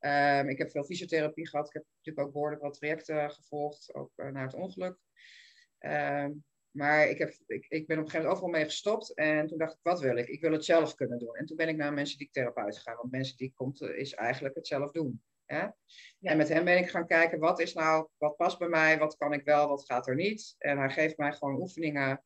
uh, 0.00 0.44
ik 0.44 0.58
heb 0.58 0.70
veel 0.70 0.84
fysiotherapie 0.84 1.48
gehad. 1.48 1.66
Ik 1.66 1.72
heb 1.72 1.84
natuurlijk 1.96 2.26
ook 2.26 2.32
behoorlijk 2.32 2.62
wat 2.62 2.74
trajecten 2.74 3.30
gevolgd, 3.30 3.94
ook 3.94 4.12
uh, 4.16 4.28
naar 4.28 4.44
het 4.44 4.54
ongeluk. 4.54 4.98
Ehm, 5.78 6.32
maar 6.70 7.08
ik, 7.08 7.18
heb, 7.18 7.34
ik, 7.46 7.86
ben 7.86 7.98
op 7.98 8.04
een 8.04 8.10
gegeven 8.10 8.18
moment 8.18 8.26
overal 8.26 8.48
mee 8.50 8.64
gestopt. 8.64 9.14
En 9.14 9.46
toen 9.46 9.58
dacht 9.58 9.72
ik, 9.72 9.78
wat 9.82 10.00
wil 10.00 10.16
ik? 10.16 10.28
Ik 10.28 10.40
wil 10.40 10.52
het 10.52 10.64
zelf 10.64 10.94
kunnen 10.94 11.18
doen. 11.18 11.36
En 11.36 11.46
toen 11.46 11.56
ben 11.56 11.68
ik 11.68 11.76
naar 11.76 11.92
mensen 11.92 12.18
die 12.18 12.28
therapeut 12.32 12.76
gegaan. 12.76 12.96
Want 12.96 13.10
mensen 13.10 13.36
die 13.36 13.52
komt, 13.54 13.80
eh, 13.80 13.98
is 13.98 14.14
eigenlijk 14.14 14.54
het 14.54 14.66
zelf 14.66 14.90
doen. 14.90 15.22
Hè? 15.50 15.66
En 16.20 16.36
met 16.36 16.48
hem 16.48 16.64
ben 16.64 16.78
ik 16.78 16.90
gaan 16.90 17.06
kijken, 17.06 17.38
wat 17.38 17.60
is 17.60 17.74
nou, 17.74 18.08
wat 18.16 18.36
past 18.36 18.58
bij 18.58 18.68
mij? 18.68 18.98
Wat 18.98 19.16
kan 19.16 19.32
ik 19.32 19.44
wel, 19.44 19.68
wat 19.68 19.84
gaat 19.84 20.08
er 20.08 20.14
niet? 20.14 20.54
En 20.58 20.78
hij 20.78 20.90
geeft 20.90 21.16
mij 21.16 21.32
gewoon 21.32 21.60
oefeningen. 21.60 22.22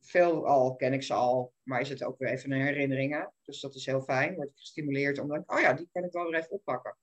Veel 0.00 0.46
al 0.46 0.76
ken 0.76 0.92
ik 0.92 1.02
ze 1.02 1.14
al, 1.14 1.52
maar 1.62 1.80
is 1.80 1.88
het 1.88 2.04
ook 2.04 2.18
weer 2.18 2.28
even 2.28 2.52
een 2.52 2.62
herinneringen. 2.62 3.32
Dus 3.42 3.60
dat 3.60 3.74
is 3.74 3.86
heel 3.86 4.00
fijn. 4.00 4.34
Word 4.34 4.48
ik 4.48 4.56
gestimuleerd 4.56 5.18
om 5.18 5.28
dan, 5.28 5.42
oh 5.46 5.60
ja, 5.60 5.72
die 5.72 5.88
kan 5.92 6.04
ik 6.04 6.12
wel 6.12 6.30
weer 6.30 6.40
even 6.40 6.50
oppakken. 6.50 6.96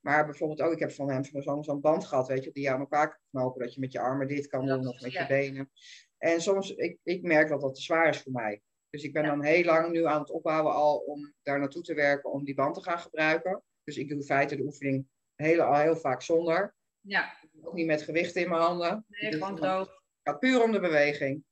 Maar 0.00 0.24
bijvoorbeeld 0.24 0.60
ook, 0.60 0.72
ik 0.72 0.78
heb 0.78 0.92
van 0.92 1.10
hem 1.10 1.24
zo'n 1.62 1.80
band 1.80 2.04
gehad, 2.04 2.28
weet 2.28 2.44
je, 2.44 2.52
die 2.52 2.62
je 2.62 2.70
aan 2.70 2.80
elkaar 2.80 3.08
kan 3.08 3.18
knopen. 3.30 3.62
Dat 3.62 3.74
je 3.74 3.80
met 3.80 3.92
je 3.92 4.00
armen 4.00 4.28
dit 4.28 4.46
kan 4.46 4.66
doen 4.66 4.88
of 4.88 5.00
met 5.00 5.12
je 5.12 5.26
benen. 5.28 5.70
En 6.18 6.40
soms, 6.40 6.70
ik, 6.70 6.98
ik 7.02 7.22
merk 7.22 7.48
dat 7.48 7.60
dat 7.60 7.74
te 7.74 7.82
zwaar 7.82 8.08
is 8.08 8.20
voor 8.22 8.32
mij. 8.32 8.62
Dus 8.90 9.02
ik 9.02 9.12
ben 9.12 9.24
dan 9.24 9.44
heel 9.44 9.64
lang 9.64 9.92
nu 9.92 10.06
aan 10.06 10.20
het 10.20 10.30
opbouwen 10.30 10.72
al 10.72 10.96
om 10.98 11.34
daar 11.42 11.58
naartoe 11.58 11.82
te 11.82 11.94
werken 11.94 12.32
om 12.32 12.44
die 12.44 12.54
band 12.54 12.74
te 12.74 12.82
gaan 12.82 12.98
gebruiken. 12.98 13.62
Dus 13.84 13.96
ik 13.96 14.08
doe 14.08 14.18
in 14.18 14.24
feite 14.24 14.56
de 14.56 14.62
oefening 14.62 15.06
heel, 15.34 15.60
al 15.60 15.80
heel 15.80 15.96
vaak 15.96 16.22
zonder. 16.22 16.74
Ja. 17.00 17.34
Ook 17.62 17.74
niet 17.74 17.86
met 17.86 18.02
gewicht 18.02 18.36
in 18.36 18.48
mijn 18.48 18.62
handen. 18.62 19.04
Nee, 19.08 19.30
dus 19.30 19.40
gewoon 19.40 19.56
droog. 19.56 19.86
Het 19.86 20.32
gaat 20.32 20.38
puur 20.38 20.62
om 20.62 20.72
de 20.72 20.80
beweging. 20.80 21.44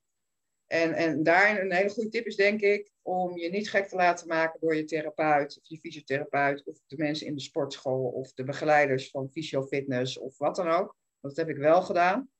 En, 0.66 0.92
en 0.92 1.22
daar 1.22 1.60
een 1.60 1.72
hele 1.72 1.88
goede 1.88 2.08
tip 2.08 2.26
is 2.26 2.36
denk 2.36 2.60
ik 2.60 2.92
om 3.02 3.38
je 3.38 3.50
niet 3.50 3.70
gek 3.70 3.88
te 3.88 3.96
laten 3.96 4.28
maken 4.28 4.60
door 4.60 4.76
je 4.76 4.84
therapeut 4.84 5.58
of 5.58 5.68
je 5.68 5.78
fysiotherapeut 5.78 6.66
of 6.66 6.78
de 6.86 6.96
mensen 6.96 7.26
in 7.26 7.34
de 7.34 7.40
sportschool 7.40 8.04
of 8.04 8.32
de 8.32 8.44
begeleiders 8.44 9.10
van 9.10 9.30
fysiofitness 9.30 10.18
of 10.18 10.38
wat 10.38 10.56
dan 10.56 10.68
ook. 10.68 10.96
Dat 11.20 11.36
heb 11.36 11.48
ik 11.48 11.56
wel 11.56 11.82
gedaan. 11.82 12.30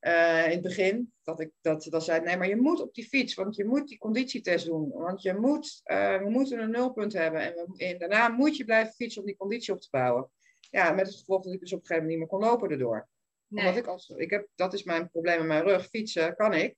Uh, 0.00 0.44
in 0.44 0.50
het 0.50 0.62
begin. 0.62 1.12
Dat 1.22 1.40
ik 1.40 1.50
dat, 1.60 1.86
dat 1.90 2.04
zei, 2.04 2.20
nee, 2.20 2.36
maar 2.36 2.48
je 2.48 2.56
moet 2.56 2.80
op 2.80 2.94
die 2.94 3.08
fiets, 3.08 3.34
want 3.34 3.56
je 3.56 3.64
moet 3.64 3.88
die 3.88 3.98
conditietest 3.98 4.66
doen. 4.66 4.90
Want 4.90 5.22
je 5.22 5.34
moet, 5.34 5.80
uh, 5.84 6.18
we 6.18 6.30
moeten 6.30 6.58
een 6.58 6.70
nulpunt 6.70 7.12
hebben. 7.12 7.40
En, 7.40 7.54
we, 7.54 7.84
en, 7.84 7.98
daarna 7.98 8.28
moet 8.28 8.56
je 8.56 8.64
blijven 8.64 8.94
fietsen 8.94 9.20
om 9.20 9.26
die 9.26 9.36
conditie 9.36 9.74
op 9.74 9.80
te 9.80 9.88
bouwen. 9.90 10.30
Ja, 10.70 10.92
met 10.92 11.06
het 11.06 11.16
gevolg 11.16 11.44
dat 11.44 11.52
ik 11.52 11.60
dus 11.60 11.72
op 11.72 11.80
een 11.80 11.86
gegeven 11.86 12.08
moment 12.08 12.20
niet 12.20 12.30
meer 12.30 12.40
kon 12.40 12.50
lopen 12.50 12.70
erdoor. 12.70 13.08
Nee. 13.46 13.64
Omdat 13.64 13.82
ik 13.82 13.86
als, 13.86 14.08
ik 14.08 14.30
heb, 14.30 14.48
dat 14.54 14.74
is 14.74 14.82
mijn 14.82 15.10
probleem 15.10 15.38
met 15.38 15.46
mijn 15.46 15.62
rug. 15.62 15.88
Fietsen 15.88 16.36
kan 16.36 16.54
ik, 16.54 16.76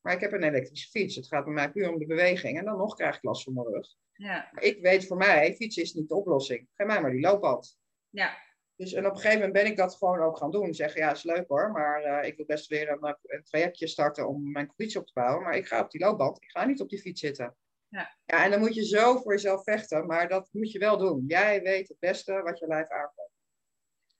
maar 0.00 0.14
ik 0.14 0.20
heb 0.20 0.32
een 0.32 0.42
elektrische 0.42 0.88
fiets. 0.88 1.16
Het 1.16 1.26
gaat 1.26 1.44
bij 1.44 1.54
mij 1.54 1.70
puur 1.70 1.92
om 1.92 1.98
de 1.98 2.06
beweging. 2.06 2.58
En 2.58 2.64
dan 2.64 2.76
nog 2.76 2.94
krijg 2.94 3.16
ik 3.16 3.22
last 3.22 3.42
van 3.42 3.54
mijn 3.54 3.66
rug. 3.66 3.88
Ja. 4.12 4.60
Ik 4.60 4.80
weet 4.82 5.06
voor 5.06 5.16
mij, 5.16 5.54
fietsen 5.54 5.82
is 5.82 5.94
niet 5.94 6.08
de 6.08 6.14
oplossing. 6.14 6.68
Geef 6.76 6.86
mij 6.86 7.00
maar 7.00 7.10
die 7.10 7.20
loopband. 7.20 7.78
Ja, 8.08 8.36
dus 8.80 8.92
en 8.92 9.06
op 9.06 9.10
een 9.10 9.16
gegeven 9.16 9.38
moment 9.38 9.52
ben 9.62 9.66
ik 9.66 9.76
dat 9.76 9.96
gewoon 9.96 10.20
ook 10.20 10.36
gaan 10.36 10.50
doen. 10.50 10.74
Zeggen, 10.74 11.00
ja, 11.00 11.10
is 11.10 11.22
leuk 11.22 11.48
hoor, 11.48 11.70
maar 11.70 12.04
uh, 12.04 12.28
ik 12.28 12.36
wil 12.36 12.46
best 12.46 12.68
weer 12.68 12.90
een, 12.90 13.16
een, 13.22 13.42
trajectje 13.42 13.86
starten 13.86 14.28
om 14.28 14.52
mijn 14.52 14.66
conditie 14.66 15.00
op 15.00 15.06
te 15.06 15.12
bouwen. 15.14 15.42
Maar 15.42 15.56
ik 15.56 15.66
ga 15.66 15.80
op 15.80 15.90
die 15.90 16.00
loopband, 16.00 16.42
ik 16.42 16.50
ga 16.50 16.64
niet 16.64 16.80
op 16.80 16.88
die 16.88 17.00
fiets 17.00 17.20
zitten. 17.20 17.56
Ja. 17.88 18.16
ja, 18.24 18.44
en 18.44 18.50
dan 18.50 18.60
moet 18.60 18.74
je 18.74 18.84
zo 18.84 19.16
voor 19.16 19.32
jezelf 19.32 19.62
vechten, 19.62 20.06
maar 20.06 20.28
dat 20.28 20.48
moet 20.52 20.72
je 20.72 20.78
wel 20.78 20.98
doen. 20.98 21.24
Jij 21.26 21.62
weet 21.62 21.88
het 21.88 21.98
beste 21.98 22.42
wat 22.42 22.58
je 22.58 22.66
lijf 22.66 22.88
aankomt. 22.88 23.30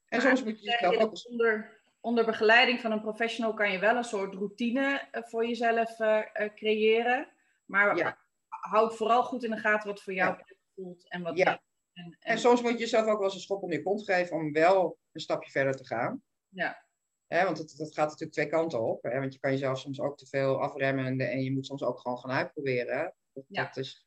En 0.09 0.21
soms 0.21 0.45
moet 0.45 0.61
je 0.61 0.71
jezelf 0.71 0.97
ook... 0.97 1.27
Onder, 1.31 1.81
onder 2.01 2.25
begeleiding 2.25 2.81
van 2.81 2.93
een 2.93 3.01
professional 3.01 3.55
kan 3.55 3.73
je 3.73 3.79
wel 3.79 3.97
een 3.97 4.05
soort 4.05 4.35
routine 4.35 5.09
eh, 5.11 5.23
voor 5.23 5.47
jezelf 5.47 5.99
uh, 5.99 6.23
creëren. 6.55 7.29
Maar 7.65 7.97
ja. 7.97 8.19
houd 8.49 8.97
vooral 8.97 9.23
goed 9.23 9.45
in 9.45 9.51
de 9.51 9.57
gaten 9.57 9.89
wat 9.89 10.03
voor 10.03 10.13
jou 10.13 10.37
ja. 10.37 10.45
voelt 10.75 11.09
en 11.09 11.23
wat 11.23 11.37
ja. 11.37 11.61
En, 12.05 12.17
en... 12.19 12.39
soms 12.39 12.63
moet 12.63 12.73
je 12.73 12.79
jezelf 12.79 13.07
ook 13.07 13.19
wel 13.19 13.25
eens 13.25 13.35
een 13.35 13.41
schop 13.41 13.63
om 13.63 13.73
je 13.73 13.83
kont 13.83 14.05
geven 14.05 14.37
om 14.37 14.53
wel 14.53 14.99
een 15.13 15.21
stapje 15.21 15.51
verder 15.51 15.77
te 15.77 15.87
gaan. 15.87 16.23
Ja. 16.49 16.85
want 17.29 17.59
het, 17.59 17.75
dat 17.77 17.95
gaat 17.95 18.09
natuurlijk 18.09 18.33
twee 18.33 18.49
kanten 18.49 18.83
op. 18.83 19.03
Want 19.03 19.33
je 19.33 19.41
kan 19.41 19.51
jezelf 19.51 19.79
soms 19.79 20.01
ook 20.01 20.19
te 20.19 20.27
veel 20.27 20.63
afremmen 20.63 21.21
en, 21.21 21.43
je 21.43 21.53
moet 21.53 21.67
soms 21.67 21.83
ook 21.83 22.01
gewoon 22.01 22.19
gaan 22.19 22.31
uitproberen. 22.31 23.15
Dat, 23.33 23.45
ja. 23.49 23.65
dat 23.65 23.77
is, 23.77 24.07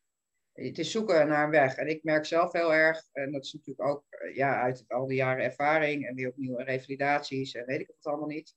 het 0.53 0.79
is 0.79 0.91
zoeken 0.91 1.27
naar 1.27 1.43
een 1.43 1.49
weg. 1.49 1.75
En 1.75 1.87
ik 1.87 2.03
merk 2.03 2.25
zelf 2.25 2.51
heel 2.51 2.73
erg, 2.73 3.07
en 3.11 3.31
dat 3.31 3.43
is 3.43 3.53
natuurlijk 3.53 3.87
ook 3.87 4.03
ja, 4.33 4.61
uit 4.61 4.85
al 4.87 5.07
die 5.07 5.17
jaren 5.17 5.43
ervaring 5.43 6.07
en 6.07 6.15
weer 6.15 6.29
opnieuw 6.29 6.55
revalidaties 6.55 7.53
en 7.53 7.65
weet 7.65 7.79
ik 7.79 7.87
het 7.87 8.05
allemaal 8.05 8.27
niet. 8.27 8.55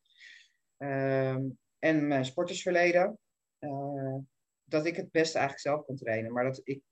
Um, 0.79 1.59
en 1.79 2.07
mijn 2.07 2.25
sportersverleden, 2.25 3.19
uh, 3.61 4.17
dat 4.65 4.87
ik 4.87 4.97
het 4.97 5.11
beste 5.11 5.39
eigenlijk 5.39 5.69
zelf 5.69 5.87
kan 5.87 5.97
trainen. 5.97 6.33
Maar 6.33 6.45
dat 6.45 6.61
ik 6.65 6.83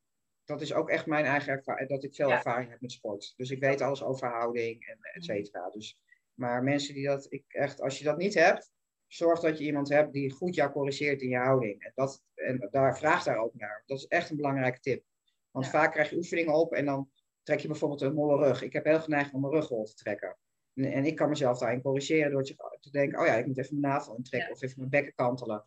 dat 0.45 0.61
is 0.61 0.73
ook 0.73 0.91
echt 0.91 1.07
mijn 1.07 1.25
eigen 1.25 1.53
ervaring, 1.53 1.89
dat 1.89 2.05
ik 2.05 2.15
veel 2.15 2.33
ervaring 2.33 2.71
heb 2.71 2.81
met 2.81 2.93
sport. 2.93 3.35
Dus 3.37 3.51
ik 3.51 3.61
weet 3.61 3.81
alles 3.81 4.03
over 4.03 4.29
houding 4.29 4.87
en 4.87 4.99
et 5.15 5.25
cetera. 5.25 5.71
Dus, 5.71 5.99
maar 6.35 6.63
mensen 6.63 6.95
die 6.95 7.07
dat, 7.07 7.27
ik 7.29 7.45
echt, 7.49 7.81
als 7.81 7.99
je 7.99 8.05
dat 8.05 8.17
niet 8.17 8.35
hebt, 8.35 8.73
zorg 9.07 9.41
dat 9.41 9.59
je 9.59 9.65
iemand 9.65 9.89
hebt 9.89 10.13
die 10.13 10.33
goed 10.33 10.55
jou 10.55 10.73
corrigeert 10.73 11.23
in 11.23 11.29
je 11.29 11.37
houding. 11.37 11.83
En, 11.83 11.93
dat, 11.95 12.23
en 12.35 12.69
daar 12.71 12.99
vraag 12.99 13.25
daar 13.25 13.39
ook 13.39 13.55
naar. 13.55 13.83
Dat 13.87 13.99
is 13.99 14.07
echt 14.07 14.31
een 14.31 14.37
belangrijke 14.37 14.81
tip. 14.81 15.05
Want 15.51 15.69
vaak 15.69 15.93
krijg 15.93 16.11
je 16.11 16.17
oefeningen 16.17 16.55
op 16.55 16.73
en 16.73 16.85
dan 16.85 17.11
trek 17.43 17.61
je 17.61 17.69
bijvoorbeeld 17.69 18.01
een 18.01 18.15
molle 18.15 18.47
rug. 18.47 18.63
Ik 18.63 18.73
heb 18.73 18.85
heel 18.85 19.01
geneigd 19.01 19.33
om 19.33 19.41
mijn 19.41 19.53
rugrol 19.53 19.85
te 19.85 19.95
trekken. 19.95 20.37
En, 20.75 20.93
en, 20.93 21.05
ik 21.05 21.17
kan 21.17 21.29
mezelf 21.29 21.59
daarin 21.59 21.83
corrigeren 21.83 22.31
door 22.31 22.45
te, 22.45 22.91
denken, 22.91 23.21
oh 23.21 23.27
ja, 23.27 23.35
ik 23.35 23.47
moet 23.47 23.59
even 23.59 23.81
mijn 23.81 23.93
navel 23.93 24.17
intrekken 24.17 24.53
of 24.53 24.63
even 24.63 24.79
mijn 24.79 24.91
bekken 24.91 25.15
kantelen. 25.15 25.65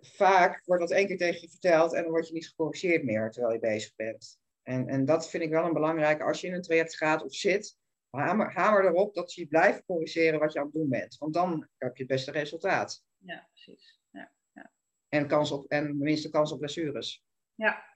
Vaak 0.00 0.62
wordt 0.64 0.82
dat 0.82 0.90
één 0.90 1.06
keer 1.06 1.16
tegen 1.16 1.40
je 1.40 1.48
verteld 1.48 1.94
en 1.94 2.02
dan 2.02 2.10
word 2.10 2.26
je 2.28 2.32
niet 2.32 2.48
gecorrigeerd 2.48 3.04
meer 3.04 3.30
terwijl 3.30 3.54
je 3.54 3.60
bezig 3.60 3.94
bent. 3.94 4.38
En, 4.62 4.88
en 4.88 5.04
dat 5.04 5.30
vind 5.30 5.42
ik 5.42 5.50
wel 5.50 5.64
een 5.64 5.72
belangrijke. 5.72 6.24
Als 6.24 6.40
je 6.40 6.46
in 6.46 6.54
een 6.54 6.62
traject 6.62 6.96
gaat 6.96 7.22
of 7.22 7.34
zit, 7.34 7.76
hamer, 8.10 8.52
hamer 8.52 8.84
erop 8.84 9.14
dat 9.14 9.34
je 9.34 9.46
blijft 9.46 9.84
corrigeren 9.84 10.40
wat 10.40 10.52
je 10.52 10.58
aan 10.58 10.64
het 10.64 10.74
doen 10.74 10.88
bent. 10.88 11.18
Want 11.18 11.34
dan 11.34 11.68
heb 11.76 11.96
je 11.96 12.02
het 12.02 12.12
beste 12.12 12.30
resultaat. 12.30 13.04
Ja, 13.18 13.48
precies. 13.52 14.00
Ja, 14.10 14.32
ja. 14.52 14.70
En, 15.08 15.26
kans 15.26 15.50
op, 15.50 15.66
en 15.66 15.98
minste 15.98 16.30
kans 16.30 16.52
op 16.52 16.58
blessures. 16.58 17.24
Ja. 17.54 17.88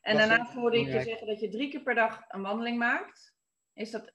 En 0.00 0.16
daarna 0.16 0.52
hoorde 0.52 0.78
ik 0.78 0.86
je 0.86 1.02
zeggen 1.02 1.26
dat 1.26 1.40
je 1.40 1.48
drie 1.48 1.70
keer 1.70 1.82
per 1.82 1.94
dag 1.94 2.24
een 2.28 2.42
wandeling 2.42 2.78
maakt. 2.78 3.34
Is 3.72 3.90
dat, 3.90 4.12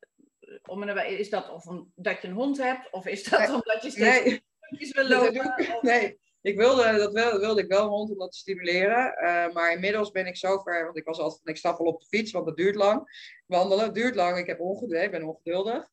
om 0.65 0.89
is 0.89 1.29
dat 1.29 1.49
of 1.49 1.65
omdat 1.65 2.21
je 2.21 2.27
een 2.27 2.33
hond 2.33 2.57
hebt? 2.57 2.91
Of 2.91 3.07
is 3.07 3.23
dat 3.23 3.49
omdat 3.49 3.83
je 3.83 3.89
steeds 3.89 4.41
nee. 4.69 4.91
wil 4.93 5.07
lopen? 5.07 5.79
Nee, 5.81 6.19
ik 6.41 6.57
wilde, 6.57 6.97
dat 6.97 7.13
wilde, 7.13 7.39
wilde 7.39 7.61
ik 7.61 7.67
wel 7.67 7.87
hond 7.87 8.09
om 8.09 8.17
dat 8.17 8.31
te 8.31 8.37
stimuleren. 8.37 9.17
Uh, 9.23 9.53
maar 9.53 9.73
inmiddels 9.73 10.11
ben 10.11 10.25
ik 10.25 10.37
zover, 10.37 10.83
want 10.83 10.97
ik 10.97 11.05
was 11.05 11.19
altijd, 11.19 11.47
ik 11.47 11.57
stap 11.57 11.79
al 11.79 11.85
op 11.85 11.99
de 11.99 12.05
fiets, 12.05 12.31
want 12.31 12.45
dat 12.45 12.57
duurt 12.57 12.75
lang. 12.75 13.31
Wandelen 13.45 13.93
duurt 13.93 14.15
lang, 14.15 14.37
ik 14.37 14.47
heb 14.47 14.59
ongeduld, 14.59 15.11
ben 15.11 15.23
ongeduldig. 15.23 15.89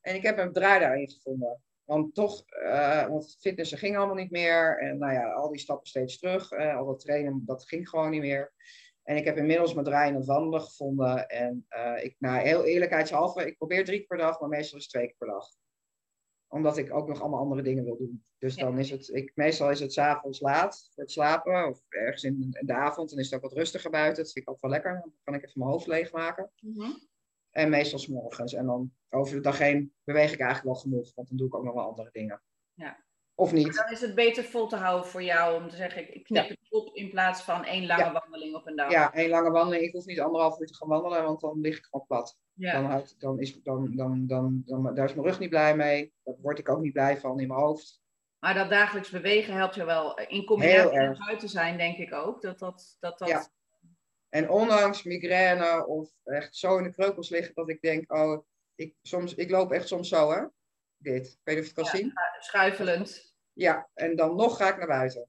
En 0.00 0.14
ik 0.14 0.22
heb 0.22 0.38
een 0.38 0.52
draai 0.52 0.80
daarin 0.80 1.10
gevonden. 1.10 1.62
Want 1.84 2.14
toch, 2.14 2.44
uh, 2.62 3.06
want 3.06 3.36
fitnessen 3.40 3.78
ging 3.78 3.96
allemaal 3.96 4.14
niet 4.14 4.30
meer. 4.30 4.78
En 4.78 4.98
nou 4.98 5.12
ja, 5.12 5.32
al 5.32 5.50
die 5.50 5.60
stappen 5.60 5.86
steeds 5.86 6.18
terug. 6.18 6.52
Uh, 6.52 6.76
al 6.76 6.86
dat 6.86 7.00
trainen, 7.00 7.42
dat 7.46 7.68
ging 7.68 7.88
gewoon 7.88 8.10
niet 8.10 8.20
meer. 8.20 8.52
En 9.02 9.16
ik 9.16 9.24
heb 9.24 9.36
inmiddels 9.36 9.74
mijn 9.74 9.86
draai 9.86 10.08
in 10.08 10.14
het 10.14 10.26
wandelen 10.26 10.60
gevonden. 10.60 11.28
En 11.28 11.66
ik, 12.02 12.16
nou, 12.18 12.46
heel 12.46 12.64
eerlijkheidshalve, 12.64 13.46
ik 13.46 13.56
probeer 13.56 13.84
drie 13.84 13.98
keer 13.98 14.06
per 14.06 14.18
dag, 14.18 14.40
maar 14.40 14.48
meestal 14.48 14.78
is 14.78 14.88
twee 14.88 15.06
keer 15.06 15.16
per 15.18 15.28
dag 15.28 15.46
omdat 16.54 16.76
ik 16.76 16.94
ook 16.94 17.08
nog 17.08 17.20
allemaal 17.20 17.40
andere 17.40 17.62
dingen 17.62 17.84
wil 17.84 17.96
doen. 17.96 18.24
Dus 18.38 18.56
dan 18.56 18.78
is 18.78 18.90
het, 18.90 19.08
ik, 19.08 19.32
meestal 19.34 19.70
is 19.70 19.80
het 19.80 19.92
s'avonds 19.92 20.40
laat 20.40 20.90
voor 20.94 21.02
het 21.02 21.12
slapen. 21.12 21.68
Of 21.68 21.82
ergens 21.88 22.24
in, 22.24 22.56
de 22.60 22.74
avond. 22.74 23.10
Dan 23.10 23.18
is 23.18 23.24
het 23.24 23.34
ook 23.34 23.48
wat 23.48 23.58
rustiger 23.58 23.90
buiten. 23.90 24.22
Dat 24.22 24.32
vind 24.32 24.46
ik 24.46 24.52
ook 24.52 24.60
wel 24.60 24.70
lekker. 24.70 24.92
Dan 24.92 25.12
kan 25.24 25.34
ik 25.34 25.42
even 25.42 25.58
mijn 25.58 25.70
hoofd 25.70 25.86
leegmaken. 25.86 26.50
Mm 26.60 26.98
En 27.50 27.70
meestal 27.70 27.98
s 27.98 28.08
morgens. 28.08 28.52
En 28.52 28.66
dan 28.66 28.92
over 29.10 29.34
de 29.34 29.40
dag 29.40 29.58
heen 29.58 29.92
beweeg 30.04 30.32
ik 30.32 30.40
eigenlijk 30.40 30.64
wel 30.64 30.82
genoeg. 30.82 31.14
Want 31.14 31.28
dan 31.28 31.36
doe 31.36 31.46
ik 31.46 31.54
ook 31.54 31.64
nog 31.64 31.74
wel 31.74 31.88
andere 31.88 32.10
dingen. 32.12 32.42
Ja. 32.74 33.03
Of 33.36 33.52
niet. 33.52 33.74
dan 33.74 33.90
is 33.90 34.00
het 34.00 34.14
beter 34.14 34.44
vol 34.44 34.66
te 34.66 34.76
houden 34.76 35.10
voor 35.10 35.22
jou 35.22 35.62
om 35.62 35.68
te 35.68 35.76
zeggen, 35.76 36.14
ik 36.14 36.24
knip 36.24 36.48
het 36.48 36.58
op 36.70 36.94
in 36.96 37.10
plaats 37.10 37.42
van 37.42 37.64
één 37.64 37.86
lange 37.86 38.12
wandeling 38.12 38.54
op 38.54 38.66
een 38.66 38.76
dag. 38.76 38.90
Ja, 38.90 39.12
één 39.12 39.28
lange 39.28 39.50
wandeling. 39.50 39.84
Ik 39.84 39.92
hoef 39.92 40.04
niet 40.04 40.20
anderhalf 40.20 40.60
uur 40.60 40.66
te 40.66 40.74
gaan 40.74 40.88
wandelen, 40.88 41.24
want 41.24 41.40
dan 41.40 41.60
lig 41.60 41.76
ik 41.76 41.84
gewoon 41.84 42.06
plat. 42.06 42.38
Dan, 42.54 43.04
dan, 43.18 43.40
is, 43.40 43.62
dan, 43.62 43.96
dan, 43.96 44.26
dan, 44.26 44.62
dan, 44.64 44.94
daar 44.94 45.04
is 45.04 45.14
mijn 45.14 45.26
rug 45.26 45.38
niet 45.38 45.50
blij 45.50 45.76
mee. 45.76 46.12
Daar 46.24 46.34
word 46.40 46.58
ik 46.58 46.68
ook 46.68 46.80
niet 46.80 46.92
blij 46.92 47.18
van 47.18 47.40
in 47.40 47.48
mijn 47.48 47.60
hoofd. 47.60 48.02
Maar 48.38 48.54
dat 48.54 48.70
dagelijks 48.70 49.10
bewegen 49.10 49.54
helpt 49.54 49.74
je 49.74 49.84
wel. 49.84 50.18
In 50.18 50.44
combinatie 50.44 50.98
met 50.98 51.18
buiten 51.18 51.48
zijn, 51.48 51.78
denk 51.78 51.98
ik 51.98 52.12
ook. 52.12 52.42
Dat 52.42 52.58
dat, 52.58 52.96
dat, 53.00 53.18
dat... 53.18 53.28
Ja. 53.28 53.48
En 54.28 54.50
ondanks 54.50 55.02
migraine 55.02 55.86
of 55.86 56.10
echt 56.24 56.56
zo 56.56 56.76
in 56.78 56.84
de 56.84 56.92
kreukels 56.92 57.28
liggen, 57.28 57.54
dat 57.54 57.68
ik 57.68 57.80
denk, 57.80 58.12
oh, 58.12 58.44
ik, 58.74 58.94
soms, 59.02 59.34
ik 59.34 59.50
loop 59.50 59.72
echt 59.72 59.88
soms 59.88 60.08
zo, 60.08 60.30
hè. 60.30 60.44
Dit. 61.04 61.26
Ik 61.26 61.40
weet 61.42 61.56
niet 61.56 61.64
of 61.64 61.74
je 61.74 61.80
het 61.80 61.90
kan 61.90 62.00
zien. 62.00 62.12
Schuifelend. 62.38 63.34
Ja, 63.52 63.90
en 63.94 64.16
dan 64.16 64.36
nog 64.36 64.56
ga 64.56 64.68
ik 64.68 64.76
naar 64.76 64.86
buiten. 64.86 65.28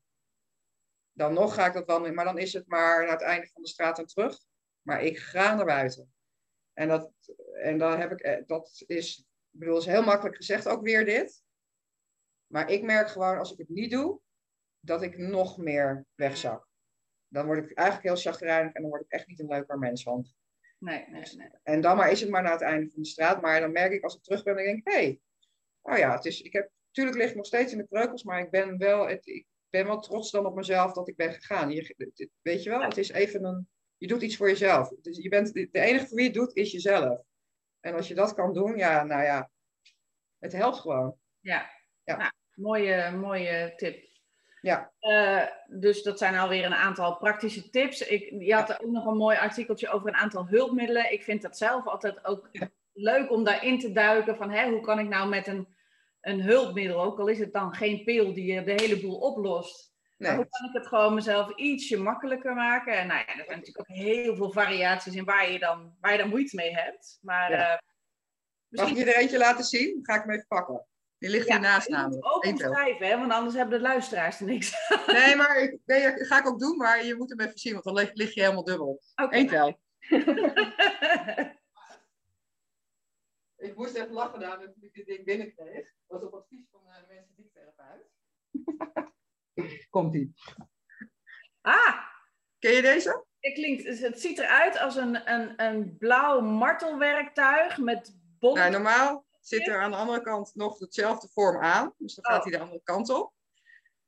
Dan 1.12 1.34
nog 1.34 1.54
ga 1.54 1.66
ik 1.66 1.74
dat 1.74 1.86
wandelen. 1.86 2.16
Maar 2.16 2.26
dan 2.26 2.38
is 2.38 2.54
het 2.54 2.68
maar 2.68 3.04
naar 3.04 3.12
het 3.12 3.22
einde 3.22 3.48
van 3.48 3.62
de 3.62 3.68
straat 3.68 4.00
en 4.00 4.06
terug. 4.06 4.40
Maar 4.82 5.04
ik 5.04 5.18
ga 5.18 5.56
naar 5.56 5.66
buiten. 5.66 6.14
En 6.74 6.88
dat, 6.88 7.12
en 7.62 7.78
dan 7.78 8.00
heb 8.00 8.12
ik, 8.12 8.20
eh, 8.20 8.46
dat 8.46 8.84
is, 8.86 9.18
ik 9.52 9.60
bedoel, 9.60 9.78
is 9.78 9.86
heel 9.86 10.04
makkelijk 10.04 10.36
gezegd 10.36 10.68
ook 10.68 10.82
weer 10.82 11.06
dit. 11.06 11.44
Maar 12.48 12.70
ik 12.70 12.84
merk 12.84 13.10
gewoon 13.10 13.38
als 13.38 13.52
ik 13.52 13.58
het 13.58 13.70
niet 13.70 13.92
doe, 13.92 14.20
dat 14.80 15.02
ik 15.02 15.18
nog 15.18 15.58
meer 15.58 16.06
wegzak. 16.16 16.68
Dan 17.28 17.46
word 17.46 17.58
ik 17.58 17.78
eigenlijk 17.78 18.08
heel 18.08 18.32
chagrijnig 18.32 18.74
en 18.74 18.82
dan 18.82 18.92
word 18.92 19.04
ik 19.04 19.12
echt 19.12 19.28
niet 19.28 19.40
een 19.40 19.48
leuker 19.48 19.78
mens. 19.78 20.04
Want... 20.04 20.36
Nee, 20.80 21.06
nee, 21.10 21.24
nee. 21.36 21.50
En 21.64 21.82
dan 21.82 21.98
maar 21.98 22.12
is 22.12 22.22
het 22.22 22.30
maar 22.30 22.44
naar 22.44 22.52
het 22.52 22.62
einde 22.62 22.90
van 22.90 23.02
de 23.02 23.08
straat. 23.08 23.42
Maar 23.42 23.60
dan 23.60 23.72
merk 23.72 23.92
ik 23.92 24.04
als 24.04 24.16
ik 24.16 24.24
terug 24.24 24.44
ben, 24.44 24.56
dan 24.56 24.64
denk 24.64 24.78
ik, 24.78 24.94
hé, 24.94 24.94
hey, 24.94 25.22
oh 25.86 25.98
ja, 25.98 26.16
het 26.16 26.26
is, 26.26 26.42
ik 26.42 26.54
heb, 26.54 26.70
natuurlijk 26.88 27.18
lig 27.18 27.30
ik 27.30 27.36
nog 27.36 27.46
steeds 27.46 27.72
in 27.72 27.78
de 27.78 27.88
kreukels, 27.88 28.24
maar 28.24 28.40
ik 28.40 28.52
ben 28.52 28.78
wel, 28.78 29.08
het, 29.08 29.28
ik 29.28 29.46
ben 29.70 29.86
wel 29.86 30.00
trots 30.00 30.32
dan 30.32 30.46
op 30.46 30.56
mezelf 30.56 30.94
dat 30.94 31.08
ik 31.08 31.16
ben 31.16 31.34
gegaan. 31.34 31.72
Je, 31.72 31.96
weet 32.42 32.64
je 32.64 32.70
wel, 32.70 32.82
het 32.82 32.98
is 32.98 33.12
even 33.12 33.44
een, 33.44 33.68
je 33.98 34.08
doet 34.08 34.22
iets 34.22 34.38
voor 34.38 34.48
jezelf. 34.48 34.90
Dus 35.02 35.18
je 35.18 35.30
bent, 35.30 35.54
de 35.54 35.70
enige 35.72 36.08
voor 36.08 36.16
wie 36.16 36.32
je 36.32 36.32
het 36.32 36.40
doet, 36.40 36.56
is 36.56 36.72
jezelf. 36.72 37.22
En 37.80 37.94
als 37.94 38.08
je 38.08 38.16
dat 38.16 38.34
kan 38.34 38.54
doen, 38.54 38.78
ja, 38.78 39.04
nou 39.04 39.24
ja, 39.24 39.50
het 40.40 40.52
helpt 40.52 40.78
gewoon. 40.78 41.18
Ja, 41.40 41.70
ja. 42.04 42.18
Nou, 42.18 42.32
mooie, 42.54 43.12
mooie 43.12 43.74
tip. 43.76 44.04
Ja. 44.62 44.94
Uh, 45.02 45.80
dus 45.80 46.04
dat 46.04 46.18
zijn 46.18 46.36
alweer 46.36 46.66
een 46.66 46.74
aantal 46.74 47.18
praktische 47.18 47.70
tips. 47.70 48.02
Ik, 48.02 48.42
je 48.42 48.54
had 48.54 48.82
ook 48.84 48.92
nog 48.92 49.06
een 49.06 49.18
mooi 49.18 49.38
artikeltje 49.38 49.90
over 49.90 50.08
een 50.08 50.16
aantal 50.16 50.48
hulpmiddelen. 50.48 51.12
Ik 51.12 51.24
vind 51.24 51.42
dat 51.42 51.58
zelf 51.58 51.86
altijd 51.88 52.26
ook 52.26 52.50
leuk 52.94 53.32
om 53.32 53.44
daarin 53.44 53.80
te 53.80 53.92
duiken. 53.92 54.38
Van 54.38 54.52
hè, 54.52 54.70
hoe 54.70 54.82
kan 54.82 55.00
ik 55.00 55.08
nou 55.08 55.30
met 55.30 55.48
een, 55.48 55.75
een 56.26 56.42
hulpmiddel, 56.42 57.04
ook 57.04 57.20
al 57.20 57.28
is 57.28 57.40
het 57.40 57.54
dan 57.54 57.76
geen 57.76 58.04
pil 58.04 58.34
die 58.34 58.54
je 58.54 58.64
de 58.64 58.72
hele 58.72 59.00
boel 59.02 59.18
oplost, 59.18 59.94
Nee. 60.18 60.36
hoe 60.36 60.48
kan 60.50 60.68
ik 60.68 60.74
het 60.74 60.88
gewoon 60.88 61.14
mezelf 61.14 61.56
ietsje 61.56 61.98
makkelijker 61.98 62.54
maken? 62.54 62.94
En 62.94 63.08
nou 63.08 63.20
ja, 63.20 63.28
er 63.28 63.46
zijn 63.46 63.58
natuurlijk 63.58 63.90
ook 63.90 63.96
heel 63.96 64.36
veel 64.36 64.52
variaties 64.52 65.16
in 65.16 65.26
waar 65.26 65.52
je 65.52 65.60
dan, 65.60 65.96
waar 66.02 66.12
je 66.12 66.18
dan 66.18 66.30
moeite 66.30 66.56
mee 66.56 66.76
hebt. 66.76 67.20
Maar, 67.22 67.52
ja. 67.52 67.74
uh, 67.74 67.78
Mag 68.70 68.90
ik 68.90 68.98
je 68.98 69.06
er 69.06 69.18
eentje 69.18 69.38
laten 69.38 69.64
zien? 69.64 70.00
Ga 70.02 70.16
ik 70.16 70.22
hem 70.22 70.32
even 70.32 70.48
pakken. 70.48 70.86
Die 71.18 71.30
ligt 71.30 71.48
ja, 71.48 71.54
hiernaast 71.54 71.90
namelijk. 71.90 72.26
ook 72.26 72.46
omschrijven, 72.46 73.08
hè? 73.08 73.18
want 73.18 73.32
anders 73.32 73.56
hebben 73.56 73.78
de 73.78 73.84
luisteraars 73.84 74.40
er 74.40 74.46
niks 74.46 74.74
Nee, 75.08 75.36
maar 75.36 75.58
ik, 75.58 75.78
nee, 75.86 76.26
ga 76.26 76.40
ik 76.40 76.48
ook 76.48 76.60
doen, 76.60 76.78
maar 76.78 77.06
je 77.06 77.16
moet 77.16 77.30
hem 77.30 77.40
even 77.40 77.58
zien, 77.60 77.74
want 77.74 77.86
dan 77.86 77.94
lig, 77.94 78.14
lig 78.14 78.34
je 78.34 78.42
helemaal 78.42 78.64
dubbel. 78.64 79.02
Okay. 79.16 79.78
Ik 83.66 83.76
moest 83.76 83.95
even 83.95 84.11
lachen 84.11 84.39
daar 84.39 84.59
toen 84.59 84.84
ik 84.84 84.93
dit 84.93 85.05
ding 85.05 85.26
binnenkreeg. 85.26 85.93
Dat 86.07 86.22
was 86.22 86.24
op 86.24 86.34
advies 86.34 86.68
van 86.72 86.82
uh, 86.88 87.07
mensen 87.07 87.36
die 87.36 87.51
therapeut. 87.53 88.07
Komt-ie. 89.89 90.34
Ah! 91.61 92.13
Ken 92.59 92.72
je 92.72 92.82
deze? 92.82 93.26
Het, 93.39 93.53
klinkt, 93.53 93.99
het 93.99 94.22
ziet 94.22 94.38
eruit 94.38 94.78
als 94.78 94.95
een, 94.95 95.32
een, 95.32 95.63
een 95.63 95.97
blauw 95.97 96.41
martelwerktuig 96.41 97.78
met 97.78 98.16
bot. 98.39 98.55
Nou, 98.55 98.72
normaal 98.72 99.26
zit 99.41 99.68
er 99.68 99.82
aan 99.82 99.91
de 99.91 99.97
andere 99.97 100.22
kant 100.22 100.55
nog 100.55 100.78
dezelfde 100.78 101.28
vorm 101.28 101.61
aan. 101.61 101.93
Dus 101.97 102.16
dan 102.16 102.26
gaat 102.26 102.38
oh. 102.38 102.43
hij 102.43 102.51
de 102.51 102.63
andere 102.63 102.82
kant 102.84 103.09
op. 103.09 103.34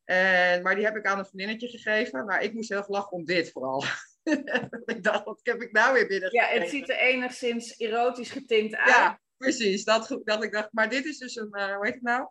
En, 0.04 0.62
maar 0.62 0.76
die 0.76 0.86
heb 0.86 0.96
ik 0.96 1.06
aan 1.06 1.20
een 1.20 1.26
vriendinnetje 1.26 1.68
gegeven. 1.68 2.26
Maar 2.26 2.44
ik 2.44 2.54
moest 2.54 2.70
heel 2.70 2.78
erg 2.78 2.88
lachen 2.88 3.12
om 3.12 3.26
dit 3.26 3.52
vooral. 3.52 3.84
ik 4.86 5.04
dacht, 5.04 5.24
wat 5.24 5.40
heb 5.44 5.62
ik 5.62 5.72
nou 5.72 5.94
weer 5.94 6.08
binnen 6.08 6.32
Ja, 6.32 6.46
het 6.46 6.70
ziet 6.70 6.90
er 6.90 6.98
enigszins 6.98 7.78
erotisch 7.78 8.32
getint 8.32 8.76
uit. 8.76 8.90
Ja, 8.90 9.20
precies. 9.38 9.84
Dat, 9.84 10.20
dat 10.24 10.44
ik 10.44 10.52
dacht, 10.52 10.70
maar 10.72 10.90
dit 10.90 11.06
is 11.06 11.18
dus 11.18 11.36
een, 11.36 11.50
uh, 11.52 11.76
hoe 11.76 11.86
heet 11.86 11.94
het 11.94 12.04
nou? 12.04 12.30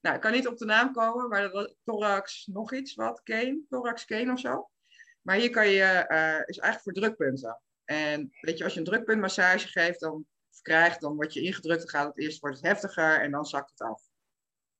Nou, 0.00 0.14
ik 0.14 0.20
kan 0.20 0.32
niet 0.32 0.48
op 0.48 0.58
de 0.58 0.64
naam 0.64 0.92
komen, 0.92 1.28
maar 1.28 1.42
dat 1.42 1.52
was 1.52 1.74
thorax 1.84 2.46
nog 2.46 2.72
iets, 2.72 2.94
wat, 2.94 3.22
Kane, 3.22 3.60
thorax 3.68 4.04
Kane 4.04 4.32
of 4.32 4.40
zo. 4.40 4.70
Maar 5.22 5.36
hier 5.36 5.50
kan 5.50 5.68
je, 5.68 6.06
uh, 6.08 6.40
is 6.46 6.58
eigenlijk 6.58 6.80
voor 6.80 6.92
drukpunten. 6.92 7.60
En 7.84 8.30
weet 8.40 8.58
je, 8.58 8.64
als 8.64 8.72
je 8.72 8.78
een 8.78 8.84
drukpuntmassage 8.84 9.68
geeft, 9.68 10.00
dan 10.00 10.26
krijgt, 10.62 11.00
dan 11.00 11.14
word 11.14 11.32
je 11.32 11.42
ingedrukt, 11.42 11.80
dan 11.80 11.88
gaat 11.88 12.06
het 12.06 12.18
eerst 12.18 12.40
wordt 12.40 12.56
het 12.56 12.66
heftiger 12.66 13.20
en 13.20 13.30
dan 13.30 13.44
zakt 13.44 13.70
het 13.70 13.80
af. 13.80 14.02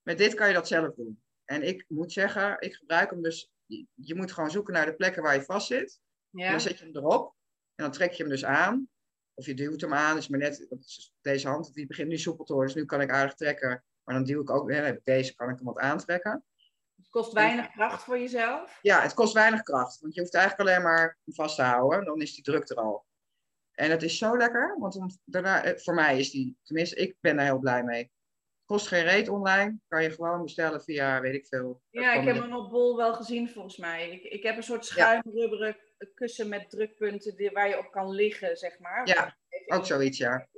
Met 0.02 0.18
dit 0.18 0.34
kan 0.34 0.48
je 0.48 0.54
dat 0.54 0.68
zelf 0.68 0.94
doen. 0.94 1.22
En 1.44 1.62
ik 1.62 1.84
moet 1.88 2.12
zeggen, 2.12 2.56
ik 2.60 2.74
gebruik 2.74 3.10
hem 3.10 3.22
dus, 3.22 3.50
je 3.94 4.14
moet 4.14 4.32
gewoon 4.32 4.50
zoeken 4.50 4.74
naar 4.74 4.86
de 4.86 4.94
plekken 4.94 5.22
waar 5.22 5.34
je 5.34 5.42
vast 5.42 5.66
zit. 5.66 6.00
Ja. 6.30 6.50
dan 6.50 6.60
zet 6.60 6.78
je 6.78 6.84
hem 6.84 6.96
erop 6.96 7.34
en 7.74 7.84
dan 7.84 7.92
trek 7.92 8.12
je 8.12 8.22
hem 8.22 8.32
dus 8.32 8.44
aan. 8.44 8.88
Of 9.38 9.46
je 9.46 9.54
duwt 9.54 9.80
hem 9.80 9.94
aan, 9.94 10.16
is 10.16 10.28
maar 10.28 10.38
net, 10.38 10.68
deze 11.20 11.48
hand, 11.48 11.74
die 11.74 11.86
begint 11.86 12.08
nu 12.08 12.18
soepel 12.18 12.44
te 12.44 12.52
worden, 12.52 12.72
dus 12.72 12.82
nu 12.82 12.88
kan 12.88 13.00
ik 13.00 13.10
aardig 13.10 13.34
trekken. 13.34 13.84
Maar 14.04 14.14
dan 14.14 14.24
duw 14.24 14.40
ik 14.40 14.50
ook 14.50 14.66
weer, 14.66 14.84
heb 14.84 14.96
ik 14.96 15.04
deze, 15.04 15.34
kan 15.34 15.48
ik 15.48 15.56
hem 15.56 15.64
wat 15.64 15.78
aantrekken. 15.78 16.44
Het 16.96 17.08
kost 17.08 17.32
weinig 17.32 17.70
kracht 17.70 18.02
voor 18.02 18.18
jezelf? 18.18 18.78
Ja, 18.82 19.00
het 19.00 19.14
kost 19.14 19.32
weinig 19.32 19.62
kracht. 19.62 20.00
Want 20.00 20.14
je 20.14 20.20
hoeft 20.20 20.34
eigenlijk 20.34 20.68
alleen 20.68 20.82
maar 20.82 21.18
vast 21.24 21.56
te 21.56 21.62
houden. 21.62 22.04
Dan 22.04 22.20
is 22.20 22.34
die 22.34 22.44
druk 22.44 22.70
er 22.70 22.76
al. 22.76 23.06
En 23.72 23.90
het 23.90 24.02
is 24.02 24.18
zo 24.18 24.36
lekker. 24.36 24.76
Want 24.78 25.18
daarna, 25.24 25.64
eh, 25.64 25.78
voor 25.78 25.94
mij 25.94 26.18
is 26.18 26.30
die, 26.30 26.56
tenminste, 26.62 26.96
ik 26.96 27.16
ben 27.20 27.36
daar 27.36 27.44
heel 27.44 27.58
blij 27.58 27.82
mee. 27.82 28.10
Kost 28.68 28.86
geen 28.86 29.04
reet 29.04 29.28
online. 29.28 29.78
Kan 29.88 30.02
je 30.02 30.10
gewoon 30.10 30.42
bestellen 30.42 30.82
via, 30.82 31.20
weet 31.20 31.34
ik 31.34 31.46
veel. 31.46 31.82
Ja, 31.90 32.12
ik 32.12 32.26
heb 32.26 32.36
hem 32.36 32.54
op 32.54 32.70
Bol 32.70 32.96
wel 32.96 33.14
gezien 33.14 33.50
volgens 33.50 33.76
mij. 33.76 34.10
Ik, 34.10 34.22
ik 34.22 34.42
heb 34.42 34.56
een 34.56 34.62
soort 34.62 34.84
schuimrubberen 34.84 35.76
kussen 36.14 36.48
met 36.48 36.70
drukpunten 36.70 37.36
die, 37.36 37.50
waar 37.50 37.68
je 37.68 37.78
op 37.78 37.90
kan 37.90 38.10
liggen, 38.10 38.56
zeg 38.56 38.78
maar. 38.78 39.06
Ja, 39.06 39.36
ook 39.66 39.86
zoiets, 39.86 40.18
ja. 40.18 40.48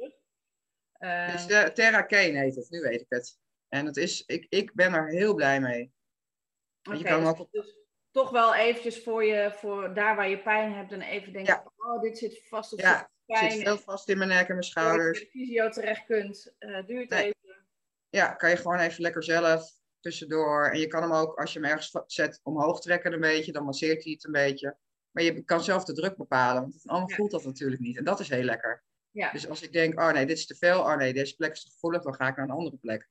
Uh, 0.98 1.32
dus 1.32 1.48
uh, 1.48 1.64
Terra 1.64 2.02
Kane 2.02 2.38
heet 2.38 2.54
het, 2.54 2.70
nu 2.70 2.80
weet 2.80 3.00
ik 3.00 3.06
het. 3.08 3.38
En 3.68 3.86
het 3.86 3.96
is, 3.96 4.24
ik, 4.26 4.46
ik 4.48 4.74
ben 4.74 4.92
er 4.92 5.08
heel 5.08 5.34
blij 5.34 5.60
mee. 5.60 5.92
Okay, 6.82 6.98
je 6.98 7.04
kan 7.04 7.20
dus, 7.20 7.38
ook... 7.38 7.48
dus 7.50 7.76
toch 8.10 8.30
wel 8.30 8.54
eventjes 8.54 9.02
voor 9.02 9.24
je, 9.24 9.52
voor 9.52 9.94
daar 9.94 10.16
waar 10.16 10.28
je 10.28 10.42
pijn 10.42 10.72
hebt 10.72 10.92
en 10.92 11.02
even 11.02 11.32
denken, 11.32 11.72
oh, 11.76 12.00
dit 12.00 12.18
zit 12.18 12.42
vast 12.48 12.72
op 12.72 12.80
Ja, 12.80 13.10
zit 13.26 13.62
veel 13.62 13.78
vast 13.78 14.08
in 14.08 14.18
mijn 14.18 14.30
nek 14.30 14.48
en 14.48 14.54
mijn 14.54 14.62
schouders. 14.62 15.08
Als 15.08 15.18
je 15.18 15.24
de 15.24 15.30
fysio 15.30 15.68
terecht 15.68 16.04
kunt, 16.04 16.54
uh, 16.58 16.86
duurt 16.86 17.10
nee. 17.10 17.22
even. 17.22 17.49
Ja, 18.10 18.34
kan 18.34 18.50
je 18.50 18.56
gewoon 18.56 18.78
even 18.78 19.02
lekker 19.02 19.24
zelf 19.24 19.78
tussendoor. 20.00 20.66
En 20.66 20.80
je 20.80 20.86
kan 20.86 21.02
hem 21.02 21.12
ook, 21.12 21.38
als 21.38 21.52
je 21.52 21.60
hem 21.60 21.68
ergens 21.68 22.02
zet, 22.06 22.40
omhoog 22.42 22.80
trekken 22.80 23.12
een 23.12 23.20
beetje. 23.20 23.52
Dan 23.52 23.64
masseert 23.64 24.04
hij 24.04 24.12
het 24.12 24.24
een 24.24 24.32
beetje. 24.32 24.76
Maar 25.10 25.22
je 25.22 25.42
kan 25.44 25.62
zelf 25.62 25.84
de 25.84 25.92
druk 25.92 26.16
bepalen. 26.16 26.62
Want 26.62 26.74
het 26.74 26.86
allemaal 26.86 27.10
voelt 27.10 27.30
dat 27.30 27.44
natuurlijk 27.44 27.80
niet. 27.80 27.96
En 27.96 28.04
dat 28.04 28.20
is 28.20 28.28
heel 28.28 28.42
lekker. 28.42 28.84
Ja. 29.10 29.32
Dus 29.32 29.48
als 29.48 29.62
ik 29.62 29.72
denk, 29.72 30.00
oh 30.00 30.12
nee, 30.12 30.26
dit 30.26 30.36
is 30.36 30.46
te 30.46 30.54
veel. 30.54 30.78
Oh 30.78 30.96
nee, 30.96 31.14
deze 31.14 31.36
plek 31.36 31.52
is 31.52 31.62
te 31.62 31.70
gevoelig. 31.70 32.02
Dan 32.02 32.14
ga 32.14 32.28
ik 32.28 32.36
naar 32.36 32.44
een 32.44 32.54
andere 32.54 32.76
plek. 32.76 33.08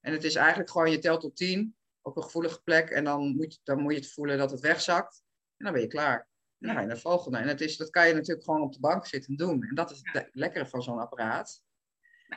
En 0.00 0.12
het 0.12 0.24
is 0.24 0.34
eigenlijk 0.34 0.70
gewoon, 0.70 0.90
je 0.90 0.98
telt 0.98 1.20
tot 1.20 1.36
tien 1.36 1.76
op 2.02 2.16
een 2.16 2.22
gevoelige 2.22 2.62
plek. 2.62 2.90
En 2.90 3.04
dan 3.04 3.36
moet, 3.36 3.54
je, 3.54 3.60
dan 3.62 3.80
moet 3.80 3.92
je 3.92 3.98
het 3.98 4.12
voelen 4.12 4.38
dat 4.38 4.50
het 4.50 4.60
wegzakt. 4.60 5.22
En 5.56 5.64
dan 5.64 5.74
ben 5.74 5.82
je 5.82 5.88
klaar. 5.88 6.28
En 6.58 6.66
dan 6.66 6.74
ga 6.74 6.80
je 6.80 6.86
naar 6.86 6.94
de 6.94 7.00
volgende. 7.00 7.38
En 7.38 7.48
het 7.48 7.60
is, 7.60 7.76
dat 7.76 7.90
kan 7.90 8.08
je 8.08 8.14
natuurlijk 8.14 8.44
gewoon 8.44 8.62
op 8.62 8.72
de 8.72 8.80
bank 8.80 9.06
zitten 9.06 9.36
doen. 9.36 9.62
En 9.62 9.74
dat 9.74 9.90
is 9.90 10.00
het 10.02 10.28
lekkere 10.32 10.66
van 10.66 10.82
zo'n 10.82 10.98
apparaat. 10.98 11.62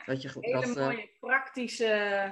Dat 0.06 0.22
je, 0.22 0.30
hele 0.40 0.66
dat, 0.66 0.76
eh, 0.76 0.86
mooie 0.86 1.10
praktische. 1.20 1.86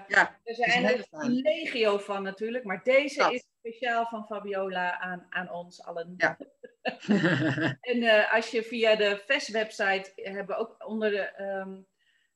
Ja, 0.09 0.41
er 0.45 0.55
zijn 0.55 0.85
er 0.85 1.07
een 1.11 1.35
legio 1.35 1.99
van 1.99 2.23
natuurlijk, 2.23 2.65
maar 2.65 2.83
deze 2.83 3.33
is 3.33 3.47
speciaal 3.59 4.07
van 4.07 4.27
Fabiola 4.27 4.99
aan, 5.01 5.27
aan 5.31 5.51
ons 5.51 5.83
allen. 5.83 6.15
Ja. 6.17 6.39
en 7.91 7.97
uh, 7.97 8.35
als 8.35 8.51
je 8.51 8.63
via 8.63 8.97
de 8.97 9.23
VES-website 9.27 10.13
hebben 10.15 10.59
ook 10.59 10.89
onder 10.89 11.11
de 11.11 11.43
um, 11.43 11.87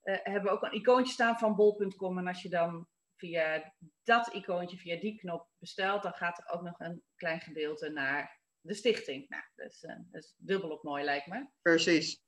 uh, 0.05 0.17
hebben 0.23 0.53
ook 0.53 0.63
een 0.63 0.75
icoontje 0.75 1.13
staan 1.13 1.39
van 1.39 1.57
bol.com 1.57 2.19
en 2.19 2.27
als 2.27 2.43
je 2.43 2.49
dan 2.49 2.89
via 3.17 3.75
dat 4.03 4.33
icoontje, 4.33 4.77
via 4.77 5.01
die 5.01 5.19
knop 5.19 5.49
bestelt, 5.59 6.03
dan 6.03 6.13
gaat 6.13 6.39
er 6.39 6.55
ook 6.55 6.63
nog 6.63 6.81
een 6.81 7.03
klein 7.17 7.41
gedeelte 7.41 7.89
naar 7.89 8.41
de 8.61 8.75
stichting. 8.75 9.29
Nou, 9.29 9.43
dat 9.55 9.71
is, 9.71 9.83
uh, 9.83 9.97
dat 10.11 10.23
is 10.23 10.35
dubbelop 10.39 10.83
mooi 10.83 11.05
lijkt 11.05 11.27
me. 11.27 11.47
Precies. 11.63 12.23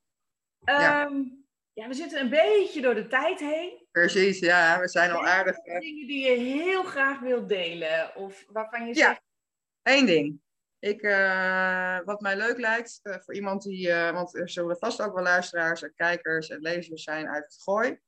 Um, 0.65 0.75
ja. 0.75 1.21
Ja, 1.75 1.89
we 1.89 1.95
zitten 1.95 2.21
een 2.21 2.31
beetje 2.31 2.81
door 2.81 2.95
de 2.95 3.07
tijd 3.07 3.41
heen. 3.41 3.87
Precies, 3.91 4.39
ja, 4.39 4.81
we 4.81 4.89
zijn 4.89 5.11
al 5.11 5.27
aardig. 5.27 5.57
Dingen 5.63 6.07
die 6.07 6.27
je 6.27 6.37
heel 6.37 6.83
graag 6.83 7.21
wilt 7.21 7.49
delen, 7.49 8.17
of 8.17 8.45
waarvan 8.49 8.87
je 8.87 8.95
ja. 8.95 9.07
zegt. 9.07 9.23
Eén 9.83 10.07
ding. 10.07 10.43
Ik, 10.79 11.03
uh, 11.03 11.99
wat 12.05 12.21
mij 12.21 12.37
leuk 12.37 12.59
lijkt, 12.59 13.01
uh, 13.03 13.17
voor 13.19 13.35
iemand 13.35 13.63
die, 13.63 13.89
uh, 13.89 14.11
want 14.11 14.35
er 14.35 14.51
zullen 14.51 14.77
vast 14.77 15.03
ook 15.03 15.15
wel 15.15 15.23
luisteraars 15.23 15.83
en 15.83 15.95
kijkers 15.95 16.49
en 16.49 16.61
lezers 16.61 17.03
zijn 17.03 17.29
uit 17.29 17.45
het 17.45 17.63
gooi. 17.63 17.99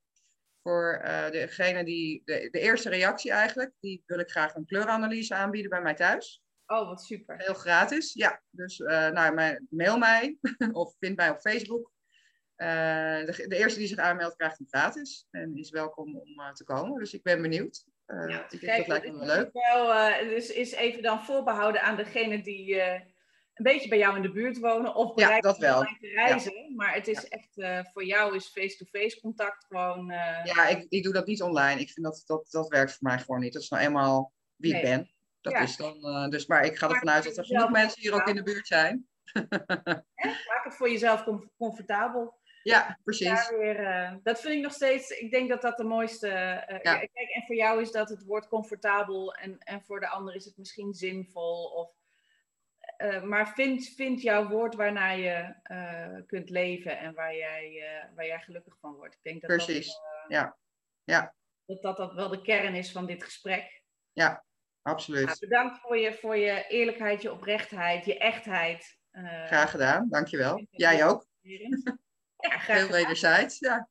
Voor 0.63 1.01
degene 1.31 1.85
die, 1.85 2.23
de, 2.25 2.49
de 2.51 2.61
eerste 2.61 2.89
reactie 2.89 3.31
eigenlijk, 3.31 3.73
die 3.81 4.03
wil 4.07 4.19
ik 4.19 4.31
graag 4.31 4.55
een 4.55 4.67
kleuranalyse 4.67 5.35
aanbieden 5.35 5.71
bij 5.71 5.83
mij 5.83 5.95
thuis. 5.95 6.43
Oh, 6.67 6.89
wat 6.89 7.03
super. 7.03 7.37
Heel 7.39 7.55
gratis, 7.55 8.13
ja. 8.13 8.43
Dus 8.51 8.79
nou, 8.79 9.59
mail 9.71 9.99
mij 9.99 10.39
of 10.73 10.95
vind 10.99 11.17
mij 11.17 11.31
op 11.31 11.41
Facebook. 11.41 11.95
Eh, 12.57 13.25
de, 13.25 13.45
de, 13.49 13.57
eerste 13.57 13.79
die 13.79 13.89
zich 13.89 13.99
aanmeldt 13.99 14.37
krijgt 14.37 14.59
hem 14.59 14.67
gratis 14.69 15.27
en 15.31 15.57
is 15.57 15.71
welkom 15.71 16.17
om 16.17 16.41
uh, 16.41 16.53
te 16.53 16.65
komen. 16.65 16.99
Dus 16.99 17.15
ik 17.15 17.23
ben 17.23 17.43
benieuwd. 17.43 17.85
Uh, 18.07 18.29
ja, 18.29 18.47
ik 18.51 18.61
denk, 18.61 18.77
dat 18.77 18.87
lijkt 18.87 19.07
me 19.07 19.19
wel 19.19 19.27
leuk. 19.27 19.49
Wel, 19.53 20.25
dus 20.25 20.51
is 20.51 20.73
even 20.73 21.03
dan 21.03 21.25
voorbehouden 21.25 21.83
aan 21.83 21.97
degene 21.97 22.43
die 22.43 22.81
een 22.81 23.65
beetje 23.65 23.89
bij 23.89 23.99
jou 23.99 24.17
in 24.17 24.23
de 24.23 24.33
buurt 24.33 24.59
wonen 24.59 24.95
of 24.95 25.15
bereid 25.15 25.45
ja, 25.45 25.51
dat 25.51 25.59
wel. 25.59 25.81
te 25.81 25.97
reizen. 26.01 26.55
Ja. 26.55 26.75
Maar 26.75 26.95
het 26.95 27.09
is 27.09 27.29
echt, 27.29 27.55
voor 27.93 28.05
jou 28.05 28.37
is 28.37 28.49
face-to-face 28.49 29.21
contact 29.21 29.65
gewoon... 29.65 30.07
Ja, 30.45 30.67
ik, 30.69 30.87
ik 30.89 31.03
doe 31.03 31.13
dat 31.13 31.27
niet 31.27 31.43
online. 31.43 31.81
Ik 31.81 31.91
vind 31.91 32.07
dat, 32.07 32.23
dat, 32.27 32.51
dat 32.51 32.69
werkt 32.69 32.91
voor 32.93 33.09
mij 33.09 33.19
gewoon 33.19 33.41
niet. 33.41 33.53
Dat 33.53 33.63
is 33.63 33.69
nou 33.69 33.83
eenmaal 33.83 34.33
wie 34.57 34.77
ik 34.77 34.83
ben. 34.83 35.11
Dat 35.41 35.61
is 35.61 35.77
dan, 35.77 36.31
dus, 36.31 36.47
maar 36.47 36.65
ik 36.65 36.77
ga 36.77 36.89
ervan 36.89 37.11
uit 37.11 37.25
dat 37.25 37.37
er 37.37 37.45
genoeg 37.45 37.71
mensen 37.71 38.01
hier 38.01 38.15
ook 38.15 38.29
in 38.29 38.35
de 38.35 38.43
buurt 38.43 38.67
zijn. 38.67 39.09
Maak 40.49 40.65
het 40.65 40.77
voor 40.77 40.91
jezelf 40.91 41.25
comfortabel. 41.57 42.35
Ja, 42.67 42.99
precies. 43.05 43.49
Weer, 43.49 43.81
uh, 43.81 44.15
dat 44.23 44.41
vind 44.41 44.55
ik 44.55 44.63
nog 44.63 44.73
steeds, 44.73 45.11
ik 45.11 45.31
denk 45.31 45.49
dat 45.49 45.63
dat 45.63 45.77
de 45.77 45.85
mooiste. 45.85 46.29
Uh, 46.29 46.79
ja. 46.83 46.99
Kijk, 46.99 47.31
en 47.35 47.43
voor 47.47 47.55
jou 47.55 47.81
is 47.81 47.91
dat 47.91 48.09
het 48.09 48.25
woord 48.25 48.49
comfortabel 48.49 49.35
en, 49.35 49.59
en 49.59 49.83
voor 49.83 50.01
de 50.01 50.09
ander 50.09 50.35
is 50.35 50.45
het 50.45 50.57
misschien 50.57 50.95
zinvol. 50.95 51.65
Of, 51.65 51.91
uh, 52.99 53.23
maar 53.23 53.49
vind, 53.49 53.89
vind 53.89 54.23
jouw 54.23 54.49
woord 54.49 54.75
waarnaar 54.75 55.19
je 55.19 55.55
kunt 56.27 56.51
leven 56.51 56.99
en 56.99 57.15
waar 57.15 57.37
jij, 57.37 57.85
waar 58.15 58.27
jij 58.27 58.41
gelukkig 58.41 58.77
van 58.81 58.95
wordt. 58.95 59.15
Ik 59.15 59.23
denk 59.23 59.41
dat 59.41 59.51
precies, 59.51 59.87
dat, 59.87 60.25
ja. 60.29 60.57
ja. 61.05 61.35
Dat, 61.65 61.83
dat 61.83 61.97
dat 61.97 62.15
wel 62.15 62.29
de 62.29 62.43
kern 62.43 62.75
is 62.75 62.93
van 62.93 63.07
dit 63.07 63.25
gesprek. 63.25 63.83
Ja, 64.13 64.45
absoluut. 64.83 65.27
Nou, 65.27 65.39
bedankt 65.41 65.79
voor 65.79 65.97
je, 65.97 66.15
voor 66.15 66.37
je 66.37 66.65
eerlijkheid, 66.69 67.23
je 67.23 67.33
oprechtheid, 67.33 68.05
je 68.05 68.19
echtheid. 68.19 68.99
Graag 69.47 69.71
gedaan, 69.71 70.09
dankjewel. 70.09 70.67
Jij 70.71 71.07
ook. 71.07 71.27
Ja, 72.37 72.59
Heel 72.59 72.89
wederzijds, 72.89 73.59
ja. 73.59 73.89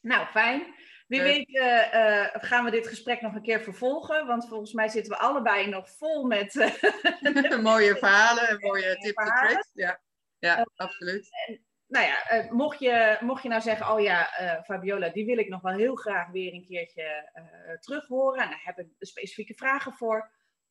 Nou, 0.00 0.26
fijn. 0.26 0.74
Wie 1.06 1.22
weet 1.22 1.48
uh, 1.48 2.26
gaan 2.32 2.64
we 2.64 2.70
dit 2.70 2.86
gesprek 2.86 3.20
nog 3.20 3.34
een 3.34 3.42
keer 3.42 3.60
vervolgen, 3.60 4.26
want 4.26 4.48
volgens 4.48 4.72
mij 4.72 4.88
zitten 4.88 5.12
we 5.12 5.18
allebei 5.18 5.68
nog 5.68 5.90
vol 5.90 6.26
met... 6.26 6.54
Uh, 7.24 7.58
mooie 7.58 7.96
verhalen 7.96 8.48
en 8.48 8.58
mooie 8.60 8.96
tips 8.96 9.22
en 9.24 9.46
tricks. 9.46 9.70
Ja, 9.72 10.00
ja 10.38 10.66
absoluut. 10.76 11.28
En, 11.46 11.64
nou 11.86 12.06
ja, 12.06 12.48
mocht, 12.50 12.78
je, 12.78 13.16
mocht 13.20 13.42
je 13.42 13.48
nou 13.48 13.60
zeggen, 13.60 13.92
oh 13.92 14.00
ja, 14.00 14.28
Fabiola, 14.64 15.08
die 15.08 15.26
wil 15.26 15.38
ik 15.38 15.48
nog 15.48 15.60
wel 15.62 15.72
heel 15.72 15.94
graag 15.94 16.30
weer 16.30 16.52
een 16.52 16.64
keertje 16.64 17.30
terug 17.80 18.06
horen 18.06 18.42
en 18.42 18.48
daar 18.48 18.62
heb 18.64 18.78
ik 18.78 18.86
specifieke 18.98 19.54
vragen 19.54 19.92
voor, 19.92 20.30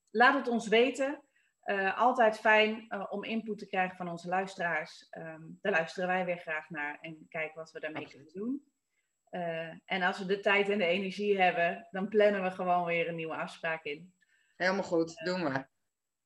laat 0.09 0.33
het 0.33 0.47
ons 0.47 0.67
weten. 0.67 1.23
Uh, 1.65 1.99
altijd 1.99 2.39
fijn 2.39 2.85
uh, 2.89 3.05
om 3.09 3.23
input 3.23 3.57
te 3.57 3.67
krijgen 3.67 3.97
van 3.97 4.09
onze 4.09 4.27
luisteraars. 4.27 5.07
Um, 5.17 5.57
daar 5.61 5.71
luisteren 5.71 6.07
wij 6.07 6.25
weer 6.25 6.37
graag 6.37 6.69
naar 6.69 6.97
en 7.01 7.25
kijken 7.29 7.55
wat 7.55 7.71
we 7.71 7.79
daarmee 7.79 8.07
kunnen 8.07 8.33
doen. 8.33 8.71
Uh, 9.31 9.73
en 9.85 10.01
als 10.01 10.19
we 10.19 10.25
de 10.25 10.39
tijd 10.39 10.69
en 10.69 10.77
de 10.77 10.85
energie 10.85 11.41
hebben, 11.41 11.87
dan 11.91 12.07
plannen 12.07 12.43
we 12.43 12.51
gewoon 12.51 12.85
weer 12.85 13.07
een 13.07 13.15
nieuwe 13.15 13.35
afspraak 13.35 13.83
in. 13.83 14.13
Helemaal 14.55 14.83
goed, 14.83 15.15
doen 15.25 15.43
we. 15.43 15.65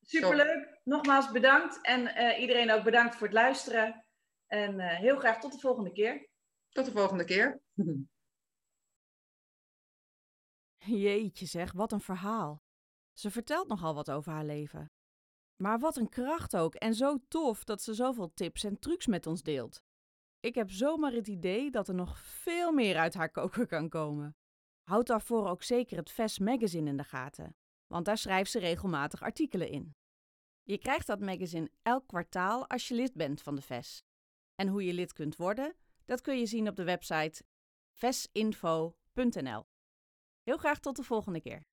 Superleuk. 0.01 0.79
Nogmaals 0.83 1.31
bedankt 1.31 1.81
en 1.81 2.01
iedereen 2.39 2.71
ook 2.71 2.83
bedankt 2.83 3.15
voor 3.15 3.27
het 3.27 3.35
luisteren. 3.35 4.05
En 4.47 4.79
heel 4.79 5.17
graag 5.17 5.39
tot 5.39 5.51
de 5.51 5.59
volgende 5.59 5.91
keer. 5.91 6.29
Tot 6.69 6.85
de 6.85 6.91
volgende 6.91 7.25
keer. 7.25 7.61
Jeetje 10.77 11.45
zeg, 11.45 11.71
wat 11.71 11.91
een 11.91 12.01
verhaal. 12.01 12.61
Ze 13.13 13.31
vertelt 13.31 13.67
nogal 13.67 13.93
wat 13.95 14.11
over 14.11 14.31
haar 14.31 14.45
leven. 14.45 14.91
Maar 15.57 15.79
wat 15.79 15.97
een 15.97 16.09
kracht 16.09 16.55
ook 16.55 16.75
en 16.75 16.93
zo 16.93 17.17
tof 17.27 17.63
dat 17.63 17.81
ze 17.81 17.93
zoveel 17.93 18.33
tips 18.33 18.63
en 18.63 18.79
trucs 18.79 19.07
met 19.07 19.27
ons 19.27 19.43
deelt. 19.43 19.83
Ik 20.39 20.55
heb 20.55 20.71
zomaar 20.71 21.11
het 21.11 21.27
idee 21.27 21.71
dat 21.71 21.87
er 21.87 21.95
nog 21.95 22.19
veel 22.19 22.71
meer 22.71 22.97
uit 22.97 23.13
haar 23.13 23.31
koker 23.31 23.67
kan 23.67 23.89
komen. 23.89 24.35
Houd 24.83 25.07
daarvoor 25.07 25.47
ook 25.47 25.63
zeker 25.63 25.97
het 25.97 26.11
VES 26.11 26.39
magazine 26.39 26.89
in 26.89 26.97
de 26.97 27.03
gaten, 27.03 27.55
want 27.87 28.05
daar 28.05 28.17
schrijft 28.17 28.51
ze 28.51 28.59
regelmatig 28.59 29.21
artikelen 29.21 29.69
in. 29.69 29.95
Je 30.63 30.77
krijgt 30.77 31.07
dat 31.07 31.19
magazine 31.19 31.71
elk 31.81 32.07
kwartaal 32.07 32.69
als 32.69 32.87
je 32.87 32.95
lid 32.95 33.13
bent 33.13 33.41
van 33.41 33.55
de 33.55 33.61
VES. 33.61 34.03
En 34.55 34.67
hoe 34.67 34.85
je 34.85 34.93
lid 34.93 35.13
kunt 35.13 35.35
worden, 35.35 35.75
dat 36.05 36.21
kun 36.21 36.39
je 36.39 36.45
zien 36.45 36.67
op 36.67 36.75
de 36.75 36.83
website 36.83 37.43
vesinfo.nl. 37.91 39.65
Heel 40.43 40.57
graag 40.57 40.79
tot 40.79 40.95
de 40.95 41.03
volgende 41.03 41.41
keer. 41.41 41.65